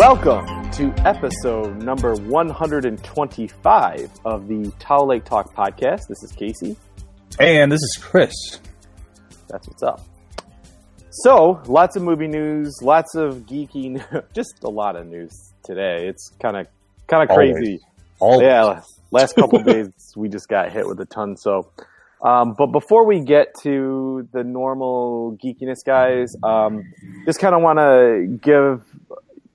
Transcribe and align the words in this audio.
Welcome 0.00 0.70
to 0.70 0.94
episode 1.06 1.82
number 1.82 2.14
125 2.14 4.10
of 4.24 4.48
the 4.48 4.72
Towel 4.78 5.08
Lake 5.08 5.26
Talk 5.26 5.54
podcast. 5.54 6.08
This 6.08 6.22
is 6.22 6.32
Casey. 6.32 6.74
And 7.38 7.70
this 7.70 7.82
is 7.82 7.98
Chris. 8.00 8.32
That's 9.48 9.68
what's 9.68 9.82
up. 9.82 10.00
So, 11.10 11.60
lots 11.66 11.96
of 11.96 12.02
movie 12.02 12.28
news, 12.28 12.78
lots 12.80 13.14
of 13.14 13.40
geeky, 13.40 13.90
news, 14.12 14.22
just 14.32 14.64
a 14.64 14.70
lot 14.70 14.96
of 14.96 15.06
news 15.06 15.52
today. 15.62 16.06
It's 16.08 16.30
kind 16.40 16.56
of 16.56 16.66
kind 17.06 17.28
of 17.28 17.36
crazy. 17.36 17.80
Always. 18.20 18.40
Yeah, 18.40 18.80
last 19.10 19.36
couple 19.36 19.58
days 19.64 19.90
we 20.16 20.30
just 20.30 20.48
got 20.48 20.72
hit 20.72 20.86
with 20.86 20.98
a 21.00 21.06
ton. 21.06 21.36
So, 21.36 21.72
um, 22.24 22.54
but 22.56 22.68
before 22.68 23.04
we 23.04 23.20
get 23.20 23.48
to 23.64 24.26
the 24.32 24.44
normal 24.44 25.36
geekiness, 25.44 25.84
guys, 25.84 26.32
um, 26.42 26.90
just 27.26 27.38
kind 27.38 27.54
of 27.54 27.60
want 27.60 27.78
to 27.80 28.38
give 28.40 28.82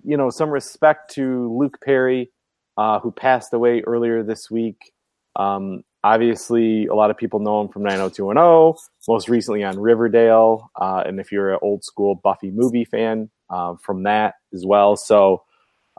you 0.06 0.18
know 0.18 0.30
some 0.30 0.50
respect 0.50 1.14
to 1.16 1.56
Luke 1.58 1.78
Perry, 1.84 2.32
uh, 2.78 3.00
who 3.00 3.12
passed 3.12 3.54
away 3.54 3.82
earlier 3.82 4.24
this 4.24 4.50
week. 4.50 4.94
Um, 5.36 5.84
obviously, 6.04 6.86
a 6.86 6.96
lot 6.96 7.12
of 7.12 7.18
people 7.18 7.40
know 7.40 7.62
him 7.62 7.70
from 7.70 7.84
90210, 7.84 8.82
most 9.08 9.28
recently 9.28 9.64
on 9.64 9.80
Riverdale, 9.80 10.72
uh, 10.80 11.04
and 11.06 11.20
if 11.20 11.32
you're 11.32 11.54
an 11.54 11.60
old 11.62 11.84
school 11.84 12.16
Buffy 12.16 12.52
movie 12.52 12.86
fan, 12.86 13.30
uh, 13.50 13.76
from 13.84 14.04
that 14.04 14.36
as 14.54 14.64
well. 14.66 14.96
So, 14.96 15.44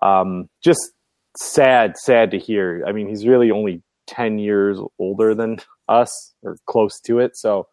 um, 0.03 0.49
just 0.63 0.93
sad, 1.37 1.97
sad 1.97 2.31
to 2.33 2.39
hear. 2.39 2.85
I 2.87 2.93
mean, 2.93 3.09
he's 3.09 3.27
really 3.27 3.51
only 3.51 3.83
10 4.07 4.39
years 4.39 4.79
older 4.99 5.35
than 5.35 5.59
us 5.89 6.35
or 6.43 6.59
close 6.67 7.01
to 7.01 7.19
it. 7.19 7.37
So 7.37 7.69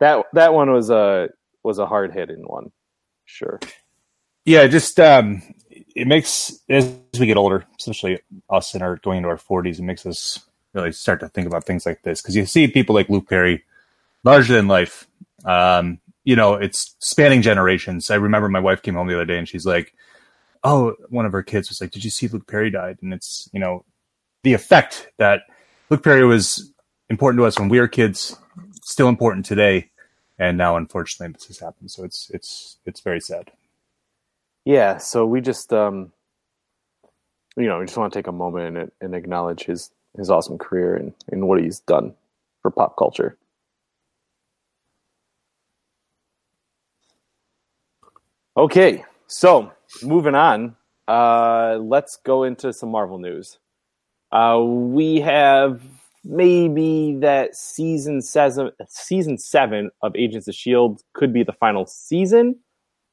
that, 0.00 0.24
that 0.32 0.54
one 0.54 0.72
was 0.72 0.90
a, 0.90 1.28
was 1.62 1.78
a 1.78 1.86
hard 1.86 2.12
hitting 2.12 2.44
one. 2.46 2.70
Sure. 3.24 3.60
Yeah, 4.44 4.66
just 4.66 4.98
um, 4.98 5.42
it 5.98 6.06
makes 6.06 6.60
as 6.68 6.94
we 7.18 7.26
get 7.26 7.36
older, 7.36 7.64
especially 7.78 8.20
us 8.48 8.74
in 8.74 8.82
our 8.82 8.96
going 8.96 9.18
into 9.18 9.28
our 9.28 9.36
forties, 9.36 9.78
it 9.78 9.82
makes 9.82 10.06
us 10.06 10.40
really 10.74 10.92
start 10.92 11.20
to 11.20 11.28
think 11.28 11.46
about 11.46 11.64
things 11.64 11.84
like 11.84 12.02
this 12.02 12.20
because 12.22 12.36
you 12.36 12.46
see 12.46 12.68
people 12.68 12.94
like 12.94 13.08
Luke 13.08 13.28
Perry, 13.28 13.64
larger 14.24 14.54
than 14.54 14.68
life. 14.68 15.06
Um, 15.44 16.00
you 16.24 16.36
know, 16.36 16.54
it's 16.54 16.94
spanning 17.00 17.42
generations. 17.42 18.10
I 18.10 18.16
remember 18.16 18.48
my 18.48 18.60
wife 18.60 18.82
came 18.82 18.94
home 18.94 19.08
the 19.08 19.14
other 19.14 19.24
day 19.24 19.38
and 19.38 19.48
she's 19.48 19.66
like, 19.66 19.94
"Oh, 20.62 20.94
one 21.08 21.26
of 21.26 21.32
her 21.32 21.42
kids 21.42 21.68
was 21.68 21.80
like, 21.80 21.90
did 21.90 22.04
you 22.04 22.10
see 22.10 22.28
Luke 22.28 22.46
Perry 22.46 22.70
died?" 22.70 22.98
And 23.02 23.12
it's 23.12 23.48
you 23.52 23.60
know, 23.60 23.84
the 24.42 24.54
effect 24.54 25.08
that 25.18 25.42
Luke 25.90 26.04
Perry 26.04 26.24
was 26.24 26.72
important 27.10 27.40
to 27.40 27.46
us 27.46 27.58
when 27.58 27.68
we 27.68 27.80
were 27.80 27.88
kids, 27.88 28.36
still 28.82 29.08
important 29.08 29.46
today, 29.46 29.90
and 30.38 30.56
now 30.56 30.76
unfortunately 30.76 31.32
this 31.32 31.46
has 31.48 31.58
happened. 31.58 31.90
So 31.90 32.04
it's 32.04 32.30
it's 32.32 32.78
it's 32.86 33.00
very 33.00 33.20
sad. 33.20 33.50
Yeah, 34.68 34.98
so 34.98 35.24
we 35.24 35.40
just 35.40 35.72
um 35.72 36.12
you 37.56 37.66
know, 37.66 37.78
we 37.78 37.86
just 37.86 37.96
want 37.96 38.12
to 38.12 38.18
take 38.18 38.26
a 38.26 38.32
moment 38.32 38.76
and, 38.76 38.92
and 39.00 39.14
acknowledge 39.14 39.62
his 39.64 39.90
his 40.18 40.28
awesome 40.28 40.58
career 40.58 40.94
and, 40.94 41.14
and 41.32 41.48
what 41.48 41.58
he's 41.58 41.80
done 41.80 42.12
for 42.60 42.70
pop 42.70 42.98
culture. 42.98 43.38
Okay, 48.58 49.04
so 49.26 49.72
moving 50.02 50.34
on, 50.34 50.76
uh, 51.06 51.78
let's 51.80 52.18
go 52.26 52.42
into 52.42 52.74
some 52.74 52.90
Marvel 52.90 53.18
news. 53.18 53.58
Uh, 54.32 54.60
we 54.62 55.18
have 55.20 55.80
maybe 56.24 57.16
that 57.20 57.56
season 57.56 58.20
seven, 58.20 58.70
season 58.86 59.38
seven 59.38 59.90
of 60.02 60.14
Agents 60.14 60.46
of 60.46 60.54
Shield 60.54 61.00
could 61.14 61.32
be 61.32 61.42
the 61.42 61.54
final 61.54 61.86
season. 61.86 62.56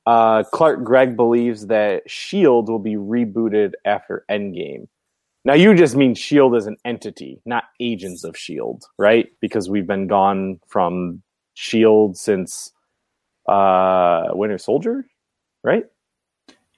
Uh, 0.06 0.44
Clark 0.44 0.84
Gregg 0.84 1.16
believes 1.16 1.68
that 1.68 2.10
Shield 2.10 2.70
will 2.70 2.80
be 2.80 2.96
rebooted 2.96 3.74
after 3.84 4.24
Endgame. 4.30 4.88
Now, 5.44 5.54
you 5.54 5.74
just 5.76 5.96
mean 5.96 6.16
Shield 6.16 6.56
as 6.56 6.68
an 6.68 6.78
entity, 6.84 7.42
not 7.46 7.66
Agents 7.80 8.24
of 8.24 8.38
Shield, 8.38 8.84
right? 8.98 9.28
Because 9.42 9.70
we've 9.70 9.86
been 9.86 10.08
gone 10.08 10.60
from 10.68 11.22
Shield 11.54 12.18
since 12.18 12.72
uh, 13.48 14.30
Winter 14.32 14.58
Soldier, 14.58 15.06
right? 15.64 15.86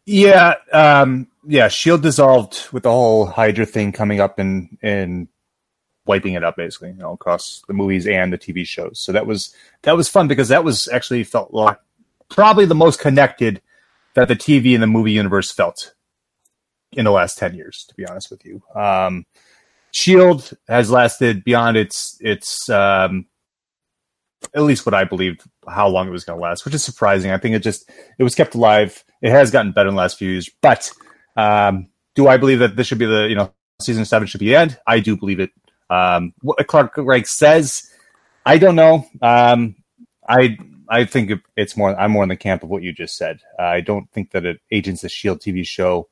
Yeah, 0.05 0.55
um, 0.71 1.27
yeah. 1.45 1.67
Shield 1.67 2.01
dissolved 2.01 2.69
with 2.71 2.83
the 2.83 2.91
whole 2.91 3.25
Hydra 3.25 3.65
thing 3.65 3.91
coming 3.91 4.21
up 4.21 4.39
and 4.39 4.77
and 4.81 5.27
wiping 6.05 6.33
it 6.33 6.43
up 6.43 6.55
basically, 6.55 6.89
you 6.89 6.95
know, 6.95 7.11
across 7.11 7.61
the 7.67 7.73
movies 7.73 8.07
and 8.07 8.31
the 8.31 8.37
TV 8.37 8.65
shows. 8.65 8.99
So 8.99 9.11
that 9.11 9.27
was 9.27 9.53
that 9.83 9.97
was 9.97 10.07
fun 10.07 10.29
because 10.29 10.47
that 10.47 10.63
was 10.63 10.87
actually 10.87 11.25
felt 11.25 11.53
like 11.53 11.77
probably 12.29 12.65
the 12.65 12.75
most 12.75 12.99
connected 12.99 13.61
that 14.15 14.27
the 14.27 14.35
TV 14.35 14.73
and 14.73 14.83
the 14.83 14.87
movie 14.87 15.11
universe 15.11 15.51
felt 15.51 15.93
in 16.91 17.05
the 17.05 17.11
last 17.11 17.37
10 17.37 17.55
years, 17.55 17.85
to 17.89 17.95
be 17.95 18.05
honest 18.05 18.31
with 18.31 18.45
you. 18.45 18.61
Um, 18.75 19.25
Shield 19.91 20.51
has 20.67 20.89
lasted 20.89 21.43
beyond 21.43 21.77
its, 21.77 22.17
its, 22.19 22.69
um, 22.69 23.27
at 24.55 24.63
least 24.63 24.85
what 24.85 24.93
I 24.93 25.03
believed 25.03 25.41
how 25.67 25.87
long 25.87 26.07
it 26.07 26.11
was 26.11 26.23
going 26.23 26.37
to 26.39 26.43
last, 26.43 26.65
which 26.65 26.73
is 26.73 26.83
surprising. 26.83 27.31
I 27.31 27.37
think 27.37 27.55
it 27.55 27.63
just, 27.63 27.89
it 28.17 28.23
was 28.23 28.35
kept 28.35 28.55
alive. 28.55 29.03
It 29.21 29.31
has 29.31 29.51
gotten 29.51 29.71
better 29.71 29.89
in 29.89 29.95
the 29.95 30.01
last 30.01 30.17
few 30.17 30.29
years, 30.29 30.49
but, 30.61 30.91
um, 31.35 31.87
do 32.15 32.27
I 32.27 32.37
believe 32.37 32.59
that 32.59 32.75
this 32.75 32.87
should 32.87 32.97
be 32.97 33.05
the, 33.05 33.27
you 33.27 33.35
know, 33.35 33.51
season 33.81 34.05
seven 34.05 34.27
should 34.27 34.39
be 34.39 34.47
the 34.47 34.55
end? 34.55 34.79
I 34.87 34.99
do 34.99 35.15
believe 35.15 35.39
it. 35.39 35.51
Um, 35.89 36.33
what 36.41 36.65
Clark 36.67 36.95
Gregg 36.95 37.27
says, 37.27 37.83
I 38.45 38.57
don't 38.57 38.75
know. 38.75 39.05
Um, 39.21 39.75
I 40.27 40.57
I 40.89 41.05
think 41.05 41.31
it's 41.55 41.75
more. 41.75 41.97
I'm 41.99 42.11
more 42.11 42.23
in 42.23 42.29
the 42.29 42.37
camp 42.37 42.63
of 42.63 42.69
what 42.69 42.83
you 42.83 42.93
just 42.93 43.17
said. 43.17 43.41
Uh, 43.59 43.63
I 43.63 43.81
don't 43.81 44.11
think 44.11 44.31
that 44.31 44.45
an 44.45 44.59
Agents 44.71 45.03
of 45.03 45.11
Shield 45.11 45.39
TV 45.39 45.65
show 45.65 46.07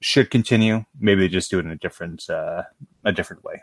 should 0.00 0.30
continue. 0.30 0.84
Maybe 0.98 1.22
they 1.22 1.28
just 1.28 1.50
do 1.50 1.58
it 1.58 1.64
in 1.64 1.70
a 1.70 1.76
different 1.76 2.28
uh, 2.28 2.64
a 3.04 3.12
different 3.12 3.44
way. 3.44 3.62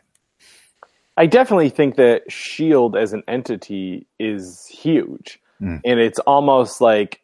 I 1.16 1.26
definitely 1.26 1.70
think 1.70 1.96
that 1.96 2.32
Shield 2.32 2.96
as 2.96 3.14
an 3.14 3.24
entity 3.28 4.06
is 4.20 4.68
huge, 4.68 5.40
mm. 5.62 5.82
and 5.84 6.00
it's 6.00 6.20
almost 6.20 6.80
like 6.80 7.22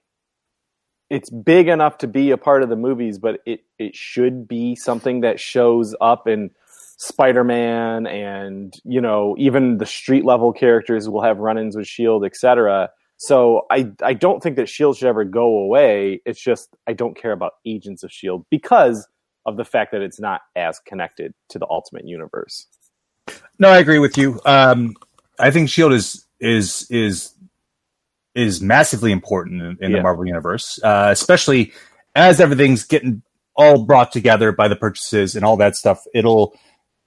it's 1.09 1.29
big 1.29 1.67
enough 1.67 1.99
to 1.99 2.07
be 2.07 2.31
a 2.31 2.37
part 2.37 2.63
of 2.63 2.69
the 2.69 2.75
movies, 2.75 3.19
but 3.19 3.39
it 3.45 3.63
it 3.77 3.95
should 3.95 4.47
be 4.47 4.75
something 4.75 5.21
that 5.21 5.39
shows 5.39 5.95
up 6.01 6.27
in 6.27 6.51
Spider-Man 7.03 8.07
and 8.07 8.73
you 8.85 9.01
know 9.01 9.35
even 9.37 9.77
the 9.77 9.85
street 9.85 10.23
level 10.23 10.53
characters 10.53 11.09
will 11.09 11.21
have 11.21 11.37
run-ins 11.37 11.75
with 11.75 11.87
Shield, 11.87 12.25
etc. 12.25 12.89
So 13.17 13.65
I 13.69 13.91
I 14.01 14.13
don't 14.13 14.41
think 14.41 14.55
that 14.55 14.69
Shield 14.69 14.97
should 14.97 15.07
ever 15.07 15.25
go 15.25 15.59
away. 15.59 16.21
It's 16.25 16.41
just 16.41 16.69
I 16.87 16.93
don't 16.93 17.15
care 17.15 17.33
about 17.33 17.53
Agents 17.65 18.03
of 18.03 18.11
Shield 18.11 18.45
because 18.49 19.07
of 19.45 19.57
the 19.57 19.65
fact 19.65 19.91
that 19.91 20.01
it's 20.01 20.19
not 20.19 20.41
as 20.55 20.79
connected 20.79 21.33
to 21.49 21.59
the 21.59 21.67
Ultimate 21.69 22.07
Universe. 22.07 22.67
No, 23.59 23.69
I 23.69 23.79
agree 23.79 23.99
with 23.99 24.17
you. 24.17 24.39
Um, 24.45 24.95
I 25.37 25.51
think 25.51 25.69
Shield 25.69 25.91
is 25.91 26.25
is 26.39 26.87
is 26.89 27.33
is 28.33 28.61
massively 28.61 29.11
important 29.11 29.61
in, 29.61 29.77
in 29.81 29.91
yeah. 29.91 29.97
the 29.97 30.03
Marvel 30.03 30.25
universe, 30.25 30.79
uh, 30.83 31.09
especially 31.11 31.73
as 32.15 32.39
everything's 32.39 32.85
getting 32.85 33.21
all 33.55 33.83
brought 33.85 34.11
together 34.11 34.51
by 34.51 34.67
the 34.67 34.75
purchases 34.75 35.35
and 35.35 35.45
all 35.45 35.57
that 35.57 35.75
stuff. 35.75 35.99
It'll 36.13 36.55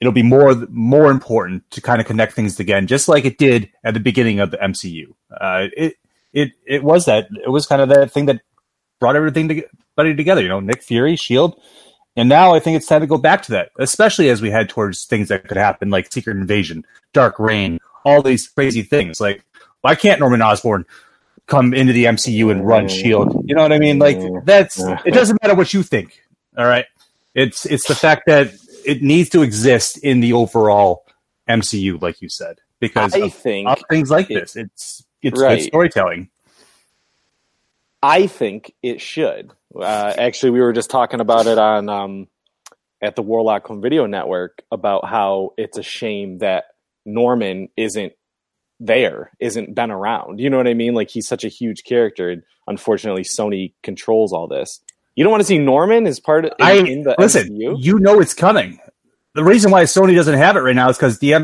it'll 0.00 0.12
be 0.12 0.22
more 0.22 0.54
more 0.70 1.10
important 1.10 1.68
to 1.72 1.80
kind 1.80 2.00
of 2.00 2.06
connect 2.06 2.34
things 2.34 2.58
again, 2.60 2.86
just 2.86 3.08
like 3.08 3.24
it 3.24 3.38
did 3.38 3.70
at 3.84 3.94
the 3.94 4.00
beginning 4.00 4.40
of 4.40 4.50
the 4.50 4.58
MCU. 4.58 5.14
Uh, 5.30 5.68
it 5.76 5.96
it 6.32 6.52
it 6.66 6.84
was 6.84 7.06
that 7.06 7.28
it 7.44 7.50
was 7.50 7.66
kind 7.66 7.82
of 7.82 7.88
that 7.88 8.12
thing 8.12 8.26
that 8.26 8.40
brought 9.00 9.16
everything 9.16 9.48
to, 9.48 9.62
together. 9.96 10.42
You 10.42 10.48
know, 10.48 10.60
Nick 10.60 10.82
Fury, 10.82 11.16
Shield, 11.16 11.60
and 12.16 12.28
now 12.28 12.54
I 12.54 12.60
think 12.60 12.76
it's 12.76 12.86
time 12.86 13.00
to 13.00 13.06
go 13.06 13.18
back 13.18 13.42
to 13.42 13.52
that, 13.52 13.70
especially 13.78 14.28
as 14.28 14.42
we 14.42 14.50
head 14.50 14.68
towards 14.68 15.04
things 15.04 15.28
that 15.28 15.48
could 15.48 15.56
happen 15.56 15.90
like 15.90 16.12
Secret 16.12 16.36
Invasion, 16.36 16.86
Dark 17.12 17.38
Reign, 17.38 17.78
all 18.04 18.22
these 18.22 18.48
crazy 18.48 18.82
things. 18.82 19.21
Like, 19.21 19.42
why 19.80 19.94
can't 19.94 20.21
Norman 20.21 20.42
Osborn? 20.42 20.84
come 21.47 21.72
into 21.72 21.92
the 21.92 22.04
MCU 22.04 22.50
and 22.50 22.66
run 22.66 22.88
Shield. 22.88 23.44
You 23.48 23.54
know 23.54 23.62
what 23.62 23.72
I 23.72 23.78
mean? 23.78 23.98
Like 23.98 24.18
that's 24.44 24.80
it 24.80 25.15
doesn't 25.15 25.41
matter 25.42 25.54
what 25.54 25.72
you 25.72 25.82
think. 25.82 26.21
All 26.56 26.66
right. 26.66 26.86
It's 27.34 27.66
it's 27.66 27.86
the 27.86 27.94
fact 27.94 28.22
that 28.26 28.53
it 28.86 29.03
needs 29.03 29.28
to 29.30 29.42
exist 29.42 29.98
in 29.98 30.21
the 30.21 30.33
overall 30.33 31.04
MCU, 31.48 32.00
like 32.00 32.22
you 32.22 32.28
said, 32.28 32.59
because 32.80 33.15
I 33.15 33.18
of, 33.18 33.34
think 33.34 33.68
of 33.68 33.83
things 33.91 34.10
like 34.10 34.30
it, 34.30 34.34
this. 34.34 34.56
It's 34.56 35.04
it's 35.22 35.41
right. 35.41 35.59
good 35.59 35.66
storytelling. 35.66 36.30
I 38.03 38.27
think 38.27 38.72
it 38.83 39.00
should. 39.00 39.53
Uh, 39.74 40.15
actually, 40.16 40.50
we 40.50 40.60
were 40.60 40.72
just 40.72 40.91
talking 40.91 41.21
about 41.21 41.47
it 41.47 41.59
on 41.59 41.88
um, 41.88 42.28
at 43.03 43.16
the 43.16 43.22
Warlock 43.22 43.66
Home 43.66 43.80
Video 43.80 44.06
Network 44.06 44.62
about 44.71 45.06
how 45.06 45.54
it's 45.56 45.78
a 45.78 45.83
shame 45.83 46.38
that 46.38 46.66
Norman 47.04 47.68
isn't 47.77 48.12
there, 48.78 49.33
isn't 49.41 49.74
been 49.74 49.91
around. 49.91 50.41
You 50.41 50.50
know 50.50 50.56
what 50.56 50.68
I 50.68 50.74
mean? 50.74 50.94
Like 50.94 51.10
he's 51.10 51.27
such 51.27 51.44
a 51.44 51.48
huge 51.48 51.84
character, 51.84 52.30
and 52.30 52.42
unfortunately, 52.66 53.24
Sony 53.24 53.72
controls 53.83 54.33
all 54.33 54.47
this. 54.47 54.80
You 55.16 55.24
don't 55.24 55.30
want 55.33 55.41
to 55.41 55.47
see 55.47 55.59
Norman 55.59 56.07
as 56.07 56.21
part 56.21 56.45
of 56.45 56.53
in, 56.60 56.65
I, 56.66 56.72
in 56.74 57.03
the 57.03 57.16
listen. 57.18 57.48
MCU? 57.48 57.77
You 57.83 57.98
know 57.98 58.21
it's 58.21 58.34
coming. 58.34 58.78
The 59.34 59.42
reason 59.45 59.71
why 59.71 59.83
Sony 59.84 60.15
doesn't 60.15 60.39
have 60.39 60.57
it 60.57 60.60
right 60.60 60.74
now 60.77 60.89
is 60.89 60.97
because 60.97 61.18
the 61.18 61.34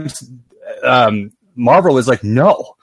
um, 0.85 1.33
Marvel 1.57 1.99
is 1.99 2.09
like, 2.09 2.23
no, 2.25 2.75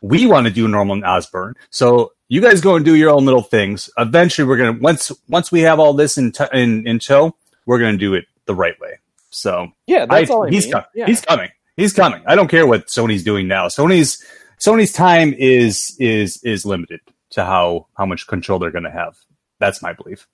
we 0.00 0.26
want 0.26 0.46
to 0.46 0.52
do 0.52 0.66
Norman 0.68 1.04
Osborn. 1.04 1.54
So 1.70 2.12
You 2.28 2.40
guys 2.40 2.60
go 2.60 2.76
and 2.76 2.84
do 2.84 2.94
your 2.94 3.10
own 3.10 3.24
little 3.24 3.42
things. 3.42 3.88
Eventually, 3.98 4.46
we're 4.46 4.56
gonna 4.58 4.78
once 4.80 5.10
once 5.28 5.50
we 5.50 5.60
have 5.60 5.78
all 5.80 5.92
this 5.94 6.18
in 6.18 6.32
t- 6.32 6.44
in, 6.52 6.86
in 6.86 6.98
tow, 6.98 7.34
we're 7.66 7.78
gonna 7.78 7.96
do 7.96 8.14
it 8.14 8.26
the 8.46 8.54
right 8.54 8.78
way. 8.80 8.98
So 9.30 9.68
Yeah, 9.86 10.06
that's 10.06 10.30
I- 10.30 10.34
all 10.34 10.46
I 10.46 10.50
he's 10.50 10.64
mean. 10.64 10.72
com- 10.74 10.84
Yeah. 10.94 11.06
he's 11.06 11.20
coming. 11.20 11.50
He's 11.76 11.92
coming. 11.92 12.22
I 12.26 12.34
don't 12.34 12.48
care 12.48 12.66
what 12.66 12.88
Sony's 12.88 13.24
doing 13.24 13.48
now. 13.48 13.68
Sony's 13.68 14.22
Sony's 14.60 14.92
time 14.92 15.34
is 15.38 15.96
is 15.98 16.42
is 16.44 16.66
limited 16.66 17.00
to 17.30 17.44
how 17.44 17.86
how 17.96 18.04
much 18.06 18.26
control 18.26 18.58
they're 18.58 18.70
going 18.72 18.84
to 18.84 18.90
have. 18.90 19.16
That's 19.58 19.82
my 19.82 19.92
belief. 19.92 20.26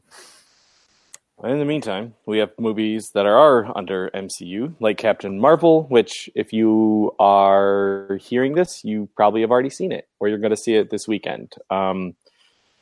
In 1.43 1.59
the 1.59 1.65
meantime, 1.65 2.15
we 2.27 2.39
have 2.39 2.53
movies 2.59 3.11
that 3.15 3.27
are 3.27 3.77
under 3.77 4.09
MCU, 4.15 4.75
like 4.79 4.99
Captain 4.99 5.39
Marvel, 5.39 5.83
which, 5.85 6.31
if 6.35 6.53
you 6.53 7.13
are 7.19 8.19
hearing 8.21 8.55
this, 8.55 8.85
you 8.85 9.09
probably 9.17 9.41
have 9.41 9.51
already 9.51 9.69
seen 9.69 9.91
it, 9.91 10.09
or 10.21 10.29
you're 10.29 10.39
going 10.39 10.53
to 10.53 10.57
see 10.57 10.75
it 10.75 10.91
this 10.91 11.09
weekend. 11.09 11.53
Um, 11.71 12.15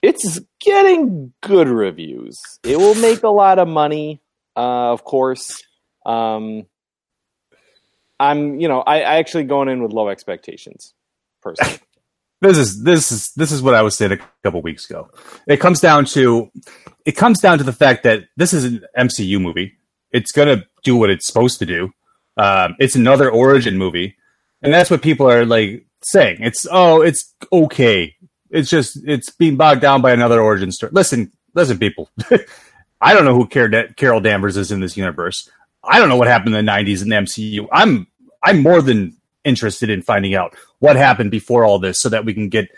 it's 0.03 0.39
getting 0.61 1.33
good 1.41 1.69
reviews. 1.69 2.39
It 2.63 2.77
will 2.77 2.95
make 2.97 3.23
a 3.23 3.31
lot 3.31 3.59
of 3.59 3.69
money, 3.69 4.21
uh, 4.55 4.93
of 4.93 5.03
course. 5.03 5.63
Um, 6.05 6.67
I'm, 8.21 8.61
you 8.61 8.69
know, 8.69 8.81
I, 8.81 8.99
I 8.99 9.15
actually 9.17 9.45
going 9.45 9.69
in 9.69 9.83
with 9.83 9.93
low 9.93 10.09
expectations, 10.09 10.93
personally. 11.41 11.79
This 12.43 12.59
is 12.59 12.83
this 12.83 13.13
is 13.13 13.33
this 13.35 13.53
is 13.53 13.63
what 13.63 13.75
I 13.75 13.83
was 13.83 13.97
saying 13.97 14.11
a 14.11 14.19
couple 14.43 14.61
weeks 14.63 14.91
ago. 14.91 15.09
It 15.47 15.59
comes 15.59 15.81
down 15.81 16.07
to 16.07 16.51
it 17.07 17.13
comes 17.13 17.39
down 17.39 17.59
to 17.59 17.65
the 17.65 17.73
fact 17.73 18.03
that 18.03 18.25
this 18.37 18.53
is 18.53 18.65
an 18.65 18.85
MCU 18.99 19.41
movie. 19.41 19.75
It's 20.11 20.33
to 20.33 20.65
do 20.83 20.97
what 20.97 21.09
it's 21.09 21.25
supposed 21.25 21.61
to 21.61 21.67
do. 21.67 21.91
Um, 22.37 22.75
it's 22.81 22.97
another 22.97 23.31
origin 23.31 23.79
movie, 23.79 24.17
and 24.61 24.75
that's 24.75 24.91
what 24.91 25.03
people 25.03 25.31
are 25.31 25.47
like 25.47 25.87
saying. 26.03 26.39
It's 26.41 26.67
oh, 26.69 27.01
it's 27.01 27.33
okay. 27.53 28.17
It's 28.51 28.69
just 28.69 28.99
it's 29.07 29.31
being 29.31 29.57
bogged 29.57 29.81
down 29.81 30.03
by 30.03 30.11
another 30.11 30.41
origin 30.41 30.73
story. 30.73 30.91
Listen, 30.93 31.31
listen, 31.55 31.79
people. 31.79 32.11
I 33.01 33.15
don't 33.15 33.25
know 33.25 33.37
who 33.37 33.47
Car- 33.47 33.89
Carol 33.97 34.21
Danvers 34.21 34.57
is 34.57 34.73
in 34.73 34.81
this 34.81 34.97
universe. 34.97 35.49
I 35.85 36.01
don't 36.01 36.09
know 36.09 36.17
what 36.17 36.27
happened 36.27 36.57
in 36.57 36.67
the 36.67 36.73
'90s 36.73 37.03
in 37.03 37.09
the 37.09 37.17
MCU. 37.17 37.69
I'm 37.71 38.09
I'm 38.43 38.63
more 38.63 38.83
than 38.83 39.17
interested 39.45 39.91
in 39.91 40.03
finding 40.03 40.35
out 40.35 40.55
what 40.79 40.97
happened 40.97 41.31
before 41.31 41.65
all 41.65 41.79
this, 41.79 42.01
so 42.01 42.09
that 42.09 42.25
we 42.25 42.35
can 42.35 42.49
get 42.49 42.69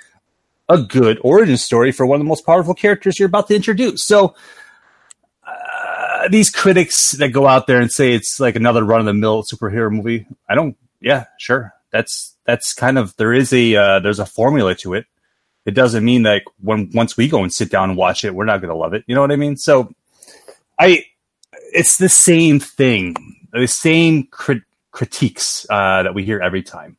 a 0.69 0.79
good 0.79 1.19
origin 1.23 1.57
story 1.57 1.93
for 1.93 2.07
one 2.07 2.17
of 2.17 2.25
the 2.25 2.29
most 2.29 2.47
powerful 2.47 2.75
characters 2.75 3.19
you're 3.19 3.29
about 3.29 3.49
to 3.49 3.55
introduce. 3.55 4.05
So 4.05 4.35
uh, 5.47 6.29
these 6.29 6.51
critics 6.51 7.13
that 7.13 7.29
go 7.31 7.47
out 7.47 7.67
there 7.67 7.81
and 7.81 7.93
say 7.93 8.15
it's 8.15 8.41
like 8.41 8.57
another 8.57 8.83
run 8.83 9.01
of 9.01 9.07
the 9.07 9.15
mill 9.15 9.43
superhero 9.43 9.91
movie, 9.91 10.27
I 10.49 10.55
don't. 10.55 10.77
Yeah, 11.01 11.27
sure. 11.39 11.75
That's 11.91 12.35
that's 12.45 12.73
kind 12.73 12.99
of 12.99 13.17
there 13.17 13.33
is 13.33 13.53
a 13.53 13.77
uh, 13.77 14.01
there's 14.01 14.19
a 14.19 14.27
formula 14.27 14.75
to 14.77 14.95
it. 14.95 15.07
It 15.67 15.73
doesn't 15.73 16.05
mean 16.05 16.25
that 16.25 16.43
when 16.61 16.91
once 16.93 17.17
we 17.17 17.29
go 17.29 17.43
and 17.43 17.53
sit 17.53 17.71
down 17.71 17.91
and 17.91 17.99
watch 17.99 18.25
it, 18.25 18.35
we're 18.35 18.45
not 18.45 18.61
going 18.61 18.71
to 18.71 18.77
love 18.77 18.95
it. 18.95 19.05
You 19.07 19.15
know 19.15 19.21
what 19.21 19.33
I 19.33 19.37
mean? 19.37 19.57
So 19.57 19.95
I 20.79 21.05
it's 21.73 21.99
the 21.99 22.09
same 22.09 22.59
thing, 22.61 23.17
the 23.53 23.67
same 23.67 24.27
crit- 24.27 24.63
critiques 24.95 25.67
uh, 25.69 26.05
that 26.05 26.15
we 26.15 26.25
hear 26.25 26.41
every 26.41 26.63
time. 26.63 26.97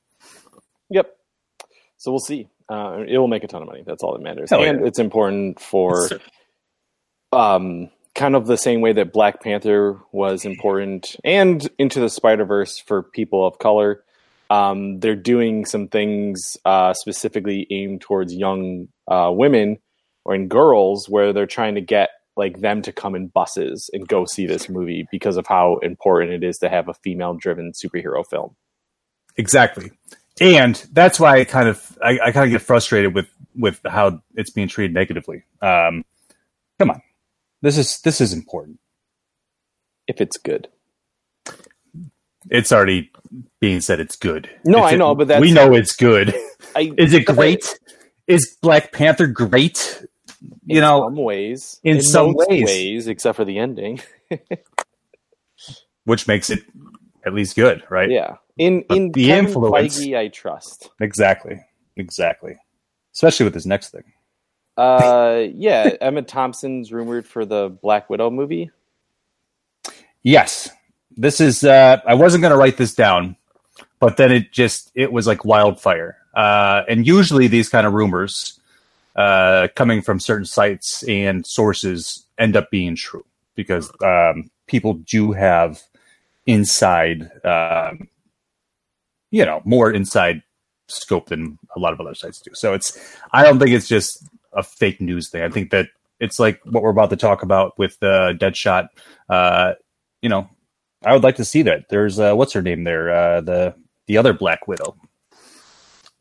Yep. 0.89 1.15
So 1.97 2.11
we'll 2.11 2.19
see. 2.19 2.47
Uh, 2.69 3.03
it 3.07 3.17
will 3.17 3.29
make 3.29 3.43
a 3.43 3.47
ton 3.47 3.61
of 3.61 3.67
money. 3.67 3.83
That's 3.85 4.03
all 4.03 4.13
that 4.13 4.21
matters. 4.21 4.49
Hell 4.49 4.63
and 4.63 4.81
yeah. 4.81 4.87
it's 4.87 4.99
important 4.99 5.59
for 5.59 6.09
um, 7.31 7.89
kind 8.13 8.35
of 8.35 8.47
the 8.47 8.57
same 8.57 8.81
way 8.81 8.91
that 8.93 9.13
Black 9.13 9.41
Panther 9.41 9.99
was 10.11 10.45
important 10.45 11.15
and 11.23 11.67
Into 11.79 11.99
the 11.99 12.09
Spider 12.09 12.45
Verse 12.45 12.77
for 12.77 13.01
people 13.01 13.47
of 13.47 13.59
color. 13.59 14.03
Um, 14.49 14.99
they're 14.99 15.15
doing 15.15 15.65
some 15.65 15.87
things 15.87 16.57
uh, 16.65 16.93
specifically 16.93 17.65
aimed 17.71 18.01
towards 18.01 18.33
young 18.33 18.89
uh, 19.07 19.31
women 19.33 19.79
or 20.25 20.35
in 20.35 20.47
girls 20.47 21.07
where 21.07 21.33
they're 21.33 21.47
trying 21.47 21.75
to 21.75 21.81
get 21.81 22.09
like 22.37 22.59
them 22.59 22.81
to 22.81 22.91
come 22.91 23.15
in 23.15 23.27
buses 23.27 23.89
and 23.93 24.07
go 24.07 24.25
see 24.25 24.45
this 24.45 24.67
movie 24.69 25.07
because 25.11 25.37
of 25.37 25.47
how 25.47 25.77
important 25.77 26.31
it 26.33 26.43
is 26.43 26.57
to 26.59 26.69
have 26.69 26.89
a 26.89 26.93
female 26.93 27.33
driven 27.33 27.71
superhero 27.71 28.25
film. 28.25 28.55
Exactly. 29.37 29.91
And 30.41 30.75
that's 30.91 31.19
why 31.19 31.39
I 31.39 31.45
kind 31.45 31.69
of 31.69 31.97
I, 32.03 32.19
I 32.25 32.31
kind 32.31 32.45
of 32.45 32.51
get 32.51 32.61
frustrated 32.61 33.13
with 33.15 33.27
with 33.55 33.79
how 33.85 34.21
it's 34.35 34.49
being 34.51 34.67
treated 34.67 34.93
negatively. 34.93 35.43
Um, 35.61 36.03
come 36.77 36.89
on, 36.91 37.01
this 37.61 37.77
is 37.77 38.01
this 38.01 38.19
is 38.19 38.33
important. 38.33 38.79
If 40.07 40.19
it's 40.21 40.37
good. 40.37 40.67
It's 42.51 42.71
already 42.71 43.11
being 43.59 43.81
said 43.81 43.99
it's 43.99 44.15
good. 44.15 44.49
No, 44.63 44.79
If 44.79 44.83
I 44.83 44.93
it- 44.93 44.97
know, 44.97 45.15
but 45.15 45.27
that's- 45.29 45.41
we 45.41 45.51
know 45.51 45.73
it's 45.73 45.95
good. 45.95 46.33
I, 46.75 46.91
Is 46.97 47.13
it 47.13 47.25
great? 47.25 47.79
Is 48.27 48.55
Black 48.61 48.91
Panther 48.91 49.25
great? 49.27 50.05
You 50.41 50.77
in 50.77 50.81
know, 50.81 51.03
some 51.07 51.15
ways, 51.15 51.79
in 51.83 52.01
some 52.01 52.33
most 52.33 52.49
ways. 52.49 53.07
except 53.07 53.35
for 53.35 53.45
the 53.45 53.57
ending. 53.59 53.99
which 56.05 56.27
makes 56.27 56.49
it 56.49 56.63
at 57.25 57.33
least 57.33 57.55
good, 57.55 57.83
right? 57.89 58.09
Yeah, 58.09 58.35
in 58.57 58.83
But 58.87 58.97
in 58.97 59.11
the 59.11 59.27
Kevin 59.27 59.45
influence- 59.47 59.99
Feige, 59.99 60.17
I 60.17 60.27
trust. 60.27 60.89
Exactly. 60.99 61.59
Exactly. 61.97 62.57
Especially 63.13 63.45
with 63.45 63.53
this 63.53 63.65
next 63.65 63.89
thing. 63.91 64.03
Uh, 64.77 65.45
yeah, 65.53 65.91
Emma 66.01 66.21
Thompson's 66.21 66.91
rumored 66.91 67.25
for 67.25 67.45
the 67.45 67.69
Black 67.81 68.09
Widow 68.09 68.29
movie. 68.29 68.69
Yes. 70.21 70.69
This 71.17 71.39
is 71.39 71.63
uh 71.63 72.01
I 72.05 72.15
wasn't 72.15 72.41
gonna 72.41 72.57
write 72.57 72.75
this 72.75 72.93
down, 72.93 73.37
but 74.01 74.17
then 74.17 74.31
it 74.33 74.51
just 74.51 74.91
it 74.95 75.13
was 75.13 75.27
like 75.27 75.45
wildfire. 75.45 76.17
Uh 76.33 76.81
and 76.89 77.07
usually 77.07 77.47
these 77.47 77.69
kind 77.69 77.87
of 77.87 77.93
rumors 77.93 78.59
uh 79.15 79.67
coming 79.75 80.01
from 80.01 80.19
certain 80.19 80.45
sites 80.45 81.03
and 81.03 81.45
sources 81.45 82.25
end 82.37 82.55
up 82.55 82.69
being 82.69 82.95
true 82.95 83.25
because 83.55 83.91
um 84.03 84.49
people 84.67 84.93
do 84.93 85.31
have 85.31 85.81
inside 86.45 87.29
um 87.45 88.07
you 89.35 89.45
know, 89.45 89.61
more 89.65 89.91
inside 89.91 90.41
scope 90.87 91.27
than 91.27 91.59
a 91.75 91.79
lot 91.79 91.91
of 91.91 91.99
other 91.99 92.15
sites 92.15 92.39
do. 92.39 92.51
So 92.53 92.73
it's 92.73 92.97
I 93.33 93.43
don't 93.43 93.59
think 93.59 93.71
it's 93.71 93.87
just 93.87 94.25
a 94.53 94.63
fake 94.63 95.01
news 95.01 95.29
thing. 95.29 95.41
I 95.41 95.49
think 95.49 95.71
that 95.71 95.89
it's 96.21 96.39
like 96.39 96.61
what 96.63 96.81
we're 96.81 96.89
about 96.91 97.09
to 97.09 97.17
talk 97.17 97.43
about 97.43 97.77
with 97.77 97.97
uh, 98.01 98.31
Deadshot. 98.33 98.87
Uh, 99.27 99.73
you 100.21 100.29
know, 100.29 100.49
I 101.03 101.11
would 101.11 101.23
like 101.23 101.35
to 101.35 101.43
see 101.43 101.63
that. 101.63 101.89
There's 101.89 102.17
uh, 102.17 102.33
what's 102.33 102.53
her 102.53 102.61
name 102.61 102.85
there? 102.85 103.13
Uh, 103.13 103.41
the 103.41 103.75
the 104.07 104.17
other 104.17 104.31
Black 104.31 104.69
Widow. 104.69 104.95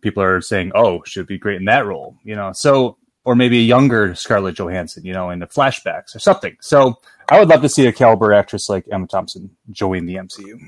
People 0.04 0.22
are 0.22 0.40
saying, 0.40 0.70
"Oh, 0.76 1.02
should 1.04 1.26
be 1.26 1.38
great 1.38 1.56
in 1.56 1.64
that 1.64 1.84
role," 1.86 2.16
you 2.22 2.36
know. 2.36 2.52
So, 2.54 2.96
or 3.24 3.34
maybe 3.34 3.58
a 3.58 3.62
younger 3.62 4.14
Scarlett 4.14 4.54
Johansson, 4.56 5.04
you 5.04 5.12
know, 5.12 5.30
in 5.30 5.40
the 5.40 5.46
flashbacks 5.46 6.14
or 6.14 6.20
something. 6.20 6.56
So, 6.60 7.00
I 7.28 7.40
would 7.40 7.48
love 7.48 7.62
to 7.62 7.68
see 7.68 7.86
a 7.86 7.92
caliber 7.92 8.32
actress 8.32 8.68
like 8.68 8.84
Emma 8.92 9.06
Thompson 9.08 9.50
join 9.72 10.06
the 10.06 10.14
MCU. 10.16 10.60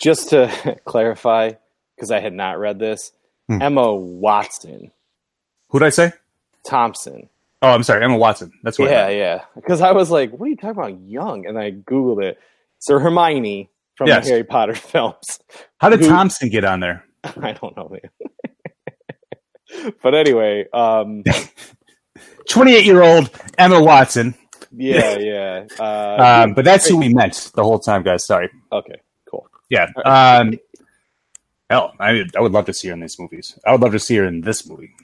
Just 0.00 0.30
to 0.30 0.76
clarify, 0.84 1.52
because 1.94 2.10
I 2.10 2.18
had 2.20 2.32
not 2.32 2.58
read 2.58 2.78
this, 2.80 3.12
Hmm. 3.48 3.60
Emma 3.62 3.94
Watson 3.94 4.90
Who'd 5.68 5.82
I 5.82 5.90
say? 5.90 6.12
Thompson. 6.66 7.28
Oh, 7.60 7.68
I'm 7.70 7.82
sorry, 7.82 8.02
Emma 8.04 8.16
Watson. 8.16 8.52
That's 8.62 8.78
what. 8.78 8.88
I 8.88 8.92
Yeah, 8.92 9.08
yeah. 9.10 9.44
Because 9.54 9.80
I 9.82 9.92
was 9.92 10.10
like, 10.10 10.30
"What 10.32 10.46
are 10.46 10.48
you 10.48 10.56
talking 10.56 10.70
about, 10.70 11.00
young?" 11.00 11.46
And 11.46 11.58
I 11.58 11.70
googled 11.72 12.22
it. 12.24 12.38
So 12.78 12.98
Hermione 12.98 13.70
from 13.96 14.08
Yes. 14.08 14.24
the 14.24 14.30
Harry 14.30 14.44
Potter 14.44 14.74
films. 14.92 15.40
How 15.78 15.88
did 15.90 16.00
Who- 16.00 16.08
Thompson 16.08 16.48
get 16.48 16.64
on 16.64 16.80
there? 16.80 17.04
I 17.24 17.52
don't 17.52 17.76
know, 17.76 17.88
man. 17.90 18.10
But 20.02 20.14
anyway, 20.14 20.66
um, 20.72 21.24
28 22.48 22.84
year 22.84 23.02
old 23.02 23.30
Emma 23.58 23.82
Watson. 23.82 24.34
yeah, 24.72 25.18
yeah. 25.18 25.66
Uh, 25.78 26.42
Um, 26.44 26.54
but 26.54 26.64
that's 26.64 26.86
who 26.86 26.98
we 26.98 27.12
meant 27.12 27.50
the 27.54 27.62
whole 27.62 27.78
time, 27.78 28.02
guys. 28.02 28.24
Sorry. 28.26 28.50
okay, 28.72 29.00
cool. 29.30 29.48
Yeah. 29.68 29.88
Um, 30.04 30.58
hell, 31.70 31.92
I, 31.98 32.24
I 32.36 32.40
would 32.40 32.52
love 32.52 32.66
to 32.66 32.72
see 32.74 32.88
her 32.88 32.94
in 32.94 33.00
these 33.00 33.18
movies. 33.18 33.58
I 33.66 33.72
would 33.72 33.80
love 33.80 33.92
to 33.92 33.98
see 33.98 34.16
her 34.16 34.24
in 34.24 34.40
this 34.42 34.68
movie. 34.68 34.94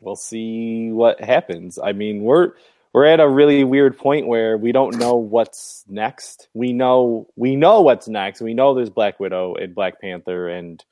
We'll 0.00 0.16
see 0.16 0.90
what 0.92 1.20
happens. 1.20 1.78
I 1.82 1.92
mean, 1.92 2.22
we're 2.22 2.52
we're 2.92 3.06
at 3.06 3.20
a 3.20 3.28
really 3.28 3.64
weird 3.64 3.96
point 3.98 4.26
where 4.26 4.56
we 4.58 4.70
don't 4.70 4.98
know 4.98 5.14
what's 5.16 5.84
next. 5.88 6.48
We 6.52 6.72
know 6.74 7.26
we 7.36 7.56
know 7.56 7.80
what's 7.80 8.06
next. 8.06 8.40
We 8.42 8.52
know 8.54 8.74
there's 8.74 8.90
Black 8.90 9.18
Widow 9.18 9.54
and 9.54 9.74
Black 9.74 10.00
Panther 10.00 10.48
and 10.48 10.84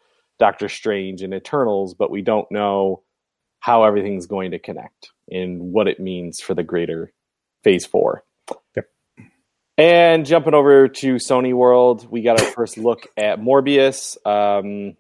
Doctor 0.43 0.69
Strange 0.69 1.23
and 1.23 1.33
Eternals, 1.33 1.95
but 1.95 2.11
we 2.11 2.21
don't 2.21 2.51
know 2.51 3.05
how 3.61 3.85
everything's 3.85 4.27
going 4.27 4.51
to 4.51 4.59
connect 4.59 5.13
and 5.31 5.73
what 5.73 5.87
it 5.87 6.01
means 6.01 6.41
for 6.41 6.53
the 6.53 6.65
greater 6.65 7.13
Phase 7.63 7.87
Four. 7.87 8.25
Yep. 8.75 8.89
And 9.79 10.27
jumping 10.27 10.53
over 10.53 10.89
to 10.89 11.15
Sony 11.15 11.55
World, 11.55 12.11
we 12.11 12.23
got 12.23 12.41
our 12.41 12.47
first 12.51 12.77
look 12.77 13.07
at 13.17 13.39
Morbius. 13.39 14.17
Um, 14.27 14.97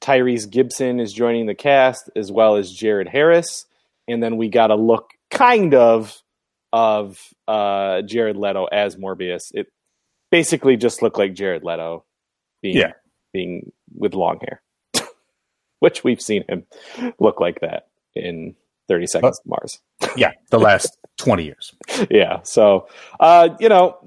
Tyrese 0.00 0.48
Gibson 0.48 0.98
is 0.98 1.12
joining 1.12 1.44
the 1.44 1.54
cast, 1.54 2.08
as 2.16 2.32
well 2.32 2.56
as 2.56 2.72
Jared 2.72 3.06
Harris. 3.08 3.66
And 4.08 4.22
then 4.22 4.38
we 4.38 4.48
got 4.48 4.70
a 4.70 4.74
look, 4.74 5.10
kind 5.30 5.74
of, 5.74 6.16
of 6.72 7.18
uh, 7.46 8.00
Jared 8.00 8.38
Leto 8.38 8.64
as 8.64 8.96
Morbius. 8.96 9.52
It 9.52 9.66
basically 10.30 10.78
just 10.78 11.02
looked 11.02 11.18
like 11.18 11.34
Jared 11.34 11.64
Leto 11.64 12.06
being, 12.62 12.78
Yeah. 12.78 12.92
being 13.34 13.72
with 13.94 14.14
long 14.14 14.38
hair, 14.40 14.62
which 15.80 16.04
we've 16.04 16.20
seen 16.20 16.44
him 16.48 16.64
look 17.18 17.40
like 17.40 17.60
that 17.60 17.88
in 18.14 18.54
30 18.88 19.06
Seconds 19.06 19.40
to 19.40 19.48
Mars. 19.48 19.80
Yeah, 20.16 20.32
the 20.50 20.58
last 20.58 20.96
20 21.18 21.44
years. 21.44 21.74
yeah. 22.10 22.40
So, 22.42 22.88
uh, 23.20 23.50
you 23.60 23.68
know, 23.68 23.98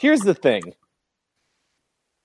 here's 0.00 0.20
the 0.20 0.34
thing. 0.34 0.62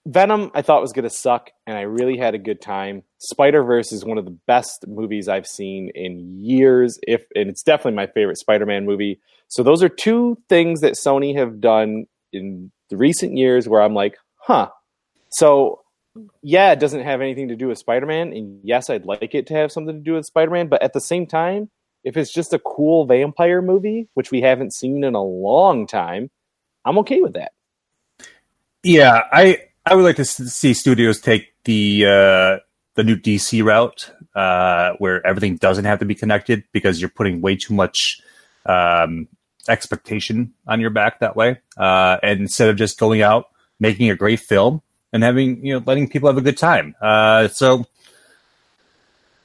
Venom, 0.06 0.52
I 0.54 0.62
thought 0.62 0.82
was 0.82 0.92
going 0.92 1.04
to 1.04 1.10
suck, 1.10 1.52
and 1.66 1.78
I 1.78 1.82
really 1.82 2.18
had 2.18 2.36
a 2.36 2.38
good 2.38 2.62
time. 2.62 3.04
Spider 3.20 3.64
Verse 3.64 3.94
is 3.94 4.04
one 4.04 4.18
of 4.18 4.26
the 4.26 4.38
best 4.48 4.86
movies 4.88 5.30
I've 5.30 5.48
seen 5.48 5.92
in 5.96 6.44
years. 6.44 7.00
If 7.08 7.26
and 7.36 7.50
it's 7.50 7.64
definitely 7.64 7.96
my 7.96 8.08
favorite 8.08 8.38
Spider 8.38 8.66
Man 8.66 8.86
movie. 8.86 9.22
So 9.48 9.64
those 9.64 9.82
are 9.82 9.90
two 9.90 10.38
things 10.50 10.82
that 10.82 10.94
Sony 10.94 11.38
have 11.38 11.62
done 11.62 12.08
in 12.34 12.72
the 12.90 12.98
recent 12.98 13.38
years 13.38 13.70
where 13.70 13.82
I'm 13.82 13.94
like, 13.94 14.18
huh. 14.38 14.70
So 15.30 15.83
yeah, 16.42 16.72
it 16.72 16.80
doesn't 16.80 17.04
have 17.04 17.22
anything 17.22 17.48
to 17.50 17.56
do 17.56 17.68
with 17.68 17.78
Spider 17.78 18.06
Man, 18.06 18.34
and 18.34 18.60
yes, 18.64 18.90
I'd 18.90 19.06
like 19.06 19.34
it 19.34 19.48
to 19.48 19.54
have 19.54 19.72
something 19.72 19.96
to 19.96 20.02
do 20.02 20.14
with 20.14 20.26
Spider 20.26 20.52
Man. 20.52 20.68
But 20.68 20.82
at 20.82 20.94
the 20.94 21.02
same 21.02 21.26
time, 21.26 21.70
if 22.04 22.18
it's 22.18 22.32
just 22.32 22.54
a 22.54 22.60
cool 22.60 23.06
vampire 23.06 23.62
movie, 23.62 24.10
which 24.14 24.32
we 24.32 24.42
haven't 24.42 24.74
seen 24.74 25.04
in 25.04 25.16
a 25.16 25.24
long 25.24 25.88
time, 25.88 26.30
I'm 26.86 26.98
okay 27.00 27.22
with 27.22 27.34
that. 27.34 27.54
Yeah, 28.84 29.22
I 29.32 29.64
I 29.86 29.96
would 29.96 30.04
like 30.04 30.18
to 30.18 30.26
see 30.26 30.74
studios 30.74 31.20
take 31.20 31.54
the 31.64 32.06
uh, 32.06 32.58
the 32.96 33.04
new 33.04 33.16
DC 33.16 33.64
route, 33.64 34.12
uh, 34.36 34.94
where 35.00 35.26
everything 35.26 35.56
doesn't 35.58 35.86
have 35.86 36.00
to 36.00 36.06
be 36.06 36.16
connected 36.16 36.64
because 36.72 37.02
you're 37.02 37.10
putting 37.10 37.42
way 37.42 37.56
too 37.56 37.74
much 37.74 38.22
um, 38.66 39.28
expectation 39.68 40.54
on 40.68 40.80
your 40.80 40.90
back 40.90 41.20
that 41.20 41.36
way. 41.36 41.60
Uh, 41.78 42.18
and 42.22 42.42
instead 42.42 42.70
of 42.70 42.76
just 42.76 43.00
going 43.00 43.22
out 43.22 43.46
making 43.80 44.10
a 44.10 44.16
great 44.16 44.40
film 44.40 44.82
and 45.14 45.24
having 45.24 45.66
you 45.66 45.74
know 45.74 45.84
letting 45.86 46.10
people 46.10 46.28
have 46.28 46.38
a 46.38 46.42
good 46.42 46.58
time. 46.58 46.96
Uh, 47.02 47.48
so 47.48 47.86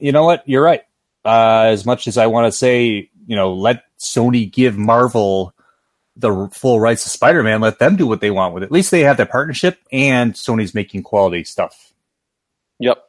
you 0.00 0.10
know 0.10 0.24
what, 0.24 0.42
you're 0.48 0.62
right. 0.62 0.82
Uh, 1.24 1.66
as 1.68 1.84
much 1.84 2.08
as 2.08 2.16
I 2.16 2.26
want 2.26 2.50
to 2.50 2.56
say, 2.56 3.10
you 3.26 3.36
know, 3.36 3.52
let 3.52 3.84
Sony 3.98 4.50
give 4.50 4.78
Marvel 4.78 5.54
the 6.16 6.48
full 6.52 6.80
rights 6.80 7.04
to 7.04 7.10
Spider-Man, 7.10 7.60
let 7.60 7.78
them 7.78 7.94
do 7.94 8.06
what 8.06 8.20
they 8.20 8.30
want 8.30 8.54
with 8.54 8.62
it. 8.62 8.66
At 8.66 8.72
least 8.72 8.90
they 8.90 9.00
have 9.00 9.18
that 9.18 9.30
partnership, 9.30 9.78
and 9.92 10.34
Sony's 10.34 10.74
making 10.74 11.02
quality 11.02 11.44
stuff. 11.44 11.92
Yep, 12.80 13.04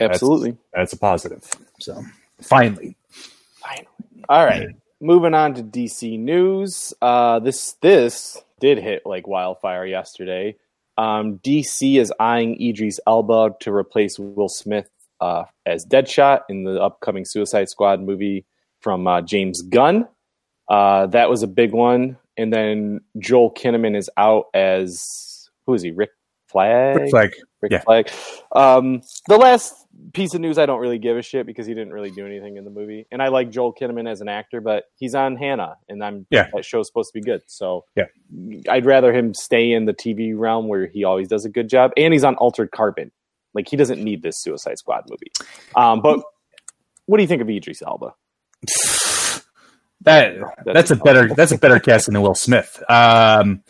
absolutely. 0.00 0.50
That's, 0.50 0.60
that's 0.72 0.92
a 0.94 0.98
positive. 0.98 1.50
So 1.78 2.02
finally, 2.42 2.96
finally. 3.60 3.86
All 4.28 4.44
right, 4.44 4.68
moving 5.00 5.34
on 5.34 5.54
to 5.54 5.62
DC 5.62 6.18
news. 6.18 6.92
Uh, 7.00 7.38
this 7.38 7.72
this 7.80 8.42
did 8.58 8.78
hit 8.78 9.06
like 9.06 9.26
wildfire 9.26 9.86
yesterday. 9.86 10.56
Um, 10.98 11.38
DC 11.38 11.98
is 11.98 12.12
eyeing 12.18 12.60
Idris 12.60 13.00
Elba 13.06 13.54
to 13.60 13.72
replace 13.72 14.18
Will 14.18 14.48
Smith 14.48 14.88
uh, 15.20 15.44
as 15.64 15.84
Deadshot 15.84 16.42
in 16.48 16.64
the 16.64 16.80
upcoming 16.80 17.24
Suicide 17.24 17.68
Squad 17.68 18.00
movie 18.00 18.46
from 18.80 19.06
uh, 19.06 19.20
James 19.20 19.62
Gunn. 19.62 20.08
Uh, 20.68 21.06
that 21.06 21.30
was 21.30 21.42
a 21.42 21.46
big 21.46 21.72
one 21.72 22.16
and 22.36 22.52
then 22.52 23.00
Joel 23.18 23.52
Kinnaman 23.52 23.96
is 23.96 24.10
out 24.16 24.46
as 24.54 25.48
who 25.66 25.74
is 25.74 25.82
he? 25.82 25.90
Rick 25.90 26.10
Flag. 26.48 26.96
Rick 26.96 27.10
Flag. 27.10 27.34
Rick 27.60 27.72
yeah. 27.72 27.80
Flag. 27.80 28.10
Um, 28.52 29.02
the 29.28 29.36
last 29.36 29.74
piece 30.12 30.34
of 30.34 30.40
news 30.40 30.58
I 30.58 30.66
don't 30.66 30.80
really 30.80 30.98
give 30.98 31.16
a 31.16 31.22
shit 31.22 31.46
because 31.46 31.66
he 31.66 31.74
didn't 31.74 31.92
really 31.92 32.10
do 32.10 32.26
anything 32.26 32.56
in 32.56 32.64
the 32.64 32.70
movie, 32.70 33.06
and 33.10 33.22
I 33.22 33.28
like 33.28 33.50
Joel 33.50 33.74
Kinnaman 33.74 34.08
as 34.08 34.20
an 34.20 34.28
actor, 34.28 34.60
but 34.60 34.84
he's 34.96 35.14
on 35.14 35.36
Hanna, 35.36 35.76
and 35.88 36.02
I'm 36.02 36.26
yeah 36.30 36.48
that 36.52 36.64
show's 36.64 36.86
supposed 36.86 37.12
to 37.12 37.20
be 37.20 37.24
good, 37.24 37.42
so 37.46 37.84
yeah, 37.96 38.04
I'd 38.68 38.86
rather 38.86 39.12
him 39.12 39.34
stay 39.34 39.72
in 39.72 39.84
the 39.84 39.94
TV 39.94 40.32
realm 40.36 40.68
where 40.68 40.86
he 40.86 41.04
always 41.04 41.28
does 41.28 41.44
a 41.44 41.50
good 41.50 41.68
job, 41.68 41.92
and 41.96 42.12
he's 42.12 42.24
on 42.24 42.36
Altered 42.36 42.70
Carbon. 42.70 43.10
Like 43.54 43.68
he 43.68 43.76
doesn't 43.76 44.02
need 44.02 44.22
this 44.22 44.36
Suicide 44.38 44.78
Squad 44.78 45.04
movie. 45.08 45.32
Um, 45.74 46.02
but 46.02 46.20
what 47.06 47.16
do 47.16 47.22
you 47.22 47.28
think 47.28 47.42
of 47.42 47.48
Idris 47.48 47.82
Elba? 47.82 48.14
That 50.02 50.36
that's 50.64 50.92
a 50.92 50.96
better 50.96 51.34
that's 51.34 51.50
a 51.50 51.58
better 51.58 51.80
casting 51.80 52.12
than 52.12 52.22
Will 52.22 52.36
Smith. 52.36 52.80
Um, 52.88 53.64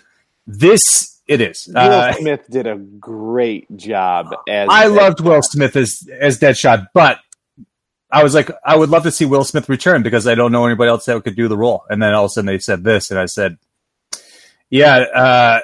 this 0.47 1.16
it 1.27 1.41
is. 1.41 1.69
Will 1.69 1.79
uh, 1.79 2.13
Smith 2.13 2.47
did 2.51 2.67
a 2.67 2.77
great 2.77 3.75
job 3.77 4.35
as. 4.49 4.69
I 4.71 4.87
loved 4.87 5.21
Will 5.21 5.43
Smith 5.43 5.77
as 5.77 6.09
as 6.21 6.39
Deadshot, 6.39 6.89
but 6.95 7.19
I 8.11 8.23
was 8.23 8.35
like, 8.35 8.51
I 8.65 8.77
would 8.77 8.91
love 8.91 9.03
to 9.03 9.11
see 9.11 9.25
Will 9.25 9.45
Smith 9.45 9.69
return 9.69 10.03
because 10.03 10.27
I 10.27 10.35
don't 10.35 10.53
know 10.53 10.67
anybody 10.67 10.89
else 10.89 11.05
that 11.07 11.23
could 11.25 11.37
do 11.37 11.49
the 11.49 11.57
role. 11.57 11.85
And 11.91 12.01
then 12.01 12.15
all 12.15 12.25
of 12.25 12.31
a 12.31 12.33
sudden 12.33 12.47
they 12.47 12.59
said 12.59 12.85
this, 12.85 13.11
and 13.11 13.19
I 13.19 13.27
said, 13.27 13.59
yeah, 14.71 14.97
uh, 14.97 15.61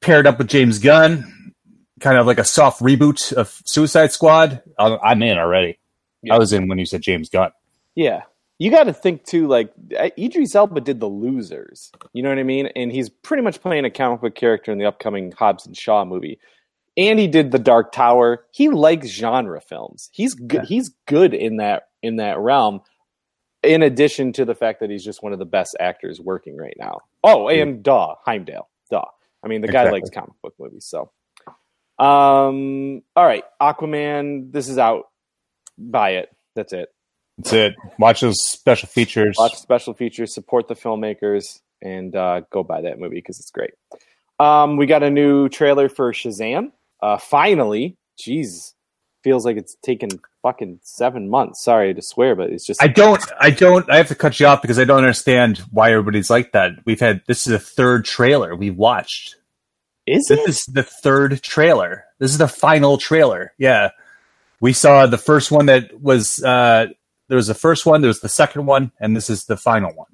paired 0.00 0.26
up 0.26 0.38
with 0.38 0.48
James 0.48 0.78
Gunn, 0.78 1.54
kind 2.00 2.18
of 2.18 2.26
like 2.26 2.38
a 2.38 2.44
soft 2.44 2.82
reboot 2.82 3.32
of 3.32 3.60
Suicide 3.64 4.12
Squad. 4.12 4.62
I'm 4.78 5.22
in 5.22 5.38
already. 5.38 5.78
Yeah. 6.22 6.34
I 6.34 6.38
was 6.38 6.52
in 6.52 6.68
when 6.68 6.78
you 6.78 6.86
said 6.86 7.00
James 7.00 7.30
Gunn. 7.30 7.52
Yeah, 7.94 8.22
you 8.58 8.70
got 8.70 8.84
to 8.84 8.92
think 8.92 9.24
too. 9.24 9.46
Like 9.46 9.72
Idris 10.18 10.54
Elba 10.54 10.80
did 10.80 11.00
the 11.00 11.08
Losers, 11.08 11.90
you 12.12 12.22
know 12.22 12.28
what 12.28 12.38
I 12.38 12.42
mean, 12.42 12.66
and 12.74 12.92
he's 12.92 13.08
pretty 13.08 13.42
much 13.42 13.60
playing 13.60 13.84
a 13.84 13.90
comic 13.90 14.20
book 14.20 14.34
character 14.34 14.72
in 14.72 14.78
the 14.78 14.86
upcoming 14.86 15.32
Hobbs 15.32 15.66
and 15.66 15.76
Shaw 15.76 16.04
movie. 16.04 16.38
And 16.96 17.20
he 17.20 17.28
did 17.28 17.52
the 17.52 17.60
Dark 17.60 17.92
Tower. 17.92 18.44
He 18.50 18.68
likes 18.68 19.06
genre 19.06 19.60
films. 19.60 20.10
He's 20.12 20.34
good. 20.34 20.62
Yeah. 20.62 20.66
He's 20.66 20.90
good 21.06 21.32
in 21.32 21.58
that 21.58 21.84
in 22.02 22.16
that 22.16 22.38
realm. 22.40 22.80
In 23.62 23.82
addition 23.82 24.32
to 24.34 24.44
the 24.44 24.54
fact 24.54 24.80
that 24.80 24.90
he's 24.90 25.04
just 25.04 25.22
one 25.22 25.32
of 25.32 25.38
the 25.38 25.44
best 25.44 25.76
actors 25.78 26.20
working 26.20 26.56
right 26.56 26.76
now. 26.78 27.00
Oh, 27.22 27.48
and 27.48 27.82
Daw 27.82 28.16
Heimdall. 28.24 28.68
Daw. 28.90 29.08
I 29.44 29.48
mean, 29.48 29.60
the 29.60 29.68
guy 29.68 29.82
exactly. 29.82 30.00
likes 30.00 30.10
comic 30.10 30.42
book 30.42 30.54
movies. 30.58 30.86
So, 30.86 31.10
um, 32.04 33.02
all 33.14 33.26
right, 33.26 33.44
Aquaman. 33.60 34.52
This 34.52 34.68
is 34.68 34.78
out. 34.78 35.04
Buy 35.76 36.10
it. 36.10 36.30
That's 36.56 36.72
it. 36.72 36.88
That's 37.38 37.52
it. 37.52 37.76
Watch 37.98 38.20
those 38.20 38.36
special 38.44 38.88
features. 38.88 39.36
Watch 39.38 39.54
special 39.54 39.94
features. 39.94 40.34
Support 40.34 40.68
the 40.68 40.74
filmmakers 40.74 41.60
and 41.80 42.14
uh, 42.14 42.42
go 42.50 42.64
buy 42.64 42.82
that 42.82 42.98
movie 42.98 43.16
because 43.16 43.38
it's 43.38 43.50
great. 43.50 43.70
Um, 44.40 44.76
we 44.76 44.86
got 44.86 45.02
a 45.02 45.10
new 45.10 45.48
trailer 45.48 45.88
for 45.88 46.12
Shazam. 46.12 46.72
Uh, 47.00 47.16
finally, 47.18 47.96
jeez, 48.20 48.74
feels 49.22 49.44
like 49.44 49.56
it's 49.56 49.76
taken 49.82 50.10
fucking 50.42 50.80
seven 50.82 51.28
months. 51.28 51.62
Sorry 51.62 51.94
to 51.94 52.02
swear, 52.02 52.34
but 52.34 52.50
it's 52.50 52.66
just 52.66 52.82
I 52.82 52.88
don't, 52.88 53.22
I 53.40 53.50
don't, 53.50 53.88
I 53.90 53.96
have 53.96 54.08
to 54.08 54.14
cut 54.14 54.38
you 54.40 54.46
off 54.46 54.62
because 54.62 54.78
I 54.78 54.84
don't 54.84 54.98
understand 54.98 55.58
why 55.70 55.92
everybody's 55.92 56.30
like 56.30 56.52
that. 56.52 56.72
We've 56.84 57.00
had 57.00 57.22
this 57.26 57.46
is 57.46 57.52
the 57.52 57.58
third 57.58 58.04
trailer 58.04 58.56
we've 58.56 58.76
watched. 58.76 59.36
Is 60.06 60.26
this 60.26 60.40
it? 60.40 60.48
is 60.48 60.64
the 60.66 60.82
third 60.82 61.42
trailer. 61.42 62.04
This 62.18 62.32
is 62.32 62.38
the 62.38 62.48
final 62.48 62.98
trailer. 62.98 63.52
Yeah, 63.58 63.90
we 64.60 64.72
saw 64.72 65.06
the 65.06 65.18
first 65.18 65.50
one 65.50 65.66
that 65.66 66.00
was 66.00 66.42
uh, 66.42 66.86
there 67.28 67.36
was 67.36 67.46
the 67.46 67.54
first 67.54 67.86
one, 67.86 68.00
there 68.00 68.08
was 68.08 68.20
the 68.20 68.28
second 68.28 68.66
one, 68.66 68.92
and 69.00 69.16
this 69.16 69.30
is 69.30 69.44
the 69.44 69.56
final 69.56 69.92
one. 69.94 70.08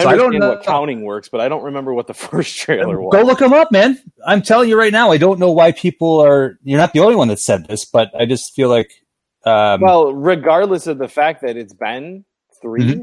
So 0.00 0.08
I, 0.08 0.12
I 0.12 0.16
don't 0.16 0.36
know 0.36 0.48
what 0.48 0.64
counting 0.64 1.02
works, 1.04 1.28
but 1.28 1.40
I 1.40 1.48
don't 1.48 1.62
remember 1.62 1.94
what 1.94 2.08
the 2.08 2.14
first 2.14 2.56
trailer 2.56 3.00
was. 3.00 3.12
Go 3.12 3.22
look 3.22 3.38
them 3.38 3.52
up, 3.52 3.70
man. 3.70 4.00
I'm 4.26 4.42
telling 4.42 4.68
you 4.68 4.78
right 4.78 4.92
now, 4.92 5.12
I 5.12 5.18
don't 5.18 5.38
know 5.38 5.52
why 5.52 5.72
people 5.72 6.20
are. 6.20 6.58
You're 6.64 6.80
not 6.80 6.92
the 6.92 7.00
only 7.00 7.14
one 7.14 7.28
that 7.28 7.38
said 7.38 7.68
this, 7.68 7.84
but 7.84 8.10
I 8.18 8.26
just 8.26 8.54
feel 8.54 8.68
like. 8.68 8.90
Um, 9.46 9.82
well, 9.82 10.12
regardless 10.12 10.86
of 10.86 10.98
the 10.98 11.06
fact 11.06 11.42
that 11.42 11.56
it's 11.56 11.74
been 11.74 12.24
3 12.62 12.80
mm-hmm. 12.80 13.00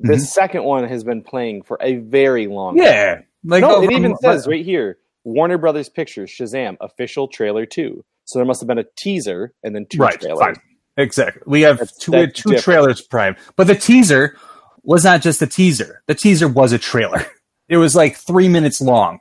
the 0.00 0.14
mm-hmm. 0.14 0.18
second 0.18 0.64
one 0.64 0.88
has 0.88 1.04
been 1.04 1.22
playing 1.22 1.62
for 1.62 1.78
a 1.80 1.96
very 1.96 2.48
long. 2.48 2.76
Yeah, 2.76 3.14
time. 3.14 3.24
like 3.44 3.60
no, 3.62 3.82
it 3.82 3.92
even 3.92 4.16
says 4.16 4.46
right 4.46 4.64
here: 4.64 4.98
Warner 5.22 5.56
Brothers 5.56 5.88
Pictures 5.88 6.30
Shazam 6.30 6.76
official 6.80 7.28
trailer 7.28 7.64
two. 7.64 8.04
So 8.26 8.38
there 8.38 8.46
must 8.46 8.60
have 8.60 8.68
been 8.68 8.78
a 8.78 8.86
teaser 8.96 9.54
and 9.62 9.74
then 9.74 9.86
two 9.88 9.98
right, 9.98 10.20
trailers. 10.20 10.40
Fine. 10.40 10.56
Exactly. 10.96 11.42
We 11.46 11.62
have 11.62 11.78
that's, 11.78 11.98
two, 11.98 12.12
that's 12.12 12.40
two 12.40 12.58
trailers 12.58 13.00
prime, 13.00 13.36
but 13.56 13.66
the 13.66 13.74
teaser 13.74 14.36
was 14.82 15.04
not 15.04 15.22
just 15.22 15.42
a 15.42 15.46
teaser. 15.46 16.02
The 16.06 16.14
teaser 16.14 16.48
was 16.48 16.72
a 16.72 16.78
trailer. 16.78 17.24
It 17.66 17.78
was 17.78 17.96
like 17.96 18.16
three 18.18 18.50
minutes 18.50 18.82
long. 18.82 19.20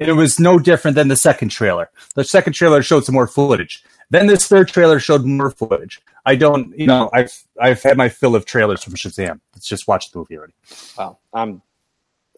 It 0.00 0.10
was 0.12 0.40
no 0.40 0.58
different 0.58 0.96
than 0.96 1.06
the 1.06 1.14
second 1.16 1.50
trailer. 1.50 1.90
The 2.16 2.24
second 2.24 2.54
trailer 2.54 2.82
showed 2.82 3.04
some 3.04 3.14
more 3.14 3.28
footage. 3.28 3.84
Then 4.10 4.26
this 4.26 4.48
third 4.48 4.66
trailer 4.66 4.98
showed 4.98 5.24
more 5.24 5.50
footage. 5.50 6.00
I 6.26 6.34
don't, 6.34 6.76
you 6.78 6.86
know, 6.88 7.08
I've 7.12 7.32
I've 7.60 7.82
had 7.82 7.96
my 7.96 8.08
fill 8.08 8.34
of 8.34 8.46
trailers 8.46 8.82
from 8.82 8.94
Shazam. 8.94 9.40
Let's 9.54 9.68
just 9.68 9.86
watch 9.86 10.10
the 10.10 10.18
movie 10.18 10.36
already. 10.36 10.54
Wow, 10.98 11.18
I'm. 11.32 11.62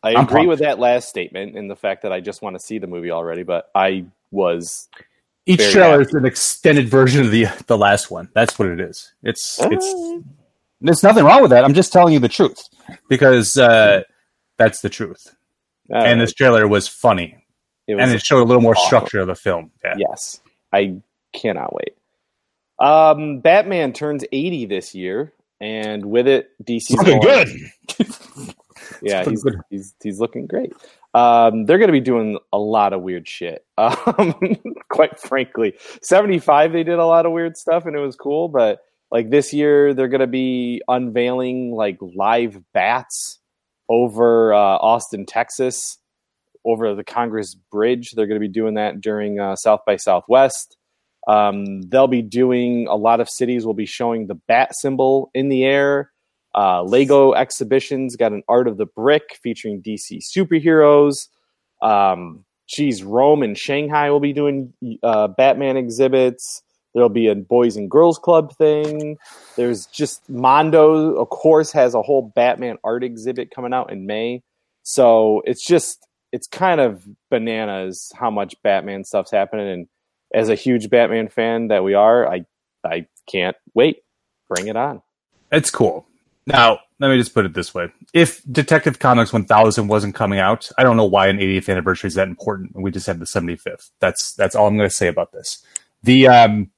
I 0.02 0.10
I'm 0.10 0.24
agree 0.24 0.40
pumped. 0.40 0.48
with 0.48 0.58
that 0.58 0.78
last 0.78 1.08
statement 1.08 1.56
and 1.56 1.70
the 1.70 1.76
fact 1.76 2.02
that 2.02 2.12
I 2.12 2.20
just 2.20 2.42
want 2.42 2.54
to 2.54 2.60
see 2.60 2.78
the 2.78 2.86
movie 2.86 3.10
already. 3.10 3.42
But 3.42 3.70
I 3.74 4.04
was 4.30 4.88
each 5.46 5.70
trailer 5.70 5.98
happy. 5.98 6.08
is 6.08 6.14
an 6.14 6.26
extended 6.26 6.88
version 6.88 7.24
of 7.24 7.30
the 7.30 7.46
the 7.66 7.78
last 7.78 8.10
one. 8.10 8.28
That's 8.34 8.58
what 8.58 8.68
it 8.68 8.80
is. 8.80 9.12
It's 9.22 9.58
it's 9.62 10.24
there's 10.80 11.02
nothing 11.02 11.24
wrong 11.24 11.42
with 11.42 11.50
that. 11.50 11.64
I'm 11.64 11.74
just 11.74 11.92
telling 11.92 12.12
you 12.12 12.18
the 12.18 12.28
truth 12.28 12.68
because 13.08 13.56
uh, 13.56 14.02
that's 14.58 14.80
the 14.80 14.88
truth. 14.88 15.34
And 15.88 16.20
this 16.20 16.34
trailer 16.34 16.66
was 16.66 16.88
funny, 16.88 17.36
it 17.86 17.94
was 17.94 18.02
and 18.02 18.12
it 18.12 18.22
showed 18.22 18.42
a 18.42 18.44
little 18.44 18.62
more 18.62 18.74
awful. 18.74 18.86
structure 18.86 19.20
of 19.20 19.28
the 19.28 19.36
film. 19.36 19.70
Yeah. 19.84 19.94
Yes, 19.96 20.40
I 20.72 20.96
cannot 21.32 21.72
wait. 21.72 21.96
Um, 22.78 23.40
Batman 23.40 23.92
turns 23.92 24.24
80 24.32 24.66
this 24.66 24.94
year, 24.94 25.32
and 25.60 26.04
with 26.04 26.26
it, 26.26 26.50
DC's 26.62 26.90
looking 26.90 27.20
good. 27.20 27.48
yeah, 29.02 29.24
he's, 29.24 29.44
he's 29.70 29.94
he's 30.02 30.20
looking 30.20 30.46
great. 30.46 30.72
Um, 31.16 31.64
they're 31.64 31.78
going 31.78 31.88
to 31.88 31.92
be 31.92 32.00
doing 32.00 32.38
a 32.52 32.58
lot 32.58 32.92
of 32.92 33.02
weird 33.02 33.28
shit. 33.28 33.64
Um, 33.78 34.34
quite 34.90 35.18
frankly, 35.20 35.74
seventy 36.02 36.38
five 36.38 36.72
they 36.72 36.84
did 36.84 36.98
a 36.98 37.06
lot 37.06 37.26
of 37.26 37.32
weird 37.32 37.56
stuff 37.56 37.86
and 37.86 37.96
it 37.96 38.00
was 38.00 38.16
cool, 38.16 38.48
but 38.48 38.80
Like 39.10 39.30
this 39.30 39.52
year, 39.52 39.94
they're 39.94 40.08
going 40.08 40.20
to 40.20 40.26
be 40.26 40.82
unveiling 40.88 41.72
like 41.72 41.98
live 42.02 42.60
bats 42.74 43.38
over 43.88 44.52
uh, 44.52 44.58
Austin, 44.58 45.26
Texas, 45.26 45.98
over 46.64 46.94
the 46.94 47.04
Congress 47.04 47.54
Bridge. 47.70 48.10
They're 48.14 48.26
going 48.26 48.40
to 48.40 48.46
be 48.46 48.52
doing 48.52 48.74
that 48.74 49.00
during 49.00 49.38
uh, 49.38 49.56
South 49.56 49.80
by 49.86 49.96
Southwest. 49.96 50.76
Um, 51.28 51.82
they'll 51.82 52.08
be 52.08 52.22
doing 52.22 52.88
a 52.88 52.96
lot 52.96 53.20
of 53.20 53.28
cities 53.30 53.64
will 53.66 53.74
be 53.74 53.86
showing 53.86 54.26
the 54.26 54.36
bat 54.48 54.70
symbol 54.80 55.30
in 55.34 55.48
the 55.48 55.64
air. 55.64 56.12
Uh, 56.56 56.82
Lego 56.82 57.32
exhibitions 57.34 58.16
got 58.16 58.32
an 58.32 58.42
art 58.48 58.66
of 58.66 58.78
the 58.78 58.86
brick 58.86 59.38
featuring 59.42 59.82
DC 59.82 60.22
superheroes. 60.24 61.28
Um, 61.82 62.44
geez, 62.66 63.02
Rome 63.02 63.42
and 63.42 63.56
Shanghai 63.56 64.10
will 64.10 64.20
be 64.20 64.32
doing 64.32 64.72
uh, 65.02 65.28
Batman 65.28 65.76
exhibits. 65.76 66.62
There'll 66.94 67.10
be 67.10 67.26
a 67.26 67.34
Boys 67.34 67.76
and 67.76 67.90
Girls 67.90 68.18
Club 68.18 68.56
thing. 68.56 69.18
There's 69.56 69.84
just 69.86 70.28
Mondo, 70.30 71.16
of 71.16 71.28
course, 71.28 71.70
has 71.72 71.94
a 71.94 72.00
whole 72.00 72.32
Batman 72.34 72.78
art 72.82 73.04
exhibit 73.04 73.50
coming 73.50 73.74
out 73.74 73.92
in 73.92 74.06
May. 74.06 74.42
So 74.82 75.42
it's 75.44 75.62
just, 75.62 76.06
it's 76.32 76.46
kind 76.46 76.80
of 76.80 77.06
bananas 77.30 78.10
how 78.18 78.30
much 78.30 78.54
Batman 78.62 79.04
stuff's 79.04 79.30
happening. 79.30 79.68
And 79.68 79.88
as 80.32 80.48
a 80.48 80.54
huge 80.54 80.88
Batman 80.88 81.28
fan 81.28 81.68
that 81.68 81.84
we 81.84 81.92
are, 81.92 82.26
I, 82.26 82.46
I 82.82 83.06
can't 83.30 83.56
wait. 83.74 83.98
Bring 84.48 84.68
it 84.68 84.76
on. 84.76 85.02
It's 85.52 85.70
cool. 85.70 86.06
Now, 86.46 86.80
let 87.00 87.10
me 87.10 87.18
just 87.18 87.34
put 87.34 87.44
it 87.44 87.54
this 87.54 87.74
way. 87.74 87.88
If 88.14 88.40
Detective 88.50 88.98
Comics 88.98 89.32
1000 89.32 89.88
wasn't 89.88 90.14
coming 90.14 90.38
out, 90.38 90.70
I 90.78 90.84
don't 90.84 90.96
know 90.96 91.04
why 91.04 91.26
an 91.26 91.38
80th 91.38 91.68
anniversary 91.68 92.08
is 92.08 92.14
that 92.14 92.28
important. 92.28 92.74
We 92.74 92.90
just 92.90 93.06
had 93.06 93.18
the 93.18 93.26
75th. 93.26 93.90
That's 94.00 94.32
that's 94.34 94.54
all 94.54 94.66
I'm 94.66 94.76
going 94.76 94.88
to 94.88 94.94
say 94.94 95.08
about 95.08 95.32
this. 95.32 95.64
The 96.02 96.28
um 96.28 96.70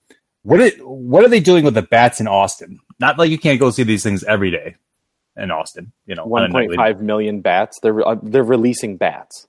what 0.42 0.60
it, 0.60 0.87
what 0.87 1.25
are 1.25 1.28
they 1.28 1.40
doing 1.40 1.64
with 1.64 1.75
the 1.75 1.82
bats 1.82 2.20
in 2.20 2.26
Austin? 2.26 2.78
Not 2.98 3.18
like 3.18 3.30
you 3.30 3.38
can't 3.38 3.60
go 3.60 3.70
see 3.70 3.82
these 3.82 4.02
things 4.02 4.25
every 4.25 4.50
day 4.50 4.76
in 5.37 5.50
Austin, 5.50 5.92
you 6.06 6.14
know. 6.14 6.25
1.5 6.25 7.00
million 7.00 7.40
bats. 7.42 7.78
They're 7.80 8.06
uh, 8.06 8.16
they're 8.22 8.42
releasing 8.42 8.96
bats. 8.96 9.46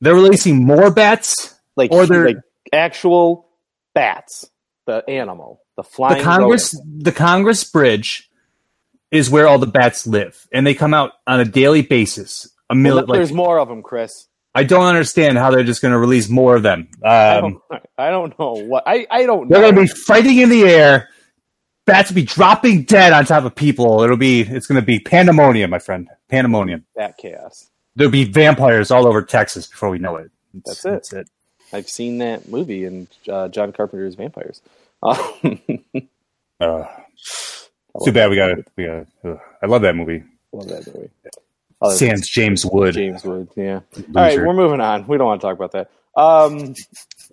They're 0.00 0.14
releasing 0.14 0.64
more 0.64 0.90
bats 0.90 1.58
like 1.76 1.92
or 1.92 2.06
they're 2.06 2.26
like 2.26 2.36
actual 2.72 3.48
bats, 3.94 4.50
the 4.86 5.08
animal, 5.08 5.62
the 5.76 5.84
flying 5.84 6.18
the 6.18 6.24
Congress 6.24 6.74
rodent. 6.74 7.04
the 7.04 7.12
Congress 7.12 7.64
Bridge 7.64 8.28
is 9.16 9.30
where 9.30 9.46
all 9.46 9.58
the 9.58 9.66
bats 9.66 10.06
live, 10.06 10.46
and 10.52 10.66
they 10.66 10.74
come 10.74 10.94
out 10.94 11.12
on 11.26 11.40
a 11.40 11.44
daily 11.44 11.82
basis. 11.82 12.48
A 12.70 12.74
million. 12.74 13.06
Well, 13.06 13.16
there's 13.16 13.30
like, 13.30 13.36
more 13.36 13.58
of 13.58 13.68
them, 13.68 13.82
Chris. 13.82 14.26
I 14.54 14.62
don't 14.62 14.86
understand 14.86 15.36
how 15.36 15.50
they're 15.50 15.64
just 15.64 15.82
going 15.82 15.92
to 15.92 15.98
release 15.98 16.28
more 16.28 16.54
of 16.54 16.62
them. 16.62 16.88
Um, 17.02 17.02
I, 17.04 17.40
don't, 17.40 17.62
I, 17.98 18.10
don't, 18.10 18.38
know 18.38 18.52
what 18.52 18.84
I, 18.86 19.06
I 19.10 19.26
don't. 19.26 19.48
They're 19.48 19.60
going 19.60 19.74
to 19.74 19.80
be 19.80 19.86
fighting 19.88 20.38
in 20.38 20.48
the 20.48 20.62
air. 20.62 21.08
Bats 21.86 22.10
will 22.10 22.14
be 22.14 22.22
dropping 22.22 22.84
dead 22.84 23.12
on 23.12 23.26
top 23.26 23.44
of 23.44 23.54
people. 23.54 24.02
It'll 24.02 24.16
be 24.16 24.40
it's 24.42 24.66
going 24.66 24.80
to 24.80 24.86
be 24.86 25.00
pandemonium, 25.00 25.70
my 25.70 25.80
friend. 25.80 26.08
Pandemonium. 26.28 26.84
That 26.96 27.18
chaos. 27.18 27.68
There'll 27.96 28.12
be 28.12 28.24
vampires 28.24 28.90
all 28.90 29.06
over 29.06 29.22
Texas 29.22 29.66
before 29.66 29.90
we 29.90 29.98
know 29.98 30.16
it. 30.16 30.30
It's, 30.54 30.82
that's 30.82 30.84
it. 30.84 30.90
That's 30.90 31.12
it. 31.12 31.30
I've 31.72 31.88
seen 31.88 32.18
that 32.18 32.48
movie 32.48 32.84
in 32.84 33.08
uh, 33.28 33.48
John 33.48 33.72
Carpenter's 33.72 34.14
Vampires. 34.14 34.62
uh, 35.02 36.86
too 38.02 38.12
bad 38.12 38.30
we 38.30 38.36
got 38.36 38.50
it. 38.50 38.66
We 38.76 38.86
got. 38.86 39.06
Uh, 39.24 39.36
I 39.62 39.66
love 39.66 39.82
that 39.82 39.94
movie. 39.94 40.24
Love 40.52 40.68
that 40.68 40.86
movie. 40.94 41.10
Oh, 41.80 41.90
Sans 41.90 42.26
James 42.26 42.64
Wood. 42.64 42.94
James 42.94 43.24
Wood. 43.24 43.48
Yeah. 43.56 43.80
Loser. 43.96 44.08
All 44.08 44.22
right, 44.22 44.38
we're 44.38 44.54
moving 44.54 44.80
on. 44.80 45.06
We 45.06 45.18
don't 45.18 45.26
want 45.26 45.40
to 45.40 45.46
talk 45.46 45.56
about 45.56 45.72
that. 45.72 45.90
Um, 46.16 46.74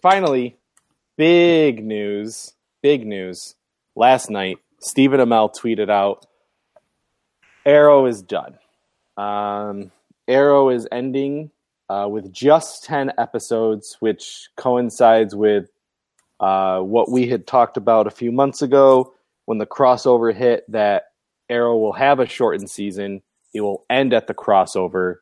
finally, 0.01 0.57
big 1.17 1.83
news. 1.83 2.53
Big 2.81 3.05
news. 3.05 3.55
Last 3.95 4.29
night, 4.29 4.57
Stephen 4.79 5.19
Amell 5.19 5.55
tweeted 5.55 5.89
out, 5.89 6.25
"Arrow 7.65 8.05
is 8.07 8.21
done. 8.21 8.57
Um, 9.17 9.91
Arrow 10.27 10.69
is 10.69 10.87
ending 10.91 11.51
uh, 11.89 12.07
with 12.09 12.31
just 12.31 12.83
ten 12.83 13.11
episodes, 13.17 13.97
which 13.99 14.49
coincides 14.57 15.35
with 15.35 15.69
uh, 16.39 16.79
what 16.79 17.11
we 17.11 17.27
had 17.27 17.45
talked 17.45 17.77
about 17.77 18.07
a 18.07 18.11
few 18.11 18.31
months 18.31 18.61
ago." 18.61 19.13
When 19.51 19.57
the 19.57 19.65
crossover 19.65 20.33
hit 20.33 20.63
that 20.71 21.07
Arrow 21.49 21.77
will 21.77 21.91
have 21.91 22.21
a 22.21 22.25
shortened 22.25 22.69
season. 22.69 23.21
He 23.51 23.59
will 23.59 23.83
end 23.89 24.13
at 24.13 24.27
the 24.27 24.33
crossover. 24.33 25.15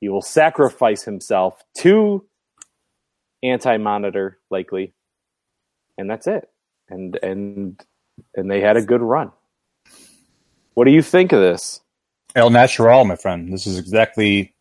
He 0.00 0.08
will 0.08 0.22
sacrifice 0.22 1.02
himself 1.02 1.62
to 1.80 2.24
Anti 3.42 3.76
Monitor, 3.76 4.38
likely, 4.50 4.94
and 5.98 6.08
that's 6.08 6.26
it. 6.26 6.48
And 6.88 7.18
and 7.22 7.78
and 8.34 8.50
they 8.50 8.62
had 8.62 8.78
a 8.78 8.82
good 8.82 9.02
run. 9.02 9.32
What 10.72 10.86
do 10.86 10.90
you 10.90 11.02
think 11.02 11.32
of 11.32 11.40
this? 11.42 11.82
El 12.34 12.48
Natural, 12.48 13.04
my 13.04 13.16
friend. 13.16 13.52
This 13.52 13.66
is 13.66 13.78
exactly 13.78 14.54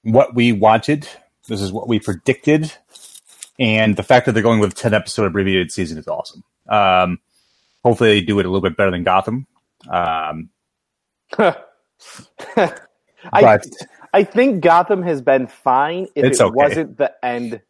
what 0.00 0.34
we 0.34 0.52
wanted. 0.52 1.06
This 1.46 1.60
is 1.60 1.72
what 1.72 1.88
we 1.88 2.00
predicted. 2.00 2.72
And 3.58 3.96
the 3.96 4.02
fact 4.02 4.24
that 4.24 4.32
they're 4.32 4.42
going 4.42 4.60
with 4.60 4.72
a 4.72 4.76
10 4.76 4.94
episode 4.94 5.26
abbreviated 5.26 5.70
season 5.70 5.98
is 5.98 6.08
awesome. 6.08 6.42
Um, 6.70 7.18
Hopefully, 7.84 8.20
they 8.20 8.20
do 8.20 8.38
it 8.38 8.46
a 8.46 8.48
little 8.48 8.60
bit 8.60 8.76
better 8.76 8.90
than 8.90 9.04
Gotham. 9.04 9.46
Um, 9.88 10.50
I 13.32 13.58
I 14.12 14.24
think 14.24 14.62
Gotham 14.62 15.02
has 15.02 15.22
been 15.22 15.46
fine 15.46 16.08
if 16.14 16.24
it 16.24 16.40
okay. 16.40 16.52
wasn't 16.52 16.96
the 16.98 17.12
end. 17.24 17.60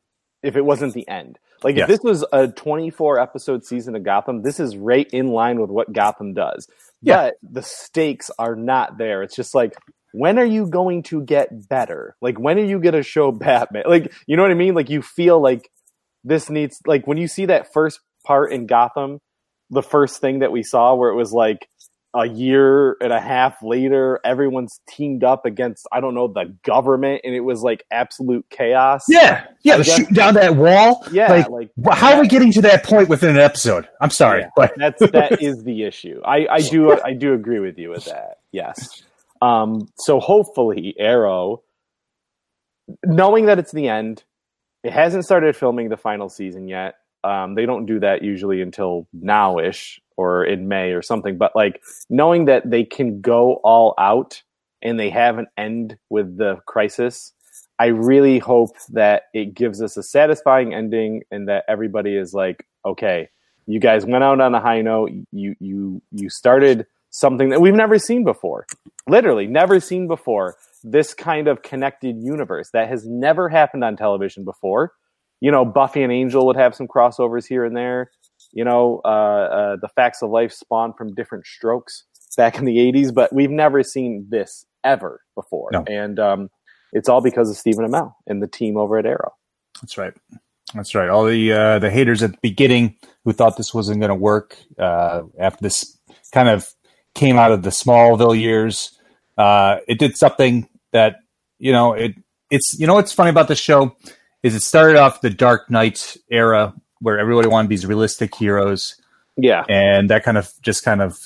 If 0.43 0.57
it 0.57 0.65
wasn't 0.65 0.95
the 0.95 1.07
end, 1.07 1.39
like 1.63 1.77
yes. 1.77 1.85
if 1.85 1.89
this 1.89 2.05
was 2.05 2.25
a 2.33 2.49
24 2.49 3.19
episode 3.21 3.65
season 3.65 3.95
of 3.95 4.03
Gotham, 4.03 4.43
this 4.43 4.59
is 4.59 4.77
right 4.77 5.09
in 5.13 5.29
line 5.29 5.61
with 5.61 5.71
what 5.71 5.93
Gotham 5.93 6.33
does. 6.33 6.67
Yeah. 7.03 7.17
But 7.17 7.35
the 7.43 7.63
stakes 7.63 8.31
are 8.39 8.57
not 8.57 8.97
there. 8.97 9.23
It's 9.23 9.37
just 9.37 9.55
like 9.55 9.75
when 10.13 10.39
are 10.39 10.45
you 10.45 10.67
going 10.67 11.03
to 11.05 11.23
get 11.23 11.69
better? 11.69 12.17
Like 12.21 12.39
when 12.39 12.59
are 12.59 12.65
you 12.65 12.81
going 12.81 12.95
to 12.95 13.03
show 13.03 13.31
Batman? 13.33 13.85
Like 13.87 14.13
you 14.27 14.37
know 14.37 14.43
what 14.43 14.51
I 14.51 14.55
mean? 14.55 14.75
Like 14.75 14.91
you 14.91 15.03
feel 15.03 15.41
like 15.41 15.71
this 16.25 16.49
needs 16.49 16.81
like 16.87 17.07
when 17.07 17.19
you 17.19 17.29
see 17.29 17.47
that 17.47 17.73
first 17.73 18.01
part 18.25 18.53
in 18.53 18.67
Gotham 18.67 19.21
the 19.71 19.83
first 19.83 20.21
thing 20.21 20.41
that 20.41 20.53
we 20.53 20.63
saw 20.63 20.95
where 20.95 21.11
it 21.11 21.15
was 21.15 21.33
like 21.33 21.69
a 22.13 22.27
year 22.27 22.97
and 23.01 23.13
a 23.13 23.21
half 23.21 23.63
later, 23.63 24.19
everyone's 24.25 24.81
teamed 24.89 25.23
up 25.23 25.47
against 25.47 25.87
I 25.93 26.01
don't 26.01 26.15
know 26.15 26.27
the 26.27 26.57
government, 26.65 27.21
and 27.25 27.35
it 27.35 27.41
was 27.41 27.63
like 27.63 27.85
absolute 27.91 28.45
chaos. 28.51 29.05
Yeah, 29.09 29.47
yeah, 29.63 29.77
the 29.77 29.85
shoot 29.85 30.13
down 30.13 30.35
that 30.35 30.57
wall. 30.57 31.07
Yeah, 31.13 31.31
like, 31.31 31.49
like 31.49 31.71
how 31.93 32.11
that, 32.11 32.19
are 32.19 32.21
we 32.21 32.29
getting 32.29 32.53
to 32.53 32.63
that 32.63 32.85
point 32.85 33.09
within 33.09 33.31
an 33.31 33.43
episode? 33.43 33.89
I'm 34.01 34.11
sorry, 34.11 34.43
yeah, 34.43 34.51
but 34.57 34.73
that's 34.77 34.99
that 35.13 35.41
is 35.41 35.63
the 35.63 35.85
issue. 35.85 36.21
I 36.25 36.47
I 36.51 36.61
do 36.61 37.01
I 37.01 37.13
do 37.13 37.35
agree 37.35 37.61
with 37.61 37.79
you 37.79 37.91
with 37.91 38.07
that. 38.07 38.39
Yes. 38.51 39.03
Um. 39.41 39.89
So 39.97 40.19
hopefully, 40.19 40.95
Arrow, 40.99 41.63
knowing 43.05 43.47
that 43.47 43.59
it's 43.59 43.73
the 43.73 43.89
end, 43.89 44.25
it 44.83 44.93
hasn't 44.93 45.25
started 45.25 45.55
filming 45.57 45.89
the 45.89 45.97
final 45.97 46.29
season 46.29 46.67
yet. 46.67 46.97
Um, 47.25 47.55
they 47.55 47.67
don't 47.67 47.87
do 47.87 48.01
that 48.01 48.23
usually 48.23 48.63
until 48.63 49.07
now-ish 49.13 50.01
or 50.17 50.45
in 50.45 50.69
May 50.69 50.93
or 50.93 51.03
something. 51.03 51.39
But 51.39 51.55
like 51.55 51.83
knowing 52.09 52.47
that 52.47 52.71
they 52.71 52.85
can 52.85 53.21
go 53.21 53.55
all 53.65 53.95
out 53.99 54.43
and 54.83 54.99
they 54.99 55.11
have 55.11 55.39
an 55.39 55.47
end 55.57 55.99
with 56.09 56.37
the 56.37 56.57
crisis, 56.67 57.33
I 57.79 57.87
really 57.87 58.39
hope 58.39 58.77
that 58.91 59.25
it 59.33 59.55
gives 59.55 59.81
us 59.81 59.97
a 59.97 60.03
satisfying 60.03 60.75
ending 60.75 61.23
and 61.31 61.49
that 61.49 61.65
everybody 61.69 62.17
is 62.17 62.35
like, 62.35 62.67
okay, 62.85 63.31
you 63.67 63.81
guys 63.81 64.05
went 64.05 64.25
out 64.25 64.41
on 64.41 64.55
a 64.55 64.61
high 64.61 64.83
note. 64.83 65.11
You 65.33 65.55
you 65.61 66.03
you 66.13 66.29
started 66.29 66.87
something 67.11 67.51
that 67.51 67.61
we've 67.61 67.75
never 67.75 67.99
seen 67.99 68.25
before. 68.25 68.67
Literally, 69.09 69.47
never 69.47 69.81
seen 69.81 70.09
before. 70.09 70.57
This 70.83 71.15
kind 71.15 71.49
of 71.49 71.63
connected 71.63 72.23
universe 72.23 72.71
that 72.73 72.89
has 72.89 73.07
never 73.07 73.49
happened 73.49 73.85
on 73.85 73.97
television 73.97 74.45
before 74.45 74.93
you 75.41 75.51
know, 75.51 75.65
Buffy 75.65 76.03
and 76.03 76.13
Angel 76.13 76.47
would 76.47 76.57
have 76.57 76.75
some 76.75 76.87
crossovers 76.87 77.47
here 77.47 77.65
and 77.65 77.77
there. 77.77 78.11
You 78.53 78.65
know, 78.65 79.01
uh, 79.05 79.09
uh, 79.09 79.77
the 79.81 79.89
Facts 79.89 80.23
of 80.23 80.31
Life 80.31 80.53
spawned 80.53 80.97
from 80.97 81.15
different 81.15 81.47
strokes 81.47 82.05
back 82.37 82.59
in 82.59 82.65
the 82.65 82.77
80s, 82.77 83.13
but 83.13 83.33
we've 83.33 83.51
never 83.51 83.83
seen 83.83 84.27
this 84.29 84.65
ever 84.85 85.21
before. 85.35 85.71
No. 85.73 85.85
And 85.87 86.19
um, 86.19 86.51
it's 86.93 87.09
all 87.09 87.21
because 87.21 87.51
of 87.51 87.57
Stephen 87.57 87.87
Amell 87.87 88.15
and 88.27 88.43
the 88.43 88.47
team 88.47 88.77
over 88.77 88.99
at 88.99 89.07
Arrow. 89.07 89.33
That's 89.81 89.97
right. 89.97 90.13
That's 90.75 90.95
right. 90.95 91.09
All 91.09 91.25
the 91.25 91.53
uh, 91.53 91.79
the 91.81 91.91
haters 91.91 92.23
at 92.23 92.33
the 92.33 92.39
beginning 92.43 92.97
who 93.25 93.33
thought 93.33 93.57
this 93.57 93.75
wasn't 93.75 94.01
going 94.01 94.11
to 94.11 94.15
work 94.15 94.57
uh, 94.79 95.23
after 95.39 95.63
this 95.63 95.99
kind 96.33 96.49
of 96.49 96.69
came 97.15 97.37
out 97.37 97.51
of 97.51 97.63
the 97.63 97.71
Smallville 97.71 98.39
years, 98.39 98.97
uh, 99.37 99.79
it 99.89 99.99
did 99.99 100.17
something 100.17 100.69
that 100.93 101.17
you 101.59 101.73
know 101.73 101.93
it. 101.93 102.15
It's 102.51 102.77
you 102.79 102.87
know 102.87 102.95
what's 102.95 103.13
funny 103.13 103.31
about 103.31 103.49
this 103.49 103.59
show 103.59 103.97
is 104.43 104.55
it 104.55 104.61
started 104.61 104.97
off 104.97 105.21
the 105.21 105.31
Dark 105.31 105.71
Knight 105.71 106.17
era 106.31 106.75
where 107.01 107.19
everybody 107.19 107.49
wanted 107.49 107.69
these 107.69 107.87
realistic 107.87 108.35
heroes. 108.35 108.97
Yeah. 109.37 109.65
And 109.69 110.11
that 110.11 110.23
kind 110.23 110.39
of 110.39 110.51
just 110.63 110.85
kind 110.85 111.03
of 111.03 111.19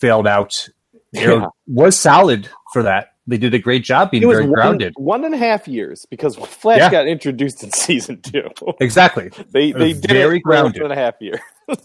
failed 0.00 0.26
out. 0.26 0.68
Yeah. 1.12 1.46
was 1.66 1.98
solid 1.98 2.48
for 2.72 2.82
that. 2.82 3.08
They 3.26 3.38
did 3.38 3.54
a 3.54 3.58
great 3.58 3.84
job 3.84 4.10
being 4.10 4.22
very 4.22 4.42
one, 4.42 4.52
grounded. 4.52 4.92
One 4.96 5.24
and 5.24 5.34
a 5.34 5.38
half 5.38 5.66
years 5.66 6.06
because 6.10 6.36
Flash 6.36 6.80
yeah. 6.80 6.90
got 6.90 7.06
introduced 7.06 7.62
in 7.62 7.70
season 7.72 8.20
two. 8.20 8.48
Exactly. 8.80 9.30
they 9.50 9.72
they 9.72 9.92
did 9.94 10.10
very 10.10 10.38
it 10.38 10.42
grounded. 10.42 10.82
one 10.82 10.90
and 10.90 11.00
a 11.00 11.02
half 11.02 11.14
year. 11.20 11.40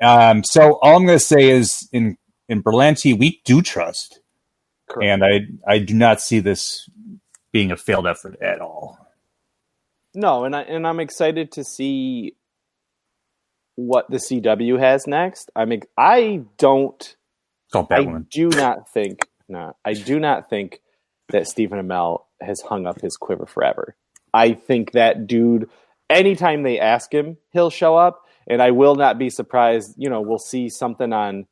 Um, 0.00 0.42
so 0.42 0.80
all 0.82 0.96
I'm 0.96 1.06
going 1.06 1.16
to 1.16 1.24
say 1.24 1.48
is 1.48 1.88
in 1.92 2.18
in 2.48 2.60
Berlanti, 2.60 3.16
we 3.16 3.40
do 3.44 3.62
trust, 3.62 4.18
Correct. 4.88 5.06
and 5.06 5.24
I 5.24 5.46
I 5.64 5.78
do 5.78 5.94
not 5.94 6.20
see 6.20 6.40
this 6.40 6.88
being 7.52 7.70
a 7.70 7.76
failed 7.76 8.08
effort 8.08 8.36
at 8.42 8.60
all. 8.60 8.98
No, 10.14 10.44
and 10.44 10.54
I 10.54 10.62
and 10.62 10.86
I'm 10.86 11.00
excited 11.00 11.52
to 11.52 11.64
see 11.64 12.34
what 13.76 14.10
the 14.10 14.18
CW 14.18 14.78
has 14.78 15.06
next. 15.06 15.50
I'm 15.56 15.72
ex- 15.72 15.86
I 15.96 16.42
don't 16.58 17.16
Called 17.72 17.88
I 17.90 18.00
Batwoman. 18.00 18.28
do 18.28 18.48
not 18.48 18.90
think 18.90 19.28
no, 19.48 19.74
I 19.84 19.94
do 19.94 20.20
not 20.20 20.50
think 20.50 20.80
that 21.30 21.46
Stephen 21.46 21.78
Amell 21.78 22.24
has 22.40 22.60
hung 22.60 22.86
up 22.86 23.00
his 23.00 23.16
quiver 23.16 23.46
forever. 23.46 23.96
I 24.34 24.52
think 24.52 24.92
that 24.92 25.26
dude 25.26 25.68
anytime 26.10 26.62
they 26.62 26.78
ask 26.78 27.12
him, 27.12 27.38
he'll 27.52 27.70
show 27.70 27.96
up 27.96 28.22
and 28.46 28.60
I 28.60 28.70
will 28.72 28.96
not 28.96 29.18
be 29.18 29.30
surprised, 29.30 29.94
you 29.96 30.10
know, 30.10 30.20
we'll 30.20 30.38
see 30.38 30.68
something 30.68 31.12
on 31.12 31.46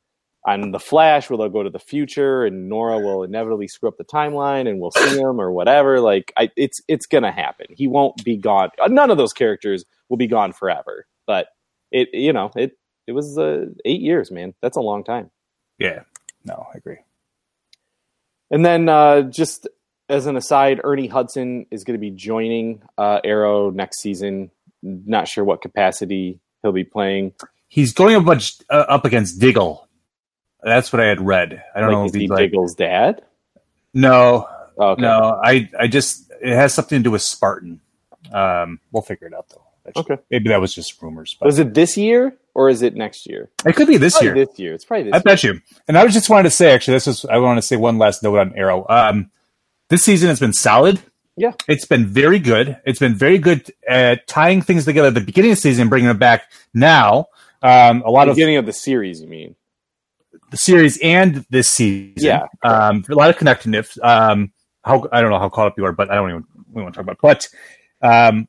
on 0.45 0.71
the 0.71 0.79
Flash 0.79 1.29
where 1.29 1.37
they'll 1.37 1.49
go 1.49 1.63
to 1.63 1.69
the 1.69 1.79
future 1.79 2.45
and 2.45 2.67
Nora 2.67 2.99
will 2.99 3.23
inevitably 3.23 3.67
screw 3.67 3.89
up 3.89 3.97
the 3.97 4.03
timeline 4.03 4.67
and 4.67 4.79
we'll 4.79 4.91
see 4.91 5.17
him 5.17 5.39
or 5.39 5.51
whatever. 5.51 5.99
Like 5.99 6.33
I, 6.37 6.49
it's 6.55 6.81
it's 6.87 7.05
gonna 7.05 7.31
happen. 7.31 7.67
He 7.69 7.87
won't 7.87 8.23
be 8.23 8.37
gone. 8.37 8.69
None 8.87 9.11
of 9.11 9.17
those 9.17 9.33
characters 9.33 9.85
will 10.09 10.17
be 10.17 10.27
gone 10.27 10.53
forever. 10.53 11.05
But 11.27 11.47
it 11.91 12.09
you 12.13 12.33
know 12.33 12.51
it 12.55 12.77
it 13.07 13.11
was 13.13 13.37
uh, 13.37 13.65
eight 13.85 14.01
years, 14.01 14.31
man. 14.31 14.53
That's 14.61 14.77
a 14.77 14.81
long 14.81 15.03
time. 15.03 15.29
Yeah, 15.77 16.01
no, 16.43 16.67
I 16.73 16.77
agree. 16.77 16.99
And 18.49 18.65
then 18.65 18.89
uh, 18.89 19.23
just 19.23 19.67
as 20.09 20.27
an 20.27 20.35
aside, 20.35 20.81
Ernie 20.83 21.07
Hudson 21.07 21.65
is 21.71 21.83
going 21.83 21.97
to 21.97 22.01
be 22.01 22.11
joining 22.11 22.81
uh, 22.97 23.21
Arrow 23.23 23.69
next 23.69 23.99
season. 23.99 24.51
Not 24.83 25.27
sure 25.27 25.43
what 25.43 25.61
capacity 25.61 26.39
he'll 26.61 26.73
be 26.73 26.83
playing. 26.83 27.33
He's 27.69 27.93
going 27.93 28.15
up, 28.15 28.41
uh, 28.69 28.73
up 28.73 29.05
against 29.05 29.39
Diggle. 29.39 29.87
That's 30.63 30.91
what 30.93 30.99
I 31.01 31.05
had 31.05 31.21
read. 31.21 31.63
I 31.75 31.79
don't 31.79 31.89
like, 31.89 31.97
know 31.97 32.05
is 32.05 32.11
if 32.11 32.15
he 32.15 32.21
he's 32.21 32.29
like 32.29 32.51
Diggle's 32.51 32.75
dad? 32.75 33.21
no, 33.93 34.47
Okay. 34.77 35.01
no. 35.01 35.39
I 35.43 35.69
I 35.79 35.87
just 35.87 36.31
it 36.41 36.55
has 36.55 36.73
something 36.73 36.99
to 36.99 37.03
do 37.03 37.11
with 37.11 37.21
Spartan. 37.21 37.81
Um, 38.31 38.79
we'll 38.91 39.03
figure 39.03 39.27
it 39.27 39.33
out 39.33 39.49
though. 39.49 39.63
Actually. 39.87 40.01
Okay. 40.13 40.17
maybe 40.29 40.49
that 40.49 40.61
was 40.61 40.73
just 40.75 41.01
rumors, 41.01 41.35
but 41.39 41.47
Was 41.47 41.57
it 41.59 41.73
this 41.73 41.97
year 41.97 42.35
or 42.53 42.69
is 42.69 42.81
it 42.83 42.95
next 42.95 43.27
year? 43.27 43.49
it 43.65 43.75
could 43.75 43.87
be 43.87 43.97
this 43.97 44.13
Probably 44.13 44.27
year. 44.39 44.45
This 44.45 44.59
year. 44.59 44.73
It's 44.75 44.85
probably 44.85 45.05
this 45.05 45.13
I 45.13 45.17
year. 45.17 45.23
bet 45.23 45.43
you. 45.43 45.61
And 45.87 45.97
I 45.97 46.03
was 46.03 46.13
just 46.13 46.29
wanted 46.29 46.43
to 46.43 46.51
say, 46.51 46.71
actually, 46.71 46.93
this 46.95 47.07
is 47.07 47.25
I 47.25 47.37
want 47.37 47.57
to 47.57 47.61
say 47.63 47.75
one 47.77 47.97
last 47.97 48.21
note 48.23 48.37
on 48.37 48.53
Arrow. 48.55 48.85
Um, 48.87 49.31
this 49.89 50.03
season 50.03 50.29
has 50.29 50.39
been 50.39 50.53
solid. 50.53 51.01
Yeah. 51.35 51.53
It's 51.67 51.85
been 51.85 52.05
very 52.05 52.37
good. 52.39 52.79
It's 52.85 52.99
been 52.99 53.15
very 53.15 53.39
good 53.39 53.71
at 53.87 54.27
tying 54.27 54.61
things 54.61 54.85
together 54.85 55.07
at 55.07 55.13
the 55.15 55.21
beginning 55.21 55.51
of 55.51 55.57
the 55.57 55.61
season, 55.61 55.89
bringing 55.89 56.09
it 56.11 56.19
back 56.19 56.43
now. 56.73 57.27
Um, 57.63 58.03
a 58.05 58.11
lot 58.11 58.29
of 58.29 58.35
Beginning 58.35 58.57
of 58.57 58.65
the 58.65 58.73
series, 58.73 59.21
you 59.21 59.27
mean? 59.27 59.55
The 60.51 60.57
series 60.57 60.99
and 61.01 61.45
this 61.49 61.69
season. 61.69 62.13
Yeah. 62.17 62.45
Um, 62.63 63.03
a 63.09 63.15
lot 63.15 63.29
of 63.29 63.37
connectedness. 63.37 63.97
Um, 64.03 64.51
how 64.83 65.07
I 65.11 65.21
don't 65.21 65.31
know 65.31 65.39
how 65.39 65.49
caught 65.49 65.67
up 65.67 65.77
you 65.77 65.85
are, 65.85 65.91
but 65.93 66.11
I 66.11 66.15
don't 66.15 66.29
even 66.29 66.43
we 66.71 66.81
want 66.81 66.93
to 66.93 66.97
talk 66.97 67.09
about. 67.09 67.33
It. 67.33 67.49
But 68.01 68.29
um, 68.29 68.47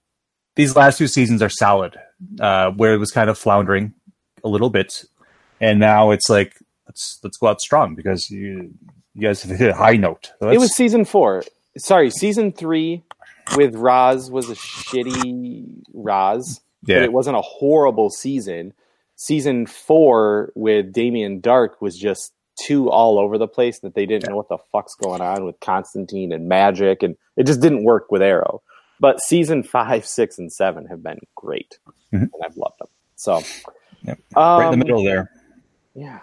these 0.56 0.76
last 0.76 0.98
two 0.98 1.06
seasons 1.06 1.42
are 1.42 1.48
solid. 1.48 1.96
Uh, 2.38 2.70
where 2.70 2.94
it 2.94 2.98
was 2.98 3.10
kind 3.10 3.28
of 3.28 3.36
floundering 3.36 3.94
a 4.44 4.48
little 4.48 4.70
bit, 4.70 5.04
and 5.60 5.80
now 5.80 6.12
it's 6.12 6.28
like 6.30 6.56
let's 6.86 7.18
let's 7.24 7.36
go 7.36 7.48
out 7.48 7.60
strong 7.60 7.94
because 7.96 8.30
you 8.30 8.72
you 9.14 9.22
guys 9.22 9.42
have 9.42 9.58
hit 9.58 9.70
a 9.70 9.74
high 9.74 9.96
note. 9.96 10.32
So 10.40 10.50
It 10.50 10.58
was 10.58 10.74
season 10.74 11.04
four. 11.04 11.42
Sorry, 11.76 12.10
season 12.10 12.52
three 12.52 13.02
with 13.56 13.74
Roz 13.74 14.30
was 14.30 14.50
a 14.50 14.54
shitty 14.54 15.82
Roz. 15.92 16.60
but 16.82 16.92
yeah 16.92 17.02
it 17.02 17.12
wasn't 17.12 17.36
a 17.36 17.42
horrible 17.42 18.10
season. 18.10 18.72
Season 19.24 19.66
four 19.66 20.50
with 20.56 20.92
Damien 20.92 21.40
Darhk 21.40 21.80
was 21.80 21.96
just 21.96 22.32
too 22.60 22.90
all 22.90 23.20
over 23.20 23.38
the 23.38 23.46
place 23.46 23.78
that 23.80 23.94
they 23.94 24.04
didn't 24.04 24.28
know 24.28 24.36
what 24.36 24.48
the 24.48 24.58
fuck's 24.72 24.96
going 24.96 25.20
on 25.20 25.44
with 25.44 25.60
Constantine 25.60 26.32
and 26.32 26.48
magic, 26.48 27.04
and 27.04 27.16
it 27.36 27.46
just 27.46 27.60
didn't 27.60 27.84
work 27.84 28.10
with 28.10 28.20
Arrow. 28.20 28.62
But 28.98 29.20
season 29.20 29.62
five, 29.62 30.04
six, 30.06 30.38
and 30.38 30.52
seven 30.52 30.86
have 30.86 31.04
been 31.04 31.20
great, 31.36 31.78
Mhm. 32.12 32.22
and 32.22 32.30
I've 32.44 32.56
loved 32.56 32.80
them. 32.80 32.88
So, 33.14 33.42
Yep. 34.04 34.18
um, 34.34 34.60
right 34.60 34.72
in 34.72 34.78
the 34.80 34.84
middle 34.84 35.04
there. 35.04 35.30
yeah. 35.94 36.18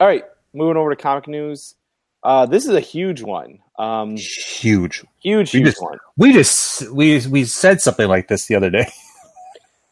All 0.00 0.08
right, 0.08 0.24
moving 0.52 0.76
over 0.76 0.90
to 0.90 0.96
comic 1.00 1.28
news. 1.28 1.76
Uh, 2.24 2.46
this 2.46 2.66
is 2.66 2.74
a 2.74 2.80
huge 2.80 3.22
one. 3.22 3.60
Um, 3.78 4.16
Huge. 4.16 5.04
huge, 5.22 5.52
We 5.54 5.60
huge 5.60 5.66
just- 5.70 5.82
one. 5.82 5.98
We 6.16 6.32
just 6.32 6.90
we 6.90 7.24
we 7.28 7.44
said 7.44 7.80
something 7.80 8.08
like 8.08 8.26
this 8.26 8.46
the 8.46 8.56
other 8.56 8.70
day. 8.70 8.88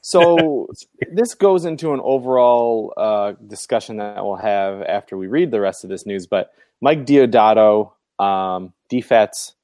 So 0.08 0.68
this 1.12 1.34
goes 1.34 1.66
into 1.66 1.92
an 1.92 2.00
overall 2.02 2.94
uh, 2.96 3.32
discussion 3.46 3.98
that 3.98 4.24
we'll 4.24 4.36
have 4.36 4.80
after 4.80 5.18
we 5.18 5.26
read 5.26 5.50
the 5.50 5.60
rest 5.60 5.84
of 5.84 5.90
this 5.90 6.06
news. 6.06 6.26
But 6.26 6.50
Mike 6.80 7.04
Deodato, 7.04 7.92
um, 8.18 8.72
DFAT's 8.90 9.54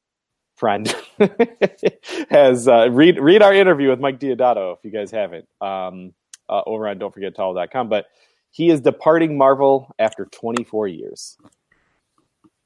friend, 0.57 0.95
has 2.29 2.69
uh, 2.69 2.91
read 2.91 3.19
read 3.19 3.41
our 3.41 3.55
interview 3.55 3.89
with 3.89 4.01
Mike 4.01 4.21
Deodato 4.21 4.77
if 4.77 4.85
you 4.85 4.91
guys 4.91 5.11
haven't 5.11 5.49
um, 5.63 6.13
uh, 6.51 6.61
over 6.67 6.89
on 6.89 6.99
don'tforgettall.com. 6.99 7.89
But 7.89 8.07
he 8.51 8.69
is 8.69 8.83
departing 8.83 9.39
Marvel 9.39 9.95
after 9.99 10.27
24 10.27 10.89
years. 10.89 11.39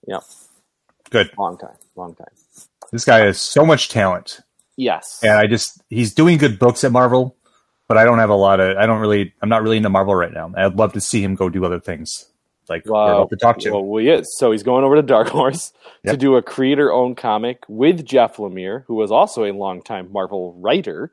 Yep. 0.08 0.22
Good. 1.10 1.30
long 1.38 1.56
time, 1.56 1.76
long 1.94 2.16
time. 2.16 2.26
This 2.90 3.04
guy 3.04 3.20
has 3.20 3.40
so 3.40 3.64
much 3.64 3.88
talent. 3.88 4.40
Yes. 4.76 5.18
and 5.24 5.32
I 5.32 5.48
just 5.48 5.82
he's 5.90 6.14
doing 6.14 6.38
good 6.38 6.58
books 6.58 6.84
at 6.84 6.92
Marvel, 6.92 7.36
but 7.88 7.96
I 7.98 8.04
don't 8.04 8.18
have 8.18 8.30
a 8.30 8.36
lot 8.36 8.60
of 8.60 8.76
I 8.76 8.86
don't 8.86 9.00
really 9.00 9.34
I'm 9.42 9.48
not 9.48 9.62
really 9.62 9.78
into 9.78 9.88
Marvel 9.90 10.14
right 10.14 10.32
now. 10.32 10.52
I'd 10.56 10.76
love 10.76 10.92
to 10.92 11.00
see 11.00 11.22
him 11.22 11.34
go 11.34 11.48
do 11.48 11.64
other 11.64 11.80
things 11.80 12.26
like 12.68 12.86
about 12.86 13.30
to 13.30 13.36
talk 13.36 13.58
to. 13.60 13.70
Well, 13.70 13.84
well, 13.84 14.02
he 14.02 14.10
is. 14.10 14.36
So 14.36 14.52
he's 14.52 14.62
going 14.62 14.84
over 14.84 14.96
to 14.96 15.02
Dark 15.02 15.28
Horse 15.28 15.72
to 16.06 16.16
do 16.16 16.36
a 16.36 16.42
creator-owned 16.42 17.16
comic 17.16 17.62
with 17.68 18.04
Jeff 18.04 18.36
Lemire, 18.36 18.84
who 18.86 18.94
was 18.94 19.10
also 19.10 19.44
a 19.44 19.52
longtime 19.52 20.12
Marvel 20.12 20.54
writer. 20.58 21.12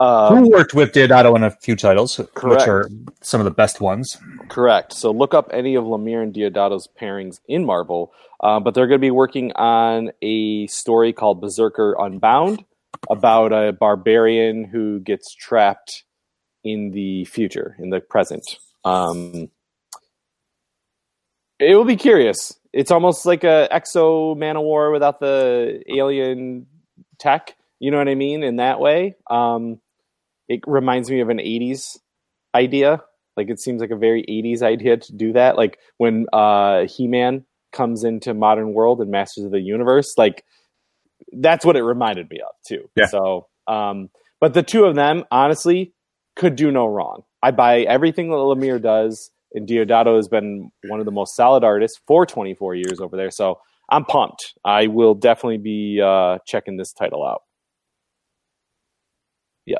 Uh, 0.00 0.34
Who 0.34 0.50
worked 0.50 0.74
with 0.74 0.92
Deodato 0.92 1.36
in 1.36 1.44
a 1.44 1.50
few 1.50 1.76
titles, 1.76 2.20
Correct. 2.34 2.60
which 2.60 2.68
are 2.68 2.90
some 3.20 3.40
of 3.40 3.44
the 3.44 3.52
best 3.52 3.80
ones. 3.80 4.18
correct. 4.48 4.92
So 4.92 5.12
look 5.12 5.32
up 5.32 5.48
any 5.52 5.76
of 5.76 5.84
Lemire 5.84 6.24
and 6.24 6.34
Deodato's 6.34 6.88
pairings 7.00 7.38
in 7.46 7.64
Marvel. 7.64 8.12
Uh, 8.40 8.58
but 8.58 8.74
they're 8.74 8.88
going 8.88 8.98
to 8.98 9.04
be 9.04 9.12
working 9.12 9.52
on 9.52 10.10
a 10.20 10.66
story 10.66 11.12
called 11.12 11.40
Berserker 11.40 11.94
Unbound 12.00 12.64
about 13.08 13.52
a 13.52 13.72
barbarian 13.72 14.64
who 14.64 14.98
gets 14.98 15.34
trapped 15.34 16.02
in 16.64 16.90
the 16.90 17.24
future, 17.24 17.76
in 17.78 17.90
the 17.90 18.00
present. 18.00 18.58
Um, 18.84 19.50
it 21.58 21.74
will 21.74 21.84
be 21.84 21.96
curious. 21.96 22.58
It's 22.72 22.90
almost 22.90 23.26
like 23.26 23.44
a 23.44 23.68
Exo 23.70 24.36
Man 24.36 24.56
of 24.56 24.62
War 24.62 24.90
without 24.90 25.20
the 25.20 25.82
alien 25.88 26.66
tech. 27.18 27.56
You 27.78 27.90
know 27.90 27.98
what 27.98 28.08
I 28.08 28.14
mean? 28.14 28.42
In 28.42 28.56
that 28.56 28.80
way, 28.80 29.16
um, 29.30 29.80
it 30.48 30.60
reminds 30.66 31.10
me 31.10 31.20
of 31.20 31.28
an 31.28 31.38
'80s 31.38 31.98
idea. 32.54 33.02
Like 33.36 33.48
it 33.48 33.60
seems 33.60 33.80
like 33.80 33.90
a 33.90 33.96
very 33.96 34.24
'80s 34.28 34.62
idea 34.62 34.96
to 34.96 35.12
do 35.12 35.32
that. 35.34 35.56
Like 35.56 35.78
when 35.98 36.26
uh, 36.32 36.86
He-Man 36.86 37.44
comes 37.72 38.04
into 38.04 38.34
modern 38.34 38.72
world 38.72 39.00
and 39.00 39.10
Masters 39.10 39.44
of 39.44 39.50
the 39.50 39.60
Universe, 39.60 40.14
like 40.16 40.44
that's 41.32 41.64
what 41.64 41.76
it 41.76 41.82
reminded 41.82 42.30
me 42.30 42.40
of 42.40 42.54
too. 42.66 42.88
Yeah. 42.96 43.06
So, 43.06 43.48
um, 43.66 44.10
but 44.40 44.54
the 44.54 44.62
two 44.62 44.84
of 44.84 44.94
them, 44.94 45.24
honestly, 45.30 45.94
could 46.36 46.56
do 46.56 46.70
no 46.70 46.86
wrong. 46.86 47.22
I 47.42 47.50
buy 47.50 47.80
everything 47.80 48.30
that 48.30 48.36
Lemire 48.36 48.80
does, 48.80 49.30
and 49.54 49.68
Deodato 49.68 50.16
has 50.16 50.28
been 50.28 50.70
one 50.88 51.00
of 51.00 51.06
the 51.06 51.12
most 51.12 51.34
solid 51.36 51.64
artists 51.64 52.00
for 52.06 52.24
24 52.26 52.74
years 52.74 53.00
over 53.00 53.16
there. 53.16 53.30
So 53.30 53.58
I'm 53.90 54.04
pumped. 54.04 54.54
I 54.64 54.86
will 54.86 55.14
definitely 55.14 55.58
be 55.58 56.00
uh, 56.02 56.38
checking 56.46 56.76
this 56.76 56.92
title 56.92 57.24
out. 57.24 57.42
Yeah. 59.66 59.78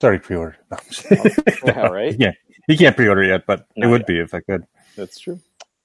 Sorry, 0.00 0.18
pre-ordered. 0.18 0.58
No. 0.70 0.78
Yeah, 1.64 1.86
right? 1.86 2.16
Yeah, 2.18 2.32
he 2.66 2.76
can't 2.76 2.96
pre-order 2.96 3.22
yet, 3.22 3.44
but 3.46 3.66
it 3.76 3.86
would 3.86 4.00
yet. 4.02 4.06
be 4.06 4.18
if 4.18 4.34
I 4.34 4.40
could. 4.40 4.64
That's 4.96 5.18
true. 5.20 5.40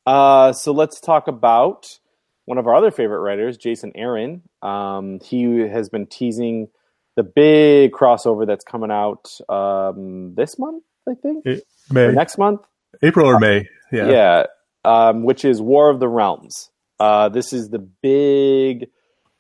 Uh, 0.06 0.54
so 0.54 0.72
let's 0.72 1.00
talk 1.00 1.28
about 1.28 2.00
one 2.46 2.58
of 2.58 2.68
our 2.68 2.76
other 2.76 2.92
favorite 2.92 3.20
writers, 3.20 3.58
Jason 3.58 3.92
Aaron. 3.96 4.44
Um, 4.62 5.20
he 5.20 5.60
has 5.60 5.90
been 5.90 6.06
teasing 6.08 6.70
the 7.16 7.24
big 7.24 7.92
crossover 7.92 8.46
that's 8.46 8.64
coming 8.64 8.92
out 8.92 9.30
um, 9.50 10.34
this 10.36 10.60
month, 10.60 10.84
I 11.08 11.14
think, 11.16 11.46
or 11.46 11.58
May, 11.92 12.08
next 12.12 12.38
month. 12.38 12.62
April 13.02 13.28
or 13.28 13.40
May? 13.40 13.68
Yeah. 13.92 14.10
Yeah, 14.10 14.44
um, 14.84 15.24
which 15.24 15.46
is 15.46 15.62
War 15.62 15.90
of 15.90 16.00
the 16.00 16.08
Realms. 16.08 16.70
Uh, 17.00 17.30
this 17.30 17.54
is 17.54 17.70
the 17.70 17.80
big, 17.80 18.88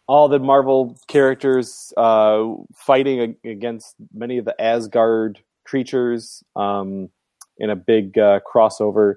all 0.07 0.27
the 0.27 0.39
Marvel 0.39 0.97
characters 1.07 1.93
uh, 1.97 2.43
fighting 2.75 3.19
ag- 3.21 3.37
against 3.45 3.95
many 4.13 4.37
of 4.37 4.45
the 4.45 4.59
Asgard 4.61 5.39
creatures 5.65 6.43
um, 6.55 7.09
in 7.57 7.69
a 7.69 7.75
big 7.75 8.17
uh, 8.17 8.39
crossover. 8.41 9.15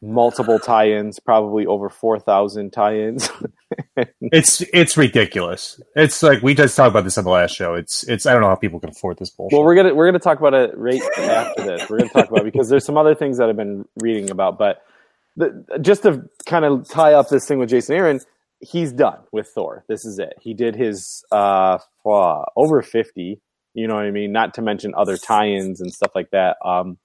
Multiple 0.00 0.58
tie-ins, 0.58 1.18
probably 1.18 1.66
over 1.66 1.88
four 1.88 2.18
thousand 2.18 2.72
tie-ins. 2.72 3.30
it's 4.20 4.60
it's 4.72 4.96
ridiculous. 4.96 5.80
It's 5.96 6.22
like 6.22 6.42
we 6.42 6.54
just 6.54 6.76
talked 6.76 6.90
about 6.90 7.04
this 7.04 7.18
on 7.18 7.24
the 7.24 7.30
last 7.30 7.54
show. 7.54 7.74
It's 7.74 8.04
it's 8.04 8.26
I 8.26 8.32
don't 8.32 8.42
know 8.42 8.48
how 8.48 8.56
people 8.56 8.80
can 8.80 8.90
afford 8.90 9.18
this 9.18 9.30
bullshit. 9.30 9.56
Well, 9.56 9.64
we're 9.64 9.74
gonna 9.74 9.94
we're 9.94 10.06
gonna 10.06 10.18
talk 10.18 10.38
about 10.38 10.54
it 10.54 10.76
right 10.76 11.02
after 11.18 11.64
this. 11.64 11.88
We're 11.90 11.98
gonna 11.98 12.10
talk 12.10 12.28
about 12.28 12.40
it 12.40 12.52
because 12.52 12.68
there's 12.68 12.84
some 12.84 12.96
other 12.96 13.14
things 13.14 13.38
that 13.38 13.48
I've 13.48 13.56
been 13.56 13.84
reading 14.00 14.30
about, 14.30 14.58
but 14.58 14.82
the, 15.36 15.64
just 15.80 16.02
to 16.02 16.28
kind 16.46 16.64
of 16.64 16.88
tie 16.88 17.14
up 17.14 17.28
this 17.28 17.46
thing 17.46 17.58
with 17.58 17.70
Jason 17.70 17.96
Aaron, 17.96 18.20
he's 18.60 18.92
done 18.92 19.18
with 19.32 19.48
Thor. 19.48 19.84
This 19.88 20.04
is 20.04 20.18
it. 20.18 20.34
He 20.40 20.54
did 20.54 20.74
his 20.76 21.24
uh, 21.32 21.78
uh 22.04 22.44
over 22.56 22.82
fifty. 22.82 23.40
You 23.74 23.86
know 23.86 23.94
what 23.94 24.06
I 24.06 24.10
mean? 24.10 24.32
Not 24.32 24.54
to 24.54 24.62
mention 24.62 24.92
other 24.96 25.16
tie-ins 25.16 25.80
and 25.80 25.92
stuff 25.92 26.10
like 26.12 26.30
that. 26.32 26.56
Um, 26.64 26.98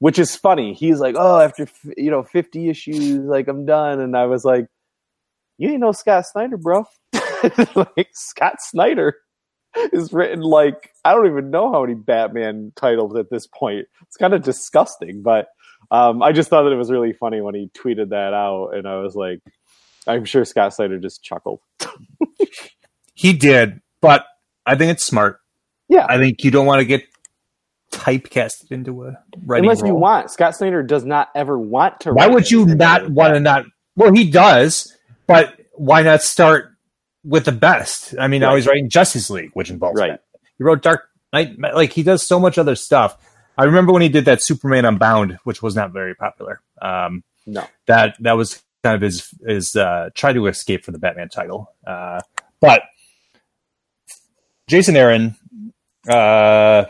which 0.00 0.18
is 0.18 0.34
funny. 0.34 0.74
He's 0.74 0.98
like, 0.98 1.14
"Oh, 1.16 1.38
after 1.38 1.68
you 1.96 2.10
know 2.10 2.24
50 2.24 2.68
issues, 2.68 3.20
like 3.20 3.46
I'm 3.46 3.64
done," 3.64 4.00
and 4.00 4.16
I 4.16 4.26
was 4.26 4.44
like, 4.44 4.66
"You 5.58 5.70
ain't 5.70 5.80
no 5.80 5.92
Scott 5.92 6.26
Snyder, 6.26 6.56
bro." 6.56 6.84
like 7.76 8.08
Scott 8.12 8.56
Snyder 8.58 9.14
is 9.92 10.12
written 10.12 10.40
like 10.40 10.90
I 11.04 11.14
don't 11.14 11.26
even 11.28 11.50
know 11.50 11.70
how 11.70 11.82
many 11.82 11.94
Batman 11.94 12.72
titles 12.76 13.14
at 13.14 13.30
this 13.30 13.46
point. 13.46 13.86
It's 14.02 14.16
kind 14.16 14.34
of 14.34 14.42
disgusting, 14.42 15.22
but 15.22 15.46
um, 15.90 16.22
I 16.22 16.32
just 16.32 16.50
thought 16.50 16.64
that 16.64 16.72
it 16.72 16.76
was 16.76 16.90
really 16.90 17.12
funny 17.12 17.40
when 17.40 17.54
he 17.54 17.70
tweeted 17.76 18.10
that 18.10 18.34
out, 18.34 18.70
and 18.74 18.88
I 18.88 18.96
was 18.96 19.14
like, 19.14 19.40
I'm 20.06 20.24
sure 20.24 20.44
Scott 20.44 20.74
Snyder 20.74 20.98
just 20.98 21.22
chuckled. 21.22 21.60
he 23.14 23.34
did, 23.34 23.80
but 24.00 24.24
I 24.64 24.76
think 24.76 24.92
it's 24.92 25.04
smart. 25.04 25.40
Yeah, 25.88 26.06
I 26.08 26.16
think 26.18 26.42
you 26.42 26.50
don't 26.50 26.66
want 26.66 26.80
to 26.80 26.86
get 26.86 27.04
typecasted 28.00 28.72
into 28.72 29.04
a 29.04 29.18
writing 29.44 29.64
unless 29.66 29.82
role. 29.82 29.92
you 29.92 29.94
want. 29.96 30.30
Scott 30.30 30.56
Snyder 30.56 30.82
does 30.82 31.04
not 31.04 31.28
ever 31.34 31.58
want 31.58 32.00
to. 32.00 32.12
Why 32.12 32.26
write 32.26 32.34
would 32.34 32.50
you 32.50 32.62
anything 32.62 32.78
not 32.78 33.10
want 33.10 33.34
to 33.34 33.40
not? 33.40 33.64
Well, 33.96 34.12
he 34.12 34.30
does, 34.30 34.96
but 35.26 35.54
why 35.74 36.02
not 36.02 36.22
start 36.22 36.72
with 37.24 37.44
the 37.44 37.52
best? 37.52 38.14
I 38.18 38.28
mean, 38.28 38.40
now 38.40 38.48
Right. 38.50 38.56
he's 38.56 38.66
writing 38.66 38.88
Justice 38.88 39.28
League, 39.30 39.50
which 39.54 39.70
involves 39.70 40.00
Right. 40.00 40.12
that. 40.12 40.22
He 40.58 40.64
wrote 40.64 40.82
Dark 40.82 41.08
Knight. 41.32 41.58
Like 41.58 41.92
he 41.92 42.02
does 42.02 42.26
so 42.26 42.40
much 42.40 42.56
other 42.58 42.74
stuff. 42.74 43.16
I 43.58 43.64
remember 43.64 43.92
when 43.92 44.02
he 44.02 44.08
did 44.08 44.24
that 44.24 44.42
Superman 44.42 44.84
Unbound, 44.86 45.38
which 45.44 45.62
was 45.62 45.76
not 45.76 45.92
very 45.92 46.14
popular. 46.14 46.60
Um, 46.80 47.22
No, 47.46 47.64
that 47.86 48.16
that 48.20 48.32
was 48.36 48.62
kind 48.82 48.94
of 48.96 49.02
his 49.02 49.28
his 49.46 49.76
uh, 49.76 50.08
try 50.14 50.32
to 50.32 50.46
escape 50.46 50.84
from 50.84 50.92
the 50.92 50.98
Batman 50.98 51.28
title. 51.28 51.70
Uh, 51.86 52.20
but 52.60 52.82
Jason 54.68 54.96
Aaron, 54.96 55.34
uh, 56.08 56.84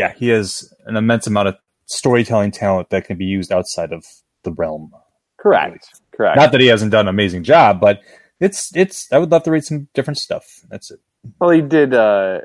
yeah, 0.00 0.12
he 0.14 0.28
has 0.28 0.72
an 0.86 0.96
immense 0.96 1.26
amount 1.26 1.48
of 1.48 1.56
storytelling 1.86 2.50
talent 2.50 2.88
that 2.90 3.04
can 3.04 3.16
be 3.18 3.24
used 3.26 3.52
outside 3.52 3.92
of 3.92 4.04
the 4.44 4.52
realm. 4.52 4.92
correct, 5.38 6.00
correct. 6.12 6.36
Not 6.36 6.52
that 6.52 6.60
he 6.60 6.68
hasn't 6.68 6.90
done 6.92 7.06
an 7.06 7.08
amazing 7.08 7.44
job, 7.44 7.80
but 7.80 8.00
it's 8.40 8.74
it's. 8.74 9.12
I 9.12 9.18
would 9.18 9.30
love 9.30 9.42
to 9.44 9.50
read 9.50 9.64
some 9.64 9.88
different 9.94 10.18
stuff. 10.18 10.44
That's 10.70 10.90
it. 10.90 11.00
well, 11.38 11.50
he 11.50 11.60
did. 11.60 11.92
uh 11.94 12.40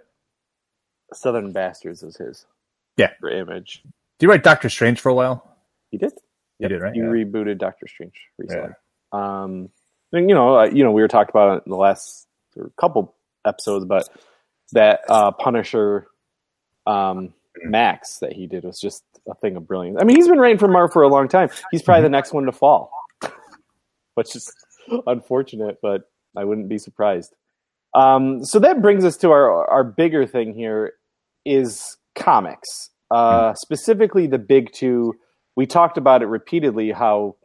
Southern 1.13 1.53
Bastards 1.53 2.01
was 2.03 2.17
his. 2.17 2.45
Yeah. 2.97 3.11
for 3.19 3.29
Image. 3.29 3.83
Did 4.19 4.25
you 4.25 4.29
write 4.29 4.43
Doctor 4.43 4.69
Strange 4.69 4.99
for 4.99 5.09
a 5.09 5.13
while? 5.13 5.55
He 5.91 5.97
did. 5.97 6.13
You 6.59 6.67
did, 6.67 6.81
right? 6.81 6.95
You 6.95 7.03
Yeah. 7.05 7.09
rebooted 7.25 7.57
Doctor 7.57 7.87
Strange 7.87 8.15
recently. 8.37 8.71
Um, 9.11 9.69
and, 10.11 10.29
you 10.29 10.35
know, 10.35 10.59
uh, 10.59 10.65
you 10.65 10.83
know, 10.83 10.91
we 10.91 11.01
were 11.01 11.07
talking 11.07 11.29
about 11.31 11.57
it 11.57 11.63
in 11.65 11.69
the 11.71 11.77
last 11.77 12.27
couple 12.79 13.13
episodes, 13.45 13.85
but 13.85 14.07
that 14.71 15.01
uh, 15.09 15.31
Punisher 15.31 16.07
um, 16.87 17.33
Max 17.63 18.19
that 18.19 18.33
he 18.33 18.47
did 18.47 18.63
was 18.63 18.79
just 18.79 19.03
a 19.29 19.35
thing 19.35 19.55
of 19.55 19.67
brilliance. 19.67 19.97
I 19.99 20.03
mean, 20.03 20.15
he's 20.15 20.27
been 20.27 20.39
writing 20.39 20.57
for 20.57 20.67
Marvel 20.67 20.91
for 20.91 21.01
a 21.03 21.07
long 21.07 21.27
time. 21.27 21.49
He's 21.71 21.81
probably 21.81 22.03
the 22.03 22.09
next 22.09 22.33
one 22.33 22.45
to 22.45 22.51
fall, 22.51 22.91
which 24.15 24.35
is 24.35 24.51
unfortunate, 25.07 25.79
but 25.81 26.09
I 26.35 26.43
wouldn't 26.43 26.69
be 26.69 26.77
surprised. 26.77 27.33
Um, 27.93 28.43
so 28.43 28.59
that 28.59 28.81
brings 28.81 29.05
us 29.05 29.15
to 29.17 29.31
our 29.31 29.69
our 29.69 29.83
bigger 29.83 30.25
thing 30.25 30.53
here 30.53 30.93
is 31.45 31.97
comics, 32.15 32.89
uh, 33.11 33.53
specifically 33.53 34.27
the 34.27 34.37
big 34.37 34.71
two. 34.73 35.15
We 35.55 35.65
talked 35.65 35.97
about 35.97 36.21
it 36.21 36.25
repeatedly 36.25 36.91
how 36.91 37.37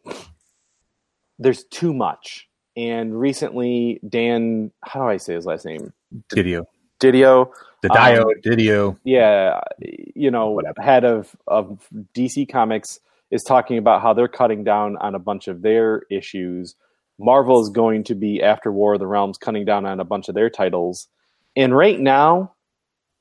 there's 1.38 1.64
too 1.64 1.94
much. 1.94 2.49
And 2.77 3.18
recently, 3.18 4.01
Dan, 4.09 4.73
how 4.85 5.01
do 5.01 5.07
I 5.07 5.16
say 5.16 5.35
his 5.35 5.46
last 5.46 5.64
name? 5.64 5.92
Didio, 6.29 6.64
Didio, 7.01 7.53
the 7.83 7.90
Um, 7.93 8.14
Dio, 8.43 8.57
Didio. 8.57 8.99
yeah, 9.05 9.61
you 10.14 10.31
know, 10.31 10.51
Whatever. 10.51 10.81
head 10.83 11.05
of 11.05 11.35
of 11.47 11.88
DC 12.14 12.49
Comics 12.49 13.01
is 13.31 13.43
talking 13.43 13.79
about 13.79 14.03
how 14.03 14.12
they're 14.12 14.29
cutting 14.29 14.64
down 14.64 14.97
on 14.99 15.14
a 15.14 15.19
bunch 15.19 15.49
of 15.49 15.62
their 15.62 16.03
issues. 16.11 16.75
Marvel 17.19 17.61
is 17.62 17.69
going 17.69 18.05
to 18.05 18.14
be 18.14 18.43
after 18.43 18.73
War 18.73 18.95
of 18.95 18.99
the 19.01 19.07
Realms 19.07 19.38
cutting 19.38 19.64
down 19.64 19.87
on 19.87 20.01
a 20.01 20.05
bunch 20.05 20.29
of 20.29 20.35
their 20.35 20.51
titles. 20.51 21.09
And 21.57 21.77
right 21.77 21.99
now, 22.01 22.55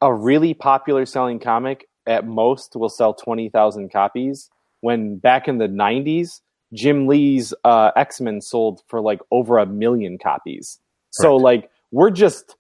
a 0.02 0.14
really 0.14 0.54
popular 0.54 1.06
selling 1.06 1.40
comic 1.40 1.88
at 2.08 2.26
most 2.26 2.76
will 2.76 2.90
sell 2.90 3.14
20,000 3.14 3.92
copies 3.92 4.50
when 4.82 5.18
back 5.18 5.48
in 5.48 5.58
the 5.58 5.68
90s 5.68 6.42
Jim 6.74 7.08
Lee's 7.08 7.54
uh, 7.64 7.92
X-Men 7.96 8.42
sold 8.42 8.82
for 8.88 9.02
like 9.02 9.20
over 9.32 9.58
a 9.58 9.66
million 9.66 10.18
copies. 10.18 10.80
So 11.12 11.36
like 11.36 11.70
we're 11.92 12.12
just 12.12 12.56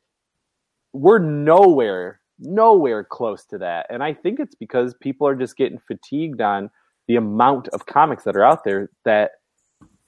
we're 0.93 1.19
nowhere 1.19 2.19
nowhere 2.39 3.03
close 3.03 3.45
to 3.45 3.57
that. 3.57 3.85
And 3.89 4.01
i 4.03 4.13
think 4.13 4.39
it's 4.39 4.55
because 4.55 4.93
people 5.01 5.27
are 5.27 5.35
just 5.35 5.57
getting 5.57 5.79
fatigued 5.79 6.41
on 6.41 6.69
the 7.07 7.15
amount 7.15 7.67
of 7.69 7.85
comics 7.85 8.23
that 8.23 8.35
are 8.35 8.43
out 8.43 8.63
there 8.63 8.89
that 9.03 9.31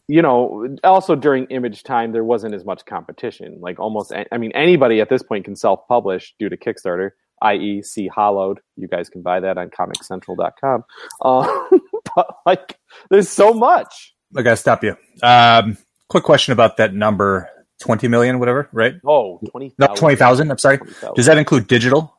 you 0.08 0.22
know 0.22 0.68
also 0.84 1.16
during 1.16 1.46
image 1.46 1.84
time 1.84 2.12
there 2.12 2.24
wasn't 2.24 2.54
as 2.54 2.66
much 2.66 2.86
competition. 2.86 3.58
Like 3.60 3.80
almost 3.80 4.14
i 4.32 4.38
mean 4.38 4.52
anybody 4.54 5.02
at 5.02 5.10
this 5.10 5.24
point 5.24 5.46
can 5.46 5.56
self-publish 5.56 6.36
due 6.40 6.50
to 6.50 6.58
kickstarter 6.58 7.12
i.e 7.42 7.82
see 7.82 8.08
hollowed. 8.08 8.60
You 8.78 8.88
guys 8.88 9.10
can 9.10 9.22
buy 9.22 9.40
that 9.40 9.58
on 9.58 9.70
comiccentral.com 9.70 10.84
uh, 11.22 11.68
but 12.16 12.28
like 12.46 12.78
there's 13.10 13.30
so 13.30 13.54
much. 13.54 14.14
I 14.36 14.42
gotta 14.42 14.58
stop 14.58 14.84
you. 14.84 14.96
Um, 15.22 15.78
quick 16.10 16.24
question 16.24 16.54
about 16.54 16.78
that 16.78 16.94
number: 16.94 17.50
twenty 17.82 18.08
million, 18.08 18.40
whatever, 18.40 18.70
right? 18.72 18.96
oh 19.06 19.40
20 19.50 19.74
No, 19.78 19.88
twenty 19.96 20.16
thousand. 20.16 20.52
I'm 20.52 20.58
sorry. 20.58 20.80
Does 21.16 21.26
that 21.26 21.38
include 21.38 21.68
digital? 21.68 22.16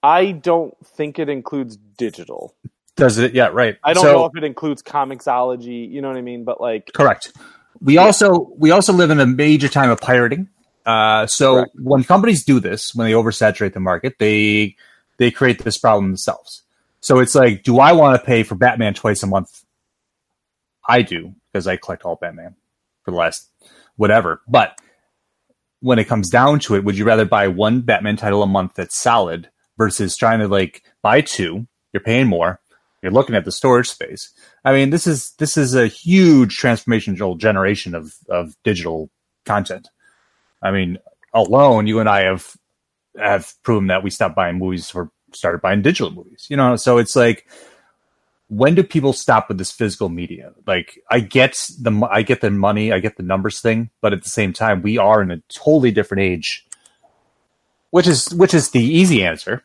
i 0.00 0.30
don't 0.30 0.74
think 0.86 1.18
it 1.18 1.28
includes 1.28 1.76
digital 1.76 2.54
Does 2.94 3.18
it? 3.18 3.34
Yeah, 3.34 3.48
right. 3.48 3.76
I 3.82 3.94
don't 3.94 4.04
So- 4.04 4.12
know 4.12 4.24
if 4.26 4.36
it 4.36 4.44
includes 4.44 4.80
comiXology, 4.82 5.90
you 5.90 6.00
know 6.02 6.06
what 6.08 6.16
I 6.16 6.20
mean? 6.22 6.44
But 6.44 6.60
like, 6.60 6.90
Correct. 6.94 7.32
We 7.80 7.96
also 7.98 8.48
we 8.56 8.70
also 8.70 8.92
live 8.92 9.10
in 9.10 9.18
a 9.20 9.26
major 9.26 9.68
time 9.68 9.90
of 9.90 10.00
pirating. 10.00 10.48
Uh, 10.86 11.26
so 11.26 11.54
Correct. 11.56 11.72
when 11.82 12.04
companies 12.04 12.44
do 12.44 12.60
this, 12.60 12.94
when 12.94 13.06
they 13.08 13.12
oversaturate 13.12 13.72
the 13.72 13.80
market, 13.80 14.14
they 14.20 14.76
they 15.16 15.30
create 15.32 15.64
this 15.64 15.78
problem 15.78 16.06
themselves. 16.10 16.62
So 17.00 17.18
it's 17.20 17.34
like, 17.34 17.62
do 17.64 17.78
I 17.80 17.92
want 17.92 18.20
to 18.20 18.24
pay 18.26 18.42
for 18.44 18.54
Batman 18.56 18.94
twice 18.94 19.22
a 19.22 19.26
month? 19.26 19.64
I 20.88 21.02
do 21.02 21.34
because 21.52 21.66
I 21.66 21.76
collect 21.76 22.04
all 22.04 22.16
Batman 22.16 22.54
for 23.04 23.10
the 23.12 23.16
last 23.16 23.48
whatever. 23.98 24.40
But 24.48 24.80
when 25.80 25.98
it 25.98 26.08
comes 26.08 26.30
down 26.30 26.60
to 26.60 26.74
it, 26.74 26.84
would 26.84 26.96
you 26.96 27.04
rather 27.04 27.26
buy 27.26 27.48
one 27.48 27.82
Batman 27.82 28.16
title 28.16 28.42
a 28.42 28.46
month 28.46 28.72
that's 28.74 28.98
solid 28.98 29.50
versus 29.76 30.16
trying 30.16 30.38
to 30.38 30.48
like 30.48 30.82
buy 31.02 31.20
two? 31.20 31.66
You're 31.92 32.02
paying 32.02 32.26
more. 32.26 32.60
You're 33.02 33.12
looking 33.12 33.36
at 33.36 33.44
the 33.44 33.52
storage 33.52 33.88
space. 33.88 34.32
I 34.64 34.72
mean, 34.72 34.90
this 34.90 35.06
is 35.06 35.32
this 35.38 35.56
is 35.56 35.74
a 35.74 35.86
huge 35.86 36.58
transformational 36.58 37.38
generation 37.38 37.94
of 37.94 38.14
of 38.28 38.56
digital 38.64 39.10
content. 39.44 39.88
I 40.62 40.70
mean, 40.72 40.98
alone, 41.32 41.86
you 41.86 42.00
and 42.00 42.08
I 42.08 42.22
have 42.22 42.56
have 43.16 43.52
proven 43.62 43.88
that 43.88 44.02
we 44.02 44.10
stopped 44.10 44.34
buying 44.34 44.58
movies 44.58 44.92
or 44.94 45.10
started 45.32 45.60
buying 45.60 45.82
digital 45.82 46.10
movies. 46.10 46.46
You 46.48 46.56
know, 46.56 46.76
so 46.76 46.98
it's 46.98 47.14
like, 47.14 47.46
when 48.48 48.74
do 48.74 48.82
people 48.82 49.12
stop 49.12 49.48
with 49.48 49.58
this 49.58 49.70
physical 49.70 50.08
media? 50.08 50.52
Like, 50.66 50.98
I 51.10 51.20
get 51.20 51.52
the 51.78 52.08
I 52.10 52.22
get 52.22 52.40
the 52.40 52.50
money, 52.50 52.92
I 52.92 52.98
get 52.98 53.16
the 53.16 53.22
numbers 53.22 53.60
thing, 53.60 53.90
but 54.00 54.12
at 54.12 54.22
the 54.22 54.30
same 54.30 54.52
time, 54.52 54.82
we 54.82 54.98
are 54.98 55.22
in 55.22 55.30
a 55.30 55.42
totally 55.48 55.90
different 55.90 56.22
age, 56.22 56.66
which 57.90 58.06
is 58.06 58.32
which 58.34 58.54
is 58.54 58.70
the 58.70 58.82
easy 58.82 59.22
answer. 59.24 59.62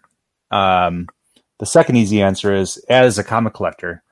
Um, 0.52 1.08
the 1.60 1.66
second 1.66 1.96
easy 1.96 2.22
answer 2.22 2.54
is, 2.54 2.78
as 2.90 3.18
a 3.18 3.24
comic 3.24 3.54
collector, 3.54 4.04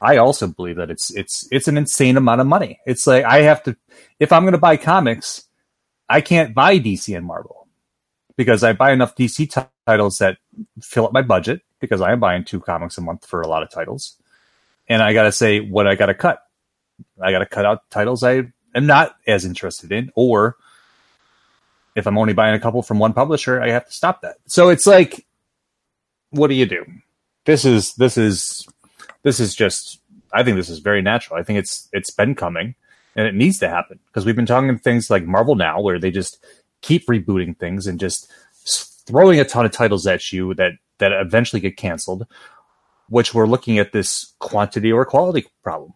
I 0.00 0.18
also 0.18 0.46
believe 0.46 0.76
that 0.76 0.90
it's 0.90 1.10
it's 1.16 1.48
it's 1.50 1.68
an 1.68 1.78
insane 1.78 2.16
amount 2.16 2.42
of 2.42 2.46
money. 2.46 2.80
It's 2.86 3.06
like 3.06 3.24
I 3.24 3.42
have 3.42 3.62
to 3.64 3.76
if 4.20 4.32
I'm 4.32 4.42
going 4.42 4.52
to 4.52 4.58
buy 4.58 4.76
comics, 4.76 5.44
I 6.08 6.20
can't 6.20 6.54
buy 6.54 6.78
DC 6.78 7.16
and 7.16 7.26
Marvel 7.26 7.66
because 8.36 8.62
I 8.62 8.74
buy 8.74 8.92
enough 8.92 9.16
DC 9.16 9.50
titles 9.88 10.18
that 10.18 10.36
fill 10.82 11.06
up 11.06 11.14
my 11.14 11.22
budget 11.22 11.62
because 11.80 12.02
I 12.02 12.12
am 12.12 12.20
buying 12.20 12.44
two 12.44 12.60
comics 12.60 12.98
a 12.98 13.00
month 13.00 13.24
for 13.24 13.40
a 13.40 13.48
lot 13.48 13.62
of 13.62 13.70
titles. 13.70 14.16
And 14.86 15.02
I 15.02 15.14
got 15.14 15.22
to 15.22 15.32
say 15.32 15.60
what 15.60 15.86
I 15.86 15.94
got 15.94 16.06
to 16.06 16.14
cut. 16.14 16.42
I 17.18 17.30
got 17.30 17.38
to 17.38 17.46
cut 17.46 17.64
out 17.64 17.88
titles 17.88 18.22
I 18.22 18.52
am 18.74 18.86
not 18.86 19.16
as 19.26 19.46
interested 19.46 19.90
in 19.90 20.10
or 20.14 20.56
if 21.94 22.06
I'm 22.06 22.18
only 22.18 22.34
buying 22.34 22.54
a 22.54 22.60
couple 22.60 22.82
from 22.82 22.98
one 22.98 23.14
publisher, 23.14 23.62
I 23.62 23.70
have 23.70 23.86
to 23.86 23.92
stop 23.92 24.20
that. 24.20 24.36
So 24.46 24.68
it's 24.68 24.86
like 24.86 25.24
what 26.30 26.48
do 26.48 26.54
you 26.54 26.66
do? 26.66 26.84
This 27.46 27.64
is 27.64 27.94
this 27.94 28.18
is 28.18 28.68
this 29.22 29.40
is 29.40 29.54
just 29.54 30.00
I 30.34 30.42
think 30.42 30.58
this 30.58 30.68
is 30.68 30.80
very 30.80 31.00
natural. 31.00 31.40
I 31.40 31.44
think 31.44 31.60
it's 31.60 31.88
it's 31.94 32.10
been 32.10 32.34
coming 32.34 32.74
and 33.16 33.26
it 33.26 33.34
needs 33.34 33.58
to 33.60 33.70
happen 33.70 34.00
because 34.08 34.26
we've 34.26 34.36
been 34.36 34.44
talking 34.44 34.76
things 34.78 35.08
like 35.08 35.24
Marvel 35.24 35.54
now, 35.54 35.80
where 35.80 35.98
they 35.98 36.10
just 36.10 36.44
keep 36.82 37.06
rebooting 37.06 37.56
things 37.56 37.86
and 37.86 37.98
just 37.98 38.30
throwing 39.08 39.40
a 39.40 39.44
ton 39.44 39.64
of 39.66 39.72
titles 39.72 40.06
at 40.06 40.32
you 40.32 40.54
that 40.54 40.72
that 40.98 41.12
eventually 41.12 41.60
get 41.60 41.76
canceled. 41.76 42.26
Which 43.10 43.32
we're 43.32 43.46
looking 43.46 43.78
at 43.78 43.92
this 43.92 44.34
quantity 44.38 44.92
or 44.92 45.06
quality 45.06 45.46
problem, 45.62 45.94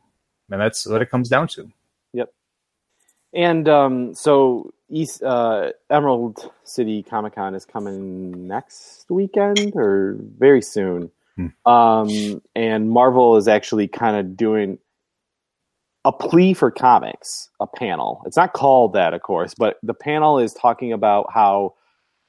and 0.51 0.59
that's 0.59 0.87
what 0.87 1.03
it 1.03 1.11
comes 1.11 1.29
down 1.29 1.47
to. 1.49 1.71
Yep. 2.15 2.33
And 3.35 3.69
um, 3.69 4.15
so 4.15 4.73
East 4.89 5.23
uh, 5.23 5.73
Emerald 5.91 6.51
City 6.65 7.03
Comic 7.03 7.35
Con 7.35 7.55
is 7.55 7.67
coming 7.67 8.47
next 8.47 9.05
weekend 9.11 9.73
or 9.75 10.17
very 10.39 10.63
soon. 10.63 11.11
Hmm. 11.37 11.71
Um, 11.71 12.43
and 12.55 12.91
Marvel 12.91 13.37
is 13.37 13.47
actually 13.47 13.89
kind 13.89 14.17
of 14.17 14.35
doing 14.37 14.79
a 16.05 16.13
plea 16.13 16.55
for 16.55 16.71
comics, 16.71 17.49
a 17.61 17.67
panel. 17.67 18.23
It's 18.27 18.37
not 18.37 18.53
called 18.55 18.95
that, 18.95 19.15
of 19.15 19.23
course, 19.23 19.55
but 19.55 19.79
the 19.83 19.95
panel 19.95 20.39
is 20.39 20.53
talking 20.53 20.93
about 20.93 21.31
how 21.33 21.75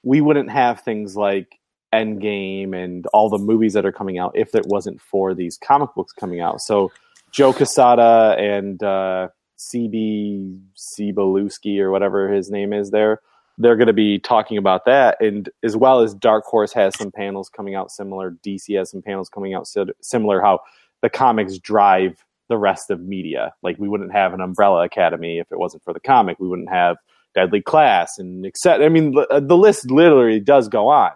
we 0.03 0.21
wouldn't 0.21 0.51
have 0.51 0.81
things 0.81 1.15
like 1.15 1.59
Endgame 1.93 2.75
and 2.75 3.05
all 3.07 3.29
the 3.29 3.37
movies 3.37 3.73
that 3.73 3.85
are 3.85 3.91
coming 3.91 4.17
out 4.17 4.31
if 4.35 4.55
it 4.55 4.65
wasn't 4.67 4.99
for 5.01 5.33
these 5.33 5.57
comic 5.57 5.89
books 5.95 6.11
coming 6.11 6.41
out. 6.41 6.59
So 6.61 6.91
Joe 7.31 7.53
Quesada 7.53 8.35
and 8.37 8.81
uh, 8.83 9.29
CB 9.57 10.59
Cebulski 10.75 11.79
or 11.79 11.91
whatever 11.91 12.31
his 12.31 12.49
name 12.49 12.73
is 12.73 12.91
there, 12.91 13.19
they're 13.57 13.75
going 13.75 13.87
to 13.87 13.93
be 13.93 14.17
talking 14.17 14.57
about 14.57 14.85
that, 14.85 15.21
and 15.21 15.47
as 15.63 15.77
well 15.77 15.99
as 15.99 16.15
Dark 16.15 16.43
Horse 16.45 16.73
has 16.73 16.97
some 16.97 17.11
panels 17.11 17.49
coming 17.49 17.75
out 17.75 17.91
similar. 17.91 18.31
DC 18.43 18.75
has 18.75 18.89
some 18.89 19.03
panels 19.03 19.29
coming 19.29 19.53
out 19.53 19.67
similar. 20.01 20.41
How 20.41 20.59
the 21.03 21.09
comics 21.09 21.59
drive 21.59 22.23
the 22.49 22.57
rest 22.57 22.89
of 22.89 23.01
media. 23.01 23.53
Like 23.61 23.77
we 23.77 23.87
wouldn't 23.87 24.11
have 24.11 24.33
an 24.33 24.41
Umbrella 24.41 24.83
Academy 24.83 25.37
if 25.37 25.51
it 25.51 25.59
wasn't 25.59 25.83
for 25.83 25.93
the 25.93 25.99
comic. 25.99 26.39
We 26.39 26.47
wouldn't 26.47 26.69
have 26.69 26.97
Deadly 27.35 27.61
Class 27.61 28.17
and 28.17 28.45
etc. 28.45 28.85
I 28.85 28.89
mean, 28.89 29.13
the 29.13 29.57
list 29.57 29.89
literally 29.89 30.39
does 30.39 30.67
go 30.67 30.89
on. 30.89 31.11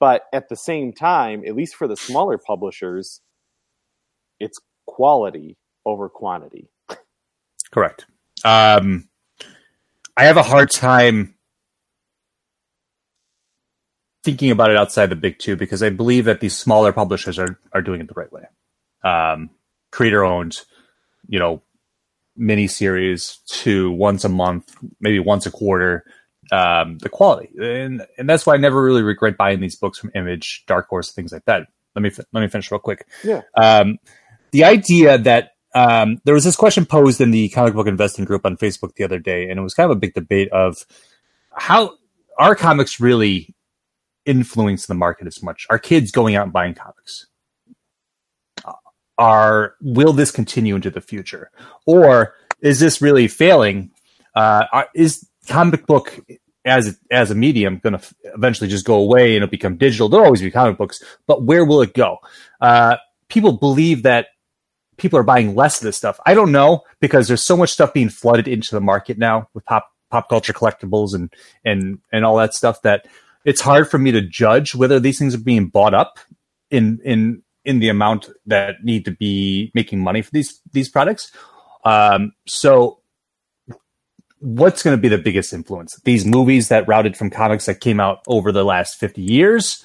But 0.00 0.24
at 0.32 0.48
the 0.48 0.56
same 0.56 0.92
time, 0.92 1.44
at 1.46 1.54
least 1.54 1.76
for 1.76 1.88
the 1.88 1.96
smaller 1.96 2.36
publishers, 2.36 3.20
it's 4.38 4.58
quality 4.86 5.56
over 5.86 6.08
quantity. 6.08 6.68
Correct. 7.70 8.04
Um, 8.44 9.08
I 10.16 10.24
have 10.24 10.36
a 10.36 10.42
hard 10.42 10.70
time 10.70 11.34
thinking 14.22 14.50
about 14.50 14.70
it 14.70 14.76
outside 14.76 15.06
the 15.06 15.16
big 15.16 15.38
two 15.38 15.56
because 15.56 15.82
I 15.82 15.90
believe 15.90 16.24
that 16.24 16.40
these 16.40 16.56
smaller 16.56 16.92
publishers 16.92 17.38
are 17.38 17.58
are 17.72 17.82
doing 17.82 18.00
it 18.00 18.08
the 18.08 18.14
right 18.14 18.32
way. 18.32 18.44
Um, 19.02 19.50
creator 19.90 20.24
owned, 20.24 20.56
you 21.28 21.38
know, 21.38 21.62
mini 22.36 22.66
series 22.66 23.38
to 23.46 23.90
once 23.92 24.24
a 24.24 24.28
month, 24.28 24.74
maybe 25.00 25.18
once 25.18 25.46
a 25.46 25.50
quarter. 25.50 26.04
Um, 26.52 26.98
the 26.98 27.08
quality, 27.08 27.48
and 27.58 28.06
and 28.18 28.28
that's 28.28 28.44
why 28.44 28.52
I 28.52 28.58
never 28.58 28.82
really 28.82 29.02
regret 29.02 29.38
buying 29.38 29.60
these 29.60 29.76
books 29.76 29.98
from 29.98 30.10
Image, 30.14 30.64
Dark 30.66 30.88
Horse, 30.88 31.10
things 31.10 31.32
like 31.32 31.46
that. 31.46 31.68
Let 31.94 32.02
me 32.02 32.10
let 32.32 32.42
me 32.42 32.48
finish 32.48 32.70
real 32.70 32.80
quick. 32.80 33.06
Yeah. 33.24 33.40
Um, 33.56 33.98
the 34.50 34.64
idea 34.64 35.16
that 35.16 35.52
um, 35.74 36.20
there 36.24 36.34
was 36.34 36.44
this 36.44 36.54
question 36.54 36.84
posed 36.84 37.22
in 37.22 37.30
the 37.30 37.48
comic 37.48 37.72
book 37.72 37.86
investing 37.86 38.26
group 38.26 38.44
on 38.44 38.58
Facebook 38.58 38.94
the 38.94 39.04
other 39.04 39.18
day, 39.18 39.48
and 39.48 39.58
it 39.58 39.62
was 39.62 39.72
kind 39.72 39.90
of 39.90 39.96
a 39.96 40.00
big 40.00 40.12
debate 40.12 40.50
of 40.52 40.84
how 41.56 41.94
are 42.38 42.54
comics 42.54 43.00
really 43.00 43.54
influence 44.26 44.86
the 44.86 44.94
market 44.94 45.26
as 45.26 45.42
much? 45.42 45.66
Are 45.70 45.78
kids 45.78 46.10
going 46.10 46.34
out 46.34 46.44
and 46.44 46.52
buying 46.52 46.74
comics? 46.74 47.26
Are 49.18 49.74
will 49.80 50.12
this 50.12 50.30
continue 50.30 50.74
into 50.74 50.90
the 50.90 51.00
future, 51.00 51.50
or 51.86 52.34
is 52.60 52.80
this 52.80 53.00
really 53.00 53.28
failing? 53.28 53.90
Uh, 54.34 54.84
is 54.94 55.28
comic 55.48 55.86
book 55.86 56.18
as 56.64 56.98
as 57.10 57.30
a 57.30 57.34
medium 57.34 57.78
going 57.78 57.98
to 57.98 58.14
eventually 58.34 58.68
just 58.68 58.86
go 58.86 58.96
away 58.96 59.36
and 59.36 59.44
it'll 59.44 59.50
become 59.50 59.76
digital? 59.76 60.08
There'll 60.08 60.26
always 60.26 60.42
be 60.42 60.50
comic 60.50 60.78
books, 60.78 61.02
but 61.26 61.42
where 61.42 61.64
will 61.64 61.82
it 61.82 61.94
go? 61.94 62.18
Uh, 62.60 62.96
people 63.28 63.52
believe 63.52 64.02
that 64.02 64.28
people 64.96 65.18
are 65.18 65.24
buying 65.24 65.54
less 65.54 65.80
of 65.80 65.84
this 65.84 65.96
stuff. 65.96 66.18
I 66.26 66.34
don't 66.34 66.52
know 66.52 66.82
because 67.00 67.28
there's 67.28 67.42
so 67.42 67.56
much 67.56 67.70
stuff 67.70 67.92
being 67.92 68.08
flooded 68.08 68.48
into 68.48 68.74
the 68.74 68.80
market 68.80 69.18
now 69.18 69.48
with 69.54 69.64
pop 69.64 69.90
pop 70.10 70.28
culture 70.28 70.52
collectibles 70.52 71.14
and 71.14 71.32
and 71.64 71.98
and 72.12 72.24
all 72.24 72.36
that 72.36 72.54
stuff 72.54 72.82
that 72.82 73.06
it's 73.44 73.60
hard 73.60 73.90
for 73.90 73.98
me 73.98 74.12
to 74.12 74.22
judge 74.22 74.74
whether 74.74 74.98
these 74.98 75.18
things 75.18 75.34
are 75.34 75.38
being 75.38 75.68
bought 75.68 75.94
up 75.94 76.18
in 76.70 77.00
in 77.04 77.42
in 77.64 77.78
the 77.78 77.88
amount 77.88 78.28
that 78.46 78.84
need 78.84 79.04
to 79.06 79.10
be 79.10 79.70
making 79.74 80.00
money 80.00 80.22
for 80.22 80.30
these 80.30 80.60
these 80.72 80.88
products. 80.88 81.32
Um, 81.84 82.32
so, 82.46 83.00
what's 84.38 84.82
going 84.82 84.96
to 84.96 85.00
be 85.00 85.08
the 85.08 85.18
biggest 85.18 85.52
influence? 85.52 85.98
These 86.04 86.24
movies 86.24 86.68
that 86.68 86.86
routed 86.88 87.16
from 87.16 87.30
comics 87.30 87.66
that 87.66 87.80
came 87.80 88.00
out 88.00 88.20
over 88.26 88.52
the 88.52 88.64
last 88.64 88.98
fifty 88.98 89.22
years, 89.22 89.84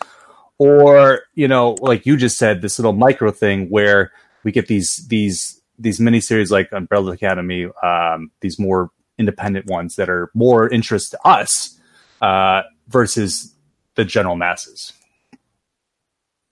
or 0.58 1.22
you 1.36 1.48
know, 1.48 1.76
like 1.82 2.06
you 2.06 2.18
just 2.18 2.38
said, 2.38 2.62
this 2.62 2.80
little 2.80 2.94
micro 2.94 3.32
thing 3.32 3.70
where 3.70 4.12
we 4.44 4.52
get 4.52 4.68
these 4.68 5.06
these 5.08 5.62
these 5.78 6.00
miniseries 6.00 6.52
like 6.52 6.72
Umbrella 6.74 7.14
Academy, 7.14 7.68
um, 7.82 8.32
these 8.42 8.60
more 8.60 8.92
independent 9.18 9.66
ones 9.68 9.96
that 9.96 10.10
are 10.10 10.30
more 10.34 10.70
interest 10.70 11.12
to 11.12 11.28
us 11.28 11.78
uh, 12.22 12.62
versus 12.88 13.54
the 13.96 14.06
general 14.06 14.36
masses 14.36 14.94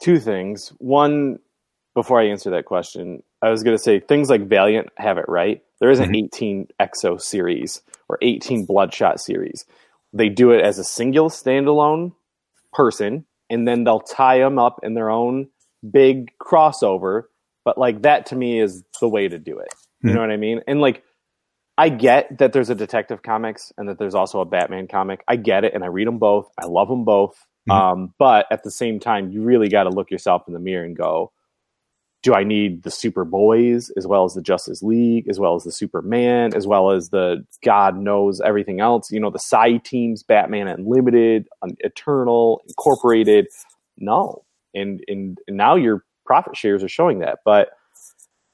two 0.02 0.20
things. 0.20 0.70
One, 0.78 1.40
before 1.96 2.20
I 2.20 2.28
answer 2.28 2.52
that 2.52 2.66
question, 2.66 3.24
I 3.42 3.50
was 3.50 3.64
going 3.64 3.76
to 3.76 3.82
say 3.82 4.00
things 4.00 4.30
like 4.30 4.48
Valiant 4.48 4.90
have 4.98 5.18
it 5.18 5.26
right. 5.28 5.62
There 5.80 5.90
is 5.90 6.00
an 6.00 6.08
mm-hmm. 6.08 6.26
18 6.26 6.68
X-O 6.80 7.18
series 7.18 7.82
or 8.10 8.18
18 8.22 8.66
Bloodshot 8.66 9.20
series. 9.20 9.66
They 10.14 10.30
do 10.30 10.52
it 10.52 10.64
as 10.64 10.80
a 10.80 10.84
single 10.84 11.30
standalone 11.30 12.14
person, 12.74 13.26
and 13.50 13.68
then 13.68 13.84
they'll 13.84 14.00
tie 14.00 14.40
them 14.40 14.58
up 14.58 14.80
in 14.84 14.94
their 14.94 15.10
own 15.10 15.50
big 15.90 16.32
crossover. 16.40 17.24
But 17.66 17.78
like 17.78 18.04
that 18.04 18.28
to 18.28 18.36
me 18.36 18.60
is 18.60 18.84
the 19.02 19.10
way 19.10 19.28
to 19.28 19.38
do 19.38 19.60
it. 19.60 19.68
You 20.02 20.10
mm-hmm. 20.10 20.16
know 20.16 20.22
what 20.22 20.32
I 20.32 20.38
mean? 20.38 20.62
And 20.68 20.80
like 20.80 21.04
I 21.78 21.90
get 21.90 22.40
that 22.40 22.54
there's 22.54 22.70
a 22.70 22.76
detective 22.76 23.22
comics 23.22 23.72
and 23.78 23.88
that 23.90 24.00
there's 24.00 24.16
also 24.16 24.40
a 24.40 24.46
Batman 24.46 24.88
comic. 24.88 25.24
I 25.28 25.36
get 25.36 25.64
it, 25.64 25.74
and 25.76 25.84
I 25.84 25.88
read 25.88 26.08
them 26.08 26.18
both. 26.18 26.50
I 26.60 26.66
love 26.66 26.88
them 26.88 27.06
both. 27.06 27.36
Mm-hmm. 27.68 27.72
Um, 27.72 28.14
but 28.18 28.46
at 28.52 28.64
the 28.64 28.72
same 28.72 29.00
time, 29.00 29.32
you 29.32 29.42
really 29.42 29.70
got 29.70 29.84
to 29.84 29.90
look 29.90 30.12
yourself 30.12 30.44
in 30.48 30.54
the 30.54 30.60
mirror 30.60 30.86
and 30.86 30.96
go, 30.96 31.32
do 32.24 32.34
I 32.34 32.44
need 32.44 32.84
the 32.84 32.92
Super 32.92 33.24
Boys 33.24 33.90
as 33.92 34.08
well 34.08 34.26
as 34.26 34.34
the 34.34 34.42
Justice 34.42 34.82
League, 34.82 35.30
as 35.30 35.40
well 35.40 35.56
as 35.56 35.64
the 35.64 35.72
Superman, 35.72 36.54
as 36.56 36.66
well 36.66 36.92
as 36.92 37.10
the 37.10 37.46
God 37.64 37.98
knows 37.98 38.42
everything 38.42 38.80
else? 38.82 39.12
You 39.12 39.20
know, 39.20 39.30
the 39.30 39.40
side 39.40 39.86
teams, 39.86 40.24
Batman 40.24 40.68
Unlimited, 40.68 41.48
Eternal, 41.80 42.62
Incorporated. 42.68 43.48
No, 43.98 44.44
and 44.74 45.02
and, 45.08 45.38
and 45.48 45.58
now 45.58 45.76
your 45.76 46.04
profit 46.26 46.58
shares 46.58 46.84
are 46.84 46.90
showing 46.90 47.20
that. 47.20 47.40
But 47.46 47.70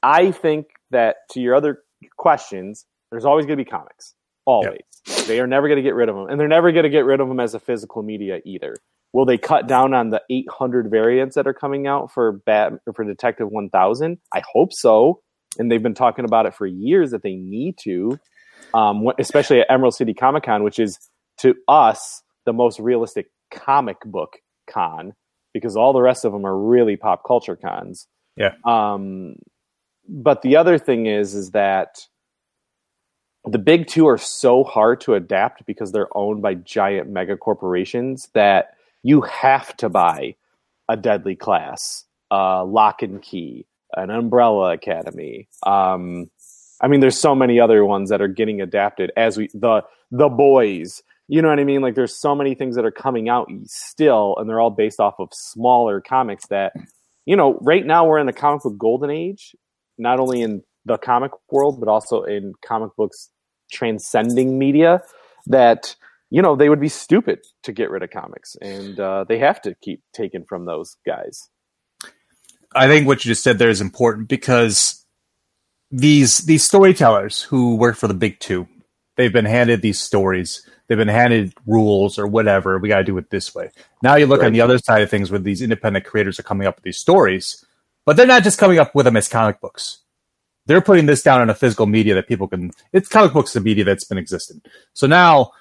I 0.03 0.31
think 0.31 0.67
that 0.91 1.17
to 1.31 1.39
your 1.39 1.55
other 1.55 1.79
questions, 2.17 2.85
there's 3.11 3.25
always 3.25 3.45
going 3.45 3.57
to 3.57 3.63
be 3.63 3.69
comics. 3.69 4.13
Always, 4.45 4.81
yep. 5.07 5.25
they 5.25 5.39
are 5.39 5.47
never 5.47 5.67
going 5.69 5.77
to 5.77 5.83
get 5.83 5.95
rid 5.95 6.09
of 6.09 6.15
them, 6.15 6.27
and 6.27 6.39
they're 6.39 6.47
never 6.49 6.71
going 6.73 6.83
to 6.83 6.89
get 6.89 7.05
rid 7.05 7.21
of 7.21 7.29
them 7.29 7.39
as 7.39 7.53
a 7.53 7.59
physical 7.59 8.03
media 8.03 8.41
either. 8.45 8.75
Will 9.13 9.25
they 9.25 9.37
cut 9.37 9.67
down 9.67 9.93
on 9.93 10.09
the 10.09 10.21
800 10.29 10.89
variants 10.89 11.35
that 11.35 11.47
are 11.47 11.53
coming 11.53 11.85
out 11.85 12.11
for 12.11 12.31
Bat 12.31 12.73
for 12.95 13.05
Detective 13.05 13.47
1000? 13.49 14.17
I 14.33 14.41
hope 14.53 14.73
so. 14.73 15.21
And 15.59 15.71
they've 15.71 15.83
been 15.83 15.93
talking 15.93 16.25
about 16.25 16.47
it 16.47 16.55
for 16.55 16.65
years 16.65 17.11
that 17.11 17.21
they 17.21 17.35
need 17.35 17.77
to, 17.83 18.19
um, 18.73 19.07
especially 19.19 19.59
at 19.59 19.67
Emerald 19.69 19.93
City 19.93 20.15
Comic 20.15 20.43
Con, 20.43 20.63
which 20.63 20.79
is 20.79 20.97
to 21.37 21.53
us 21.67 22.23
the 22.45 22.53
most 22.53 22.79
realistic 22.79 23.27
comic 23.51 23.97
book 24.03 24.37
con 24.67 25.13
because 25.53 25.75
all 25.75 25.93
the 25.93 26.01
rest 26.01 26.25
of 26.25 26.31
them 26.31 26.45
are 26.45 26.57
really 26.57 26.97
pop 26.97 27.21
culture 27.25 27.55
cons. 27.55 28.07
Yeah. 28.35 28.53
Um, 28.65 29.35
but 30.09 30.41
the 30.41 30.57
other 30.57 30.79
thing 30.79 31.05
is, 31.05 31.35
is 31.35 31.51
that 31.51 32.07
the 33.45 33.59
big 33.59 33.87
two 33.87 34.07
are 34.07 34.17
so 34.17 34.63
hard 34.63 35.01
to 35.01 35.13
adapt 35.13 35.65
because 35.65 35.91
they're 35.91 36.15
owned 36.17 36.41
by 36.41 36.55
giant 36.55 37.09
mega 37.09 37.37
corporations 37.37 38.29
that 38.33 38.75
you 39.03 39.21
have 39.21 39.75
to 39.77 39.89
buy 39.89 40.35
a 40.89 40.97
deadly 40.97 41.35
class, 41.35 42.05
uh, 42.31 42.63
lock 42.63 43.03
and 43.03 43.21
key, 43.21 43.65
an 43.95 44.09
umbrella 44.09 44.73
academy. 44.73 45.47
Um, 45.65 46.29
I 46.81 46.87
mean, 46.87 46.99
there's 46.99 47.19
so 47.19 47.35
many 47.35 47.59
other 47.59 47.85
ones 47.85 48.09
that 48.09 48.21
are 48.21 48.27
getting 48.27 48.61
adapted 48.61 49.11
as 49.15 49.37
we 49.37 49.49
the 49.53 49.83
the 50.11 50.29
boys. 50.29 51.03
You 51.27 51.41
know 51.41 51.49
what 51.49 51.59
I 51.59 51.63
mean? 51.63 51.81
Like, 51.81 51.95
there's 51.95 52.19
so 52.19 52.35
many 52.35 52.53
things 52.53 52.75
that 52.75 52.85
are 52.85 52.91
coming 52.91 53.29
out 53.29 53.49
still, 53.65 54.35
and 54.37 54.49
they're 54.49 54.59
all 54.59 54.69
based 54.69 54.99
off 54.99 55.15
of 55.19 55.29
smaller 55.31 56.01
comics. 56.01 56.47
That 56.47 56.73
you 57.25 57.35
know, 57.35 57.57
right 57.61 57.85
now 57.85 58.05
we're 58.05 58.19
in 58.19 58.25
the 58.25 58.33
comic 58.33 58.63
book 58.63 58.77
golden 58.77 59.09
age, 59.09 59.55
not 59.97 60.19
only 60.19 60.41
in 60.41 60.63
the 60.85 60.97
comic 60.97 61.31
world 61.49 61.79
but 61.79 61.87
also 61.87 62.23
in 62.23 62.53
comic 62.65 62.91
books 62.97 63.29
transcending 63.71 64.59
media. 64.59 65.01
That 65.45 65.95
you 66.33 66.41
know, 66.41 66.55
they 66.55 66.67
would 66.67 66.79
be 66.81 66.89
stupid 66.89 67.39
to 67.61 67.71
get 67.71 67.91
rid 67.91 68.01
of 68.01 68.09
comics, 68.09 68.55
and 68.59 68.99
uh, 68.99 69.23
they 69.29 69.37
have 69.37 69.61
to 69.61 69.75
keep 69.83 70.01
taking 70.13 70.43
from 70.43 70.65
those 70.65 70.97
guys. 71.05 71.47
I 72.75 72.87
think 72.87 73.05
what 73.05 73.23
you 73.23 73.29
just 73.29 73.43
said 73.43 73.59
there 73.59 73.69
is 73.69 73.81
important 73.81 74.29
because 74.29 75.05
these 75.91 76.39
these 76.39 76.63
storytellers 76.63 77.43
who 77.43 77.75
work 77.75 77.95
for 77.97 78.07
the 78.07 78.15
big 78.15 78.39
two, 78.39 78.67
they've 79.15 79.31
been 79.31 79.45
handed 79.45 79.83
these 79.83 79.99
stories. 79.99 80.67
They've 80.87 80.97
been 80.97 81.07
handed 81.07 81.53
rules 81.67 82.17
or 82.17 82.25
whatever. 82.25 82.79
We 82.79 82.89
got 82.89 82.97
to 82.97 83.03
do 83.03 83.17
it 83.19 83.29
this 83.29 83.53
way. 83.53 83.69
Now 84.01 84.15
you 84.15 84.25
look 84.25 84.41
Right. 84.41 84.47
on 84.47 84.53
the 84.53 84.61
other 84.61 84.79
side 84.79 85.03
of 85.03 85.11
things 85.11 85.29
where 85.29 85.39
these 85.39 85.61
independent 85.61 86.03
creators 86.05 86.39
are 86.39 86.43
coming 86.43 86.67
up 86.67 86.77
with 86.77 86.83
these 86.83 86.97
stories, 86.97 87.63
but 88.07 88.17
they're 88.17 88.25
not 88.25 88.43
just 88.43 88.57
coming 88.59 88.79
up 88.79 88.95
with 88.95 89.05
them 89.05 89.15
as 89.17 89.27
comic 89.29 89.61
books. 89.61 89.99
They're 90.65 90.81
putting 90.81 91.05
this 91.05 91.21
down 91.21 91.41
in 91.43 91.49
a 91.51 91.55
physical 91.55 91.85
media 91.85 92.15
that 92.15 92.27
people 92.27 92.47
can. 92.47 92.71
It's 92.91 93.07
comic 93.07 93.33
books, 93.33 93.53
the 93.53 93.61
media 93.61 93.83
that's 93.83 94.05
been 94.05 94.17
existent. 94.17 94.67
So 94.93 95.05
now, 95.07 95.51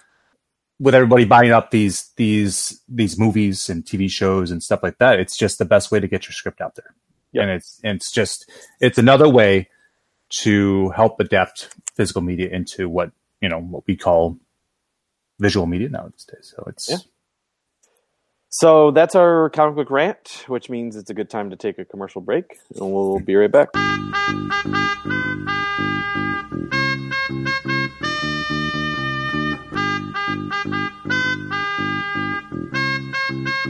with 0.83 0.97
everybody 0.97 1.25
buying 1.25 1.53
up 1.53 1.71
these 1.71 2.11
these 2.17 2.83
these 2.89 3.17
movies 3.17 3.71
and 3.71 3.85
TV 3.85 4.11
shows 4.11 4.51
and 4.51 4.63
stuff 4.63 4.81
like 4.83 4.99
that, 4.99 5.21
it's 5.21 5.37
just 5.37 5.59
the 5.59 5.65
best 5.65 5.93
way 5.93 6.01
to 6.01 6.09
get 6.09 6.25
your 6.25 6.33
script 6.33 6.61
out 6.61 6.75
there. 6.75 6.93
Yep. 7.33 7.43
And 7.43 7.51
it's 7.53 7.81
and 7.85 7.97
it's 7.97 8.11
just 8.11 8.51
it's 8.81 8.99
another 8.99 9.29
way 9.29 9.69
to 10.41 10.91
help 10.91 11.21
adapt 11.21 11.75
physical 11.95 12.21
media 12.21 12.49
into 12.51 12.89
what 12.89 13.13
you 13.41 13.49
know 13.49 13.61
what 13.61 13.87
we 13.87 13.97
call 13.97 14.39
visual 15.39 15.67
media 15.67 15.89
nowadays. 15.89 16.27
So 16.41 16.65
it's 16.67 16.91
Yeah. 16.91 16.97
So 18.49 18.91
that's 18.91 19.15
our 19.15 19.49
comic 19.51 19.77
book 19.77 19.91
rant, 19.91 20.45
which 20.49 20.69
means 20.69 20.97
it's 20.97 21.09
a 21.09 21.15
good 21.15 21.31
time 21.31 21.49
to 21.51 21.57
take 21.57 21.79
a 21.79 21.87
commercial 21.87 22.21
break, 22.21 22.59
and 22.75 22.93
we'll 22.93 23.21
be 23.21 23.35
right 23.35 23.51
back. 23.51 23.69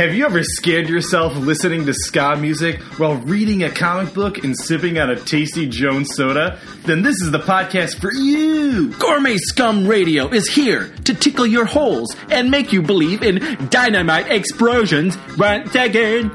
Have 0.00 0.14
you 0.14 0.24
ever 0.24 0.42
scared 0.42 0.88
yourself 0.88 1.36
listening 1.36 1.84
to 1.84 1.92
ska 1.92 2.34
music 2.34 2.80
while 2.98 3.16
reading 3.16 3.64
a 3.64 3.70
comic 3.70 4.14
book 4.14 4.42
and 4.42 4.58
sipping 4.58 4.98
on 4.98 5.10
a 5.10 5.16
tasty 5.16 5.68
Jones 5.68 6.08
soda? 6.14 6.58
Then 6.86 7.02
this 7.02 7.20
is 7.20 7.30
the 7.30 7.38
podcast 7.38 8.00
for 8.00 8.10
you. 8.10 8.94
Gourmet 8.94 9.36
Scum 9.36 9.86
Radio 9.86 10.28
is 10.28 10.48
here 10.48 10.88
to 11.04 11.12
tickle 11.12 11.46
your 11.46 11.66
holes 11.66 12.16
and 12.30 12.50
make 12.50 12.72
you 12.72 12.80
believe 12.80 13.22
in 13.22 13.68
dynamite 13.68 14.30
explosions 14.30 15.18
once 15.36 15.74
again. 15.74 16.34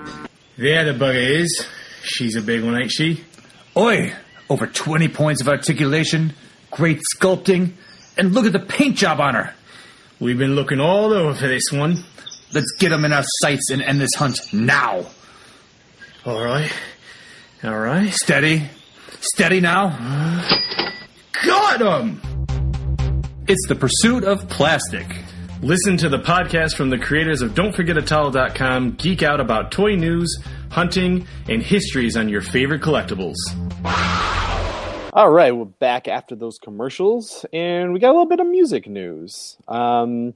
There 0.57 0.86
the 0.86 0.93
bugger 0.93 1.39
is. 1.41 1.66
She's 2.03 2.36
a 2.36 2.43
big 2.43 2.63
one, 2.63 2.80
ain't 2.80 2.91
she? 2.91 3.24
Oi! 3.76 4.13
Over 4.47 4.68
20 4.68 5.07
points 5.07 5.41
of 5.41 5.47
articulation, 5.47 6.34
great 6.70 7.01
sculpting, 7.16 7.72
and 8.16 8.32
look 8.32 8.45
at 8.45 8.53
the 8.53 8.59
paint 8.59 8.95
job 8.95 9.20
on 9.20 9.34
her. 9.34 9.55
We've 10.20 10.38
been 10.38 10.53
looking 10.53 10.80
all 10.80 11.11
over 11.11 11.34
for 11.34 11.47
this 11.47 11.72
one. 11.72 12.03
Let's 12.56 12.72
get 12.80 12.89
them 12.89 13.03
in 13.03 13.12
our 13.12 13.26
sights 13.41 13.70
and 13.70 13.82
end 13.82 13.99
this 13.99 14.16
hunt 14.16 14.53
now. 14.53 15.06
All 16.26 16.41
right. 16.41 16.72
All 17.66 17.78
right. 17.78 18.14
Steady. 18.14 18.64
Steady 19.20 19.60
now. 19.60 19.89
Got 21.45 21.82
him! 21.82 22.22
It's 23.47 23.68
the 23.68 23.76
pursuit 23.76 24.24
of 24.24 24.47
plastic. 24.47 25.06
Listen 25.62 25.97
to 25.97 26.08
the 26.08 26.20
podcast 26.20 26.78
from 26.78 26.89
the 26.89 26.97
creators 26.97 27.41
of 27.41 27.56
Don'tForgetATowel.com 27.56 28.91
geek 28.91 29.22
out 29.22 29.41
about 29.41 29.74
toy 29.74 29.95
news, 29.95 30.41
hunting, 30.72 31.28
and 31.49 31.62
histories 31.62 32.16
on 32.16 32.30
your 32.30 32.41
favorite 32.41 32.82
collectibles. 32.82 33.36
All 35.12 35.30
right, 35.30 35.56
we're 35.56 35.66
back 35.66 36.08
after 36.08 36.36
those 36.38 36.58
commercials, 36.58 37.45
and 37.51 37.91
we 37.91 37.99
got 37.99 38.12
a 38.12 38.16
little 38.16 38.28
bit 38.28 38.39
of 38.39 38.47
music 38.47 38.88
news. 38.88 39.58
Um, 39.68 40.34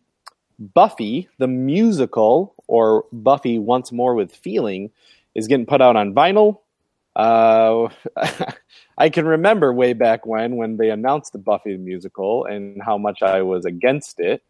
Buffy, 0.60 1.30
the 1.38 1.48
musical, 1.48 2.54
or 2.68 3.06
Buffy 3.12 3.58
Once 3.58 3.92
More 3.92 4.14
with 4.14 4.36
Feeling, 4.36 4.92
is 5.34 5.48
getting 5.48 5.66
put 5.66 5.82
out 5.82 5.96
on 5.96 6.14
vinyl. 6.14 6.60
Uh, 7.16 7.90
I 8.98 9.10
can 9.10 9.26
remember 9.26 9.74
way 9.74 9.94
back 9.94 10.26
when, 10.26 10.58
when 10.58 10.78
they 10.78 10.90
announced 10.90 11.32
the 11.32 11.40
Buffy 11.40 11.78
musical, 11.78 12.46
and 12.46 12.82
how 12.84 12.98
much 12.98 13.22
I 13.22 13.42
was 13.42 13.66
against 13.66 14.20
it, 14.20 14.44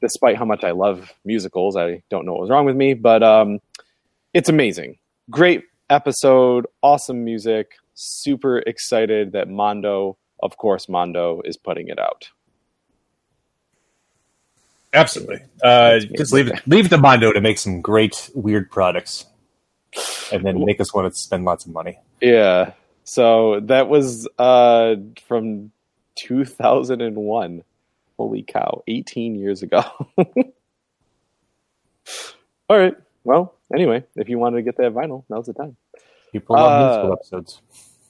despite 0.00 0.36
how 0.36 0.44
much 0.44 0.62
I 0.62 0.70
love 0.70 1.12
musicals. 1.24 1.76
I 1.76 2.02
don't 2.10 2.24
know 2.24 2.32
what 2.32 2.42
was 2.42 2.50
wrong 2.50 2.64
with 2.64 2.76
me, 2.76 2.94
but 2.94 3.22
um, 3.22 3.60
it's 4.34 4.48
amazing. 4.48 4.98
Great 5.30 5.64
episode, 5.90 6.66
awesome 6.82 7.24
music. 7.24 7.72
Super 7.94 8.58
excited 8.58 9.32
that 9.32 9.48
Mondo, 9.48 10.16
of 10.42 10.56
course, 10.58 10.88
Mondo 10.88 11.40
is 11.44 11.56
putting 11.56 11.88
it 11.88 11.98
out. 11.98 12.28
Absolutely 14.92 15.40
uh, 15.62 15.98
just 16.16 16.32
leave 16.32 16.48
it 16.48 16.60
leave 16.66 16.88
to 16.88 16.98
Mondo 16.98 17.32
to 17.32 17.40
make 17.40 17.58
some 17.58 17.80
great 17.80 18.30
weird 18.34 18.70
products, 18.70 19.26
and 20.32 20.44
then 20.44 20.64
make 20.64 20.80
us 20.80 20.92
want 20.94 21.12
to 21.12 21.18
spend 21.18 21.44
lots 21.44 21.66
of 21.66 21.72
money. 21.72 21.98
Yeah. 22.20 22.72
So 23.04 23.60
that 23.60 23.88
was 23.88 24.26
uh, 24.38 24.96
from 25.26 25.70
2001. 26.16 27.62
Holy 28.18 28.42
cow, 28.42 28.82
18 28.88 29.34
years 29.36 29.62
ago. 29.62 29.84
All 32.68 32.78
right. 32.78 32.94
Well, 33.24 33.54
anyway, 33.74 34.04
if 34.16 34.28
you 34.28 34.38
wanted 34.38 34.56
to 34.56 34.62
get 34.62 34.76
that 34.78 34.94
vinyl, 34.94 35.24
now's 35.28 35.46
the 35.46 35.52
time. 35.52 35.76
People 36.32 36.56
love 36.56 36.72
Uh, 36.72 36.86
musical 36.86 37.12
episodes. 37.12 37.60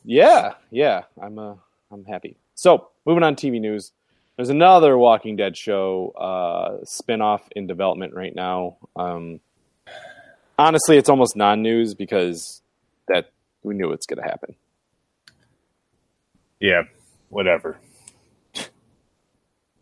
Yeah, 0.04 0.54
yeah, 0.70 1.02
I'm 1.20 1.38
uh, 1.38 1.54
I'm 1.90 2.04
happy. 2.04 2.36
So, 2.54 2.88
moving 3.04 3.22
on 3.22 3.34
TV 3.36 3.60
news. 3.60 3.92
There's 4.36 4.50
another 4.50 4.98
Walking 4.98 5.36
Dead 5.36 5.56
show 5.56 6.12
uh, 6.16 6.84
spinoff 6.84 7.40
in 7.52 7.66
development 7.66 8.14
right 8.14 8.34
now. 8.34 8.76
Um, 8.94 9.40
honestly, 10.58 10.98
it's 10.98 11.08
almost 11.08 11.36
non-news 11.36 11.94
because 11.94 12.60
that 13.08 13.30
we 13.62 13.74
knew 13.74 13.92
it's 13.92 14.06
going 14.06 14.22
to 14.22 14.28
happen. 14.28 14.54
Yeah, 16.60 16.82
whatever. 17.30 17.78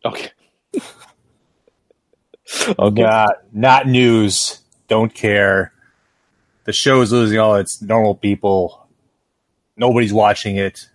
Okay. 0.04 0.30
Not 3.04 3.30
not 3.52 3.86
news. 3.88 4.60
Don't 4.86 5.14
care. 5.14 5.72
The 6.64 6.72
show 6.72 7.00
is 7.00 7.10
losing 7.10 7.38
all 7.38 7.56
its 7.56 7.80
normal 7.80 8.14
people. 8.14 8.86
Nobody's 9.76 10.12
watching 10.12 10.56
it. 10.56 10.88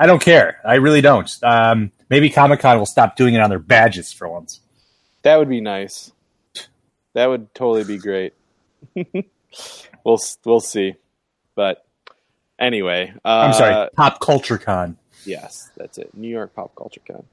I 0.00 0.06
don't 0.06 0.22
care. 0.22 0.62
I 0.64 0.76
really 0.76 1.02
don't. 1.02 1.30
Um, 1.42 1.92
maybe 2.08 2.30
Comic 2.30 2.60
Con 2.60 2.78
will 2.78 2.86
stop 2.86 3.16
doing 3.16 3.34
it 3.34 3.42
on 3.42 3.50
their 3.50 3.58
badges 3.58 4.14
for 4.14 4.30
once. 4.30 4.60
That 5.22 5.36
would 5.36 5.50
be 5.50 5.60
nice. 5.60 6.10
That 7.12 7.26
would 7.26 7.54
totally 7.54 7.84
be 7.84 7.98
great. 7.98 8.32
we'll 10.04 10.18
we'll 10.46 10.60
see. 10.60 10.94
But 11.54 11.84
anyway, 12.58 13.12
uh, 13.22 13.28
I'm 13.28 13.52
sorry, 13.52 13.90
Pop 13.94 14.20
Culture 14.20 14.56
Con. 14.56 14.96
Yes, 15.26 15.70
that's 15.76 15.98
it. 15.98 16.14
New 16.14 16.28
York 16.28 16.54
Pop 16.54 16.74
Culture 16.74 17.02
Con. 17.06 17.24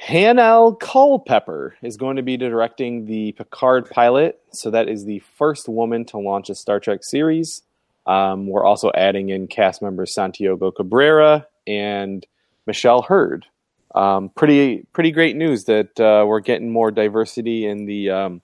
Hanelle 0.00 0.78
Culpepper 0.80 1.76
is 1.80 1.96
going 1.96 2.16
to 2.16 2.22
be 2.22 2.36
directing 2.36 3.06
the 3.06 3.32
Picard 3.32 3.88
pilot. 3.88 4.40
So 4.52 4.70
that 4.70 4.88
is 4.88 5.04
the 5.04 5.20
first 5.38 5.68
woman 5.68 6.04
to 6.06 6.18
launch 6.18 6.50
a 6.50 6.56
Star 6.56 6.80
Trek 6.80 7.00
series. 7.02 7.62
Um, 8.06 8.46
we're 8.46 8.64
also 8.64 8.90
adding 8.94 9.30
in 9.30 9.48
cast 9.48 9.82
members 9.82 10.14
Santiago 10.14 10.70
Cabrera 10.70 11.46
and 11.66 12.24
Michelle 12.66 13.02
Hurd. 13.02 13.46
Um, 13.94 14.28
pretty 14.28 14.86
pretty 14.92 15.10
great 15.10 15.36
news 15.36 15.64
that 15.64 15.98
uh, 15.98 16.24
we're 16.26 16.40
getting 16.40 16.70
more 16.70 16.90
diversity 16.90 17.66
in 17.66 17.86
the 17.86 18.10
um, 18.10 18.42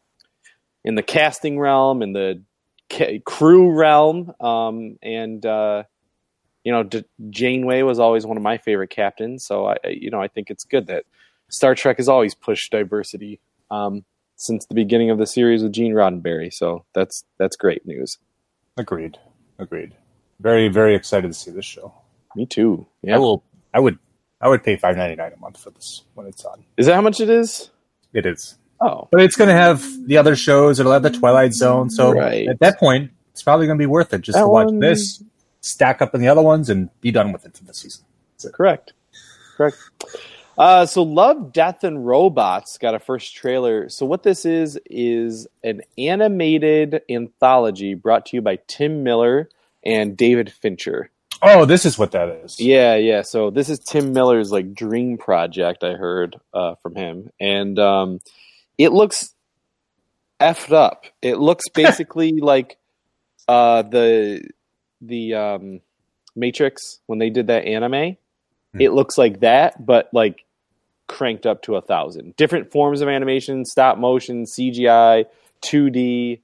in 0.84 0.94
the 0.94 1.02
casting 1.02 1.58
realm, 1.58 2.02
in 2.02 2.12
the 2.12 2.42
ca- 2.90 3.20
crew 3.24 3.70
realm, 3.70 4.32
um, 4.40 4.98
and 5.02 5.44
uh, 5.44 5.84
you 6.64 6.72
know, 6.72 6.82
D- 6.82 7.04
Janeway 7.30 7.82
was 7.82 7.98
always 7.98 8.26
one 8.26 8.36
of 8.36 8.42
my 8.42 8.58
favorite 8.58 8.90
captains. 8.90 9.44
So 9.44 9.66
I, 9.66 9.76
you 9.84 10.10
know, 10.10 10.20
I 10.20 10.28
think 10.28 10.50
it's 10.50 10.64
good 10.64 10.86
that 10.86 11.04
Star 11.48 11.74
Trek 11.74 11.98
has 11.98 12.08
always 12.08 12.34
pushed 12.34 12.70
diversity 12.70 13.40
um, 13.70 14.04
since 14.36 14.66
the 14.66 14.74
beginning 14.74 15.10
of 15.10 15.18
the 15.18 15.26
series 15.26 15.62
with 15.62 15.72
Gene 15.72 15.92
Roddenberry. 15.92 16.52
So 16.52 16.84
that's 16.94 17.24
that's 17.38 17.56
great 17.56 17.86
news. 17.86 18.18
Agreed. 18.76 19.18
Agreed. 19.62 19.92
Very 20.40 20.68
very 20.68 20.94
excited 20.96 21.28
to 21.28 21.34
see 21.34 21.50
this 21.50 21.64
show. 21.64 21.94
Me 22.34 22.46
too. 22.46 22.86
Yeah. 23.02 23.16
I 23.16 23.18
will. 23.18 23.44
I 23.72 23.80
would. 23.80 23.98
I 24.40 24.48
would 24.48 24.64
pay 24.64 24.76
five 24.76 24.96
ninety 24.96 25.14
nine 25.16 25.32
a 25.32 25.38
month 25.40 25.58
for 25.58 25.70
this 25.70 26.02
when 26.14 26.26
it's 26.26 26.44
on. 26.44 26.64
Is 26.76 26.86
that 26.86 26.94
how 26.94 27.00
much 27.00 27.20
it 27.20 27.30
is? 27.30 27.70
It 28.12 28.26
is. 28.26 28.56
Oh, 28.80 29.06
But 29.12 29.20
it's 29.22 29.36
going 29.36 29.46
to 29.48 29.54
have 29.54 29.84
the 30.08 30.16
other 30.16 30.34
shows. 30.34 30.80
It'll 30.80 30.90
have 30.92 31.04
the 31.04 31.10
Twilight 31.10 31.52
Zone. 31.54 31.88
So 31.88 32.10
Right. 32.12 32.48
at 32.48 32.58
that 32.58 32.80
point, 32.80 33.12
it's 33.30 33.40
probably 33.42 33.66
going 33.66 33.78
to 33.78 33.82
be 33.82 33.86
worth 33.86 34.12
it 34.12 34.22
just 34.22 34.36
That 34.36 34.42
to 34.42 34.48
watch 34.48 34.66
one- 34.66 34.80
this, 34.80 35.22
stack 35.60 36.02
up 36.02 36.12
in 36.16 36.20
the 36.20 36.26
other 36.26 36.42
ones, 36.42 36.68
and 36.68 36.90
be 37.00 37.12
done 37.12 37.30
with 37.32 37.46
it 37.46 37.56
for 37.56 37.62
the 37.62 37.72
season. 37.74 38.04
correct. 38.52 38.92
correct. 39.56 39.76
Uh, 40.58 40.86
so 40.86 41.02
Love, 41.02 41.52
Death, 41.52 41.82
and 41.84 42.06
Robots 42.06 42.78
got 42.78 42.94
a 42.94 42.98
first 42.98 43.34
trailer. 43.34 43.88
So 43.88 44.04
what 44.06 44.22
this 44.22 44.44
is 44.44 44.78
is 44.86 45.46
an 45.64 45.82
animated 45.96 47.02
anthology 47.08 47.94
brought 47.94 48.26
to 48.26 48.36
you 48.36 48.42
by 48.42 48.58
Tim 48.66 49.02
Miller 49.02 49.48
and 49.84 50.16
David 50.16 50.52
Fincher. 50.52 51.10
Oh, 51.42 51.64
this 51.64 51.84
is 51.84 51.98
what 51.98 52.12
that 52.12 52.28
is. 52.28 52.60
Yeah, 52.60 52.94
yeah. 52.94 53.22
So 53.22 53.50
this 53.50 53.68
is 53.68 53.80
Tim 53.80 54.12
Miller's 54.12 54.52
like 54.52 54.74
dream 54.74 55.18
project. 55.18 55.82
I 55.82 55.94
heard 55.94 56.36
uh, 56.54 56.76
from 56.76 56.94
him, 56.94 57.30
and 57.40 57.78
um, 57.80 58.20
it 58.78 58.92
looks 58.92 59.34
effed 60.40 60.72
up. 60.72 61.06
It 61.20 61.38
looks 61.38 61.68
basically 61.74 62.34
like 62.40 62.78
uh, 63.48 63.82
the 63.82 64.48
the 65.00 65.34
um, 65.34 65.80
Matrix 66.36 67.00
when 67.06 67.18
they 67.18 67.30
did 67.30 67.48
that 67.48 67.64
anime. 67.64 68.16
It 68.78 68.90
looks 68.92 69.18
like 69.18 69.40
that, 69.40 69.84
but 69.84 70.08
like 70.12 70.44
cranked 71.06 71.44
up 71.46 71.62
to 71.62 71.76
a 71.76 71.82
thousand. 71.82 72.36
Different 72.36 72.72
forms 72.72 73.00
of 73.02 73.08
animation, 73.08 73.64
stop 73.66 73.98
motion, 73.98 74.44
CGI, 74.44 75.26
2D. 75.62 76.40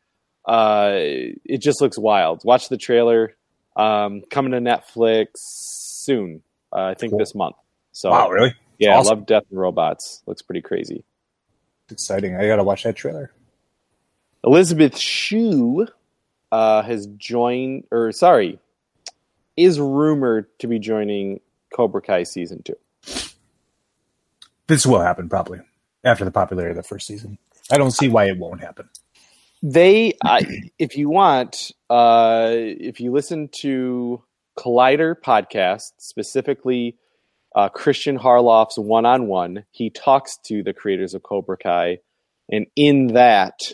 Uh, 0.47 0.91
it 0.95 1.59
just 1.59 1.81
looks 1.81 1.99
wild. 1.99 2.43
Watch 2.45 2.69
the 2.69 2.77
trailer. 2.77 3.35
Um, 3.77 4.23
coming 4.31 4.53
to 4.53 4.59
Netflix 4.59 5.27
soon. 5.37 6.43
Uh, 6.73 6.83
I 6.87 6.95
think 6.95 7.13
Cool. 7.13 7.19
this 7.21 7.35
month. 7.35 7.57
So 7.93 8.11
Wow, 8.11 8.29
really? 8.31 8.55
yeah, 8.79 8.97
awesome. 8.99 9.19
Love, 9.21 9.27
Death, 9.27 9.45
and 9.51 9.59
Robots 9.59 10.23
looks 10.27 10.43
pretty 10.43 10.61
crazy. 10.63 11.05
Exciting. 11.91 12.37
I 12.37 12.47
gotta 12.47 12.65
watch 12.65 12.83
that 12.83 12.97
trailer. 12.97 13.33
Elizabeth 14.45 14.97
Shue 14.99 15.87
uh, 16.53 16.83
has 16.83 17.07
joined, 17.17 17.85
or 17.91 18.13
sorry, 18.13 18.59
is 19.57 19.81
rumored 19.81 20.47
to 20.61 20.67
be 20.67 20.79
joining 20.79 21.41
Cobra 21.75 22.03
Kai 22.03 22.23
season 22.23 22.63
two. 22.63 22.77
This 24.67 24.87
will 24.87 25.01
happen 25.01 25.29
probably 25.29 25.61
after 26.05 26.25
the 26.25 26.31
popularity 26.31 26.73
of 26.73 26.77
the 26.77 26.89
first 26.89 27.07
season. 27.07 27.39
I 27.71 27.79
don't 27.79 27.91
see 27.91 28.09
why 28.09 28.27
it 28.27 28.39
won't 28.39 28.61
happen. 28.61 28.89
They, 29.63 30.13
I, 30.25 30.47
if 30.79 30.97
you 30.97 31.09
want, 31.09 31.73
uh, 31.91 32.51
if 32.53 33.01
you 33.01 33.11
listen 33.11 33.49
to 33.61 34.23
Collider 34.59 35.15
podcast, 35.15 35.93
specifically 35.99 36.97
uh, 37.57 37.69
Christian 37.69 38.17
Harloff's 38.19 38.79
one 38.79 39.05
on 39.05 39.27
one, 39.27 39.65
he 39.71 39.91
talks 39.91 40.39
to 40.47 40.63
the 40.63 40.73
creators 40.73 41.15
of 41.15 41.23
Cobra 41.23 41.57
Kai. 41.57 41.99
And 42.51 42.67
in 42.77 43.09
that, 43.09 43.73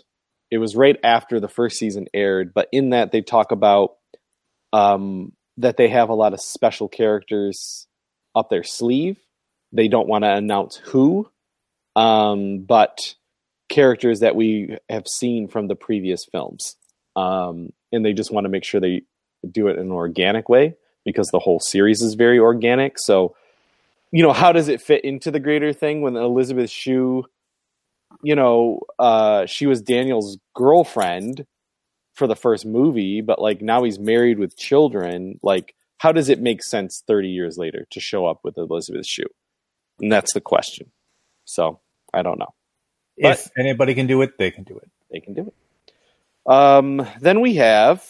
it 0.51 0.59
was 0.59 0.75
right 0.75 0.97
after 1.05 1.39
the 1.39 1.49
first 1.49 1.79
season 1.79 2.07
aired, 2.15 2.55
but 2.55 2.69
in 2.73 2.91
that, 2.91 3.13
they 3.13 3.21
talk 3.21 3.53
about 3.53 3.97
um, 4.73 5.33
that 5.59 5.77
they 5.77 5.89
have 5.89 6.09
a 6.09 6.15
lot 6.15 6.33
of 6.33 6.41
special 6.41 6.89
characters 6.89 7.87
up 8.35 8.51
their 8.51 8.65
sleeve. 8.65 9.19
They 9.73 9.89
don't 9.89 10.09
want 10.09 10.25
to 10.25 10.33
announce 10.33 10.77
who, 10.77 11.29
um, 11.97 12.61
but 12.61 13.15
characters 13.69 14.21
that 14.21 14.37
we 14.37 14.77
have 14.89 15.07
seen 15.09 15.49
from 15.49 15.69
the 15.69 15.77
previous 15.77 16.25
films. 16.25 16.77
Um, 17.17 17.73
and 17.93 18.05
they 18.05 18.13
just 18.13 18.33
want 18.33 18.45
to 18.45 18.51
make 18.51 18.65
sure 18.65 18.81
they 18.81 19.03
do 19.49 19.69
it 19.69 19.79
in 19.79 19.87
an 19.87 19.93
organic 19.93 20.49
way 20.49 20.75
because 21.05 21.29
the 21.29 21.39
whole 21.39 21.61
series 21.61 22.03
is 22.03 22.15
very 22.15 22.39
organic. 22.39 22.95
So, 22.99 23.37
you 24.11 24.23
know, 24.23 24.33
how 24.33 24.53
does 24.53 24.69
it 24.69 24.81
fit 24.81 25.05
into 25.05 25.31
the 25.31 25.41
greater 25.41 25.73
thing 25.73 26.01
when 26.01 26.17
Elizabeth 26.17 26.71
Shue, 26.71 27.25
you 28.23 28.35
know, 28.35 28.81
uh, 28.99 29.47
she 29.47 29.67
was 29.67 29.83
Daniel's 29.83 30.39
girlfriend 30.55 31.47
for 32.15 32.27
the 32.27 32.37
first 32.37 32.65
movie, 32.65 33.21
but 33.21 33.41
like 33.41 33.61
now 33.61 33.83
he's 33.83 33.99
married 33.99 34.39
with 34.39 34.57
children. 34.57 35.39
Like, 35.43 35.75
how 35.99 36.13
does 36.13 36.29
it 36.29 36.41
make 36.41 36.63
sense 36.63 37.03
30 37.07 37.29
years 37.29 37.59
later 37.59 37.87
to 37.91 38.01
show 38.01 38.27
up 38.27 38.41
with 38.45 38.57
Elizabeth 38.57 39.07
Shue? 39.07 39.27
And 40.01 40.11
that's 40.11 40.33
the 40.33 40.41
question. 40.41 40.91
So, 41.45 41.81
I 42.13 42.23
don't 42.23 42.39
know. 42.39 42.55
But- 43.21 43.39
if 43.39 43.51
anybody 43.59 43.95
can 43.95 44.07
do 44.07 44.23
it, 44.23 44.39
they 44.39 44.51
can 44.51 44.65
do 44.65 44.77
it. 44.79 44.89
they 45.11 45.21
can 45.21 45.35
do 45.35 45.43
it. 46.47 46.53
Um, 46.53 47.07
then 47.21 47.41
we 47.41 47.55
have 47.57 48.05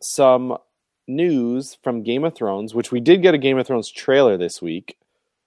some 0.00 0.56
news 1.06 1.76
from 1.82 2.02
Game 2.02 2.24
of 2.24 2.34
Thrones, 2.34 2.74
which 2.74 2.90
we 2.92 3.00
did 3.00 3.22
get 3.22 3.34
a 3.34 3.38
Game 3.38 3.58
of 3.58 3.66
Thrones 3.66 3.90
trailer 3.90 4.36
this 4.36 4.62
week. 4.62 4.96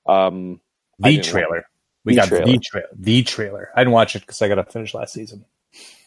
Um, 0.05 0.59
The 0.99 1.19
trailer. 1.21 1.65
We 2.05 2.13
The 2.13 2.21
got 2.21 2.27
trailer. 2.27 2.45
the 2.45 2.57
trailer. 2.59 2.87
The 2.93 3.23
trailer. 3.23 3.69
I 3.75 3.79
didn't 3.81 3.93
watch 3.93 4.15
it 4.15 4.19
because 4.19 4.41
I 4.41 4.47
got 4.49 4.55
to 4.55 4.65
finish 4.65 4.93
last 4.93 5.13
season. 5.13 5.45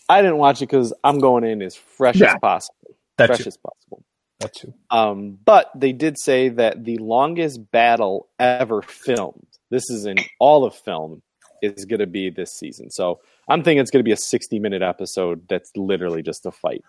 I 0.09 0.23
didn't 0.23 0.39
watch 0.39 0.59
it 0.63 0.67
because 0.69 0.93
I'm 1.05 1.19
going 1.19 1.45
in 1.45 1.63
as 1.63 1.75
fresh 1.75 2.17
Yeah. 2.17 2.35
as 2.35 2.39
possible. 2.41 2.97
That 3.19 3.27
fresh 3.29 3.39
too. 3.41 3.49
as 3.49 3.57
possible. 3.57 4.05
That 4.41 4.55
too. 4.55 4.75
Um, 4.91 5.39
but 5.45 5.71
they 5.75 5.93
did 5.93 6.19
say 6.19 6.49
that 6.51 6.85
the 6.85 6.99
longest 6.99 7.71
battle 7.71 8.29
ever 8.39 8.83
filmed, 8.83 9.47
this 9.71 9.89
is 9.91 10.05
in 10.07 10.19
all 10.39 10.65
of 10.65 10.75
film, 10.75 11.23
is 11.63 11.87
going 11.87 12.01
to 12.01 12.07
be 12.07 12.29
this 12.31 12.53
season. 12.53 12.91
So 12.91 13.21
I'm 13.49 13.63
thinking 13.63 13.81
it's 13.81 13.91
going 13.91 14.01
to 14.01 14.09
be 14.09 14.13
a 14.13 14.17
60 14.17 14.59
minute 14.59 14.83
episode 14.83 15.49
that's 15.49 15.71
literally 15.75 16.23
just 16.23 16.45
a 16.47 16.53
fight. 16.53 16.85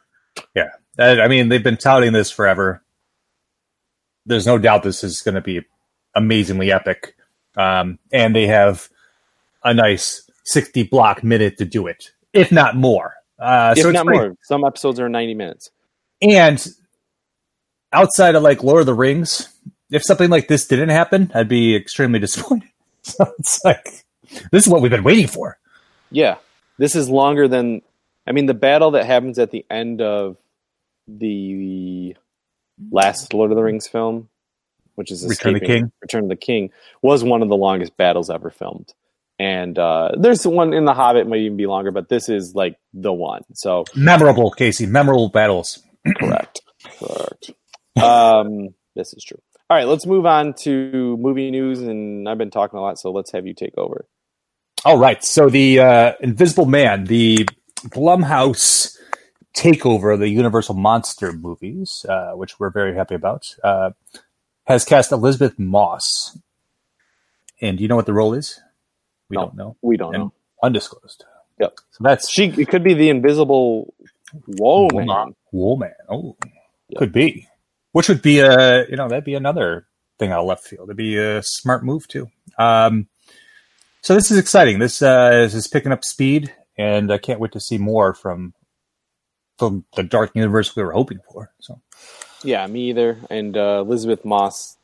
Yeah. 0.54 0.70
I, 1.00 1.22
I 1.22 1.28
mean, 1.30 1.50
they've 1.50 1.64
been 1.64 1.78
touting 1.78 2.12
this 2.14 2.30
forever. 2.30 2.84
There's 4.26 4.46
no 4.46 4.58
doubt 4.58 4.84
this 4.84 5.04
is 5.04 5.22
going 5.22 5.36
to 5.36 5.42
be 5.42 5.62
amazingly 6.16 6.72
epic. 6.72 7.16
Um, 7.56 7.98
and 8.12 8.36
they 8.36 8.48
have 8.48 8.90
a 9.64 9.74
nice 9.74 10.30
60 10.46 10.84
block 10.84 11.24
minute 11.24 11.58
to 11.58 11.66
do 11.66 11.88
it, 11.88 12.12
if 12.38 12.52
not 12.52 12.76
more. 12.76 13.16
Uh, 13.40 13.74
if 13.78 13.84
so 13.84 13.92
not 13.92 14.06
pretty- 14.06 14.20
more, 14.20 14.38
some 14.44 14.64
episodes 14.64 15.00
are 15.00 15.10
90 15.10 15.34
minutes. 15.34 15.70
And 16.22 16.66
outside 17.94 18.36
of 18.36 18.44
like 18.44 18.64
Lord 18.64 18.82
of 18.82 18.86
the 18.86 18.94
Rings, 18.94 19.50
if 19.92 20.04
something 20.04 20.30
like 20.30 20.48
this 20.48 20.68
didn't 20.68 20.90
happen, 20.90 21.32
I'd 21.34 21.48
be 21.48 21.76
extremely 21.76 22.20
disappointed. 22.26 22.70
So 23.04 23.32
it's 23.40 23.64
like, 23.64 23.86
this 24.52 24.66
is 24.66 24.68
what 24.68 24.82
we've 24.82 24.92
been 24.92 25.04
waiting 25.04 25.28
for. 25.28 25.58
Yeah, 26.12 26.38
this 26.78 26.96
is 26.96 27.10
longer 27.10 27.48
than. 27.48 27.82
I 28.26 28.34
mean, 28.34 28.46
the 28.46 28.54
battle 28.54 28.92
that 28.92 29.06
happens 29.06 29.40
at 29.40 29.52
the 29.52 29.66
end 29.70 30.02
of 30.02 30.36
the 31.08 32.18
last 32.92 33.34
Lord 33.34 33.52
of 33.52 33.56
the 33.56 33.64
Rings 33.64 33.88
film, 33.88 34.28
which 34.96 35.12
is 35.12 35.26
Return 35.26 35.56
of 35.56 35.62
the 35.62 35.68
King. 35.68 35.92
Return 36.02 36.24
of 36.24 36.30
the 36.30 36.36
King, 36.36 36.72
was 37.02 37.24
one 37.24 37.42
of 37.42 37.48
the 37.48 37.56
longest 37.56 37.96
battles 37.96 38.30
ever 38.30 38.50
filmed. 38.50 38.94
And 39.40 39.78
uh, 39.78 40.10
there's 40.20 40.46
one 40.48 40.74
in 40.74 40.86
The 40.86 40.94
Hobbit 40.94 41.28
might 41.28 41.40
even 41.40 41.58
be 41.58 41.68
longer, 41.68 41.92
but 41.92 42.10
this 42.10 42.28
is 42.28 42.56
like 42.56 42.78
the 42.94 43.14
one. 43.14 43.44
So 43.54 43.86
Memorable, 43.96 44.52
Casey. 44.52 44.86
Memorable 44.86 45.30
battles. 45.30 45.84
correct, 46.18 46.62
correct. 47.00 47.52
Um, 48.02 48.70
this 48.96 49.14
is 49.14 49.24
true. 49.24 49.40
All 49.70 49.78
right, 49.78 49.88
let's 49.88 50.06
move 50.06 50.26
on 50.26 50.54
to 50.62 51.18
movie 51.18 51.52
news, 51.52 51.82
and 51.82 52.28
I've 52.28 52.38
been 52.38 52.52
talking 52.52 52.80
a 52.80 52.82
lot, 52.82 52.98
so 52.98 53.12
let's 53.12 53.32
have 53.32 53.46
you 53.46 53.54
take 53.54 53.78
over. 53.78 54.08
All 54.86 54.98
right. 54.98 55.24
So 55.24 55.50
the 55.50 55.80
uh, 55.80 56.14
Invisible 56.22 56.66
Man, 56.66 57.06
the 57.06 57.48
Blumhouse 57.90 58.96
takeover 59.56 60.14
of 60.14 60.20
the 60.20 60.30
Universal 60.30 60.76
Monster 60.76 61.34
movies, 61.34 62.06
uh, 62.08 62.32
which 62.34 62.60
we're 62.60 62.70
very 62.70 62.96
happy 62.96 63.16
about, 63.16 63.56
uh, 63.64 63.92
has 64.66 64.86
cast 64.86 65.12
Elisabeth 65.12 65.58
Moss. 65.58 66.38
And 67.60 67.78
do 67.78 67.82
you 67.82 67.88
know 67.88 67.96
what 67.96 68.06
the 68.06 68.14
role 68.14 68.34
is? 68.34 68.62
We 69.30 69.36
No. 69.38 69.46
don't 69.46 69.56
know. 69.56 69.78
We 69.82 69.98
don't 69.98 70.16
And 70.16 70.24
know. 70.26 70.34
undisclosed. 70.64 71.26
Yep. 71.60 71.74
So 71.92 72.04
that's 72.04 72.30
She 72.30 72.46
it 72.46 72.68
could 72.70 72.84
be 72.84 72.94
the 72.94 73.10
invisible 73.10 73.94
Whoa 74.46 74.88
man. 74.90 75.08
Woman. 75.08 75.36
Woman. 75.52 75.92
Oh, 76.10 76.38
Yep. 76.90 77.00
could 77.00 77.12
be. 77.12 77.48
Which 77.94 78.08
would 78.10 78.22
be 78.22 78.40
a 78.40 78.88
you 78.88 78.96
know 78.96 79.08
that'd 79.10 79.24
be 79.26 79.36
another 79.36 79.88
thing 80.20 80.32
out 80.32 80.46
left 80.46 80.64
field. 80.66 80.88
It'd 80.90 80.98
be 80.98 81.18
a 81.18 81.42
smart 81.44 81.84
move 81.84 82.08
too. 82.08 82.30
Um, 82.58 83.08
so 84.02 84.14
this 84.14 84.32
is 84.32 84.38
exciting. 84.38 84.80
This 84.80 85.02
uh, 85.02 85.30
this 85.32 85.54
is 85.54 85.68
picking 85.68 85.92
up 85.92 86.04
speed, 86.06 86.54
and 86.78 87.12
I 87.12 87.18
can't 87.18 87.40
wait 87.40 87.52
to 87.54 87.60
see 87.60 87.78
more 87.78 88.14
from 88.14 88.54
from 89.58 89.86
the 89.96 90.04
dark 90.04 90.32
universe 90.36 90.76
we 90.76 90.84
were 90.84 90.92
hoping 90.92 91.20
for. 91.32 91.52
So 91.60 91.82
Yeah, 92.44 92.66
me 92.68 92.90
either. 92.90 93.18
And 93.30 93.58
uh, 93.58 93.84
Elisabeth 93.86 94.24
Moss, 94.24 94.78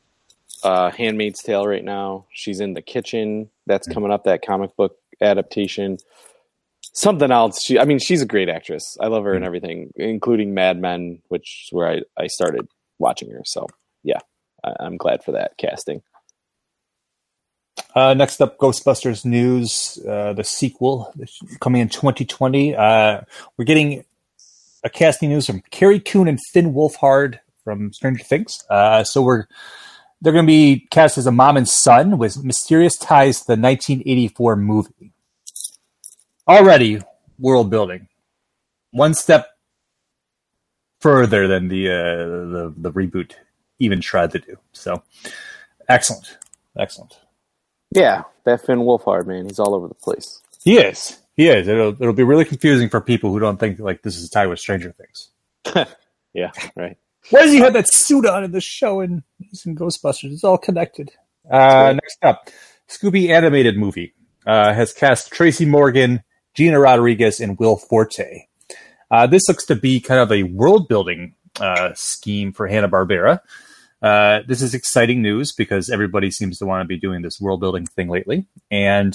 uh, 0.64 0.90
Handmaid's 0.90 1.42
Tale 1.42 1.66
right 1.66 1.84
now. 1.84 2.26
She's 2.32 2.60
in 2.60 2.74
the 2.74 2.82
kitchen. 2.82 3.50
That's 3.66 3.86
coming 3.86 4.10
up. 4.10 4.24
That 4.24 4.44
comic 4.44 4.74
book 4.76 4.96
adaptation. 5.20 5.98
Something 6.92 7.30
else. 7.30 7.62
She, 7.62 7.78
I 7.78 7.84
mean, 7.84 7.98
she's 7.98 8.22
a 8.22 8.26
great 8.26 8.48
actress. 8.48 8.96
I 9.00 9.08
love 9.08 9.24
her 9.24 9.34
and 9.34 9.44
everything, 9.44 9.92
including 9.96 10.54
Mad 10.54 10.80
Men, 10.80 11.20
which 11.28 11.64
is 11.66 11.72
where 11.72 11.88
I, 11.88 12.02
I 12.16 12.26
started 12.28 12.68
watching 12.98 13.30
her. 13.30 13.42
So 13.44 13.66
yeah, 14.02 14.18
I, 14.64 14.74
I'm 14.80 14.96
glad 14.96 15.22
for 15.24 15.32
that 15.32 15.56
casting. 15.58 16.02
uh, 17.94 18.14
next 18.14 18.40
up, 18.40 18.58
Ghostbusters 18.58 19.24
news. 19.24 19.98
Uh, 20.08 20.32
the 20.32 20.44
sequel 20.44 21.12
coming 21.60 21.80
in 21.82 21.88
2020. 21.88 22.74
Uh, 22.76 23.20
we're 23.56 23.64
getting 23.64 24.04
a 24.84 24.90
casting 24.90 25.30
news 25.30 25.46
from 25.46 25.62
Carrie 25.70 26.00
Coon 26.00 26.28
and 26.28 26.38
Finn 26.52 26.74
Wolfhard 26.74 27.40
from 27.64 27.92
Stranger 27.92 28.22
Things. 28.22 28.62
Uh, 28.70 29.02
so 29.02 29.22
we're 29.22 29.46
they're 30.24 30.32
going 30.32 30.46
to 30.46 30.50
be 30.50 30.88
cast 30.90 31.18
as 31.18 31.26
a 31.26 31.30
mom 31.30 31.58
and 31.58 31.68
son 31.68 32.16
with 32.16 32.42
mysterious 32.42 32.96
ties 32.96 33.40
to 33.40 33.46
the 33.48 33.60
1984 33.60 34.56
movie. 34.56 35.12
Already 36.48 37.00
world 37.38 37.68
building, 37.70 38.08
one 38.90 39.12
step 39.12 39.48
further 41.00 41.46
than 41.46 41.68
the 41.68 41.90
uh, 41.90 41.94
the 41.94 42.74
the 42.76 42.92
reboot 42.92 43.32
even 43.78 44.00
tried 44.00 44.30
to 44.32 44.38
do. 44.38 44.56
So 44.72 45.02
excellent. 45.88 46.38
excellent. 46.78 47.18
Yeah, 47.90 48.22
that 48.44 48.64
Finn 48.64 48.80
Wolfhard 48.80 49.26
man, 49.26 49.44
he's 49.44 49.58
all 49.58 49.74
over 49.74 49.88
the 49.88 49.94
place. 49.94 50.40
He 50.62 50.78
is. 50.78 51.18
He 51.36 51.48
is. 51.48 51.68
It'll 51.68 51.94
it'll 51.94 52.12
be 52.14 52.22
really 52.22 52.44
confusing 52.44 52.88
for 52.88 53.00
people 53.00 53.30
who 53.30 53.40
don't 53.40 53.58
think 53.58 53.78
like 53.78 54.02
this 54.02 54.16
is 54.16 54.30
tied 54.30 54.46
with 54.46 54.58
Stranger 54.58 54.92
Things. 54.92 55.30
Yeah, 56.34 56.50
right. 56.74 56.98
Why 57.30 57.42
does 57.42 57.52
he 57.52 57.58
have 57.58 57.72
that 57.72 57.92
suit 57.92 58.26
on 58.26 58.44
in 58.44 58.52
the 58.52 58.60
show 58.60 59.00
and 59.00 59.22
he's 59.38 59.64
in 59.64 59.76
Ghostbusters? 59.76 60.32
It's 60.32 60.44
all 60.44 60.58
connected. 60.58 61.10
Uh, 61.50 61.92
next 61.92 62.18
up, 62.22 62.50
Scooby 62.88 63.28
animated 63.30 63.76
movie 63.76 64.14
uh, 64.46 64.72
has 64.72 64.92
cast 64.92 65.32
Tracy 65.32 65.64
Morgan, 65.64 66.22
Gina 66.54 66.78
Rodriguez, 66.78 67.40
and 67.40 67.58
Will 67.58 67.76
Forte. 67.76 68.46
Uh, 69.10 69.26
this 69.26 69.42
looks 69.48 69.64
to 69.66 69.74
be 69.74 70.00
kind 70.00 70.20
of 70.20 70.32
a 70.32 70.42
world 70.44 70.88
building 70.88 71.34
uh, 71.60 71.92
scheme 71.94 72.52
for 72.52 72.66
Hanna 72.66 72.88
Barbera. 72.88 73.40
Uh, 74.02 74.40
this 74.46 74.60
is 74.60 74.74
exciting 74.74 75.22
news 75.22 75.52
because 75.52 75.88
everybody 75.88 76.30
seems 76.30 76.58
to 76.58 76.66
want 76.66 76.82
to 76.82 76.88
be 76.88 76.98
doing 76.98 77.22
this 77.22 77.40
world 77.40 77.60
building 77.60 77.86
thing 77.86 78.08
lately. 78.08 78.46
And 78.70 79.14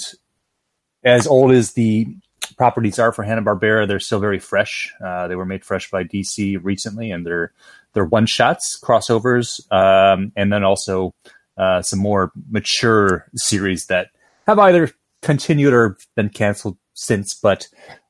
as 1.04 1.26
old 1.26 1.52
as 1.52 1.74
the 1.74 2.08
properties 2.56 2.98
are 2.98 3.12
for 3.12 3.22
Hanna 3.22 3.42
Barbera, 3.42 3.86
they're 3.86 4.00
still 4.00 4.18
very 4.18 4.40
fresh. 4.40 4.92
Uh, 5.04 5.28
they 5.28 5.36
were 5.36 5.44
made 5.44 5.64
fresh 5.64 5.90
by 5.90 6.02
DC 6.02 6.58
recently, 6.62 7.10
and 7.12 7.24
they're 7.24 7.52
they're 7.94 8.04
one 8.04 8.26
shots, 8.26 8.78
crossovers, 8.82 9.60
um, 9.72 10.32
and 10.36 10.52
then 10.52 10.64
also 10.64 11.14
uh, 11.56 11.82
some 11.82 11.98
more 11.98 12.32
mature 12.48 13.26
series 13.34 13.86
that 13.86 14.08
have 14.46 14.58
either 14.58 14.90
continued 15.22 15.72
or 15.72 15.96
been 16.16 16.28
canceled 16.28 16.78
since. 16.94 17.34
But 17.34 17.66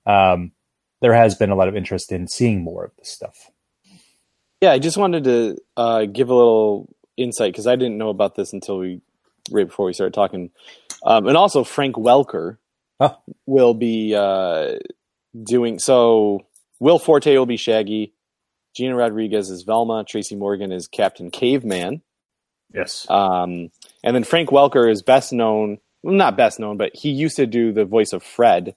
um, 0.07 0.53
there 1.01 1.15
has 1.15 1.35
been 1.35 1.51
a 1.51 1.57
lot 1.57 1.69
of 1.69 1.77
interest 1.77 2.13
in 2.13 2.29
seeing 2.29 2.63
more 2.63 2.85
of 2.85 2.93
this 2.97 3.09
stuff. 3.09 3.35
Yeah, 4.61 4.73
I 4.73 4.79
just 4.79 4.99
wanted 4.99 5.25
to 5.25 5.57
uh, 5.77 6.05
give 6.05 6.29
a 6.29 6.35
little 6.35 6.95
insight 7.17 7.53
because 7.53 7.67
I 7.67 7.77
didn't 7.77 7.99
know 7.99 8.11
about 8.11 8.35
this 8.35 8.53
until 8.53 8.79
we 8.79 9.01
right 9.51 9.67
before 9.67 9.87
we 9.87 9.93
started 9.93 10.15
talking. 10.15 10.51
Um, 11.03 11.27
and 11.27 11.37
also, 11.37 11.65
Frank 11.65 11.97
Welker 11.97 12.59
Huh. 13.01 13.17
will 13.47 13.73
be 13.73 14.15
uh, 14.15 14.79
doing 15.43 15.79
so. 15.79 16.41
Will 16.81 16.99
Forte 16.99 17.35
will 17.35 17.47
be 17.47 17.57
Shaggy. 17.57 18.13
Gina 18.77 18.95
Rodriguez 18.97 19.51
is 19.51 19.63
Velma. 19.63 20.05
Tracy 20.05 20.37
Morgan 20.37 20.73
is 20.73 20.87
Captain 20.89 21.31
Caveman. 21.31 22.03
Yes. 22.73 23.07
Um, 23.11 23.71
and 24.05 24.15
then 24.15 24.25
Frank 24.25 24.51
Welker 24.51 24.89
is 24.91 25.03
best 25.03 25.33
known, 25.33 25.79
well, 26.03 26.15
not 26.15 26.37
best 26.37 26.61
known, 26.61 26.77
but 26.77 26.93
he 26.95 27.11
used 27.11 27.37
to 27.37 27.47
do 27.47 27.73
the 27.73 27.85
voice 27.85 28.13
of 28.13 28.23
Fred 28.23 28.77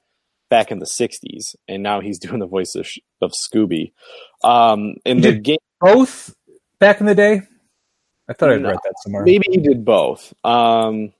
back 0.50 0.72
in 0.72 0.80
the 0.80 0.86
60s. 0.88 1.56
And 1.68 1.84
now 1.84 2.02
he's 2.02 2.18
doing 2.26 2.39
the 2.39 2.48
voice 2.48 2.74
of, 2.76 2.88
of 3.22 3.32
Scooby. 3.32 3.91
Um, 4.44 4.96
in 5.06 5.18
He 5.18 5.24
the 5.24 5.32
did 5.34 5.44
game, 5.44 5.58
Both 5.80 6.34
back 6.80 7.00
in 7.00 7.06
the 7.06 7.16
day. 7.16 7.41
I 8.28 8.34
thought 8.34 8.50
I'd 8.52 8.62
No. 8.62 8.70
read 8.70 8.80
that 8.84 8.94
somewhere. 9.04 9.24
maybe 9.24 9.46
he 9.52 9.58
did 9.58 9.84
both. 9.86 10.34
Um, 10.44 11.14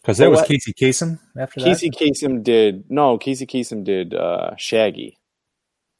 Because 0.00 0.18
that 0.18 0.30
was 0.30 0.40
What? 0.40 0.48
Casey 0.48 0.72
Kasem 0.72 1.18
after 1.38 1.60
that. 1.60 1.66
Casey 1.66 1.90
Kasem 1.90 2.42
did 2.42 2.84
no. 2.90 3.18
Casey 3.18 3.44
Kasem 3.46 3.84
did 3.84 4.14
uh, 4.14 4.54
Shaggy. 4.56 5.18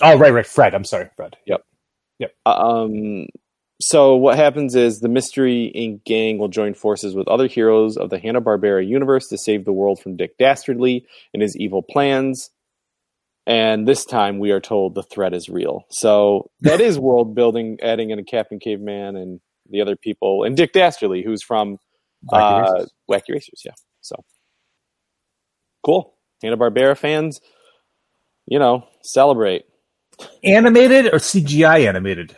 Oh, 0.00 0.16
right, 0.16 0.32
right. 0.32 0.46
Fred. 0.46 0.74
I'm 0.74 0.84
sorry, 0.84 1.10
Fred. 1.16 1.36
Um, 2.46 3.26
so 3.80 4.14
what 4.16 4.36
happens 4.36 4.74
is 4.74 5.00
the 5.00 5.08
Mystery 5.08 5.72
Inc. 5.74 6.04
gang 6.04 6.38
will 6.38 6.48
join 6.48 6.74
forces 6.74 7.14
with 7.14 7.28
other 7.28 7.48
heroes 7.48 7.96
of 7.96 8.10
the 8.10 8.18
Hanna 8.18 8.40
Barbera 8.40 8.86
universe 8.86 9.26
to 9.28 9.38
save 9.38 9.64
the 9.64 9.72
world 9.72 10.00
from 10.00 10.16
Dick 10.16 10.38
Dastardly 10.38 11.06
and 11.32 11.42
his 11.42 11.56
evil 11.56 11.82
plans. 11.82 12.50
And 13.46 13.86
this 13.86 14.04
time, 14.04 14.38
we 14.38 14.52
are 14.52 14.60
told 14.60 14.94
the 14.94 15.02
threat 15.02 15.34
is 15.34 15.48
real. 15.48 15.84
So 15.90 16.50
that 16.60 16.80
is 16.80 16.98
world 16.98 17.34
building, 17.34 17.78
adding 17.82 18.10
in 18.10 18.18
a 18.18 18.24
Captain 18.24 18.58
Caveman 18.58 19.16
and 19.16 19.40
the 19.68 19.80
other 19.80 19.96
people, 19.96 20.44
and 20.44 20.56
Dick 20.56 20.72
Dastardly, 20.72 21.22
who's 21.22 21.42
from 21.42 21.78
Wacky 22.30 22.68
uh, 22.68 22.72
Races. 22.72 22.92
Wacky 23.10 23.32
Racers. 23.34 23.62
Yeah. 23.64 23.72
So 24.00 24.16
cool. 25.84 26.14
Hanna 26.42 26.56
Barbera 26.56 26.96
fans, 26.96 27.40
you 28.46 28.58
know, 28.58 28.86
celebrate. 29.02 29.64
Animated 30.42 31.06
or 31.06 31.18
CGI 31.18 31.88
animated? 31.88 32.36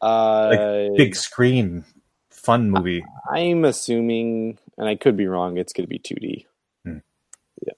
Uh, 0.00 0.88
Big 0.96 1.14
screen, 1.14 1.84
fun 2.30 2.70
movie. 2.70 3.04
I'm 3.30 3.64
assuming, 3.64 4.58
and 4.78 4.88
I 4.88 4.96
could 4.96 5.16
be 5.16 5.26
wrong, 5.26 5.58
it's 5.58 5.72
going 5.72 5.86
to 5.86 5.88
be 5.88 5.98
2D. 5.98 6.46
Yeah. 6.84 7.72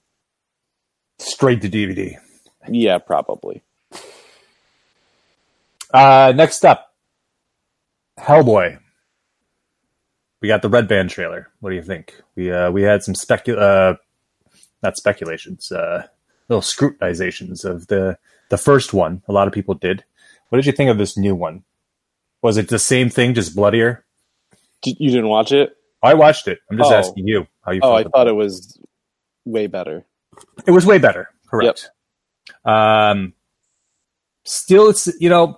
Straight 1.19 1.61
to 1.61 1.69
DVD. 1.69 2.17
Yeah, 2.69 2.97
probably. 2.97 3.61
Uh, 5.93 6.33
next 6.35 6.65
up, 6.65 6.93
Hellboy. 8.17 8.79
We 10.41 10.47
got 10.47 10.61
the 10.61 10.69
Red 10.69 10.87
Band 10.87 11.09
trailer. 11.09 11.49
What 11.59 11.69
do 11.69 11.75
you 11.75 11.83
think? 11.83 12.15
We 12.35 12.51
uh, 12.51 12.71
we 12.71 12.81
had 12.81 13.03
some 13.03 13.13
specu 13.13 13.57
uh, 13.57 13.95
not 14.81 14.97
speculations, 14.97 15.71
uh, 15.71 16.07
little 16.49 16.61
scrutinizations 16.61 17.63
of 17.63 17.87
the 17.87 18.17
the 18.53 18.57
first 18.59 18.93
one. 18.93 19.23
A 19.27 19.33
lot 19.33 19.47
of 19.47 19.53
people 19.53 19.73
did. 19.73 20.03
What 20.49 20.57
did 20.57 20.67
you 20.67 20.73
think 20.73 20.91
of 20.91 20.99
this 20.99 21.17
new 21.17 21.33
one? 21.33 21.63
Was 22.43 22.57
it 22.57 22.67
the 22.69 22.77
same 22.77 23.09
thing, 23.09 23.33
just 23.33 23.55
bloodier? 23.55 24.05
You 24.85 25.09
didn't 25.09 25.29
watch 25.29 25.51
it? 25.51 25.75
I 26.03 26.13
watched 26.13 26.47
it. 26.47 26.59
I'm 26.69 26.77
just 26.77 26.91
Oh. 26.91 26.95
asking 26.95 27.27
you 27.27 27.47
how 27.65 27.71
you. 27.71 27.79
Oh, 27.81 27.93
I 27.93 28.03
thought 28.03 28.27
it 28.27 28.33
was 28.35 28.77
way 29.43 29.65
better. 29.65 30.05
It 30.67 30.71
was 30.71 30.85
way 30.85 30.99
better. 30.99 31.29
Correct. 31.49 31.89
Um, 32.63 33.33
still, 34.43 34.89
it's 34.89 35.09
you 35.19 35.29
know, 35.29 35.57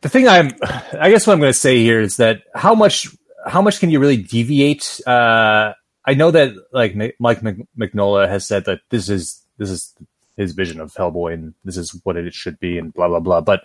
the 0.00 0.08
thing 0.08 0.26
I'm, 0.26 0.50
I 0.98 1.10
guess 1.10 1.28
what 1.28 1.34
I'm 1.34 1.38
going 1.40 1.52
to 1.52 1.58
say 1.58 1.78
here 1.78 2.00
is 2.00 2.16
that 2.16 2.42
how 2.56 2.74
much, 2.74 3.06
how 3.46 3.62
much 3.62 3.78
can 3.78 3.90
you 3.90 4.00
really 4.00 4.16
deviate? 4.16 5.00
Uh, 5.06 5.74
I 6.04 6.14
know 6.14 6.32
that 6.32 6.54
like 6.72 6.96
Mike 7.20 7.42
Mc- 7.44 7.68
Mignola 7.78 8.28
has 8.28 8.44
said 8.48 8.64
that 8.64 8.80
this 8.90 9.08
is 9.08 9.42
this 9.58 9.70
is 9.70 9.94
his 10.36 10.52
vision 10.52 10.80
of 10.80 10.92
Hellboy 10.92 11.34
and 11.34 11.54
this 11.64 11.76
is 11.76 11.98
what 12.04 12.16
it 12.16 12.34
should 12.34 12.58
be 12.60 12.78
and 12.78 12.92
blah 12.92 13.08
blah 13.08 13.20
blah. 13.20 13.40
But 13.40 13.64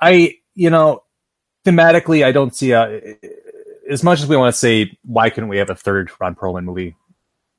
I, 0.00 0.36
you 0.54 0.70
know, 0.70 1.02
thematically, 1.64 2.24
I 2.24 2.32
don't 2.32 2.54
see 2.54 2.72
a. 2.72 3.16
As 3.90 4.04
much 4.04 4.20
as 4.20 4.28
we 4.28 4.36
want 4.36 4.52
to 4.52 4.58
say, 4.58 4.98
why 5.02 5.30
couldn't 5.30 5.48
we 5.48 5.58
have 5.58 5.70
a 5.70 5.74
third 5.74 6.10
Ron 6.20 6.34
Perlman 6.34 6.64
movie? 6.64 6.94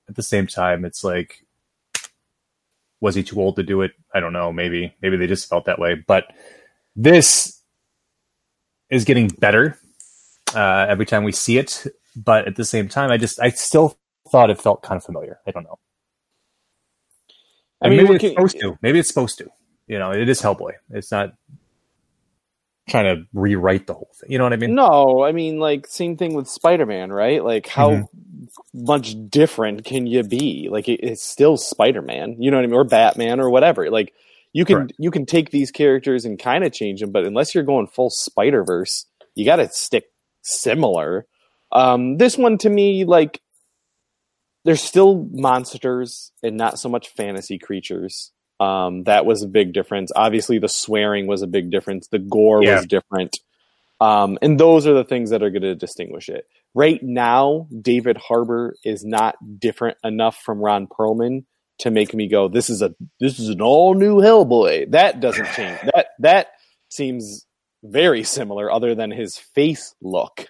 At 0.07 0.15
the 0.15 0.23
same 0.23 0.45
time, 0.45 0.85
it's 0.85 1.03
like 1.03 1.43
was 3.01 3.15
he 3.15 3.23
too 3.23 3.39
old 3.39 3.55
to 3.55 3.63
do 3.63 3.81
it? 3.81 3.91
I 4.13 4.19
don't 4.19 4.33
know. 4.33 4.51
Maybe 4.51 4.93
maybe 5.01 5.17
they 5.17 5.27
just 5.27 5.49
felt 5.49 5.65
that 5.65 5.79
way. 5.79 5.95
But 5.95 6.25
this 6.95 7.61
is 8.89 9.05
getting 9.05 9.27
better 9.27 9.77
uh, 10.53 10.85
every 10.89 11.05
time 11.05 11.23
we 11.23 11.31
see 11.31 11.57
it. 11.57 11.85
But 12.15 12.47
at 12.47 12.55
the 12.55 12.65
same 12.65 12.89
time, 12.89 13.11
I 13.11 13.17
just 13.17 13.39
I 13.39 13.49
still 13.49 13.97
thought 14.29 14.49
it 14.49 14.61
felt 14.61 14.81
kind 14.81 14.97
of 14.97 15.03
familiar. 15.03 15.39
I 15.47 15.51
don't 15.51 15.63
know. 15.63 15.79
I 17.81 17.87
And 17.87 17.95
mean, 17.95 18.03
maybe 18.05 18.15
it's 18.15 18.21
can- 18.23 18.31
supposed 18.33 18.59
to. 18.59 18.77
Maybe 18.81 18.99
it's 18.99 19.07
supposed 19.07 19.37
to. 19.39 19.47
You 19.87 19.97
know, 19.99 20.11
it 20.11 20.29
is 20.29 20.41
Hellboy. 20.41 20.73
It's 20.91 21.11
not 21.11 21.33
trying 22.89 23.05
to 23.15 23.23
rewrite 23.33 23.85
the 23.87 23.93
whole 23.93 24.09
thing. 24.19 24.31
You 24.31 24.37
know 24.39 24.43
what 24.45 24.53
I 24.53 24.57
mean? 24.57 24.73
No, 24.75 25.23
I 25.23 25.31
mean, 25.31 25.59
like, 25.59 25.85
same 25.87 26.17
thing 26.17 26.33
with 26.33 26.47
Spider 26.47 26.85
Man, 26.85 27.11
right? 27.11 27.43
Like, 27.43 27.67
how 27.67 27.89
Mm-hmm. 27.91 28.83
much 28.85 29.15
different 29.29 29.85
can 29.85 30.07
you 30.07 30.23
be? 30.23 30.69
Like, 30.71 30.87
it, 30.89 30.99
it's 31.03 31.23
still 31.23 31.55
Spider 31.57 32.01
Man, 32.01 32.35
you 32.39 32.49
know 32.51 32.57
what 32.57 32.63
I 32.63 32.67
mean? 32.67 32.75
Or 32.75 32.83
Batman 32.83 33.39
or 33.39 33.49
whatever. 33.49 33.89
Like, 33.91 34.13
you 34.53 34.65
can 34.65 34.75
Correct. 34.77 34.93
you 34.97 35.11
can 35.11 35.27
take 35.27 35.51
these 35.51 35.69
characters 35.69 36.25
and 36.25 36.39
kind 36.39 36.63
of 36.63 36.73
change 36.73 37.01
them, 37.01 37.11
but 37.11 37.25
unless 37.25 37.53
you're 37.53 37.63
going 37.63 37.85
full 37.87 38.09
Spider 38.09 38.63
Verse, 38.63 39.05
you 39.35 39.45
got 39.45 39.57
to 39.57 39.69
stick 39.69 40.05
similar. 40.41 41.27
Um, 41.71 42.17
this 42.17 42.35
one 42.37 42.57
to 42.59 42.69
me, 42.69 43.05
like, 43.05 43.39
there's 44.65 44.81
still 44.83 45.27
monsters 45.31 46.31
and 46.43 46.57
not 46.57 46.79
so 46.79 46.89
much 46.89 47.09
fantasy 47.09 47.57
creatures. 47.57 48.31
Um, 48.59 49.03
that 49.03 49.25
was 49.25 49.41
a 49.43 49.47
big 49.47 49.73
difference. 49.73 50.11
Obviously, 50.15 50.59
the 50.59 50.67
swearing 50.67 51.27
was 51.27 51.41
a 51.41 51.47
big 51.47 51.71
difference. 51.71 52.07
The 52.07 52.19
gore 52.19 52.63
Yeah. 52.63 52.75
was 52.77 52.85
different. 52.85 53.37
Um, 54.01 54.37
and 54.41 54.59
those 54.59 54.85
are 54.87 54.93
the 54.93 55.03
things 55.03 55.29
that 55.29 55.43
are 55.43 55.49
going 55.49 55.61
to 55.63 55.75
distinguish 55.75 56.29
it. 56.29 56.45
Right 56.73 57.01
now, 57.01 57.67
David 57.81 58.17
Harbour 58.17 58.75
is 58.83 59.03
not 59.03 59.35
different 59.59 59.97
enough 60.03 60.37
from 60.37 60.59
Ron 60.59 60.87
Perlman 60.87 61.45
to 61.79 61.91
make 61.91 62.13
me 62.13 62.27
go, 62.27 62.47
"This 62.47 62.69
is 62.69 62.81
a 62.81 62.93
this 63.19 63.39
is 63.39 63.49
an 63.49 63.61
all 63.61 63.93
new 63.95 64.17
Hellboy." 64.17 64.91
That 64.91 65.19
doesn't 65.19 65.47
change. 65.55 65.79
that 65.93 66.07
that 66.19 66.47
seems 66.89 67.45
very 67.83 68.23
similar, 68.23 68.71
other 68.71 68.93
than 68.95 69.11
his 69.11 69.37
face 69.37 69.95
look, 70.01 70.47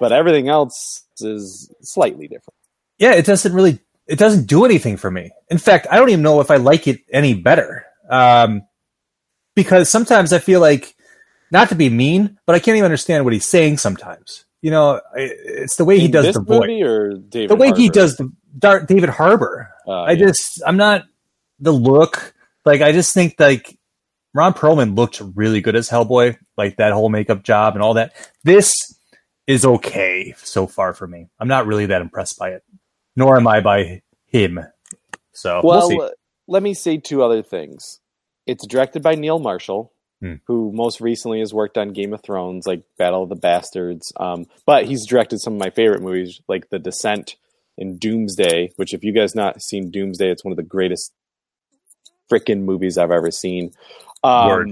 but 0.00 0.12
everything 0.12 0.48
else 0.48 1.04
is 1.20 1.72
slightly 1.82 2.26
different. 2.28 2.54
Yeah, 2.98 3.12
it 3.14 3.26
doesn't 3.26 3.52
really 3.52 3.80
it 4.06 4.18
doesn't 4.18 4.46
do 4.46 4.64
anything 4.64 4.96
for 4.96 5.10
me. 5.10 5.32
In 5.48 5.58
fact, 5.58 5.86
I 5.90 5.96
don't 5.96 6.10
even 6.10 6.22
know 6.22 6.40
if 6.40 6.50
I 6.50 6.56
like 6.56 6.86
it 6.86 7.00
any 7.12 7.34
better. 7.34 7.86
Um, 8.08 8.62
because 9.54 9.88
sometimes 9.88 10.32
I 10.32 10.38
feel 10.38 10.60
like 10.60 10.94
not 11.50 11.68
to 11.70 11.74
be 11.74 11.88
mean, 11.88 12.38
but 12.46 12.54
I 12.54 12.58
can't 12.58 12.76
even 12.76 12.84
understand 12.84 13.24
what 13.24 13.32
he's 13.32 13.48
saying 13.48 13.78
sometimes. 13.78 14.44
You 14.60 14.70
know, 14.70 15.00
it's 15.14 15.76
the 15.76 15.84
way 15.84 15.98
he 15.98 16.08
does 16.08 16.34
the 16.34 16.40
voice, 16.40 16.82
or 16.82 17.14
David 17.28 17.50
the 17.50 17.56
way 17.56 17.72
he 17.76 17.90
does 17.90 18.16
the 18.16 18.32
Dar- 18.58 18.84
David 18.84 19.10
Harbour. 19.10 19.70
Uh, 19.86 20.02
I 20.02 20.12
yeah. 20.12 20.26
just 20.26 20.62
I'm 20.66 20.76
not 20.76 21.04
the 21.60 21.72
look. 21.72 22.34
Like 22.64 22.80
I 22.80 22.92
just 22.92 23.12
think 23.12 23.34
like 23.38 23.78
Ron 24.32 24.54
Perlman 24.54 24.96
looked 24.96 25.20
really 25.34 25.60
good 25.60 25.76
as 25.76 25.88
Hellboy, 25.88 26.38
like 26.56 26.78
that 26.78 26.92
whole 26.92 27.10
makeup 27.10 27.42
job 27.42 27.74
and 27.74 27.82
all 27.82 27.94
that. 27.94 28.14
This 28.42 28.72
is 29.46 29.66
okay 29.66 30.34
so 30.38 30.66
far 30.66 30.94
for 30.94 31.06
me. 31.06 31.28
I'm 31.38 31.48
not 31.48 31.66
really 31.66 31.86
that 31.86 32.00
impressed 32.00 32.38
by 32.38 32.50
it, 32.50 32.64
nor 33.16 33.36
am 33.36 33.46
I 33.46 33.60
by 33.60 34.02
him. 34.26 34.60
So 35.32 35.60
Well, 35.64 35.88
we'll 35.88 36.08
see. 36.08 36.14
let 36.46 36.62
me 36.62 36.74
say 36.74 36.96
two 36.98 37.22
other 37.22 37.42
things. 37.42 38.00
It's 38.46 38.66
directed 38.66 39.02
by 39.02 39.14
Neil 39.14 39.38
Marshall, 39.38 39.92
Hmm. 40.20 40.34
who 40.46 40.70
most 40.72 41.00
recently 41.00 41.40
has 41.40 41.52
worked 41.52 41.76
on 41.76 41.92
Game 41.92 42.12
of 42.14 42.22
Thrones, 42.22 42.66
like 42.66 42.82
Battle 42.96 43.22
of 43.24 43.28
the 43.28 43.34
Bastards. 43.36 44.12
Um, 44.16 44.46
but 44.64 44.84
he's 44.86 45.06
directed 45.06 45.40
some 45.40 45.54
of 45.54 45.58
my 45.60 45.70
favorite 45.70 46.02
movies, 46.02 46.40
like 46.48 46.70
The 46.70 46.78
Descent 46.78 47.36
and 47.76 47.98
Doomsday. 47.98 48.72
Which, 48.76 48.94
if 48.94 49.02
you 49.02 49.12
guys 49.12 49.34
not 49.34 49.60
seen 49.60 49.90
Doomsday, 49.90 50.30
it's 50.30 50.44
one 50.44 50.52
of 50.52 50.56
the 50.56 50.62
greatest 50.62 51.12
freaking 52.30 52.60
movies 52.62 52.96
I've 52.96 53.10
ever 53.10 53.30
seen. 53.30 53.72
Um, 54.22 54.48
Word. 54.48 54.68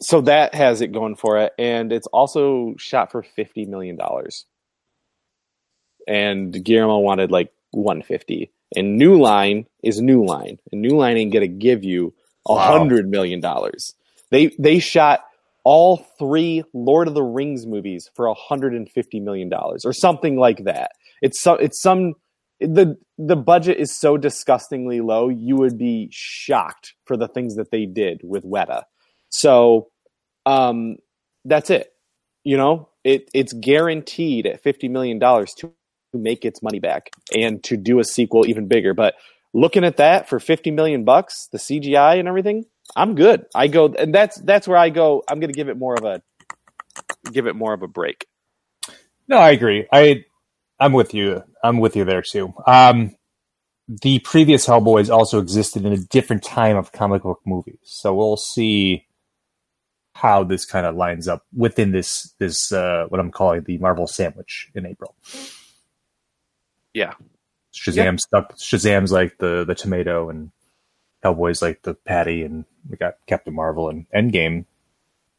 So 0.00 0.20
that 0.22 0.54
has 0.54 0.80
it 0.80 0.92
going 0.92 1.16
for 1.16 1.38
it, 1.38 1.52
and 1.58 1.92
it's 1.92 2.06
also 2.08 2.74
shot 2.76 3.10
for 3.12 3.22
fifty 3.22 3.64
million 3.66 3.96
dollars. 3.96 4.46
And 6.06 6.64
Guillermo 6.64 6.98
wanted 6.98 7.30
like 7.30 7.52
one 7.72 8.02
fifty, 8.02 8.50
and 8.76 8.96
New 8.96 9.20
Line 9.20 9.66
is 9.82 10.00
New 10.00 10.24
Line, 10.24 10.58
and 10.70 10.82
New 10.82 10.96
Line 10.96 11.16
ain't 11.16 11.32
gonna 11.32 11.48
give 11.48 11.84
you 11.84 12.14
a 12.48 12.54
Wow. 12.54 12.60
hundred 12.72 13.08
million 13.08 13.40
dollars. 13.40 13.94
They 14.30 14.48
they 14.58 14.78
shot 14.78 15.20
all 15.64 15.98
three 16.18 16.64
Lord 16.74 17.08
of 17.08 17.14
the 17.14 17.22
Rings 17.22 17.66
movies 17.66 18.10
for 18.14 18.26
a 18.26 18.34
hundred 18.34 18.74
and 18.74 18.90
fifty 18.90 19.20
million 19.20 19.48
dollars, 19.48 19.84
or 19.84 19.92
something 19.92 20.36
like 20.38 20.64
that. 20.64 20.92
It's 21.22 21.40
some 21.40 21.58
it's 21.60 21.80
some 21.80 22.14
the 22.60 22.96
the 23.18 23.36
budget 23.36 23.78
is 23.78 23.96
so 23.96 24.16
disgustingly 24.16 25.00
low, 25.00 25.28
you 25.28 25.56
would 25.56 25.78
be 25.78 26.08
shocked 26.12 26.94
for 27.04 27.16
the 27.16 27.28
things 27.28 27.56
that 27.56 27.70
they 27.70 27.86
did 27.86 28.20
with 28.24 28.44
Weta. 28.44 28.84
So, 29.30 29.88
um, 30.46 30.96
that's 31.44 31.70
it. 31.70 31.92
You 32.44 32.56
know, 32.56 32.88
it 33.04 33.30
it's 33.34 33.52
guaranteed 33.52 34.46
at 34.46 34.62
fifty 34.62 34.88
million 34.88 35.18
dollars 35.18 35.54
to 35.54 35.72
to 36.12 36.18
make 36.18 36.44
its 36.44 36.62
money 36.62 36.78
back 36.78 37.10
and 37.34 37.62
to 37.64 37.76
do 37.76 37.98
a 37.98 38.04
sequel 38.04 38.46
even 38.46 38.68
bigger. 38.68 38.94
But 38.94 39.14
looking 39.52 39.84
at 39.84 39.96
that 39.96 40.28
for 40.28 40.38
50 40.38 40.70
million 40.70 41.04
bucks, 41.04 41.48
the 41.52 41.58
CGI 41.58 42.18
and 42.18 42.28
everything, 42.28 42.64
I'm 42.96 43.14
good. 43.14 43.46
I 43.54 43.68
go 43.68 43.86
and 43.86 44.14
that's 44.14 44.40
that's 44.40 44.68
where 44.68 44.78
I 44.78 44.90
go. 44.90 45.22
I'm 45.28 45.40
going 45.40 45.52
to 45.52 45.56
give 45.56 45.68
it 45.68 45.76
more 45.76 45.94
of 45.94 46.04
a 46.04 46.22
give 47.32 47.46
it 47.46 47.56
more 47.56 47.72
of 47.72 47.82
a 47.82 47.88
break. 47.88 48.26
No, 49.28 49.38
I 49.38 49.50
agree. 49.50 49.86
I 49.92 50.24
I'm 50.78 50.92
with 50.92 51.14
you. 51.14 51.42
I'm 51.62 51.78
with 51.78 51.96
you 51.96 52.04
there 52.04 52.22
too. 52.22 52.52
Um, 52.66 53.14
the 53.88 54.18
previous 54.20 54.66
Hellboys 54.66 55.10
also 55.10 55.38
existed 55.38 55.84
in 55.84 55.92
a 55.92 55.98
different 55.98 56.42
time 56.42 56.76
of 56.76 56.92
comic 56.92 57.22
book 57.22 57.40
movies, 57.44 57.78
so 57.82 58.14
we'll 58.14 58.36
see 58.36 59.06
how 60.14 60.44
this 60.44 60.64
kind 60.64 60.86
of 60.86 60.94
lines 60.94 61.26
up 61.28 61.44
within 61.54 61.92
this 61.92 62.34
this 62.38 62.72
uh, 62.72 63.06
what 63.08 63.20
I'm 63.20 63.30
calling 63.30 63.62
the 63.62 63.78
Marvel 63.78 64.06
sandwich 64.06 64.70
in 64.74 64.86
April. 64.86 65.14
Yeah. 66.94 67.14
Shazam 67.74 68.18
stuck. 68.20 68.56
Shazam's 68.56 69.12
like 69.12 69.38
the 69.38 69.64
the 69.64 69.74
tomato, 69.74 70.28
and 70.28 70.50
Hellboy's 71.24 71.62
like 71.62 71.82
the 71.82 71.94
patty, 71.94 72.42
and 72.42 72.64
we 72.88 72.96
got 72.96 73.14
Captain 73.26 73.54
Marvel 73.54 73.88
and 73.88 74.06
Endgame 74.14 74.66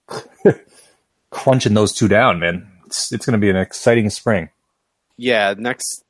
crunching 1.29 1.73
those 1.73 1.93
two 1.93 2.07
down. 2.07 2.39
Man, 2.39 2.67
it's 2.85 3.11
it's 3.11 3.25
going 3.25 3.33
to 3.33 3.43
be 3.43 3.49
an 3.49 3.55
exciting 3.55 4.09
spring. 4.09 4.49
Yeah, 5.17 5.53
next 5.57 6.03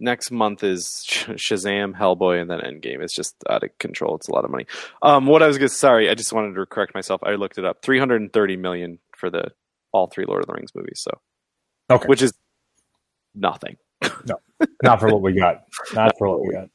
next 0.00 0.30
month 0.30 0.64
is 0.64 1.04
Shazam, 1.08 1.94
Hellboy, 1.96 2.40
and 2.40 2.50
then 2.50 2.60
Endgame. 2.60 3.00
It's 3.02 3.14
just 3.14 3.36
out 3.48 3.62
of 3.62 3.76
control. 3.78 4.16
It's 4.16 4.28
a 4.28 4.32
lot 4.32 4.44
of 4.44 4.50
money. 4.50 4.66
Um, 5.02 5.26
what 5.26 5.42
I 5.42 5.46
was 5.46 5.58
going 5.58 5.68
to 5.68 5.74
sorry, 5.74 6.10
I 6.10 6.14
just 6.14 6.32
wanted 6.32 6.54
to 6.54 6.66
correct 6.66 6.94
myself. 6.94 7.22
I 7.22 7.34
looked 7.36 7.58
it 7.58 7.64
up. 7.64 7.82
330 7.82 8.56
million 8.56 8.98
for 9.16 9.30
the 9.30 9.52
all 9.92 10.08
three 10.08 10.24
Lord 10.26 10.42
of 10.42 10.46
the 10.48 10.54
Rings 10.54 10.74
movies. 10.74 11.00
So, 11.04 11.20
Okay. 11.90 12.06
which 12.06 12.20
is 12.22 12.32
nothing. 13.34 13.76
Not 14.82 15.00
for 15.00 15.08
what 15.08 15.22
we 15.22 15.34
got. 15.34 15.64
Not 15.94 16.16
for 16.18 16.28
what 16.28 16.40
we 16.46 16.52
got. 16.52 16.68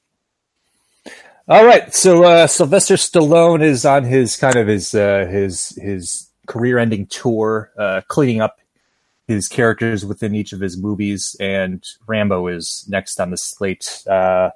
All 1.47 1.65
right, 1.65 1.93
so 1.93 2.23
uh, 2.23 2.47
Sylvester 2.47 2.95
Stallone 2.95 3.61
is 3.61 3.85
on 3.85 4.05
his 4.05 4.37
kind 4.37 4.55
of 4.55 4.67
his 4.67 4.95
uh, 4.95 5.27
his 5.29 5.77
his 5.81 6.29
career-ending 6.47 7.07
tour, 7.07 7.71
uh, 7.77 8.01
cleaning 8.07 8.39
up 8.39 8.59
his 9.27 9.47
characters 9.47 10.05
within 10.05 10.35
each 10.35 10.53
of 10.53 10.61
his 10.61 10.77
movies, 10.77 11.35
and 11.39 11.83
Rambo 12.07 12.47
is 12.47 12.85
next 12.87 13.19
on 13.19 13.31
the 13.31 13.37
slate. 13.37 14.03
Uh, 14.07 14.51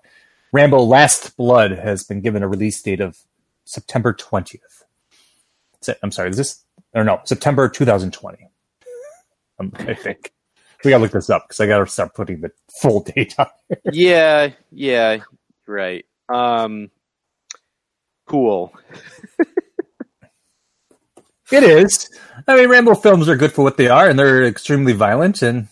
Rambo: 0.54 0.80
Last 0.80 1.36
Blood 1.36 1.72
has 1.72 2.04
been 2.04 2.22
given 2.22 2.42
a 2.42 2.48
release 2.48 2.82
date 2.82 3.02
of 3.02 3.18
September 3.66 4.14
twentieth. 4.14 4.86
I'm 6.02 6.12
sorry, 6.12 6.30
is 6.30 6.38
this 6.38 6.64
or 6.94 7.04
no 7.04 7.22
September 7.26 7.70
2020? 7.70 8.48
Um, 9.60 9.72
I 9.80 9.94
think 9.94 10.32
we 10.84 10.92
gotta 10.92 11.04
look 11.04 11.12
this 11.12 11.30
up 11.30 11.46
because 11.48 11.60
I 11.60 11.68
gotta 11.68 11.88
start 11.88 12.14
putting 12.14 12.42
the 12.42 12.52
full 12.82 13.04
date 13.16 13.36
on. 13.38 13.48
yeah, 13.92 14.52
yeah, 14.72 15.20
right. 15.68 16.06
Um, 16.30 16.90
cool. 18.28 18.74
It 21.52 21.64
is. 21.64 22.10
I 22.48 22.58
mean, 22.58 22.70
Rambo 22.70 22.96
films 22.96 23.30
are 23.30 23.38
good 23.38 23.54
for 23.54 23.64
what 23.64 23.78
they 23.78 23.88
are, 23.88 24.10
and 24.10 24.20
they're 24.20 24.44
extremely 24.44 24.94
violent, 24.94 25.42
and 25.42 25.68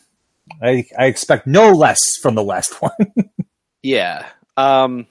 I 0.61 0.85
I 0.97 1.07
expect 1.07 1.47
no 1.47 1.71
less 1.71 1.99
from 2.21 2.35
the 2.35 2.43
last 2.43 2.73
one. 2.81 2.91
Yeah. 3.83 4.25
Um, 4.55 5.05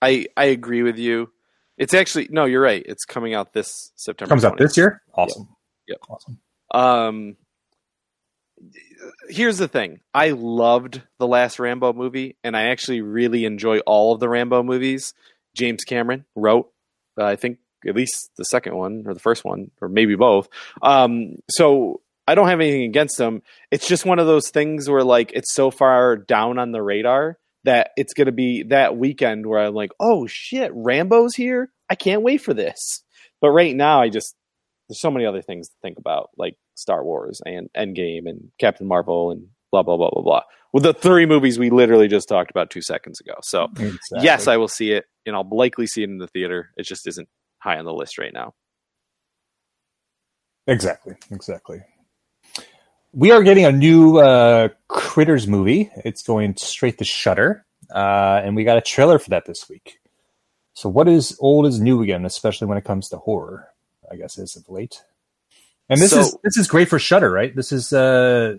I 0.00 0.26
I 0.36 0.46
agree 0.46 0.82
with 0.82 0.96
you. 0.96 1.30
It's 1.76 1.92
actually 1.92 2.28
no, 2.30 2.46
you're 2.46 2.62
right. 2.62 2.82
It's 2.86 3.04
coming 3.04 3.34
out 3.34 3.52
this 3.52 3.92
September. 3.96 4.30
Comes 4.30 4.44
out 4.46 4.56
this 4.56 4.76
year. 4.78 5.02
Awesome. 5.14 5.48
Yep. 5.88 5.98
Awesome. 6.08 6.38
Um, 6.70 7.36
here's 9.28 9.58
the 9.58 9.68
thing. 9.68 10.00
I 10.14 10.30
loved 10.30 11.02
the 11.18 11.26
last 11.26 11.58
Rambo 11.58 11.92
movie, 11.92 12.36
and 12.42 12.56
I 12.56 12.68
actually 12.68 13.00
really 13.00 13.44
enjoy 13.44 13.78
all 13.80 14.14
of 14.14 14.20
the 14.20 14.28
Rambo 14.28 14.62
movies. 14.62 15.14
James 15.54 15.84
Cameron 15.84 16.24
wrote, 16.34 16.70
uh, 17.18 17.24
I 17.24 17.36
think, 17.36 17.58
at 17.86 17.94
least 17.94 18.30
the 18.36 18.44
second 18.44 18.76
one 18.76 19.04
or 19.06 19.14
the 19.14 19.20
first 19.20 19.44
one, 19.44 19.70
or 19.80 19.88
maybe 19.88 20.16
both. 20.16 20.48
Um, 20.82 21.36
so 21.50 22.00
I 22.26 22.34
don't 22.34 22.48
have 22.48 22.60
anything 22.60 22.84
against 22.84 23.18
them. 23.18 23.42
It's 23.70 23.88
just 23.88 24.04
one 24.04 24.18
of 24.18 24.26
those 24.26 24.50
things 24.50 24.88
where, 24.88 25.04
like, 25.04 25.32
it's 25.32 25.54
so 25.54 25.70
far 25.70 26.16
down 26.16 26.58
on 26.58 26.72
the 26.72 26.82
radar 26.82 27.38
that 27.64 27.90
it's 27.96 28.14
going 28.14 28.26
to 28.26 28.32
be 28.32 28.64
that 28.64 28.96
weekend 28.96 29.46
where 29.46 29.60
I'm 29.60 29.74
like, 29.74 29.90
oh 30.00 30.26
shit, 30.26 30.70
Rambo's 30.74 31.34
here. 31.34 31.70
I 31.90 31.94
can't 31.94 32.22
wait 32.22 32.38
for 32.38 32.54
this. 32.54 33.02
But 33.40 33.50
right 33.50 33.74
now, 33.74 34.00
I 34.00 34.08
just 34.08 34.34
there's 34.88 35.00
so 35.00 35.10
many 35.10 35.26
other 35.26 35.42
things 35.42 35.68
to 35.68 35.74
think 35.82 35.98
about, 35.98 36.30
like 36.36 36.56
Star 36.78 37.04
Wars 37.04 37.40
and 37.44 37.68
Endgame 37.76 38.28
and 38.28 38.50
Captain 38.58 38.86
Marvel 38.86 39.30
and 39.30 39.46
blah 39.72 39.82
blah 39.82 39.96
blah 39.96 40.10
blah 40.10 40.22
blah. 40.22 40.42
With 40.72 40.82
the 40.82 40.94
three 40.94 41.26
movies 41.26 41.58
we 41.58 41.70
literally 41.70 42.08
just 42.08 42.28
talked 42.28 42.50
about 42.50 42.70
two 42.70 42.82
seconds 42.82 43.20
ago. 43.20 43.34
So 43.42 43.64
Exactly. 43.72 44.20
yes, 44.22 44.46
I 44.48 44.56
will 44.58 44.68
see 44.68 44.92
it, 44.92 45.04
and 45.26 45.34
I'll 45.34 45.48
likely 45.50 45.86
see 45.86 46.02
it 46.02 46.10
in 46.10 46.18
the 46.18 46.28
theater. 46.28 46.70
It 46.76 46.84
just 46.84 47.06
isn't 47.08 47.28
high 47.58 47.78
on 47.78 47.84
the 47.84 47.92
list 47.92 48.18
right 48.18 48.32
now. 48.32 48.54
Exactly. 50.66 51.14
Exactly. 51.30 51.80
We 53.12 53.30
are 53.30 53.42
getting 53.42 53.64
a 53.64 53.72
new 53.72 54.18
uh, 54.18 54.68
Critters 54.88 55.46
movie. 55.48 55.90
It's 56.04 56.22
going 56.22 56.56
straight 56.56 56.98
to 56.98 57.04
Shudder, 57.04 57.64
uh, 57.92 58.42
and 58.44 58.54
we 58.54 58.64
got 58.64 58.76
a 58.76 58.82
trailer 58.82 59.18
for 59.18 59.30
that 59.30 59.46
this 59.46 59.68
week. 59.68 59.98
So, 60.74 60.88
what 60.90 61.08
is 61.08 61.36
old 61.40 61.66
is 61.66 61.80
new 61.80 62.02
again, 62.02 62.26
especially 62.26 62.66
when 62.68 62.76
it 62.78 62.84
comes 62.84 63.08
to 63.08 63.16
horror? 63.16 63.68
I 64.12 64.16
guess 64.16 64.38
as 64.38 64.56
of 64.56 64.68
late. 64.68 65.02
And 65.88 66.00
this 66.00 66.10
So- 66.10 66.20
is 66.20 66.36
this 66.44 66.56
is 66.56 66.68
great 66.68 66.88
for 66.88 66.98
Shudder, 66.98 67.30
right? 67.30 67.54
This 67.54 67.72
is 67.72 67.92
uh, 67.92 68.56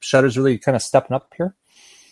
Shudder's 0.00 0.36
really 0.36 0.58
kind 0.58 0.76
of 0.76 0.82
stepping 0.82 1.14
up 1.14 1.32
here. 1.36 1.54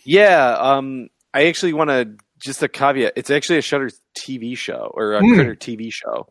Yeah, 0.04 0.56
um, 0.58 1.08
I 1.34 1.46
actually 1.46 1.72
want 1.72 1.90
to 1.90 2.16
just 2.38 2.62
a 2.62 2.68
caveat. 2.68 3.12
It's 3.16 3.30
actually 3.30 3.58
a 3.58 3.62
Shudder 3.62 3.90
TV 4.18 4.56
show 4.56 4.90
or 4.94 5.12
a 5.14 5.20
Hmm. 5.20 5.34
Critter 5.34 5.54
TV 5.54 5.90
show. 5.92 6.26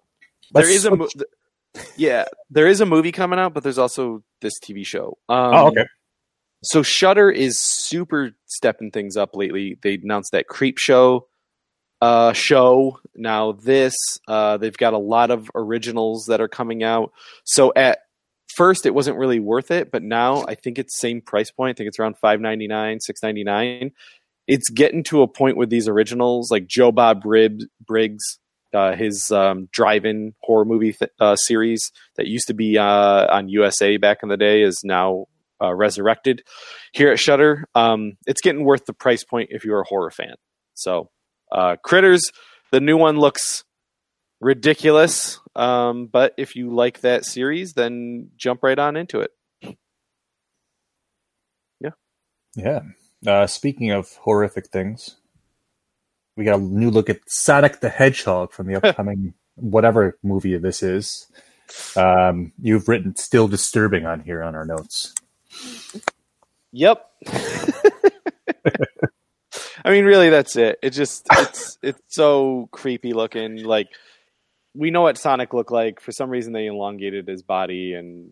Let's 0.53 0.67
there 0.67 0.75
is 0.75 0.85
a 0.85 0.95
mo- 0.95 1.07
yeah, 1.97 2.25
there 2.49 2.67
is 2.67 2.81
a 2.81 2.85
movie 2.85 3.11
coming 3.11 3.39
out, 3.39 3.53
but 3.53 3.63
there's 3.63 3.77
also 3.77 4.23
this 4.41 4.53
TV 4.59 4.85
show. 4.85 5.17
Um, 5.29 5.53
oh, 5.53 5.67
okay. 5.67 5.85
So 6.63 6.83
Shudder 6.83 7.29
is 7.31 7.57
super 7.59 8.31
stepping 8.47 8.91
things 8.91 9.15
up 9.15 9.33
lately. 9.35 9.77
They 9.81 9.93
announced 9.93 10.33
that 10.33 10.47
Creepshow 10.47 11.21
uh, 12.01 12.33
show. 12.33 12.99
Now 13.15 13.53
this, 13.53 13.93
uh, 14.27 14.57
they've 14.57 14.75
got 14.75 14.93
a 14.93 14.97
lot 14.97 15.31
of 15.31 15.49
originals 15.55 16.25
that 16.25 16.41
are 16.41 16.49
coming 16.49 16.83
out. 16.83 17.13
So 17.45 17.71
at 17.75 17.99
first 18.59 18.85
it 18.85 18.93
wasn't 18.93 19.17
really 19.17 19.39
worth 19.39 19.71
it, 19.71 19.89
but 19.89 20.03
now 20.03 20.43
I 20.45 20.53
think 20.53 20.77
it's 20.77 20.99
same 20.99 21.21
price 21.21 21.49
point. 21.49 21.69
I 21.69 21.77
think 21.77 21.87
it's 21.87 21.97
around 21.97 22.17
five 22.17 22.41
ninety 22.41 22.67
nine, 22.67 22.99
six 22.99 23.23
ninety 23.23 23.45
nine. 23.45 23.91
It's 24.47 24.69
getting 24.69 25.01
to 25.05 25.21
a 25.21 25.29
point 25.29 25.55
with 25.55 25.69
these 25.69 25.87
originals 25.87 26.51
like 26.51 26.67
Joe 26.67 26.91
Bob 26.91 27.21
Rib- 27.23 27.61
Briggs, 27.79 28.21
uh, 28.73 28.95
his 28.95 29.31
um, 29.31 29.69
drive-in 29.71 30.33
horror 30.41 30.65
movie 30.65 30.91
th- 30.91 31.11
uh, 31.21 31.37
series 31.37 31.89
that 32.17 32.27
used 32.27 32.47
to 32.47 32.53
be 32.53 32.77
uh, 32.77 33.33
on 33.33 33.47
USA 33.47 33.95
back 33.95 34.17
in 34.23 34.29
the 34.29 34.35
day 34.35 34.61
is 34.61 34.81
now 34.83 35.27
uh, 35.63 35.73
resurrected 35.73 36.43
here 36.91 37.11
at 37.11 37.19
Shudder. 37.19 37.65
Um, 37.75 38.17
it's 38.27 38.41
getting 38.41 38.65
worth 38.65 38.85
the 38.85 38.93
price 38.93 39.23
point 39.23 39.51
if 39.53 39.63
you're 39.63 39.79
a 39.79 39.87
horror 39.87 40.11
fan. 40.11 40.35
So, 40.73 41.09
uh, 41.49 41.77
Critters, 41.81 42.23
the 42.73 42.81
new 42.81 42.97
one 42.97 43.19
looks 43.19 43.63
ridiculous, 44.39 45.39
um, 45.55 46.07
but 46.07 46.33
if 46.37 46.55
you 46.55 46.73
like 46.73 47.01
that 47.01 47.25
series, 47.25 47.73
then 47.73 48.29
jump 48.37 48.63
right 48.63 48.79
on 48.79 48.95
into 48.95 49.21
it. 49.21 49.31
Yeah. 51.79 51.91
Yeah. 52.55 52.81
Uh, 53.25 53.47
speaking 53.47 53.91
of 53.91 54.09
horrific 54.21 54.67
things, 54.67 55.17
we 56.37 56.45
got 56.45 56.59
a 56.59 56.63
new 56.63 56.89
look 56.89 57.09
at 57.09 57.19
Sonic 57.27 57.81
the 57.81 57.89
Hedgehog 57.89 58.53
from 58.53 58.67
the 58.67 58.75
upcoming 58.83 59.33
whatever 59.55 60.17
movie 60.23 60.57
this 60.57 60.81
is. 60.81 61.27
Um, 61.95 62.53
you've 62.61 62.87
written 62.87 63.15
"still 63.15 63.47
disturbing" 63.47 64.05
on 64.05 64.21
here 64.21 64.41
on 64.41 64.55
our 64.55 64.65
notes. 64.65 65.13
Yep. 66.71 67.05
I 69.85 69.91
mean, 69.91 70.05
really, 70.05 70.29
that's 70.29 70.55
it. 70.55 70.79
It 70.81 70.91
just 70.91 71.25
it's 71.31 71.77
it's 71.81 72.01
so 72.07 72.69
creepy 72.71 73.13
looking. 73.13 73.63
Like 73.63 73.87
we 74.73 74.91
know 74.91 75.01
what 75.01 75.17
Sonic 75.17 75.53
looked 75.53 75.71
like. 75.71 75.99
For 75.99 76.11
some 76.11 76.29
reason, 76.29 76.53
they 76.53 76.67
elongated 76.67 77.27
his 77.27 77.43
body 77.43 77.93
and 77.93 78.29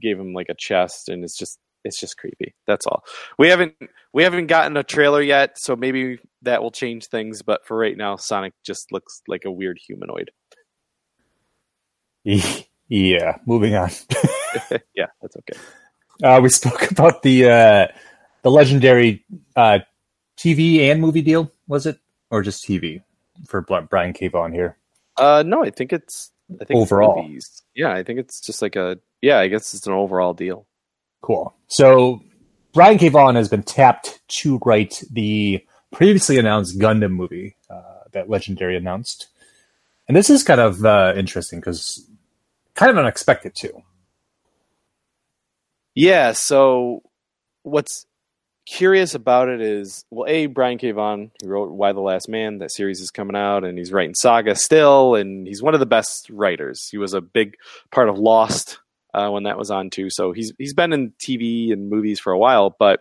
gave 0.00 0.18
him 0.18 0.32
like 0.34 0.48
a 0.48 0.54
chest, 0.58 1.08
and 1.08 1.24
it's 1.24 1.36
just 1.36 1.58
it's 1.84 2.00
just 2.00 2.16
creepy. 2.16 2.54
That's 2.66 2.86
all. 2.86 3.04
We 3.38 3.48
haven't 3.48 3.74
we 4.12 4.22
haven't 4.22 4.46
gotten 4.46 4.76
a 4.76 4.82
trailer 4.82 5.22
yet, 5.22 5.58
so 5.58 5.76
maybe 5.76 6.18
that 6.42 6.62
will 6.62 6.70
change 6.70 7.06
things. 7.06 7.42
But 7.42 7.66
for 7.66 7.76
right 7.76 7.96
now, 7.96 8.16
Sonic 8.16 8.52
just 8.64 8.92
looks 8.92 9.22
like 9.28 9.44
a 9.44 9.50
weird 9.50 9.78
humanoid. 9.86 10.30
Yeah. 12.88 13.38
Moving 13.46 13.74
on. 13.74 13.90
yeah, 14.94 15.06
that's 15.20 15.36
okay. 15.36 15.58
Uh, 16.22 16.40
we 16.40 16.48
spoke 16.48 16.90
about 16.90 17.22
the 17.22 17.50
uh, 17.50 17.86
the 18.42 18.50
legendary 18.50 19.24
uh, 19.56 19.80
TV 20.36 20.80
and 20.90 21.00
movie 21.00 21.22
deal. 21.22 21.50
Was 21.66 21.86
it 21.86 21.98
or 22.30 22.42
just 22.42 22.66
TV 22.66 23.02
for 23.48 23.62
Brian 23.62 24.12
K. 24.12 24.28
Vaughan 24.28 24.52
here? 24.52 24.76
Uh, 25.16 25.42
no, 25.46 25.64
I 25.64 25.70
think 25.70 25.92
it's 25.92 26.30
I 26.60 26.64
think 26.64 26.78
Overall. 26.80 27.26
it's. 27.30 27.62
Yeah, 27.74 27.92
I 27.92 28.02
think 28.02 28.18
it's 28.18 28.40
just 28.40 28.62
like 28.62 28.76
a 28.76 28.98
yeah. 29.22 29.38
I 29.38 29.48
guess 29.48 29.74
it's 29.74 29.86
an 29.86 29.92
overall 29.92 30.34
deal. 30.34 30.66
Cool. 31.22 31.54
So 31.68 32.22
Brian 32.72 32.98
K. 32.98 33.08
Vaughan 33.08 33.34
has 33.34 33.48
been 33.48 33.62
tapped 33.62 34.20
to 34.40 34.58
write 34.64 35.02
the 35.10 35.64
previously 35.92 36.38
announced 36.38 36.78
Gundam 36.78 37.12
movie 37.12 37.56
uh, 37.70 38.00
that 38.12 38.28
Legendary 38.28 38.76
announced, 38.76 39.28
and 40.06 40.16
this 40.16 40.28
is 40.28 40.42
kind 40.42 40.60
of 40.60 40.84
uh, 40.84 41.14
interesting 41.16 41.60
because 41.60 42.06
kind 42.74 42.90
of 42.90 42.98
unexpected 42.98 43.54
too. 43.54 43.82
Yeah. 45.94 46.32
So 46.32 47.02
what's 47.62 48.06
curious 48.66 49.14
about 49.14 49.48
it 49.48 49.60
is, 49.60 50.04
well, 50.10 50.28
a 50.28 50.46
Brian 50.46 50.78
K. 50.78 50.90
Vaughan, 50.90 51.30
who 51.42 51.48
wrote 51.48 51.70
Y 51.70 51.92
the 51.92 52.00
Last 52.00 52.28
Man, 52.28 52.58
that 52.58 52.72
series 52.72 53.00
is 53.00 53.10
coming 53.10 53.36
out, 53.36 53.64
and 53.64 53.78
he's 53.78 53.92
writing 53.92 54.14
Saga 54.14 54.54
still, 54.54 55.14
and 55.14 55.46
he's 55.46 55.62
one 55.62 55.74
of 55.74 55.80
the 55.80 55.86
best 55.86 56.28
writers. 56.30 56.88
He 56.90 56.98
was 56.98 57.14
a 57.14 57.20
big 57.20 57.56
part 57.90 58.08
of 58.08 58.18
Lost 58.18 58.78
uh, 59.12 59.28
when 59.28 59.44
that 59.44 59.58
was 59.58 59.70
on 59.70 59.90
too. 59.90 60.08
So 60.10 60.32
he's 60.32 60.52
he's 60.58 60.74
been 60.74 60.92
in 60.92 61.12
TV 61.24 61.72
and 61.72 61.90
movies 61.90 62.20
for 62.20 62.32
a 62.32 62.38
while, 62.38 62.74
but. 62.78 63.00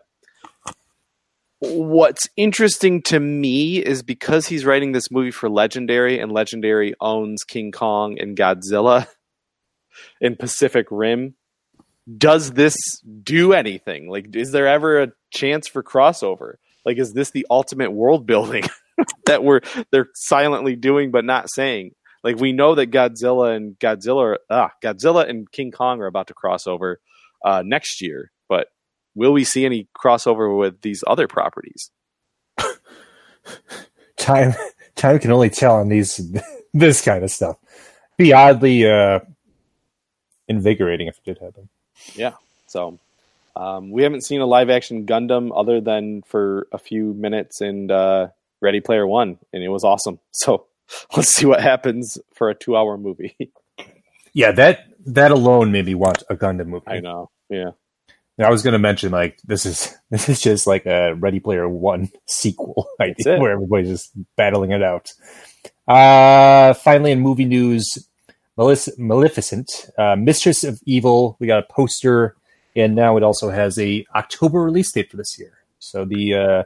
What's 1.66 2.28
interesting 2.36 3.01
to 3.03 3.22
me 3.22 3.78
is 3.78 4.03
because 4.03 4.47
he's 4.47 4.66
writing 4.66 4.91
this 4.91 5.09
movie 5.09 5.32
for 5.32 5.49
Legendary, 5.49 6.20
and 6.20 6.30
Legendary 6.30 6.93
owns 6.99 7.45
King 7.45 7.72
Kong 7.72 8.20
and 8.20 8.36
Godzilla 8.36 9.07
in 10.20 10.36
Pacific 10.36 10.88
Rim, 10.91 11.36
does 12.18 12.51
this 12.51 12.76
do 13.24 13.53
anything? 13.53 14.09
Like, 14.09 14.36
is 14.36 14.51
there 14.51 14.68
ever 14.68 15.03
a 15.03 15.11
chance 15.34 15.67
for 15.67 15.84
crossover? 15.84 16.55
Like, 16.86 16.97
is 16.97 17.13
this 17.13 17.31
the 17.31 17.45
ultimate 17.49 17.91
world 17.91 18.25
building 18.27 18.63
that 19.25 19.43
we're 19.43 19.61
they're 19.91 20.09
silently 20.13 20.75
doing 20.75 21.11
but 21.11 21.25
not 21.25 21.49
saying? 21.49 21.91
Like, 22.23 22.38
we 22.38 22.53
know 22.53 22.75
that 22.75 22.91
Godzilla 22.91 23.53
and 23.55 23.77
Godzilla, 23.79 24.38
ah, 24.49 24.71
Godzilla 24.81 25.27
and 25.27 25.51
King 25.51 25.71
Kong 25.71 26.01
are 26.01 26.05
about 26.05 26.27
to 26.27 26.34
cross 26.34 26.67
over 26.67 27.01
uh, 27.43 27.63
next 27.65 28.01
year, 28.01 28.31
but 28.47 28.67
will 29.13 29.34
we 29.34 29.43
see 29.43 29.65
any 29.65 29.88
crossover 29.97 30.57
with 30.57 30.81
these 30.81 31.03
other 31.05 31.27
properties? 31.27 31.91
Time 34.17 34.53
time 34.95 35.19
can 35.19 35.31
only 35.31 35.49
tell 35.49 35.75
on 35.75 35.89
these 35.89 36.21
this 36.73 37.03
kind 37.03 37.23
of 37.23 37.31
stuff. 37.31 37.57
Be 38.17 38.31
oddly 38.31 38.89
uh, 38.89 39.19
invigorating 40.47 41.07
if 41.07 41.17
it 41.17 41.23
did 41.25 41.39
happen. 41.39 41.67
Yeah. 42.15 42.34
So 42.67 42.99
um, 43.55 43.91
we 43.91 44.03
haven't 44.03 44.23
seen 44.23 44.41
a 44.41 44.45
live 44.45 44.69
action 44.69 45.05
Gundam 45.05 45.51
other 45.55 45.81
than 45.81 46.23
for 46.23 46.67
a 46.71 46.77
few 46.77 47.13
minutes 47.13 47.61
in 47.61 47.91
uh, 47.91 48.29
Ready 48.61 48.81
Player 48.81 49.05
One, 49.05 49.37
and 49.51 49.63
it 49.63 49.69
was 49.69 49.83
awesome. 49.83 50.19
So 50.31 50.65
let's 51.15 51.29
see 51.29 51.45
what 51.45 51.61
happens 51.61 52.17
for 52.33 52.49
a 52.49 52.55
two 52.55 52.75
hour 52.75 52.97
movie. 52.97 53.35
Yeah, 54.35 54.51
that 54.53 54.85
that 55.05 55.29
alone 55.29 55.71
made 55.71 55.85
me 55.85 55.93
watch 55.93 56.23
a 56.27 56.35
Gundam 56.35 56.65
movie. 56.65 56.87
I 56.87 57.01
know. 57.01 57.29
Yeah. 57.51 57.71
I 58.39 58.49
was 58.49 58.63
going 58.63 58.73
to 58.73 58.79
mention 58.79 59.11
like 59.11 59.39
this 59.43 59.65
is 59.65 59.95
this 60.09 60.27
is 60.27 60.41
just 60.41 60.65
like 60.65 60.85
a 60.85 61.13
Ready 61.13 61.39
Player 61.39 61.69
One 61.69 62.09
sequel 62.25 62.87
where 62.97 63.51
everybody's 63.51 63.89
just 63.89 64.11
battling 64.35 64.71
it 64.71 64.81
out. 64.81 65.11
Uh, 65.87 66.73
finally, 66.73 67.11
in 67.11 67.19
movie 67.19 67.45
news, 67.45 68.09
Malic- 68.57 68.97
Maleficent, 68.97 69.89
uh, 69.97 70.15
Mistress 70.15 70.63
of 70.63 70.79
Evil. 70.85 71.37
We 71.39 71.47
got 71.47 71.59
a 71.59 71.73
poster, 71.73 72.35
and 72.76 72.95
now 72.95 73.17
it 73.17 73.24
also 73.24 73.49
has 73.49 73.78
a 73.80 74.05
October 74.15 74.61
release 74.61 74.91
date 74.91 75.11
for 75.11 75.17
this 75.17 75.38
year. 75.39 75.53
So 75.80 76.05
the 76.05 76.34
uh, 76.34 76.63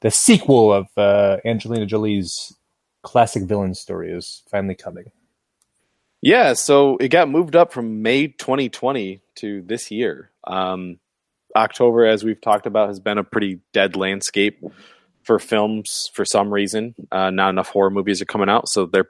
the 0.00 0.10
sequel 0.10 0.72
of 0.72 0.86
uh, 0.96 1.38
Angelina 1.44 1.86
Jolie's 1.86 2.54
classic 3.02 3.44
villain 3.44 3.74
story 3.74 4.12
is 4.12 4.42
finally 4.50 4.74
coming. 4.74 5.10
Yeah, 6.20 6.52
so 6.52 6.96
it 6.98 7.08
got 7.08 7.28
moved 7.28 7.56
up 7.56 7.72
from 7.72 8.02
May 8.02 8.28
2020 8.28 9.20
to 9.36 9.62
this 9.62 9.90
year. 9.90 10.30
Um, 10.44 11.00
October, 11.56 12.06
as 12.06 12.22
we've 12.22 12.40
talked 12.40 12.66
about, 12.66 12.88
has 12.88 13.00
been 13.00 13.18
a 13.18 13.24
pretty 13.24 13.60
dead 13.72 13.96
landscape 13.96 14.62
for 15.24 15.38
films 15.38 16.10
for 16.14 16.24
some 16.24 16.52
reason. 16.52 16.94
Uh, 17.10 17.30
not 17.30 17.50
enough 17.50 17.68
horror 17.68 17.90
movies 17.90 18.22
are 18.22 18.26
coming 18.26 18.48
out, 18.48 18.68
so 18.68 18.86
they're 18.86 19.08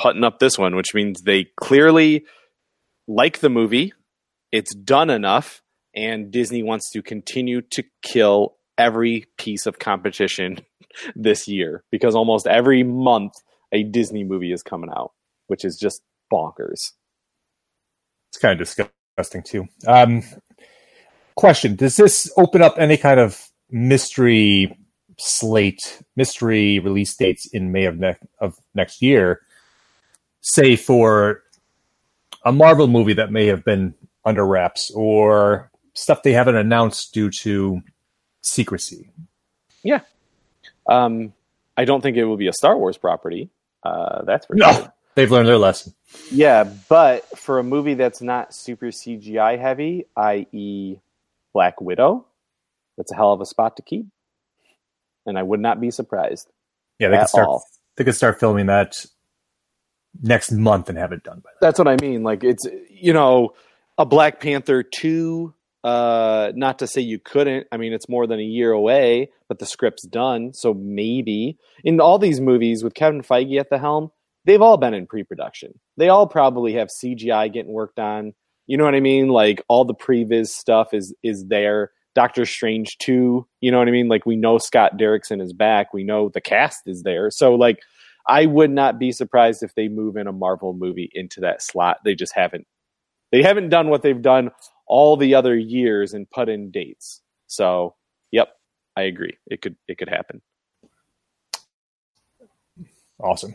putting 0.00 0.24
up 0.24 0.38
this 0.38 0.58
one, 0.58 0.74
which 0.74 0.94
means 0.94 1.22
they 1.22 1.44
clearly 1.56 2.24
like 3.06 3.38
the 3.38 3.50
movie. 3.50 3.92
It's 4.52 4.74
done 4.74 5.08
enough, 5.08 5.62
and 5.94 6.30
Disney 6.30 6.62
wants 6.62 6.90
to 6.90 7.02
continue 7.02 7.62
to 7.72 7.82
kill 8.02 8.56
every 8.76 9.26
piece 9.38 9.66
of 9.66 9.78
competition 9.78 10.58
this 11.16 11.48
year 11.48 11.84
because 11.90 12.14
almost 12.14 12.46
every 12.46 12.82
month 12.82 13.32
a 13.72 13.82
Disney 13.82 14.24
movie 14.24 14.52
is 14.52 14.62
coming 14.62 14.90
out, 14.94 15.12
which 15.46 15.64
is 15.64 15.78
just 15.80 16.02
bonkers. 16.32 16.92
It's 18.30 18.38
kind 18.40 18.60
of 18.60 18.66
disgusting 18.66 19.42
too. 19.42 19.66
Um, 19.86 20.22
question: 21.34 21.74
Does 21.74 21.96
this 21.96 22.30
open 22.36 22.62
up 22.62 22.74
any 22.78 22.96
kind 22.96 23.20
of 23.20 23.48
mystery 23.70 24.76
slate, 25.18 26.02
mystery 26.16 26.78
release 26.78 27.16
dates 27.16 27.48
in 27.52 27.72
May 27.72 27.86
of, 27.86 27.98
ne- 27.98 28.16
of 28.38 28.56
next 28.74 29.02
year? 29.02 29.40
Say 30.40 30.76
for 30.76 31.42
a 32.44 32.52
Marvel 32.52 32.88
movie 32.88 33.12
that 33.14 33.30
may 33.30 33.46
have 33.46 33.64
been 33.64 33.94
under 34.24 34.46
wraps, 34.46 34.90
or 34.94 35.70
stuff 35.94 36.22
they 36.22 36.32
haven't 36.32 36.56
announced 36.56 37.12
due 37.14 37.30
to 37.30 37.80
secrecy. 38.40 39.10
Yeah. 39.82 40.00
Um, 40.88 41.32
I 41.76 41.84
don't 41.84 42.00
think 42.00 42.16
it 42.16 42.24
will 42.24 42.36
be 42.36 42.48
a 42.48 42.52
Star 42.52 42.76
Wars 42.76 42.96
property. 42.98 43.50
Uh, 43.82 44.22
that's 44.24 44.46
for 44.46 44.54
No. 44.54 44.72
sure. 44.72 44.92
They've 45.14 45.30
learned 45.30 45.48
their 45.48 45.58
lesson. 45.58 45.92
Yeah, 46.30 46.64
but 46.88 47.26
for 47.38 47.58
a 47.58 47.62
movie 47.62 47.94
that's 47.94 48.22
not 48.22 48.54
super 48.54 48.86
CGI 48.86 49.58
heavy, 49.60 50.06
i.e., 50.16 50.96
Black 51.52 51.80
Widow, 51.82 52.24
that's 52.96 53.12
a 53.12 53.14
hell 53.16 53.32
of 53.32 53.40
a 53.42 53.46
spot 53.46 53.76
to 53.76 53.82
keep. 53.82 54.06
And 55.26 55.38
I 55.38 55.42
would 55.42 55.60
not 55.60 55.80
be 55.80 55.90
surprised 55.90 56.48
Yeah, 56.98 57.08
they 57.08 57.18
could 57.18 57.28
start. 57.28 57.46
all. 57.46 57.64
They 57.96 58.04
could 58.04 58.14
start 58.14 58.40
filming 58.40 58.66
that 58.66 59.04
next 60.22 60.50
month 60.50 60.88
and 60.88 60.96
have 60.96 61.12
it 61.12 61.22
done 61.22 61.40
by 61.40 61.50
then. 61.50 61.58
That's 61.60 61.78
what 61.78 61.88
I 61.88 61.96
mean. 62.00 62.22
Like 62.22 62.42
it's 62.42 62.66
you 62.90 63.12
know 63.12 63.52
a 63.98 64.06
Black 64.06 64.40
Panther 64.40 64.82
two. 64.82 65.54
Uh, 65.84 66.52
not 66.54 66.78
to 66.78 66.86
say 66.86 67.00
you 67.00 67.18
couldn't. 67.18 67.66
I 67.72 67.76
mean, 67.76 67.92
it's 67.92 68.08
more 68.08 68.26
than 68.26 68.38
a 68.38 68.44
year 68.44 68.70
away, 68.70 69.30
but 69.48 69.58
the 69.58 69.66
script's 69.66 70.06
done, 70.06 70.52
so 70.54 70.72
maybe 70.74 71.58
in 71.82 72.00
all 72.00 72.18
these 72.20 72.40
movies 72.40 72.84
with 72.84 72.94
Kevin 72.94 73.22
Feige 73.22 73.58
at 73.58 73.68
the 73.68 73.78
helm, 73.78 74.12
they've 74.44 74.62
all 74.62 74.76
been 74.76 74.94
in 74.94 75.08
pre-production. 75.08 75.78
They 75.96 76.08
all 76.08 76.28
probably 76.28 76.74
have 76.74 76.88
CGI 76.88 77.52
getting 77.52 77.72
worked 77.72 77.98
on. 77.98 78.32
You 78.68 78.76
know 78.76 78.84
what 78.84 78.94
I 78.94 79.00
mean? 79.00 79.28
Like 79.28 79.62
all 79.68 79.84
the 79.84 79.94
previs 79.94 80.48
stuff 80.48 80.94
is 80.94 81.14
is 81.22 81.46
there. 81.48 81.90
Doctor 82.14 82.44
Strange 82.44 82.98
two. 82.98 83.46
You 83.60 83.72
know 83.72 83.78
what 83.78 83.88
I 83.88 83.92
mean? 83.92 84.08
Like 84.08 84.26
we 84.26 84.36
know 84.36 84.58
Scott 84.58 84.98
Derrickson 84.98 85.42
is 85.42 85.52
back. 85.52 85.92
We 85.92 86.04
know 86.04 86.28
the 86.28 86.40
cast 86.40 86.82
is 86.86 87.02
there. 87.02 87.30
So 87.30 87.54
like 87.54 87.78
I 88.28 88.46
would 88.46 88.70
not 88.70 88.98
be 88.98 89.10
surprised 89.10 89.62
if 89.62 89.74
they 89.74 89.88
move 89.88 90.16
in 90.16 90.26
a 90.26 90.32
Marvel 90.32 90.74
movie 90.74 91.10
into 91.12 91.40
that 91.40 91.62
slot. 91.62 91.98
They 92.04 92.14
just 92.14 92.34
haven't. 92.34 92.66
They 93.32 93.42
haven't 93.42 93.70
done 93.70 93.88
what 93.88 94.02
they've 94.02 94.20
done 94.22 94.50
all 94.86 95.16
the 95.16 95.34
other 95.34 95.56
years 95.56 96.12
and 96.12 96.30
put 96.30 96.48
in 96.48 96.70
dates. 96.70 97.22
So, 97.46 97.96
yep, 98.30 98.48
I 98.96 99.02
agree. 99.02 99.38
It 99.46 99.62
could 99.62 99.76
it 99.88 99.98
could 99.98 100.08
happen. 100.08 100.42
Awesome. 103.18 103.54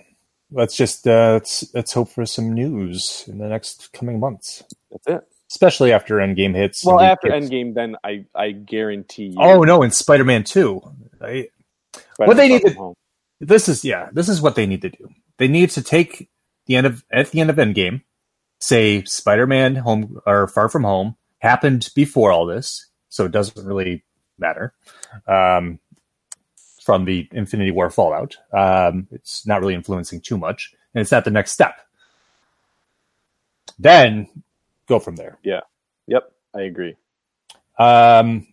Let's 0.51 0.75
just 0.77 1.07
uh, 1.07 1.33
let's 1.33 1.73
let's 1.73 1.93
hope 1.93 2.09
for 2.09 2.25
some 2.25 2.53
news 2.53 3.25
in 3.27 3.37
the 3.37 3.47
next 3.47 3.91
coming 3.93 4.19
months. 4.19 4.63
That's 4.91 5.07
it. 5.07 5.27
especially 5.51 5.91
after 5.91 6.15
Endgame 6.15 6.55
hits. 6.55 6.85
Well, 6.85 7.01
after 7.01 7.27
get- 7.27 7.43
Endgame, 7.43 7.73
then 7.75 7.97
I 8.03 8.25
I 8.33 8.51
guarantee 8.51 9.27
you. 9.27 9.37
Oh 9.37 9.63
no, 9.63 9.83
in 9.83 9.91
Spider-Man 9.91 10.45
Two, 10.45 10.81
I, 11.21 11.49
Spider-Man 11.93 12.27
what 12.27 12.37
they 12.37 12.47
need 12.47 12.61
to- 12.61 12.73
Home. 12.75 12.95
this 13.41 13.67
is 13.67 13.83
yeah, 13.83 14.09
this 14.13 14.29
is 14.29 14.41
what 14.41 14.55
they 14.55 14.65
need 14.65 14.81
to 14.83 14.89
do. 14.89 15.09
They 15.37 15.49
need 15.49 15.69
to 15.71 15.83
take 15.83 16.29
the 16.65 16.77
end 16.77 16.87
of 16.87 17.03
at 17.11 17.31
the 17.31 17.41
end 17.41 17.49
of 17.49 17.57
Endgame, 17.57 18.03
say 18.59 19.03
Spider-Man 19.03 19.75
Home 19.75 20.19
or 20.25 20.47
Far 20.47 20.69
From 20.69 20.83
Home 20.83 21.15
happened 21.39 21.89
before 21.95 22.31
all 22.31 22.45
this, 22.45 22.87
so 23.09 23.25
it 23.25 23.31
doesn't 23.31 23.65
really 23.65 24.03
matter. 24.39 24.73
Um, 25.27 25.79
from 26.83 27.05
the 27.05 27.27
Infinity 27.31 27.71
War 27.71 27.89
fallout, 27.89 28.37
um, 28.53 29.07
it's 29.11 29.45
not 29.45 29.59
really 29.61 29.73
influencing 29.75 30.21
too 30.21 30.37
much, 30.37 30.73
and 30.93 31.01
it's 31.01 31.13
at 31.13 31.25
the 31.25 31.31
next 31.31 31.51
step. 31.51 31.81
Then 33.77 34.27
go 34.87 34.99
from 34.99 35.17
there. 35.17 35.37
Yeah. 35.43 35.61
Yep, 36.07 36.31
I 36.55 36.61
agree. 36.61 36.95
Um, 37.77 38.47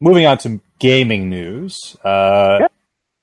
moving 0.00 0.26
on 0.26 0.38
to 0.38 0.60
gaming 0.78 1.28
news. 1.30 1.96
Uh, 2.04 2.58
Yeah. 2.60 2.68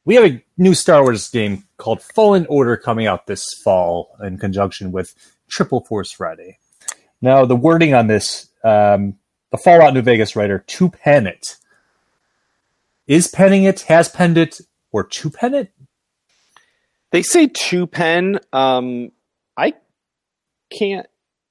We 0.05 0.15
have 0.15 0.25
a 0.25 0.43
new 0.57 0.73
Star 0.73 1.01
Wars 1.01 1.29
game 1.29 1.63
called 1.77 2.01
Fallen 2.01 2.45
Order 2.47 2.75
coming 2.75 3.07
out 3.07 3.25
this 3.25 3.45
fall 3.63 4.09
in 4.21 4.37
conjunction 4.37 4.91
with 4.91 5.15
Triple 5.53 5.85
Force 5.85 6.11
Friday. 6.11 6.57
Now, 7.21 7.45
the 7.45 7.55
wording 7.55 7.93
on 7.93 8.07
this, 8.07 8.49
um, 8.63 9.19
the 9.51 9.57
Fallout 9.57 9.93
New 9.93 10.01
Vegas 10.01 10.35
writer, 10.35 10.63
to 10.65 10.89
pen 10.89 11.27
it, 11.27 11.57
is 13.05 13.27
penning 13.27 13.63
it, 13.63 13.81
has 13.81 14.09
penned 14.09 14.37
it, 14.37 14.61
or 14.91 15.03
to 15.03 15.29
pen 15.29 15.53
it? 15.53 15.71
They 17.11 17.21
say 17.21 17.47
to 17.47 17.85
pen. 17.85 18.39
Um, 18.51 19.11
I 19.55 19.75
can't 20.75 21.05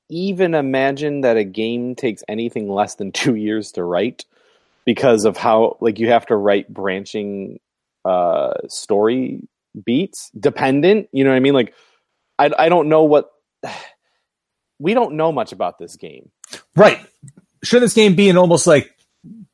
even 0.09 0.55
imagine 0.55 1.21
that 1.21 1.37
a 1.37 1.45
game 1.45 1.95
takes 1.95 2.25
anything 2.29 2.69
less 2.69 2.97
than 2.97 3.13
two 3.13 3.37
years 3.37 3.71
to 3.73 3.85
write 3.85 4.25
because 4.85 5.25
of 5.25 5.37
how 5.37 5.77
like 5.81 6.01
you 6.01 6.09
have 6.09 6.27
to 6.27 6.35
write 6.35 6.73
branching 6.73 7.61
uh 8.05 8.53
story 8.67 9.47
beats 9.87 10.29
dependent 10.39 11.09
you 11.13 11.23
know 11.23 11.31
what 11.31 11.37
i 11.37 11.41
mean 11.41 11.55
like 11.55 11.73
i 12.37 12.51
i 12.59 12.69
don't 12.69 12.89
know 12.89 13.05
what 13.05 13.31
we 14.79 14.95
don't 14.95 15.15
know 15.15 15.33
much 15.33 15.53
about 15.53 15.79
this 15.79 15.97
game 15.97 16.31
Right. 16.77 16.99
Should 17.65 17.83
this 17.83 17.95
game 17.95 18.15
be 18.15 18.29
in 18.29 18.37
almost 18.37 18.67
like 18.67 18.91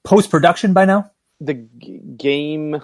post 0.04 0.30
production 0.30 0.72
by 0.72 0.84
now? 0.84 1.10
the 1.40 1.54
g- 1.54 2.00
game 2.16 2.82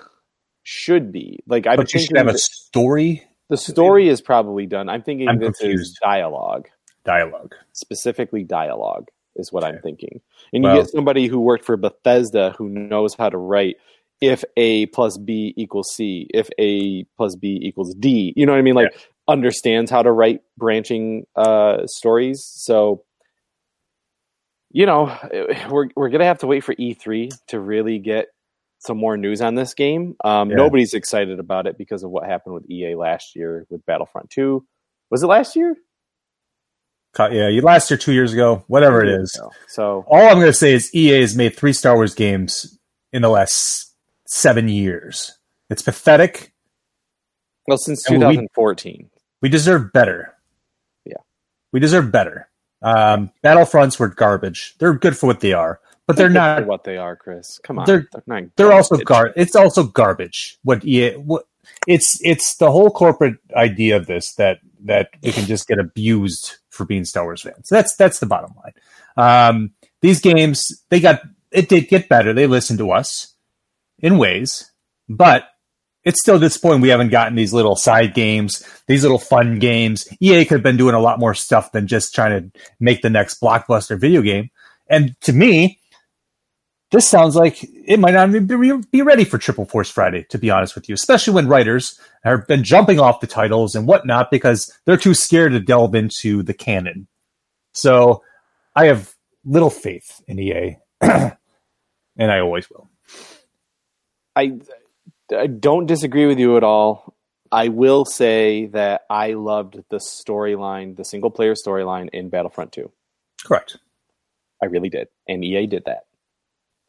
should 0.63 1.11
be 1.13 1.41
like 1.47 1.67
i'm 1.67 1.77
But 1.77 1.93
you 1.93 2.01
should 2.01 2.17
have 2.17 2.29
a 2.29 2.39
story 2.39 3.25
the 3.51 3.57
story 3.57 4.09
is 4.09 4.21
probably 4.21 4.67
done 4.67 4.89
i'm 4.89 5.03
thinking 5.03 5.29
I'm 5.29 5.39
this 5.39 5.51
is 5.51 5.59
confused. 5.59 5.99
dialogue 6.03 6.69
dialogue. 7.05 7.55
specifically 7.73 8.45
dialogue 8.45 9.09
is 9.37 9.53
what 9.53 9.65
I'm 9.65 9.81
thinking. 9.81 10.21
And 10.53 10.63
you 10.65 10.73
get 10.75 10.89
somebody 10.91 11.27
who 11.27 11.41
worked 11.41 11.65
for 11.65 11.77
Bethesda 11.77 12.55
who 12.57 12.69
knows 12.69 13.15
how 13.17 13.29
to 13.29 13.37
write 13.37 13.77
if 14.21 14.45
A 14.57 14.87
plus 14.87 15.19
B 15.19 15.53
equals 15.57 15.93
C, 15.93 16.29
if 16.33 16.49
A 16.59 17.03
plus 17.17 17.35
B 17.35 17.59
equals 17.61 17.95
D. 17.97 18.33
You 18.37 18.47
know 18.47 18.53
what 18.53 18.59
I 18.59 18.63
mean? 18.63 18.77
Like 18.77 18.95
understands 19.29 19.91
how 19.91 20.03
to 20.03 20.13
write 20.13 20.41
branching 20.57 21.27
uh, 21.37 21.87
stories. 21.87 22.45
So 22.45 23.05
you 24.71 24.87
know, 24.87 25.17
we're 25.71 25.89
we're 25.97 26.09
gonna 26.09 26.25
have 26.25 26.39
to 26.41 26.47
wait 26.47 26.65
for 26.65 26.75
E3 26.75 27.31
to 27.49 27.61
really 27.61 27.99
get 28.01 28.27
some 28.81 28.99
more 28.99 29.17
news 29.17 29.41
on 29.41 29.55
this 29.55 29.73
game. 29.73 30.15
Um, 30.25 30.51
Yeah. 30.51 30.57
Nobody's 30.57 30.95
excited 30.95 31.39
about 31.39 31.67
it 31.67 31.79
because 31.79 32.03
of 32.03 32.11
what 32.11 32.25
happened 32.27 32.55
with 32.57 32.69
EA 32.71 32.97
last 32.97 33.35
year 33.37 33.67
with 33.71 33.87
Battlefront 33.87 34.31
2. 34.31 34.65
Was 35.11 35.23
it 35.23 35.27
last 35.27 35.57
year? 35.57 35.75
Yeah, 37.19 37.47
you 37.49 37.63
last 37.63 37.89
year, 37.91 37.97
two 37.97 38.13
years 38.13 38.33
ago, 38.33 38.65
whatever 38.67 39.03
it 39.03 39.09
is. 39.09 39.39
So 39.69 40.05
All 40.09 40.27
I'm 40.29 40.35
going 40.35 40.47
to 40.47 40.53
say 40.53 40.73
is 40.73 40.93
EA 40.93 41.21
has 41.21 41.37
made 41.37 41.57
three 41.57 41.73
Star 41.73 41.95
Wars 41.95 42.13
games 42.13 42.77
in 43.13 43.23
the 43.23 43.29
last 43.29 43.95
seven 44.27 44.67
years. 44.69 45.39
It's 45.71 45.81
pathetic. 45.81 46.53
Well, 47.69 47.79
since 47.79 48.05
And 48.11 48.19
we- 48.19 48.25
2014. 48.35 49.09
We 49.45 49.51
deserve 49.51 49.93
better. 49.93 50.33
Yeah. 51.05 51.19
We 51.71 51.79
deserve 51.79 52.11
better. 52.11 52.49
Um, 52.81 53.31
Battlefronts 53.45 53.99
were 53.99 54.09
garbage. 54.09 54.75
They're 54.79 54.95
good 54.95 55.19
for 55.19 55.27
what 55.27 55.41
they 55.41 55.53
are, 55.53 55.81
but 56.07 56.17
they're 56.17 56.29
Good 56.29 56.35
not. 56.35 56.59
for 56.61 56.65
what 56.65 56.85
they 56.85 56.97
are, 56.97 57.15
Chris. 57.15 57.61
Come 57.63 57.79
on, 57.79 57.85
They're- 57.85 58.09
not 58.27 58.45
They're 58.57 58.73
also 58.73 58.97
gar. 58.97 59.35
It's 59.37 59.55
also 59.55 59.83
garbage. 59.85 60.57
What 60.63 60.83
EA? 60.83 61.17
What? 61.17 61.45
It's 61.87 62.19
it's 62.25 62.57
the 62.57 62.71
whole 62.73 62.91
corporate 62.91 63.37
idea 63.55 63.99
of 63.99 64.07
this 64.07 64.33
that 64.37 64.61
that 64.87 65.11
we 65.23 65.31
can 65.33 65.45
just 65.45 65.69
get 65.69 65.79
abused 65.79 66.57
for 66.71 66.87
being 66.87 67.05
Star 67.05 67.25
Wars 67.25 67.43
fans. 67.43 67.69
That's 67.69 67.95
that's 67.97 68.21
the 68.21 68.27
bottom 68.27 68.55
line. 68.65 68.73
Um, 69.49 69.73
these 70.01 70.23
games 70.23 70.83
they 70.89 71.01
got 71.01 71.21
it 71.51 71.69
did 71.69 71.89
get 71.89 72.09
better. 72.09 72.33
They 72.33 72.47
listened 72.47 72.79
to 72.79 72.93
us 72.93 73.35
in 73.99 74.17
ways, 74.17 74.71
but 75.07 75.49
it's 76.05 76.21
still 76.21 76.39
disappointing 76.39 76.81
we 76.81 76.89
haven't 76.91 77.11
gotten 77.11 77.35
these 77.35 77.53
little 77.53 77.77
side 77.77 78.15
games, 78.15 78.67
these 78.87 79.03
little 79.03 79.19
fun 79.19 79.59
games. 79.59 80.07
EA 80.21 80.45
could 80.45 80.57
have 80.57 80.63
been 80.63 80.77
doing 80.77 80.95
a 80.95 81.01
lot 81.01 81.19
more 81.19 81.35
stuff 81.35 81.73
than 81.73 81.87
just 81.87 82.15
trying 82.15 82.51
to 82.53 82.61
make 82.79 83.03
the 83.03 83.11
next 83.11 83.41
blockbuster 83.41 83.99
video 83.99 84.23
game. 84.23 84.51
And 84.89 85.19
to 85.23 85.33
me, 85.33 85.81
this 86.91 87.09
sounds 87.09 87.35
like 87.35 87.59
it 87.65 87.99
might 87.99 88.13
not 88.13 88.29
even 88.29 88.85
be, 88.93 89.03
ready 89.03 89.25
for 89.25 89.39
Triple 89.39 89.65
Force 89.65 89.91
Friday, 89.91 90.25
to 90.31 90.39
be 90.39 90.51
honest 90.51 90.75
with 90.75 90.89
you, 90.89 90.95
especially 90.95 91.35
when 91.35 91.49
writers 91.49 91.99
have 92.23 92.47
been 92.47 92.63
jumping 92.63 93.01
off 93.01 93.21
the 93.21 93.27
titles 93.27 93.75
and 93.75 93.89
whatnot 93.89 94.31
because 94.31 94.73
they're 94.85 94.97
too 94.97 95.15
scared 95.15 95.53
to 95.53 95.61
delve 95.61 95.95
into 95.95 96.43
the 96.43 96.55
canon. 96.55 97.09
So 97.73 98.23
I 98.77 98.87
have 98.87 99.13
little 99.45 99.71
faith 99.71 100.23
in 100.29 100.39
EA, 100.39 100.77
and 101.01 101.33
I 102.19 102.39
always 102.39 102.71
will. 102.71 102.89
I, 104.37 104.59
I 105.37 105.47
don't 105.47 105.87
disagree 105.87 106.27
with 106.27 106.39
you 106.39 106.57
at 106.57 106.65
all. 106.65 107.15
I 107.53 107.69
will 107.69 108.05
say 108.05 108.67
that 108.67 109.03
I 109.09 109.35
loved 109.35 109.77
the 109.89 109.99
storyline, 109.99 110.97
the 110.97 111.05
single 111.05 111.31
player 111.31 111.55
storyline 111.55 112.09
in 112.13 112.29
Battlefront 112.29 112.73
2. 112.73 112.91
Correct. 113.45 113.77
I 114.63 114.67
really 114.67 114.89
did. 114.89 115.09
And 115.29 115.45
EA 115.45 115.67
did 115.67 115.85
that. 115.87 116.07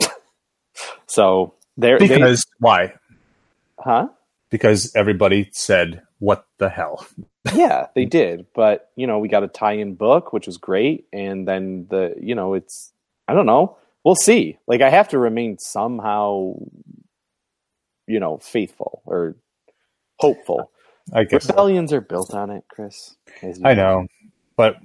so 1.08 1.54
there 1.78 2.00
they, 2.00 2.08
Because 2.08 2.46
why? 2.60 2.94
huh? 3.80 4.08
Because 4.50 4.96
everybody 4.96 5.50
said, 5.52 6.02
"What 6.20 6.46
the 6.60 6.70
hell?" 6.70 7.06
yeah, 7.54 7.88
they 7.96 8.06
did. 8.06 8.46
But 8.56 8.90
you 8.96 9.06
know, 9.08 9.20
we 9.20 9.28
got 9.28 9.44
a 9.44 9.48
tie-in 9.48 9.96
book, 9.96 10.32
which 10.32 10.48
was 10.48 10.58
great, 10.58 11.06
and 11.12 11.48
then 11.48 11.88
the 11.90 12.16
you 12.20 12.36
know, 12.36 12.54
it's 12.54 12.94
I 13.28 13.34
don't 13.34 13.46
know. 13.48 13.78
We'll 14.04 14.16
see. 14.16 14.58
Like 14.68 14.82
I 14.82 14.90
have 14.90 15.10
to 15.10 15.20
remain 15.20 15.58
somehow, 15.58 16.54
you 18.08 18.20
know, 18.20 18.38
faithful 18.38 19.02
or 19.06 19.36
hopeful. 20.18 20.72
I 21.14 21.24
guess 21.24 21.46
so. 21.46 21.50
Rebellions 21.50 21.94
are 21.94 22.02
built 22.02 22.34
on 22.34 22.50
it, 22.50 22.64
Chris. 22.68 23.16
I 23.64 23.74
know, 23.74 24.08
but 24.56 24.78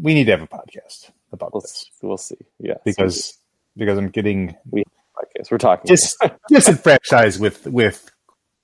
we 0.00 0.14
need 0.14 0.24
to 0.24 0.30
have 0.32 0.42
a 0.42 0.46
podcast 0.46 1.10
about 1.32 1.52
We'll, 1.52 1.62
this 1.62 1.90
we'll 2.02 2.16
see. 2.16 2.36
Yeah, 2.58 2.74
because 2.84 3.38
because 3.76 3.98
I'm 3.98 4.08
getting 4.10 4.54
we 4.70 4.84
podcast. 5.16 5.50
We're 5.50 5.58
talking. 5.58 5.88
dis- 5.88 6.16
disenfranchised 6.48 7.40
with 7.40 7.66
with 7.66 8.10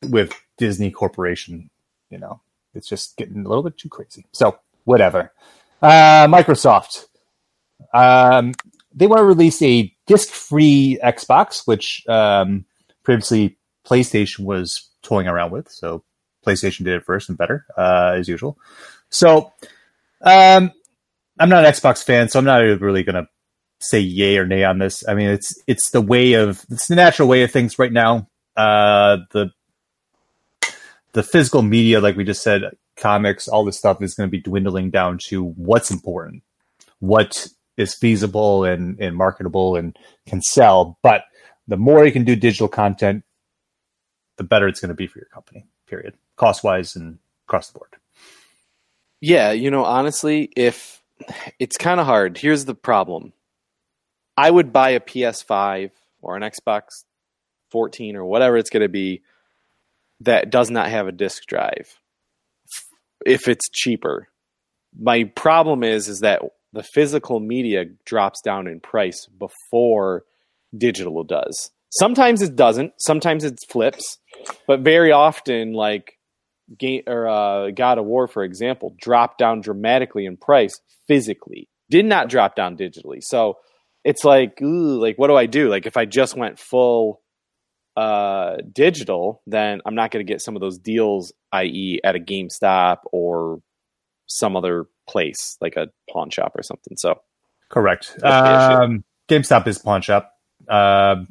with 0.02 0.32
Disney 0.58 0.90
Corporation. 0.90 1.70
You 2.10 2.18
know, 2.18 2.40
it's 2.74 2.88
just 2.88 3.16
getting 3.16 3.44
a 3.44 3.48
little 3.48 3.64
bit 3.64 3.76
too 3.78 3.88
crazy. 3.88 4.26
So 4.32 4.58
whatever. 4.84 5.32
Uh, 5.82 6.26
Microsoft, 6.28 7.06
um, 7.92 8.54
they 8.94 9.06
want 9.06 9.18
to 9.18 9.24
release 9.24 9.60
a 9.60 9.92
disc-free 10.06 10.98
Xbox, 11.02 11.66
which 11.66 12.04
um, 12.08 12.64
previously 13.02 13.58
PlayStation 13.86 14.40
was 14.40 14.88
toying 15.02 15.28
around 15.28 15.50
with. 15.50 15.70
So 15.70 16.02
PlayStation 16.44 16.84
did 16.84 16.94
it 16.94 17.04
first 17.04 17.28
and 17.28 17.38
better, 17.38 17.66
uh, 17.76 18.14
as 18.16 18.28
usual. 18.28 18.58
So 19.10 19.52
um, 20.22 20.72
I'm 21.38 21.48
not 21.48 21.64
an 21.64 21.72
Xbox 21.72 22.02
fan, 22.02 22.28
so 22.28 22.38
I'm 22.38 22.44
not 22.44 22.58
really 22.58 23.02
going 23.02 23.22
to 23.22 23.28
say 23.80 24.00
yay 24.00 24.38
or 24.38 24.46
nay 24.46 24.64
on 24.64 24.78
this. 24.78 25.06
I 25.06 25.14
mean, 25.14 25.28
it's 25.28 25.60
it's 25.66 25.90
the 25.90 26.00
way 26.00 26.34
of 26.34 26.64
it's 26.70 26.88
the 26.88 26.94
natural 26.94 27.28
way 27.28 27.42
of 27.42 27.50
things 27.50 27.78
right 27.78 27.92
now. 27.92 28.28
Uh, 28.56 29.18
the 29.32 29.50
the 31.12 31.22
physical 31.22 31.62
media, 31.62 32.00
like 32.00 32.16
we 32.16 32.24
just 32.24 32.42
said, 32.42 32.62
comics, 32.96 33.48
all 33.48 33.64
this 33.64 33.78
stuff 33.78 34.02
is 34.02 34.14
going 34.14 34.28
to 34.28 34.30
be 34.30 34.40
dwindling 34.40 34.90
down 34.90 35.18
to 35.28 35.44
what's 35.44 35.90
important, 35.90 36.42
what 36.98 37.46
is 37.76 37.94
feasible 37.94 38.64
and, 38.64 38.98
and 39.00 39.16
marketable 39.16 39.76
and 39.76 39.96
can 40.26 40.40
sell. 40.42 40.98
But 41.02 41.24
the 41.66 41.76
more 41.76 42.04
you 42.04 42.12
can 42.12 42.24
do 42.24 42.36
digital 42.36 42.68
content, 42.68 43.24
the 44.36 44.44
better 44.44 44.68
it's 44.68 44.80
going 44.80 44.88
to 44.88 44.94
be 44.94 45.06
for 45.06 45.18
your 45.18 45.28
company. 45.28 45.66
Period, 45.86 46.14
cost 46.36 46.64
wise 46.64 46.96
and 46.96 47.18
across 47.46 47.70
the 47.70 47.78
board. 47.78 47.90
Yeah, 49.20 49.52
you 49.52 49.70
know, 49.70 49.84
honestly, 49.84 50.50
if 50.56 51.02
it's 51.58 51.76
kind 51.76 52.00
of 52.00 52.06
hard. 52.06 52.38
Here's 52.38 52.64
the 52.64 52.74
problem. 52.74 53.32
I 54.36 54.50
would 54.50 54.72
buy 54.72 54.90
a 54.90 55.00
PS5 55.00 55.90
or 56.22 56.36
an 56.36 56.42
Xbox 56.42 56.88
14 57.70 58.16
or 58.16 58.24
whatever 58.24 58.56
it's 58.56 58.70
going 58.70 58.82
to 58.82 58.88
be 58.88 59.22
that 60.20 60.50
does 60.50 60.70
not 60.70 60.90
have 60.90 61.06
a 61.06 61.12
disk 61.12 61.44
drive 61.46 61.98
if 63.24 63.48
it's 63.48 63.68
cheaper. 63.70 64.28
My 64.98 65.24
problem 65.24 65.82
is 65.82 66.08
is 66.08 66.20
that 66.20 66.42
the 66.72 66.82
physical 66.82 67.40
media 67.40 67.84
drops 68.04 68.40
down 68.40 68.66
in 68.66 68.80
price 68.80 69.26
before 69.26 70.24
digital 70.76 71.22
does. 71.24 71.70
Sometimes 71.98 72.42
it 72.42 72.56
doesn't. 72.56 72.92
Sometimes 72.98 73.44
it 73.44 73.58
flips, 73.68 74.18
but 74.66 74.80
very 74.80 75.12
often, 75.12 75.72
like 75.72 76.18
game 76.78 77.02
or 77.06 77.28
uh, 77.28 77.70
God 77.70 77.98
of 77.98 78.04
War, 78.04 78.26
for 78.26 78.44
example, 78.44 78.94
dropped 79.00 79.38
down 79.38 79.60
dramatically 79.60 80.26
in 80.26 80.36
price 80.36 80.80
physically. 81.06 81.68
Did 81.90 82.06
not 82.06 82.28
drop 82.28 82.56
down 82.56 82.76
digitally. 82.76 83.18
So 83.20 83.58
it's 84.04 84.24
like, 84.24 84.60
ooh, 84.62 85.00
like 85.00 85.16
what 85.16 85.28
do 85.28 85.36
I 85.36 85.46
do? 85.46 85.68
Like 85.68 85.86
if 85.86 85.96
I 85.96 86.04
just 86.04 86.36
went 86.36 86.58
full 86.58 87.20
uh, 87.96 88.56
digital, 88.72 89.42
then 89.46 89.80
I'm 89.86 89.94
not 89.94 90.10
going 90.10 90.24
to 90.24 90.30
get 90.30 90.40
some 90.40 90.56
of 90.56 90.60
those 90.60 90.78
deals, 90.78 91.32
i.e., 91.52 92.00
at 92.02 92.16
a 92.16 92.18
GameStop 92.18 92.98
or 93.12 93.60
some 94.26 94.56
other 94.56 94.86
place 95.08 95.56
like 95.60 95.76
a 95.76 95.88
pawn 96.10 96.30
shop 96.30 96.52
or 96.56 96.62
something. 96.62 96.96
So 96.96 97.20
Correct. 97.70 98.16
Um, 98.22 99.04
GameStop 99.28 99.66
is 99.66 99.78
pawn 99.78 100.02
shop. 100.02 100.32
Uh, 100.68 101.24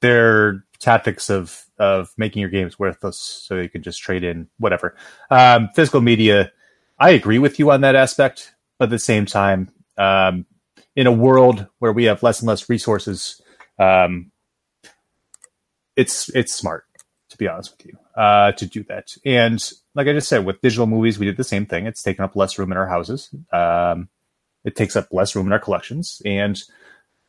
their 0.00 0.64
tactics 0.78 1.30
of 1.30 1.64
of 1.78 2.10
making 2.16 2.40
your 2.40 2.50
games 2.50 2.78
worthless 2.78 3.18
so 3.18 3.56
you 3.56 3.68
can 3.68 3.82
just 3.82 4.00
trade 4.00 4.24
in 4.24 4.48
whatever. 4.58 4.96
Um, 5.30 5.68
physical 5.74 6.00
media, 6.00 6.52
I 6.98 7.10
agree 7.10 7.38
with 7.38 7.58
you 7.58 7.70
on 7.70 7.82
that 7.82 7.94
aspect, 7.94 8.54
but 8.78 8.84
at 8.84 8.90
the 8.90 8.98
same 8.98 9.26
time, 9.26 9.70
um, 9.98 10.46
in 10.94 11.06
a 11.06 11.12
world 11.12 11.66
where 11.78 11.92
we 11.92 12.04
have 12.04 12.22
less 12.22 12.40
and 12.40 12.48
less 12.48 12.68
resources, 12.68 13.40
um, 13.78 14.30
it's 15.96 16.28
it's 16.30 16.54
smart 16.54 16.84
to 17.28 17.36
be 17.38 17.48
honest 17.48 17.76
with 17.76 17.86
you 17.86 17.98
uh, 18.20 18.52
to 18.52 18.66
do 18.66 18.82
that. 18.84 19.14
And 19.24 19.62
like 19.94 20.06
I 20.06 20.12
just 20.12 20.28
said, 20.28 20.44
with 20.44 20.60
digital 20.60 20.86
movies, 20.86 21.18
we 21.18 21.26
did 21.26 21.36
the 21.36 21.44
same 21.44 21.66
thing. 21.66 21.86
It's 21.86 22.02
taken 22.02 22.24
up 22.24 22.36
less 22.36 22.58
room 22.58 22.72
in 22.72 22.78
our 22.78 22.86
houses. 22.86 23.30
Um, 23.52 24.08
it 24.64 24.76
takes 24.76 24.96
up 24.96 25.08
less 25.12 25.34
room 25.36 25.46
in 25.46 25.52
our 25.52 25.58
collections, 25.58 26.22
and 26.24 26.60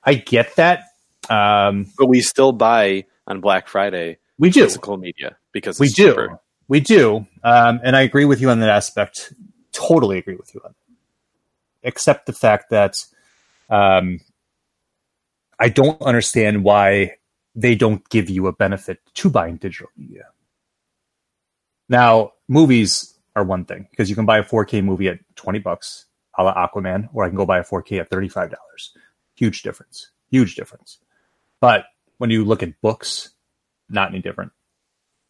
I 0.04 0.16
get 0.16 0.56
that. 0.56 0.86
Um, 1.30 1.88
but 1.98 2.08
we 2.08 2.22
still 2.22 2.52
buy 2.52 3.06
on 3.26 3.42
Black 3.42 3.68
Friday 3.68 4.18
we 4.40 4.50
do, 4.50 4.64
physical 4.64 4.98
media 4.98 5.38
because 5.52 5.80
we 5.80 5.88
do, 5.90 6.10
cheaper. 6.10 6.40
we 6.68 6.80
do, 6.80 7.28
um, 7.44 7.80
and 7.84 7.96
I 7.96 8.02
agree 8.02 8.26
with 8.26 8.42
you 8.42 8.50
on 8.50 8.60
that 8.60 8.70
aspect. 8.70 9.34
Totally 9.72 10.18
agree 10.18 10.36
with 10.36 10.54
you 10.54 10.62
on 10.64 10.72
that. 10.72 11.88
Except 11.88 12.26
the 12.26 12.34
fact 12.34 12.70
that 12.70 12.94
um, 13.70 14.20
I 15.60 15.70
don't 15.70 16.02
understand 16.02 16.64
why 16.64 17.16
they 17.56 17.76
don't 17.76 18.08
give 18.10 18.30
you 18.30 18.48
a 18.48 18.54
benefit 18.54 19.00
to 19.16 19.30
buying 19.30 19.58
digital 19.58 19.90
media. 19.98 20.26
Now, 21.90 22.34
movies 22.48 23.18
are 23.36 23.44
one 23.44 23.66
thing 23.66 23.88
because 23.90 24.10
you 24.10 24.16
can 24.16 24.26
buy 24.26 24.38
a 24.38 24.44
4K 24.44 24.84
movie 24.84 25.08
at 25.08 25.20
20 25.36 25.60
bucks, 25.60 26.06
a 26.38 26.44
la 26.44 26.68
Aquaman, 26.68 27.10
or 27.14 27.24
I 27.24 27.30
can 27.30 27.38
go 27.38 27.46
buy 27.46 27.60
a 27.60 27.64
4K 27.64 28.00
at 28.02 28.10
$35. 28.10 28.54
Huge 29.36 29.62
difference. 29.64 30.12
Huge 30.30 30.56
difference. 30.56 31.00
But 31.62 31.86
when 32.18 32.30
you 32.30 32.44
look 32.46 32.64
at 32.64 32.80
books, 32.82 33.30
not 33.90 34.10
any 34.10 34.22
different. 34.22 34.52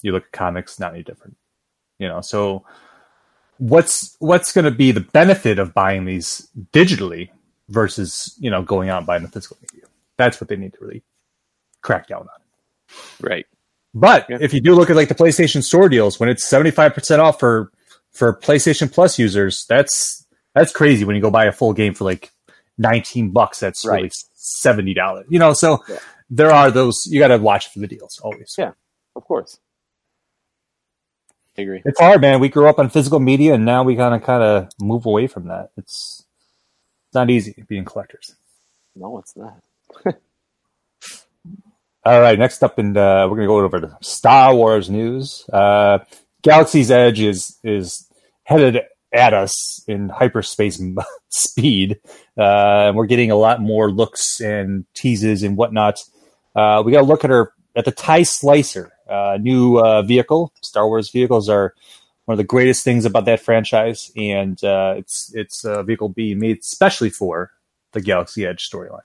You 0.01 0.11
look 0.11 0.25
at 0.25 0.32
comics, 0.32 0.80
not 0.80 0.93
any 0.93 1.03
different. 1.03 1.38
You 1.99 2.07
know, 2.07 2.21
so 2.21 2.65
what's 3.57 4.15
what's 4.19 4.51
going 4.53 4.65
to 4.65 4.71
be 4.71 4.91
the 4.91 5.01
benefit 5.01 5.59
of 5.59 5.73
buying 5.73 6.05
these 6.05 6.47
digitally 6.71 7.30
versus 7.69 8.36
you 8.39 8.49
know 8.49 8.61
going 8.61 8.89
out 8.89 8.99
and 8.99 9.07
buying 9.07 9.23
the 9.23 9.30
physical 9.30 9.57
media? 9.61 9.88
That's 10.17 10.39
what 10.41 10.47
they 10.49 10.55
need 10.55 10.73
to 10.73 10.80
really 10.82 11.03
crack 11.82 12.07
down 12.07 12.21
on. 12.21 12.95
Right. 13.21 13.45
But 13.93 14.28
Yeah. 14.30 14.38
if 14.41 14.53
you 14.53 14.61
do 14.61 14.75
look 14.75 14.89
at 14.89 14.95
like 14.95 15.07
the 15.09 15.15
PlayStation 15.15 15.63
Store 15.63 15.89
deals, 15.89 16.19
when 16.19 16.30
it's 16.30 16.43
seventy 16.47 16.71
five 16.71 16.93
percent 16.93 17.21
off 17.21 17.39
for 17.39 17.71
for 18.11 18.34
PlayStation 18.34 18.91
Plus 18.91 19.17
users, 19.17 19.65
that's 19.67 20.25
that's 20.53 20.71
crazy. 20.71 21.05
When 21.05 21.15
you 21.15 21.21
go 21.21 21.32
buy 21.32 21.45
a 21.45 21.51
full 21.51 21.73
game 21.73 21.93
for 21.95 22.03
like 22.03 22.32
nineteen 22.78 23.32
bucks, 23.32 23.59
that's 23.59 23.86
really 23.86 24.11
seventy 24.36 24.93
dollars. 24.93 25.25
You 25.30 25.39
know, 25.39 25.53
so 25.53 25.84
Yeah. 25.89 25.97
There 26.30 26.51
are 26.51 26.71
those. 26.71 27.05
You 27.09 27.19
got 27.19 27.30
to 27.30 27.38
watch 27.38 27.71
for 27.71 27.80
the 27.80 27.88
deals 27.88 28.19
always. 28.23 28.55
Yeah. 28.57 28.71
Of 29.15 29.23
course. 29.23 29.59
I 31.57 31.63
agree. 31.63 31.82
It's 31.86 31.99
hard, 31.99 32.21
man. 32.21 32.39
We 32.39 32.49
grew 32.49 32.67
up 32.67 32.78
on 32.78 32.89
physical 32.89 33.19
media, 33.19 33.55
and 33.55 33.65
now 33.65 33.84
we 33.84 33.95
kind 33.95 34.13
of 34.13 34.23
kind 34.23 34.43
of 34.43 34.69
move 34.80 35.05
away 35.05 35.28
from 35.28 35.47
that. 35.47 35.71
It's 35.75 36.23
it's 37.07 37.15
not 37.15 37.30
easy 37.30 37.63
being 37.67 37.86
collectors. 37.86 38.36
No, 38.95 39.17
it's 39.17 39.36
not. 39.36 39.57
All 42.05 42.21
right, 42.21 42.38
next 42.38 42.63
up, 42.63 42.78
and 42.78 42.95
uh, 42.95 43.28
we're 43.30 43.38
gonna 43.38 43.47
go 43.47 43.59
over 43.59 43.82
to 43.82 43.97
Star 44.01 44.53
Wars 44.55 44.89
news. 44.89 45.45
Uh, 45.51 45.99
Galaxy's 46.43 46.91
Edge 46.91 47.19
is 47.19 47.57
is 47.63 48.07
headed 48.43 48.82
at 49.11 49.34
us 49.34 49.84
in 49.88 50.09
hyperspace 50.09 50.82
speed. 51.30 51.99
Uh, 52.38 52.88
and 52.88 52.95
we're 52.95 53.05
getting 53.07 53.32
a 53.32 53.36
lot 53.36 53.61
more 53.61 53.91
looks 53.91 54.39
and 54.39 54.86
teases 54.93 55.43
and 55.43 55.57
whatnot. 55.57 55.99
Uh, 56.58 56.82
we 56.84 56.91
got 56.91 57.01
to 57.01 57.05
look 57.05 57.24
at 57.24 57.30
her 57.30 57.53
at 57.76 57.86
the 57.86 57.91
Tie 57.91 58.24
Slicer, 58.24 58.91
uh, 59.08 59.38
new 59.39 59.78
uh, 59.78 60.01
vehicle. 60.01 60.51
Star 60.64 60.88
Wars 60.88 61.12
vehicles 61.12 61.47
are 61.47 61.76
one 62.26 62.34
of 62.34 62.38
the 62.39 62.43
greatest 62.43 62.84
things 62.84 63.05
about 63.05 63.26
that 63.26 63.39
franchise, 63.39 64.12
and 64.18 64.62
uh, 64.64 64.95
it's 64.97 65.32
it's 65.36 65.64
a 65.64 65.84
vehicle 65.84 66.10
being 66.10 66.39
made 66.39 66.58
especially 66.58 67.12
for 67.12 67.51
the 67.93 68.01
Galaxy 68.01 68.45
Edge 68.45 68.68
storyline. 68.68 69.01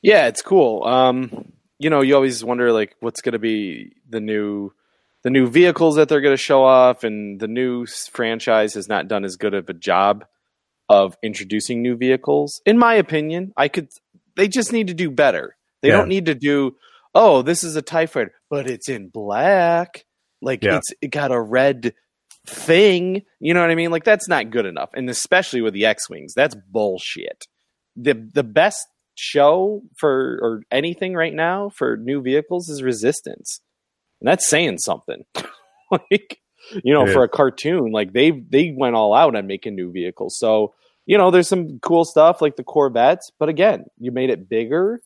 Yeah, 0.00 0.26
it's 0.26 0.42
cool. 0.42 0.84
Um, 0.84 1.52
you 1.78 1.90
know, 1.90 2.00
you 2.00 2.14
always 2.14 2.42
wonder 2.42 2.72
like 2.72 2.96
what's 3.00 3.20
going 3.20 3.34
to 3.34 3.38
be 3.38 3.92
the 4.08 4.20
new 4.20 4.72
the 5.22 5.30
new 5.30 5.46
vehicles 5.46 5.96
that 5.96 6.08
they're 6.08 6.22
going 6.22 6.32
to 6.36 6.42
show 6.42 6.64
off, 6.64 7.04
and 7.04 7.38
the 7.38 7.48
new 7.48 7.86
franchise 7.86 8.72
has 8.72 8.88
not 8.88 9.06
done 9.06 9.24
as 9.24 9.36
good 9.36 9.52
of 9.52 9.68
a 9.68 9.74
job 9.74 10.24
of 10.88 11.16
introducing 11.22 11.82
new 11.82 11.94
vehicles. 11.94 12.62
In 12.64 12.78
my 12.78 12.94
opinion, 12.94 13.52
I 13.54 13.68
could. 13.68 13.90
They 14.34 14.48
just 14.48 14.72
need 14.72 14.88
to 14.88 14.94
do 14.94 15.10
better. 15.10 15.56
They 15.84 15.90
Yeah. 15.90 15.98
don't 15.98 16.08
need 16.08 16.26
to 16.26 16.34
do. 16.34 16.74
Oh, 17.14 17.42
this 17.42 17.62
is 17.62 17.76
a 17.76 17.82
Tie 17.82 18.06
Fighter, 18.06 18.32
but 18.48 18.68
it's 18.68 18.88
in 18.88 19.10
black. 19.10 20.06
Like 20.40 20.64
Yeah. 20.64 20.78
it's 20.78 20.88
it 21.02 21.08
got 21.08 21.30
a 21.30 21.38
red 21.40 21.92
thing. 22.46 23.22
You 23.38 23.52
know 23.54 23.60
what 23.60 23.70
I 23.70 23.74
mean? 23.74 23.90
Like 23.90 24.04
that's 24.04 24.28
not 24.28 24.50
good 24.50 24.64
enough, 24.66 24.90
and 24.94 25.08
especially 25.10 25.60
with 25.60 25.74
the 25.74 25.84
X 25.86 26.08
wings, 26.08 26.32
that's 26.34 26.56
bullshit. 26.70 27.44
the 27.96 28.14
The 28.14 28.42
best 28.42 28.78
show 29.14 29.82
for 29.96 30.38
or 30.42 30.62
anything 30.72 31.14
right 31.14 31.32
now 31.34 31.70
for 31.76 31.96
new 31.96 32.20
vehicles 32.22 32.68
is 32.68 32.82
Resistance, 32.82 33.60
and 34.20 34.26
that's 34.28 34.48
saying 34.48 34.78
something. 34.78 35.24
like 35.90 36.38
you 36.82 36.94
know, 36.94 37.06
for 37.12 37.22
a 37.22 37.28
cartoon, 37.28 37.92
like 37.92 38.12
they 38.14 38.30
they 38.30 38.74
went 38.76 38.96
all 38.96 39.14
out 39.14 39.36
on 39.36 39.46
making 39.46 39.74
new 39.76 39.92
vehicles. 39.92 40.36
So 40.38 40.74
you 41.06 41.18
know, 41.18 41.30
there's 41.30 41.48
some 41.48 41.78
cool 41.80 42.04
stuff 42.06 42.40
like 42.40 42.56
the 42.56 42.64
Corvettes, 42.64 43.30
but 43.38 43.48
again, 43.50 43.84
you 43.98 44.10
made 44.10 44.30
it 44.30 44.48
bigger. 44.48 45.00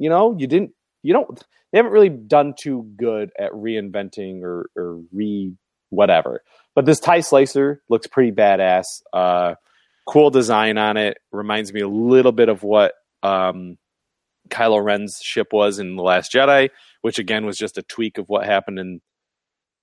You 0.00 0.08
know, 0.08 0.34
you 0.38 0.46
didn't. 0.46 0.70
You 1.02 1.12
don't. 1.12 1.38
They 1.70 1.78
haven't 1.78 1.92
really 1.92 2.08
done 2.08 2.54
too 2.58 2.90
good 2.96 3.30
at 3.38 3.52
reinventing 3.52 4.42
or 4.42 4.70
or 4.74 5.02
re 5.12 5.52
whatever. 5.90 6.42
But 6.74 6.86
this 6.86 7.00
tie 7.00 7.20
slicer 7.20 7.82
looks 7.90 8.06
pretty 8.06 8.32
badass. 8.32 9.02
Uh, 9.12 9.56
cool 10.08 10.30
design 10.30 10.78
on 10.78 10.96
it. 10.96 11.18
Reminds 11.32 11.74
me 11.74 11.82
a 11.82 11.88
little 11.88 12.32
bit 12.32 12.48
of 12.48 12.62
what 12.62 12.94
um, 13.22 13.76
Kylo 14.48 14.82
Ren's 14.82 15.20
ship 15.22 15.48
was 15.52 15.78
in 15.78 15.96
the 15.96 16.02
Last 16.02 16.32
Jedi, 16.32 16.70
which 17.02 17.18
again 17.18 17.44
was 17.44 17.58
just 17.58 17.76
a 17.76 17.82
tweak 17.82 18.16
of 18.16 18.26
what 18.30 18.46
happened 18.46 18.78
in 18.78 19.02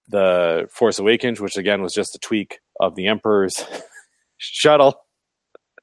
the 0.07 0.67
Force 0.71 0.97
Awakens, 0.97 1.39
which 1.39 1.57
again 1.57 1.83
was 1.83 1.93
just 1.93 2.15
a 2.15 2.19
tweak 2.19 2.57
of 2.79 2.95
the 2.95 3.05
Emperor's 3.05 3.63
shuttle. 4.37 4.99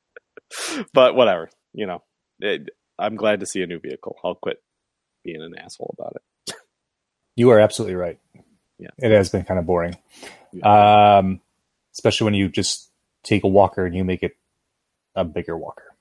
but 0.93 1.15
whatever, 1.15 1.51
you 1.73 1.87
know, 1.87 2.03
it, 2.41 2.71
I'm 2.99 3.17
glad 3.17 3.41
to 3.41 3.47
see 3.47 3.63
a 3.63 3.67
new 3.67 3.79
vehicle. 3.79 4.17
I'll 4.25 4.35
quit 4.35 4.63
being 5.25 5.43
an 5.43 5.55
asshole 5.59 5.95
about 5.99 6.17
it. 6.17 6.55
You 7.37 7.51
are 7.51 7.59
absolutely 7.59 7.97
right. 7.97 8.19
Yeah. 8.79 8.91
It 8.99 9.11
has 9.11 9.31
been 9.31 9.45
kind 9.45 9.59
of 9.59 9.67
boring. 9.67 9.97
Um, 10.63 11.41
especially 11.95 12.27
when 12.27 12.35
you 12.35 12.49
just 12.49 12.91
take 13.25 13.45
a 13.45 13.49
walker 13.49 13.85
and 13.85 13.95
you 13.95 14.05
make 14.05 14.23
it 14.23 14.37
a 15.17 15.25
bigger 15.25 15.57
walker. 15.57 15.95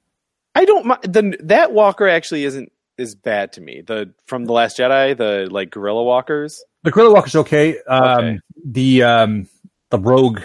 I 0.56 0.66
don't 0.66 0.86
mind 0.86 1.02
the 1.04 1.38
that 1.44 1.72
walker 1.72 2.08
actually 2.08 2.46
isn't 2.46 2.72
is 2.98 3.16
bad 3.16 3.54
to 3.54 3.62
me. 3.62 3.82
The 3.82 4.14
from 4.28 4.46
the 4.46 4.54
Last 4.54 4.78
Jedi, 4.78 5.18
the 5.18 5.48
like 5.50 5.72
gorilla 5.72 6.04
walkers. 6.04 6.64
The 6.84 6.92
Gorilla 6.92 7.14
Walker's 7.14 7.36
okay. 7.38 7.80
Um, 7.88 8.04
Okay. 8.04 8.40
The 8.66 9.04
um, 9.04 9.48
the 9.90 10.00
Rogue, 10.00 10.42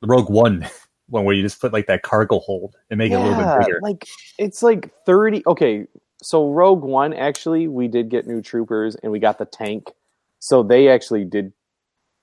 the 0.00 0.06
Rogue 0.06 0.30
One 0.30 0.68
one 1.08 1.24
where 1.24 1.34
you 1.34 1.42
just 1.42 1.60
put 1.60 1.72
like 1.72 1.86
that 1.86 2.02
cargo 2.02 2.38
hold 2.38 2.76
and 2.90 2.98
make 2.98 3.12
it 3.12 3.16
a 3.16 3.18
little 3.20 3.36
bit 3.36 3.66
bigger. 3.66 3.80
like 3.82 4.06
it's 4.38 4.62
like 4.62 4.90
thirty. 5.04 5.42
Okay, 5.46 5.86
so 6.22 6.50
Rogue 6.50 6.82
One 6.82 7.12
actually, 7.14 7.68
we 7.68 7.88
did 7.88 8.08
get 8.10 8.26
new 8.26 8.42
troopers 8.42 8.94
and 8.96 9.10
we 9.12 9.18
got 9.18 9.38
the 9.38 9.44
tank, 9.46 9.90
so 10.38 10.62
they 10.62 10.88
actually 10.88 11.24
did 11.24 11.52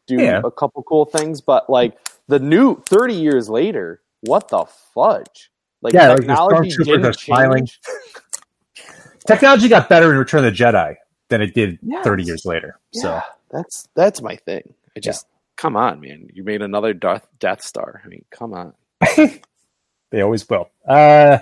do 0.07 0.15
Yeah. 0.21 0.41
a 0.43 0.51
couple 0.51 0.83
cool 0.83 1.05
things. 1.05 1.41
But 1.41 1.69
like 1.69 1.97
the 2.27 2.39
new 2.39 2.81
thirty 2.83 3.15
years 3.15 3.49
later, 3.49 4.01
what 4.21 4.49
the 4.49 4.65
fudge? 4.93 5.49
Like 5.81 5.93
Yeah, 5.93 6.09
like 6.09 6.17
the 6.17 6.27
technology 6.27 6.69
stormtroopers 6.71 6.85
didn't 6.85 7.05
are 7.05 7.13
smiling. 7.13 7.65
change. 7.65 7.79
Technology 9.27 9.67
got 9.67 9.89
better 9.89 10.11
in 10.11 10.17
Return 10.19 10.45
of 10.45 10.55
the 10.55 10.63
Jedi 10.63 10.95
than 11.29 11.41
it 11.41 11.53
did 11.55 11.79
Yes. 11.81 12.03
30 12.03 12.23
years 12.23 12.45
later. 12.45 12.79
So 12.93 13.09
Yeah, 13.09 13.21
that's 13.51 13.87
that's 13.95 14.21
my 14.21 14.35
thing. 14.35 14.73
I 14.95 14.99
just 14.99 15.25
come 15.55 15.75
on, 15.75 16.01
man. 16.01 16.29
You 16.33 16.43
made 16.43 16.61
another 16.61 16.93
Darth 16.93 17.27
Death 17.39 17.63
Star. 17.63 18.01
I 18.03 18.07
mean, 18.07 18.25
come 18.31 18.53
on. 18.53 18.73
they 20.11 20.21
always 20.21 20.47
will. 20.49 20.69
Uh, 20.87 21.39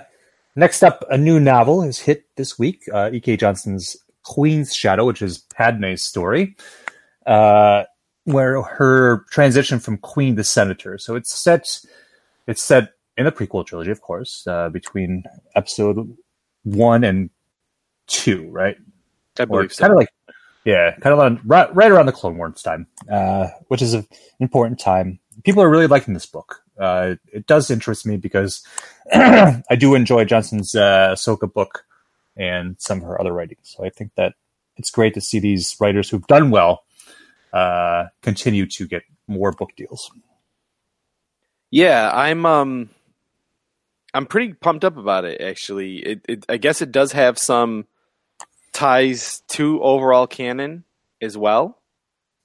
next 0.56 0.82
up, 0.82 1.04
a 1.10 1.18
new 1.18 1.40
novel 1.40 1.82
is 1.82 1.98
hit 1.98 2.24
this 2.36 2.58
week. 2.58 2.84
Uh, 2.92 3.10
E.K. 3.12 3.36
Johnston's 3.36 3.96
Queen's 4.22 4.74
Shadow, 4.74 5.04
which 5.04 5.22
is 5.22 5.38
Padme's 5.38 6.02
story, 6.02 6.56
uh, 7.26 7.84
where 8.24 8.62
her 8.62 9.24
transition 9.30 9.78
from 9.78 9.98
queen 9.98 10.36
to 10.36 10.44
senator. 10.44 10.98
So 10.98 11.14
it's 11.14 11.32
set, 11.32 11.80
it's 12.46 12.62
set 12.62 12.90
in 13.16 13.24
the 13.26 13.32
prequel 13.32 13.66
trilogy, 13.66 13.90
of 13.90 14.00
course, 14.00 14.46
uh, 14.46 14.70
between 14.70 15.24
episode 15.54 16.16
one 16.64 17.04
and 17.04 17.30
two, 18.06 18.48
right? 18.50 18.76
I 19.38 19.42
or 19.42 19.46
believe 19.46 19.72
so. 19.72 19.82
kind 19.82 19.92
of 19.92 19.98
like 19.98 20.08
yeah 20.64 20.94
kind 21.00 21.12
of 21.12 21.18
on, 21.18 21.40
right, 21.44 21.74
right 21.74 21.90
around 21.90 22.06
the 22.06 22.12
clone 22.12 22.36
wars 22.36 22.62
time 22.62 22.86
uh, 23.10 23.48
which 23.68 23.82
is 23.82 23.94
an 23.94 24.06
important 24.40 24.78
time. 24.78 25.18
People 25.44 25.62
are 25.62 25.70
really 25.70 25.88
liking 25.88 26.14
this 26.14 26.26
book. 26.26 26.62
Uh, 26.78 27.16
it 27.32 27.46
does 27.46 27.70
interest 27.70 28.06
me 28.06 28.16
because 28.16 28.64
i 29.12 29.76
do 29.78 29.94
enjoy 29.94 30.24
johnston's 30.24 30.74
uh, 30.74 31.10
Ahsoka 31.12 31.52
book 31.52 31.84
and 32.36 32.76
some 32.78 32.98
of 32.98 33.04
her 33.04 33.20
other 33.20 33.32
writings. 33.32 33.74
So 33.76 33.84
i 33.84 33.90
think 33.90 34.12
that 34.16 34.34
it's 34.76 34.90
great 34.90 35.14
to 35.14 35.20
see 35.20 35.38
these 35.38 35.76
writers 35.80 36.10
who've 36.10 36.26
done 36.26 36.50
well 36.50 36.84
uh, 37.52 38.06
continue 38.22 38.66
to 38.66 38.86
get 38.86 39.02
more 39.28 39.52
book 39.52 39.70
deals. 39.76 40.10
Yeah, 41.70 42.10
I'm 42.12 42.44
um 42.46 42.90
I'm 44.12 44.26
pretty 44.26 44.54
pumped 44.54 44.84
up 44.84 44.96
about 44.96 45.24
it 45.24 45.40
actually. 45.40 45.98
It, 45.98 46.20
it 46.28 46.46
I 46.48 46.56
guess 46.56 46.82
it 46.82 46.92
does 46.92 47.12
have 47.12 47.38
some 47.38 47.86
ties 48.74 49.40
to 49.52 49.82
overall 49.82 50.26
canon 50.26 50.84
as 51.22 51.38
well. 51.38 51.78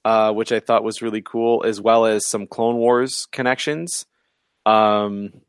Uh, 0.06 0.32
which 0.32 0.54
I 0.54 0.62
thought 0.62 0.86
was 0.86 1.02
really 1.02 1.22
cool, 1.22 1.66
as 1.66 1.82
well 1.82 2.06
as 2.06 2.26
some 2.26 2.48
Clone 2.48 2.78
Wars 2.78 3.28
connections. 3.34 4.06
Um, 4.66 5.42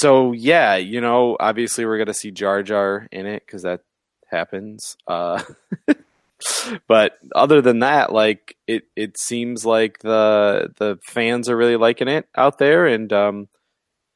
so 0.00 0.32
yeah, 0.32 0.76
you 0.76 1.02
know, 1.02 1.36
obviously 1.38 1.84
we're 1.84 1.98
gonna 1.98 2.14
see 2.14 2.30
Jar 2.30 2.62
Jar 2.62 3.06
in 3.12 3.26
it 3.26 3.42
because 3.44 3.62
that 3.62 3.82
happens. 4.30 4.96
Uh, 5.06 5.42
but 6.88 7.18
other 7.34 7.60
than 7.60 7.80
that, 7.80 8.12
like 8.12 8.56
it, 8.66 8.84
it 8.96 9.18
seems 9.18 9.66
like 9.66 9.98
the 9.98 10.72
the 10.78 10.98
fans 11.04 11.50
are 11.50 11.56
really 11.56 11.76
liking 11.76 12.08
it 12.08 12.26
out 12.34 12.58
there, 12.58 12.86
and 12.86 13.12
um, 13.12 13.48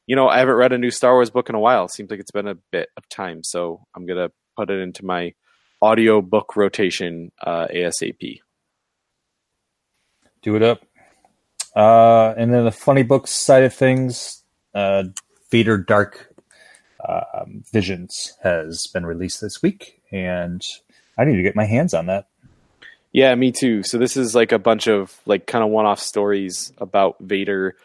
you 0.06 0.16
know, 0.16 0.28
I 0.28 0.38
haven't 0.38 0.54
read 0.54 0.72
a 0.72 0.78
new 0.78 0.90
Star 0.90 1.12
Wars 1.12 1.30
book 1.30 1.48
in 1.48 1.54
a 1.54 1.60
while. 1.60 1.88
Seems 1.88 2.10
like 2.10 2.20
it's 2.20 2.30
been 2.30 2.48
a 2.48 2.56
bit 2.70 2.88
of 2.96 3.08
time, 3.08 3.42
so 3.44 3.84
I'm 3.94 4.06
gonna 4.06 4.30
put 4.56 4.70
it 4.70 4.78
into 4.80 5.04
my 5.04 5.34
audio 5.80 6.20
book 6.22 6.56
rotation 6.56 7.32
uh, 7.44 7.66
ASAP. 7.68 8.40
do 10.42 10.56
it 10.56 10.62
up 10.62 10.84
uh, 11.74 12.34
and 12.36 12.52
then 12.52 12.64
the 12.64 12.70
funny 12.70 13.02
books 13.02 13.30
side 13.30 13.64
of 13.64 13.74
things 13.74 14.42
uh, 14.74 15.04
vader 15.50 15.78
dark 15.78 16.34
um, 17.08 17.64
visions 17.72 18.32
has 18.42 18.86
been 18.92 19.04
released 19.04 19.40
this 19.40 19.60
week 19.62 20.00
and 20.12 20.62
i 21.18 21.24
need 21.24 21.36
to 21.36 21.42
get 21.42 21.56
my 21.56 21.64
hands 21.64 21.94
on 21.94 22.06
that 22.06 22.26
Yeah, 23.12 23.34
me 23.34 23.52
too. 23.52 23.82
So 23.82 23.98
this 23.98 24.16
is 24.16 24.34
like 24.34 24.52
a 24.52 24.58
bunch 24.58 24.86
of 24.88 25.14
like 25.26 25.46
kind 25.46 25.62
of 25.62 25.70
one-off 25.70 26.00
stories 26.00 26.72
about 26.78 27.16
Vader, 27.20 27.76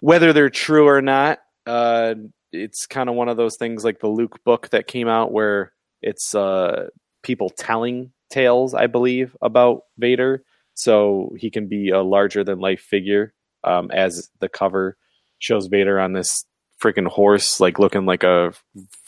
whether 0.00 0.32
they're 0.32 0.50
true 0.50 0.86
or 0.86 1.02
not. 1.02 1.40
Uh, 1.66 2.14
it's 2.52 2.86
kind 2.86 3.08
of 3.08 3.16
one 3.16 3.28
of 3.28 3.36
those 3.36 3.56
things 3.56 3.84
like 3.84 3.98
the 3.98 4.08
Luke 4.08 4.42
book 4.44 4.68
that 4.70 4.86
came 4.86 5.08
out 5.08 5.32
where 5.32 5.72
it's 6.02 6.34
uh, 6.34 6.88
people 7.22 7.50
telling 7.50 8.12
tales, 8.30 8.74
I 8.74 8.86
believe, 8.86 9.36
about 9.42 9.82
Vader. 9.98 10.42
So 10.74 11.34
he 11.36 11.50
can 11.50 11.68
be 11.68 11.90
a 11.90 12.02
larger 12.02 12.44
than 12.44 12.60
life 12.60 12.80
figure, 12.80 13.32
um, 13.64 13.90
as 13.90 14.30
the 14.40 14.48
cover 14.48 14.96
shows 15.38 15.66
Vader 15.66 15.98
on 15.98 16.12
this 16.12 16.44
freaking 16.82 17.08
horse, 17.08 17.58
like 17.58 17.78
looking 17.78 18.06
like 18.06 18.22
a 18.22 18.52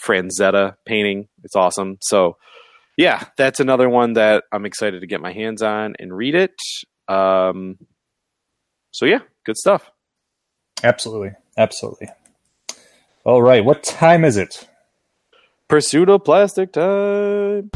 Frazetta 0.05 0.75
painting. 0.85 1.29
It's 1.45 1.55
awesome. 1.55 1.99
So 2.01 2.37
yeah, 2.97 3.25
that's 3.37 3.61
another 3.61 3.89
one 3.89 4.15
that 4.15 4.45
I'm 4.53 4.67
excited 4.67 5.01
to 5.01 5.07
get 5.07 5.21
my 5.21 5.33
hands 5.33 5.62
on 5.62 5.95
and 5.99 6.17
read 6.17 6.35
it. 6.35 6.61
Um, 7.09 7.79
so 8.91 9.07
yeah, 9.07 9.21
good 9.47 9.57
stuff. 9.57 9.91
absolutely 10.83 11.33
absolutely 11.59 12.09
all 13.25 13.43
right 13.43 13.65
what 13.65 13.83
time 13.83 14.25
is 14.25 14.37
it 14.37 14.69
Pursuit 15.71 16.09
of 16.09 16.25
plastic 16.25 16.73
time. 16.73 17.71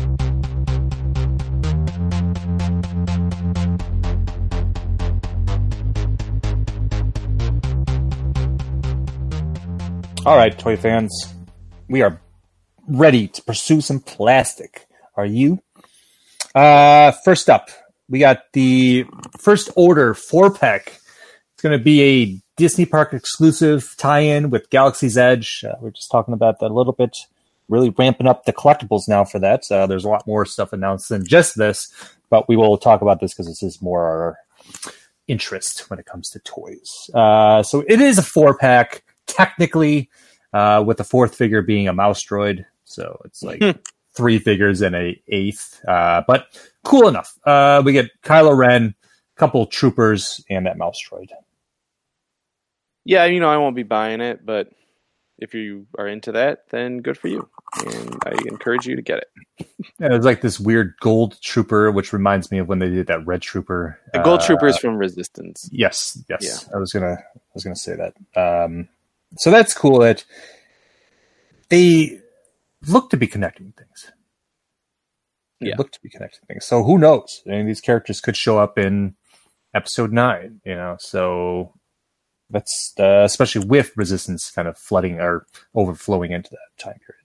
all 10.26 10.36
right 10.36 10.58
toy 10.58 10.76
fans 10.76 11.34
we 11.88 12.02
are 12.02 12.20
ready 12.88 13.28
to 13.28 13.40
pursue 13.42 13.80
some 13.80 14.00
plastic. 14.00 14.88
Are 15.16 15.24
you? 15.24 15.62
Uh 16.52 17.12
first 17.24 17.48
up 17.48 17.68
we 18.08 18.18
got 18.18 18.52
the 18.54 19.06
first 19.38 19.70
order 19.76 20.14
four 20.14 20.50
pack. 20.50 20.98
It's 21.52 21.62
going 21.62 21.78
to 21.78 21.82
be 21.82 22.02
a 22.02 22.42
disney 22.56 22.86
park 22.86 23.14
exclusive 23.14 23.94
tie-in 23.98 24.50
with 24.50 24.68
galaxy's 24.70 25.16
edge. 25.16 25.64
Uh, 25.64 25.76
we 25.80 25.88
are 25.88 25.92
just 25.92 26.10
talking 26.10 26.34
about 26.34 26.58
that 26.58 26.72
a 26.72 26.74
little 26.74 26.92
bit 26.92 27.16
really 27.68 27.90
ramping 27.90 28.26
up 28.26 28.44
the 28.44 28.52
collectibles 28.52 29.08
now 29.08 29.24
for 29.24 29.38
that. 29.38 29.70
Uh, 29.70 29.86
there's 29.86 30.04
a 30.04 30.08
lot 30.08 30.26
more 30.26 30.44
stuff 30.44 30.72
announced 30.72 31.08
than 31.08 31.26
just 31.26 31.56
this 31.56 31.92
but 32.34 32.48
we 32.48 32.56
will 32.56 32.76
talk 32.76 33.00
about 33.00 33.20
this 33.20 33.32
because 33.32 33.46
this 33.46 33.62
is 33.62 33.80
more 33.80 34.02
our 34.02 34.38
interest 35.28 35.88
when 35.88 36.00
it 36.00 36.04
comes 36.04 36.30
to 36.30 36.40
toys. 36.40 37.08
Uh, 37.14 37.62
so 37.62 37.84
it 37.86 38.00
is 38.00 38.18
a 38.18 38.24
four 38.24 38.58
pack 38.58 39.04
technically 39.28 40.10
uh, 40.52 40.82
with 40.84 40.96
the 40.96 41.04
fourth 41.04 41.36
figure 41.36 41.62
being 41.62 41.86
a 41.86 41.92
mouse 41.92 42.24
droid. 42.24 42.64
So 42.86 43.20
it's 43.24 43.42
like 43.44 43.62
three 44.14 44.40
figures 44.40 44.82
and 44.82 44.96
a 44.96 45.22
eighth. 45.28 45.80
Uh, 45.86 46.22
but 46.26 46.46
cool 46.82 47.06
enough. 47.06 47.38
Uh, 47.44 47.82
we 47.84 47.92
get 47.92 48.10
kylo 48.22 48.56
ren 48.56 48.96
a 49.36 49.38
couple 49.38 49.64
troopers 49.66 50.44
and 50.50 50.66
that 50.66 50.76
mouse 50.76 51.00
droid. 51.08 51.28
Yeah, 53.04 53.26
you 53.26 53.38
know 53.38 53.48
I 53.48 53.58
won't 53.58 53.76
be 53.76 53.84
buying 53.84 54.20
it, 54.20 54.44
but 54.44 54.70
if 55.38 55.54
you 55.54 55.86
are 55.96 56.08
into 56.08 56.32
that, 56.32 56.64
then 56.70 56.98
good 56.98 57.16
for 57.16 57.28
you, 57.28 57.48
and 57.86 58.16
I 58.24 58.32
encourage 58.46 58.86
you 58.86 58.96
to 58.96 59.02
get 59.02 59.18
it. 59.18 59.68
Yeah, 59.98 60.12
it 60.12 60.16
was 60.16 60.24
like 60.24 60.40
this 60.40 60.58
weird 60.60 60.94
gold 61.00 61.40
trooper, 61.40 61.90
which 61.90 62.12
reminds 62.12 62.50
me 62.50 62.58
of 62.58 62.68
when 62.68 62.78
they 62.78 62.88
did 62.90 63.06
that 63.08 63.26
red 63.26 63.42
trooper. 63.42 63.98
The 64.12 64.20
Gold 64.20 64.40
uh, 64.40 64.46
Troopers 64.46 64.78
from 64.78 64.96
Resistance. 64.96 65.68
Yes, 65.72 66.22
yes. 66.28 66.68
I 66.74 66.78
was 66.78 66.92
gonna, 66.92 67.14
I 67.14 67.40
was 67.54 67.64
gonna 67.64 67.76
say 67.76 67.94
that. 67.96 68.14
Um, 68.64 68.88
so 69.38 69.50
that's 69.50 69.74
cool 69.74 70.00
that 70.00 70.24
they 71.68 72.20
look 72.86 73.10
to 73.10 73.16
be 73.16 73.26
connecting 73.26 73.72
things. 73.76 74.12
They 75.60 75.68
Yeah. 75.68 75.76
look 75.78 75.92
to 75.92 76.00
be 76.02 76.08
connecting 76.08 76.40
things. 76.46 76.64
So 76.64 76.82
who 76.82 76.98
knows? 76.98 77.42
I 77.46 77.50
mean, 77.50 77.66
these 77.66 77.80
characters 77.80 78.20
could 78.20 78.36
show 78.36 78.58
up 78.58 78.78
in 78.78 79.14
episode 79.72 80.12
nine. 80.12 80.60
You 80.64 80.74
know, 80.74 80.96
so 80.98 81.72
that's 82.50 82.92
uh, 82.98 83.22
especially 83.24 83.66
with 83.66 83.96
resistance 83.96 84.50
kind 84.50 84.68
of 84.68 84.76
flooding 84.76 85.20
or 85.20 85.46
overflowing 85.74 86.32
into 86.32 86.50
that 86.50 86.82
time 86.82 86.98
period. 87.06 87.23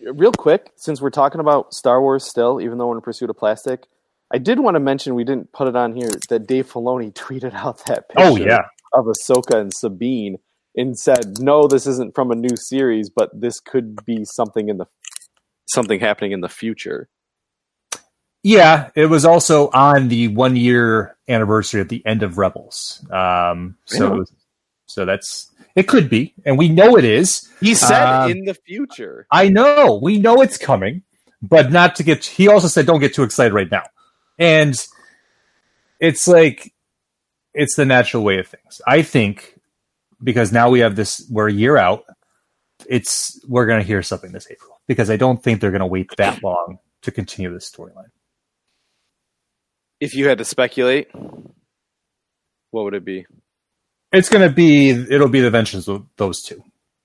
Real 0.00 0.32
quick, 0.32 0.70
since 0.76 1.00
we're 1.00 1.10
talking 1.10 1.40
about 1.40 1.72
Star 1.74 2.00
Wars 2.00 2.28
still, 2.28 2.60
even 2.60 2.78
though 2.78 2.88
we're 2.88 2.96
in 2.96 3.02
pursuit 3.02 3.30
of 3.30 3.36
plastic, 3.36 3.86
I 4.32 4.38
did 4.38 4.58
want 4.58 4.74
to 4.74 4.80
mention 4.80 5.14
we 5.14 5.24
didn't 5.24 5.52
put 5.52 5.68
it 5.68 5.76
on 5.76 5.94
here 5.94 6.10
that 6.28 6.46
Dave 6.46 6.70
Filoni 6.70 7.12
tweeted 7.14 7.54
out 7.54 7.84
that 7.86 8.08
picture 8.08 8.24
Oh 8.24 8.36
yeah, 8.36 8.62
of 8.92 9.06
Ahsoka 9.06 9.60
and 9.60 9.72
Sabine 9.72 10.38
and 10.76 10.98
said, 10.98 11.38
"No, 11.38 11.68
this 11.68 11.86
isn't 11.86 12.14
from 12.14 12.30
a 12.30 12.34
new 12.34 12.56
series, 12.56 13.10
but 13.10 13.30
this 13.38 13.60
could 13.60 14.04
be 14.04 14.24
something 14.24 14.68
in 14.68 14.78
the 14.78 14.86
something 15.66 16.00
happening 16.00 16.32
in 16.32 16.40
the 16.40 16.48
future." 16.48 17.08
Yeah, 18.42 18.90
it 18.94 19.06
was 19.06 19.24
also 19.24 19.70
on 19.70 20.08
the 20.08 20.28
one 20.28 20.54
year 20.54 21.16
anniversary 21.28 21.80
at 21.80 21.88
the 21.88 22.04
end 22.04 22.22
of 22.22 22.36
Rebels. 22.36 23.04
Um, 23.10 23.76
so, 23.86 24.16
was, 24.16 24.32
so 24.86 25.06
that's 25.06 25.50
it 25.74 25.88
could 25.88 26.08
be, 26.08 26.34
and 26.44 26.56
we 26.58 26.68
know 26.68 26.96
it 26.96 27.04
is. 27.04 27.48
He 27.60 27.74
said 27.74 28.04
Um, 28.04 28.30
in 28.30 28.44
the 28.44 28.54
future. 28.54 29.26
I 29.30 29.48
know 29.48 29.98
we 30.02 30.18
know 30.18 30.40
it's 30.40 30.58
coming, 30.58 31.02
but 31.42 31.72
not 31.72 31.96
to 31.96 32.02
get. 32.02 32.24
He 32.24 32.48
also 32.48 32.68
said, 32.68 32.86
"Don't 32.86 33.00
get 33.00 33.14
too 33.14 33.22
excited 33.22 33.52
right 33.52 33.70
now," 33.70 33.84
and 34.38 34.74
it's 36.00 36.28
like 36.28 36.72
it's 37.54 37.76
the 37.76 37.84
natural 37.84 38.22
way 38.22 38.38
of 38.38 38.46
things. 38.46 38.80
I 38.86 39.02
think 39.02 39.58
because 40.22 40.52
now 40.52 40.70
we 40.70 40.80
have 40.80 40.96
this, 40.96 41.26
we're 41.30 41.48
a 41.48 41.52
year 41.52 41.76
out. 41.76 42.04
It's 42.88 43.40
we're 43.46 43.66
going 43.66 43.80
to 43.80 43.86
hear 43.86 44.02
something 44.02 44.32
this 44.32 44.48
April 44.50 44.80
because 44.86 45.10
I 45.10 45.16
don't 45.16 45.42
think 45.42 45.60
they're 45.60 45.70
going 45.70 45.80
to 45.80 45.86
wait 45.86 46.10
that 46.18 46.42
long 46.42 46.78
to 47.02 47.10
continue 47.10 47.52
this 47.52 47.70
storyline. 47.70 48.10
If 50.00 50.14
you 50.14 50.28
had 50.28 50.38
to 50.38 50.44
speculate, 50.44 51.08
what 52.70 52.84
would 52.84 52.94
it 52.94 53.04
be? 53.04 53.26
It's 54.14 54.28
going 54.28 54.48
to 54.48 54.54
be 54.54 54.90
it'll 54.90 55.28
be 55.28 55.40
the 55.40 55.46
adventures 55.48 55.88
of 55.88 56.06
those 56.16 56.42
two. 56.42 56.62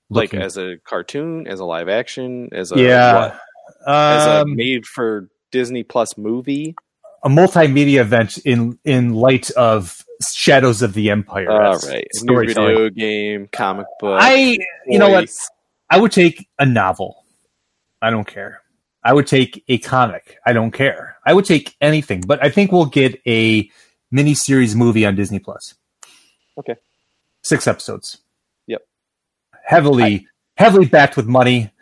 Like 0.08 0.32
Looking- 0.32 0.42
as 0.42 0.56
a 0.56 0.76
cartoon, 0.84 1.46
as 1.46 1.60
a 1.60 1.64
live 1.64 1.88
action, 1.88 2.48
as 2.52 2.72
a 2.72 2.78
yeah, 2.78 3.14
what? 3.14 3.40
as 3.86 4.26
a 4.26 4.40
um, 4.42 4.56
made 4.56 4.86
for 4.86 5.28
Disney 5.50 5.82
Plus 5.82 6.16
movie? 6.18 6.74
a 7.22 7.28
multimedia 7.28 8.00
event 8.00 8.38
in 8.38 8.78
in 8.84 9.14
light 9.14 9.50
of 9.52 10.04
Shadows 10.34 10.82
of 10.82 10.94
the 10.94 11.10
Empire. 11.10 11.50
All 11.50 11.78
right, 11.78 12.06
new 12.22 12.46
video 12.46 12.90
game, 12.90 13.48
comic 13.52 13.86
book. 13.98 14.18
I, 14.20 14.56
you 14.86 14.98
know 14.98 15.10
what? 15.10 15.30
I 15.88 15.98
would 15.98 16.12
take 16.12 16.48
a 16.58 16.66
novel. 16.66 17.24
I 18.00 18.10
don't 18.10 18.26
care. 18.26 18.62
I 19.02 19.12
would 19.12 19.26
take 19.26 19.64
a 19.68 19.78
comic. 19.78 20.38
I 20.46 20.52
don't 20.52 20.70
care. 20.70 21.16
I 21.24 21.32
would 21.32 21.44
take 21.44 21.74
anything, 21.80 22.22
but 22.26 22.42
I 22.42 22.50
think 22.50 22.72
we'll 22.72 22.86
get 22.86 23.20
a 23.26 23.70
miniseries 24.12 24.74
movie 24.74 25.06
on 25.06 25.16
Disney 25.16 25.38
Plus. 25.38 25.74
Okay. 26.58 26.76
Six 27.50 27.66
episodes. 27.66 28.18
Yep. 28.68 28.82
Heavily, 29.64 30.28
heavily 30.56 30.86
backed 30.86 31.16
with 31.16 31.26
money. 31.26 31.72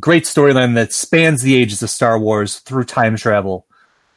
Great 0.00 0.24
storyline 0.24 0.74
that 0.74 0.92
spans 0.92 1.42
the 1.42 1.54
ages 1.54 1.84
of 1.84 1.90
Star 1.90 2.18
Wars 2.18 2.58
through 2.58 2.82
time 2.82 3.14
travel. 3.14 3.64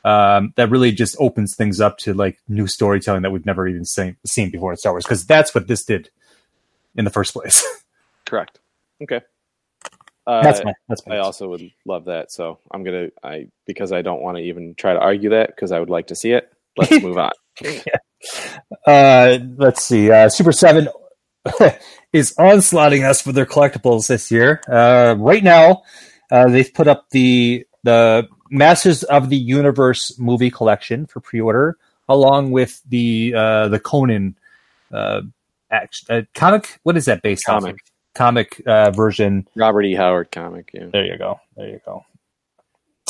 Um, 0.03 0.53
that 0.55 0.71
really 0.71 0.91
just 0.91 1.15
opens 1.19 1.55
things 1.55 1.79
up 1.79 1.99
to 1.99 2.15
like 2.15 2.39
new 2.47 2.65
storytelling 2.65 3.21
that 3.21 3.29
we've 3.29 3.45
never 3.45 3.67
even 3.67 3.85
seen, 3.85 4.17
seen 4.25 4.49
before 4.49 4.71
in 4.71 4.77
Star 4.77 4.91
Wars 4.91 5.03
because 5.03 5.23
that's 5.27 5.53
what 5.53 5.67
this 5.67 5.85
did 5.85 6.09
in 6.95 7.05
the 7.05 7.11
first 7.11 7.31
place. 7.31 7.63
Correct. 8.25 8.59
Okay. 9.03 9.21
Uh, 10.25 10.41
that's 10.41 10.63
my 10.65 10.73
that's 10.89 11.05
my 11.05 11.17
I 11.17 11.19
also 11.19 11.47
would 11.49 11.61
love 11.85 12.05
that. 12.05 12.31
So 12.31 12.57
I'm 12.71 12.83
gonna 12.83 13.09
I 13.23 13.49
because 13.67 13.91
I 13.91 14.01
don't 14.01 14.23
want 14.23 14.37
to 14.37 14.41
even 14.41 14.73
try 14.73 14.93
to 14.93 14.99
argue 14.99 15.29
that 15.29 15.49
because 15.49 15.71
I 15.71 15.79
would 15.79 15.91
like 15.91 16.07
to 16.07 16.15
see 16.15 16.31
it. 16.31 16.51
Let's 16.75 16.99
move 17.03 17.19
on. 17.19 17.33
Uh, 18.85 19.37
let's 19.57 19.83
see. 19.83 20.11
Uh, 20.11 20.27
Super 20.27 20.51
Seven 20.51 20.89
is 22.13 22.33
onslaughting 22.37 23.03
us 23.03 23.21
for 23.21 23.31
their 23.31 23.45
collectibles 23.45 24.07
this 24.07 24.31
year. 24.31 24.61
Uh, 24.67 25.15
right 25.17 25.43
now, 25.43 25.83
uh, 26.31 26.49
they've 26.49 26.73
put 26.73 26.87
up 26.87 27.09
the 27.11 27.65
the 27.83 28.27
Masters 28.49 29.03
of 29.03 29.29
the 29.29 29.37
Universe 29.37 30.17
movie 30.17 30.49
collection 30.49 31.05
for 31.05 31.19
pre-order, 31.19 31.77
along 32.09 32.51
with 32.51 32.81
the 32.87 33.33
uh, 33.35 33.67
the 33.67 33.79
Conan 33.79 34.37
uh, 34.91 35.21
act, 35.69 36.03
uh, 36.09 36.21
comic. 36.33 36.79
What 36.83 36.97
is 36.97 37.05
that 37.05 37.21
based? 37.21 37.45
Comic. 37.45 37.73
of? 37.73 37.79
Comic 38.15 38.61
uh, 38.65 38.91
version. 38.91 39.47
Robert 39.55 39.83
E. 39.83 39.95
Howard 39.95 40.31
comic. 40.31 40.71
Yeah. 40.73 40.87
There 40.91 41.05
you 41.05 41.17
go. 41.17 41.39
There 41.55 41.67
you 41.67 41.79
go. 41.85 42.05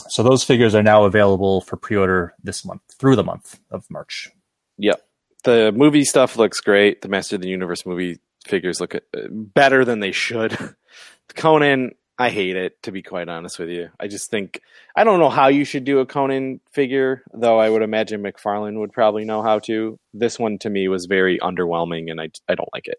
So 0.09 0.21
those 0.23 0.43
figures 0.43 0.75
are 0.75 0.83
now 0.83 1.05
available 1.05 1.61
for 1.61 1.75
pre-order 1.75 2.33
this 2.43 2.63
month 2.65 2.81
through 2.97 3.15
the 3.15 3.23
month 3.23 3.59
of 3.71 3.89
March. 3.89 4.29
Yep. 4.77 5.01
The 5.43 5.71
movie 5.71 6.03
stuff 6.03 6.37
looks 6.37 6.59
great. 6.59 7.01
The 7.01 7.07
Master 7.07 7.35
of 7.35 7.41
the 7.41 7.49
Universe 7.49 7.85
movie 7.85 8.19
figures 8.45 8.79
look 8.79 8.95
uh, 8.95 8.99
better 9.29 9.85
than 9.85 9.99
they 9.99 10.11
should. 10.11 10.57
Conan, 11.35 11.91
I 12.17 12.29
hate 12.29 12.55
it 12.55 12.81
to 12.83 12.91
be 12.91 13.03
quite 13.03 13.29
honest 13.29 13.59
with 13.59 13.69
you. 13.69 13.89
I 13.99 14.07
just 14.07 14.31
think 14.31 14.61
I 14.95 15.03
don't 15.03 15.19
know 15.19 15.29
how 15.29 15.47
you 15.47 15.65
should 15.65 15.83
do 15.83 15.99
a 15.99 16.05
Conan 16.05 16.61
figure, 16.71 17.23
though 17.33 17.59
I 17.59 17.69
would 17.69 17.83
imagine 17.83 18.23
McFarlane 18.23 18.79
would 18.79 18.91
probably 18.91 19.25
know 19.25 19.43
how 19.43 19.59
to. 19.59 19.99
This 20.13 20.39
one 20.39 20.57
to 20.59 20.69
me 20.69 20.87
was 20.87 21.05
very 21.05 21.37
underwhelming 21.39 22.09
and 22.09 22.19
I 22.19 22.29
I 22.49 22.55
don't 22.55 22.69
like 22.73 22.87
it. 22.87 22.97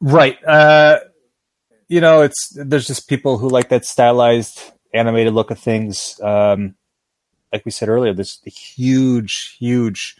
Right. 0.00 0.42
Uh, 0.44 1.00
you 1.88 2.00
know, 2.00 2.22
it's 2.22 2.52
there's 2.54 2.86
just 2.86 3.08
people 3.08 3.38
who 3.38 3.48
like 3.48 3.68
that 3.68 3.84
stylized 3.84 4.72
animated 4.92 5.34
look 5.34 5.50
of 5.50 5.58
things. 5.58 6.18
Um, 6.22 6.74
like 7.52 7.64
we 7.64 7.70
said 7.70 7.88
earlier, 7.88 8.14
a 8.46 8.50
huge, 8.50 9.56
huge, 9.58 10.16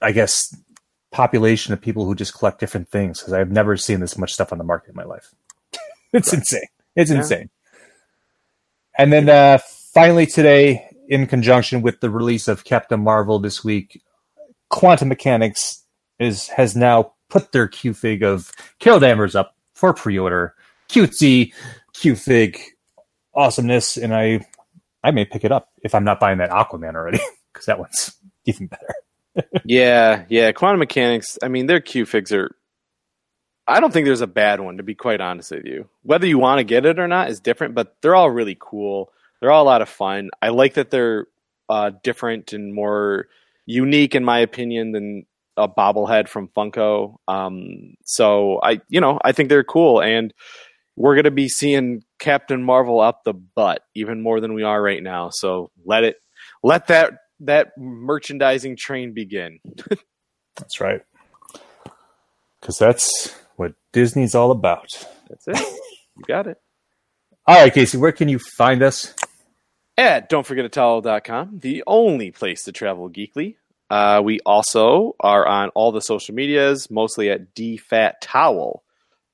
I 0.00 0.12
guess, 0.12 0.56
population 1.10 1.72
of 1.72 1.80
people 1.80 2.04
who 2.06 2.14
just 2.14 2.36
collect 2.36 2.60
different 2.60 2.88
things 2.88 3.20
because 3.20 3.32
I've 3.34 3.50
never 3.50 3.76
seen 3.76 4.00
this 4.00 4.18
much 4.18 4.32
stuff 4.34 4.52
on 4.52 4.58
the 4.58 4.64
market 4.64 4.90
in 4.90 4.96
my 4.96 5.04
life. 5.04 5.34
it's 6.12 6.32
insane. 6.32 6.66
It's 6.96 7.10
Yeah. 7.10 7.18
insane. 7.18 7.50
And 8.98 9.12
then 9.12 9.28
uh, 9.28 9.58
finally 9.94 10.26
today, 10.26 10.88
in 11.08 11.26
conjunction 11.26 11.82
with 11.82 12.00
the 12.00 12.10
release 12.10 12.48
of 12.48 12.64
Captain 12.64 13.00
Marvel 13.00 13.38
this 13.38 13.64
week, 13.64 14.02
Quantum 14.70 15.10
Mechanix 15.10 15.82
is 16.18 16.48
has 16.48 16.76
now 16.76 17.14
put 17.28 17.52
their 17.52 17.68
Q 17.68 17.94
fig 17.94 18.22
of 18.22 18.52
Carol 18.78 19.00
Danvers 19.00 19.34
up 19.34 19.56
for 19.74 19.92
pre-order. 19.94 20.54
Cutesy 20.88 21.52
Q 21.94 22.16
fig 22.16 22.60
awesomeness, 23.34 23.96
and 23.96 24.14
I 24.14 24.46
I 25.04 25.10
may 25.10 25.24
pick 25.24 25.44
it 25.44 25.52
up 25.52 25.70
if 25.82 25.94
I'm 25.94 26.04
not 26.04 26.20
buying 26.20 26.38
that 26.38 26.50
Aquaman 26.50 26.94
already 26.94 27.20
because 27.52 27.66
that 27.66 27.78
one's 27.78 28.16
even 28.44 28.66
better. 28.66 28.94
yeah, 29.64 30.24
yeah. 30.28 30.52
Quantum 30.52 30.80
Mechanix. 30.80 31.38
I 31.42 31.48
mean, 31.48 31.66
their 31.66 31.80
Q 31.80 32.06
figs 32.06 32.32
are. 32.32 32.54
I 33.66 33.80
don't 33.80 33.92
think 33.92 34.06
there's 34.06 34.20
a 34.20 34.26
bad 34.26 34.60
one, 34.60 34.76
to 34.78 34.82
be 34.82 34.94
quite 34.94 35.20
honest 35.20 35.52
with 35.52 35.64
you. 35.64 35.88
Whether 36.02 36.26
you 36.26 36.38
want 36.38 36.58
to 36.58 36.64
get 36.64 36.84
it 36.84 36.98
or 36.98 37.06
not 37.06 37.30
is 37.30 37.40
different, 37.40 37.74
but 37.74 37.96
they're 38.02 38.16
all 38.16 38.30
really 38.30 38.56
cool. 38.58 39.12
They're 39.40 39.52
all 39.52 39.62
a 39.62 39.64
lot 39.64 39.82
of 39.82 39.88
fun. 39.88 40.30
I 40.42 40.48
like 40.48 40.74
that 40.74 40.90
they're 40.90 41.26
uh, 41.68 41.92
different 42.02 42.52
and 42.52 42.74
more 42.74 43.28
unique, 43.64 44.14
in 44.14 44.24
my 44.24 44.40
opinion, 44.40 44.92
than 44.92 45.26
a 45.56 45.68
bobblehead 45.68 46.28
from 46.28 46.48
Funko. 46.48 47.16
Um, 47.28 47.94
so 48.04 48.60
I, 48.62 48.80
you 48.88 49.00
know, 49.00 49.18
I 49.24 49.32
think 49.32 49.48
they're 49.48 49.64
cool, 49.64 50.02
and 50.02 50.34
we're 50.96 51.16
gonna 51.16 51.30
be 51.30 51.48
seeing 51.48 52.02
Captain 52.18 52.62
Marvel 52.62 53.00
up 53.00 53.24
the 53.24 53.34
butt 53.34 53.82
even 53.94 54.22
more 54.22 54.40
than 54.40 54.54
we 54.54 54.62
are 54.62 54.80
right 54.80 55.02
now. 55.02 55.30
So 55.30 55.70
let 55.84 56.04
it, 56.04 56.16
let 56.62 56.88
that 56.88 57.14
that 57.40 57.72
merchandising 57.76 58.76
train 58.76 59.12
begin. 59.12 59.58
That's 60.56 60.80
right. 60.80 61.02
Because 62.60 62.78
that's 62.78 63.34
what 63.56 63.74
Disney's 63.92 64.34
all 64.34 64.50
about. 64.50 64.86
That's 65.28 65.48
it. 65.48 65.78
You 66.16 66.24
got 66.26 66.46
it. 66.46 66.58
All 67.46 67.60
right, 67.60 67.72
Casey, 67.72 67.98
where 67.98 68.12
can 68.12 68.28
you 68.28 68.38
find 68.38 68.82
us? 68.82 69.14
At 69.98 70.30
don'tforgetatowel.com, 70.30 71.58
the 71.60 71.82
only 71.86 72.30
place 72.30 72.62
to 72.64 72.72
travel 72.72 73.10
geekly. 73.10 73.56
Uh, 73.90 74.22
we 74.24 74.40
also 74.46 75.16
are 75.20 75.46
on 75.46 75.68
all 75.70 75.92
the 75.92 76.00
social 76.00 76.34
medias, 76.34 76.90
mostly 76.90 77.30
at 77.30 77.54
DFAT 77.54 78.12
Towel. 78.22 78.84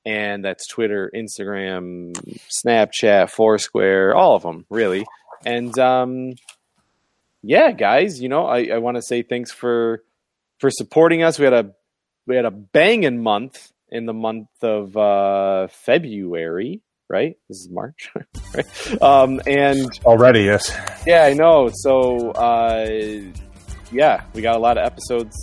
And 0.08 0.42
that's 0.42 0.66
Twitter, 0.66 1.10
Instagram, 1.14 2.14
Snapchat, 2.48 3.28
Foursquare, 3.28 4.14
all 4.14 4.34
of 4.34 4.42
them, 4.42 4.64
really. 4.70 5.04
And 5.44 5.78
um, 5.78 6.32
yeah, 7.42 7.72
guys, 7.72 8.18
you 8.18 8.30
know, 8.30 8.46
I, 8.46 8.68
I 8.72 8.78
want 8.78 8.96
to 8.96 9.02
say 9.02 9.22
thanks 9.22 9.52
for 9.52 10.02
for 10.60 10.70
supporting 10.70 11.22
us. 11.22 11.38
We 11.38 11.44
had 11.44 11.52
a 11.52 11.74
we 12.26 12.36
had 12.36 12.46
a 12.46 12.50
banging 12.50 13.22
month 13.22 13.70
in 13.90 14.06
the 14.06 14.14
month 14.14 14.48
of 14.62 14.96
uh, 14.96 15.68
February, 15.68 16.80
right? 17.08 17.36
This 17.48 17.58
is 17.58 17.68
March, 17.70 18.10
right? 18.54 19.02
Um, 19.02 19.42
and 19.46 19.90
Already, 20.04 20.44
yes. 20.44 20.74
yeah, 21.06 21.24
I 21.24 21.34
know. 21.34 21.70
So, 21.72 22.30
uh, 22.30 22.86
yeah, 23.92 24.24
we 24.34 24.42
got 24.42 24.56
a 24.56 24.58
lot 24.58 24.78
of 24.78 24.84
episodes 24.84 25.36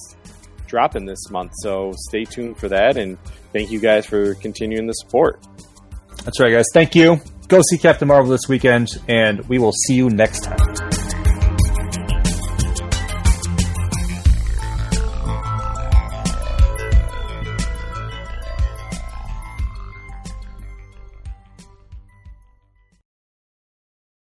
dropping 0.68 1.06
this 1.06 1.30
month. 1.30 1.52
So 1.62 1.94
stay 2.08 2.26
tuned 2.26 2.58
for 2.58 2.70
that. 2.70 2.98
And 2.98 3.18
thank 3.56 3.72
you 3.72 3.80
guys 3.80 4.06
for 4.06 4.36
continuing 4.36 4.86
the 4.86 4.94
support. 4.94 5.40
That's 6.26 6.40
right, 6.42 6.52
guys. 6.52 6.66
Thank 6.74 6.94
you. 6.94 7.22
Go 7.48 7.62
see 7.70 7.78
Captain 7.78 8.08
Marvel 8.08 8.30
this 8.30 8.50
weekend, 8.50 8.90
and 9.08 9.48
we 9.48 9.60
will 9.60 9.72
see 9.72 9.96
you 9.96 10.10
next 10.10 10.44
time. 10.44 10.95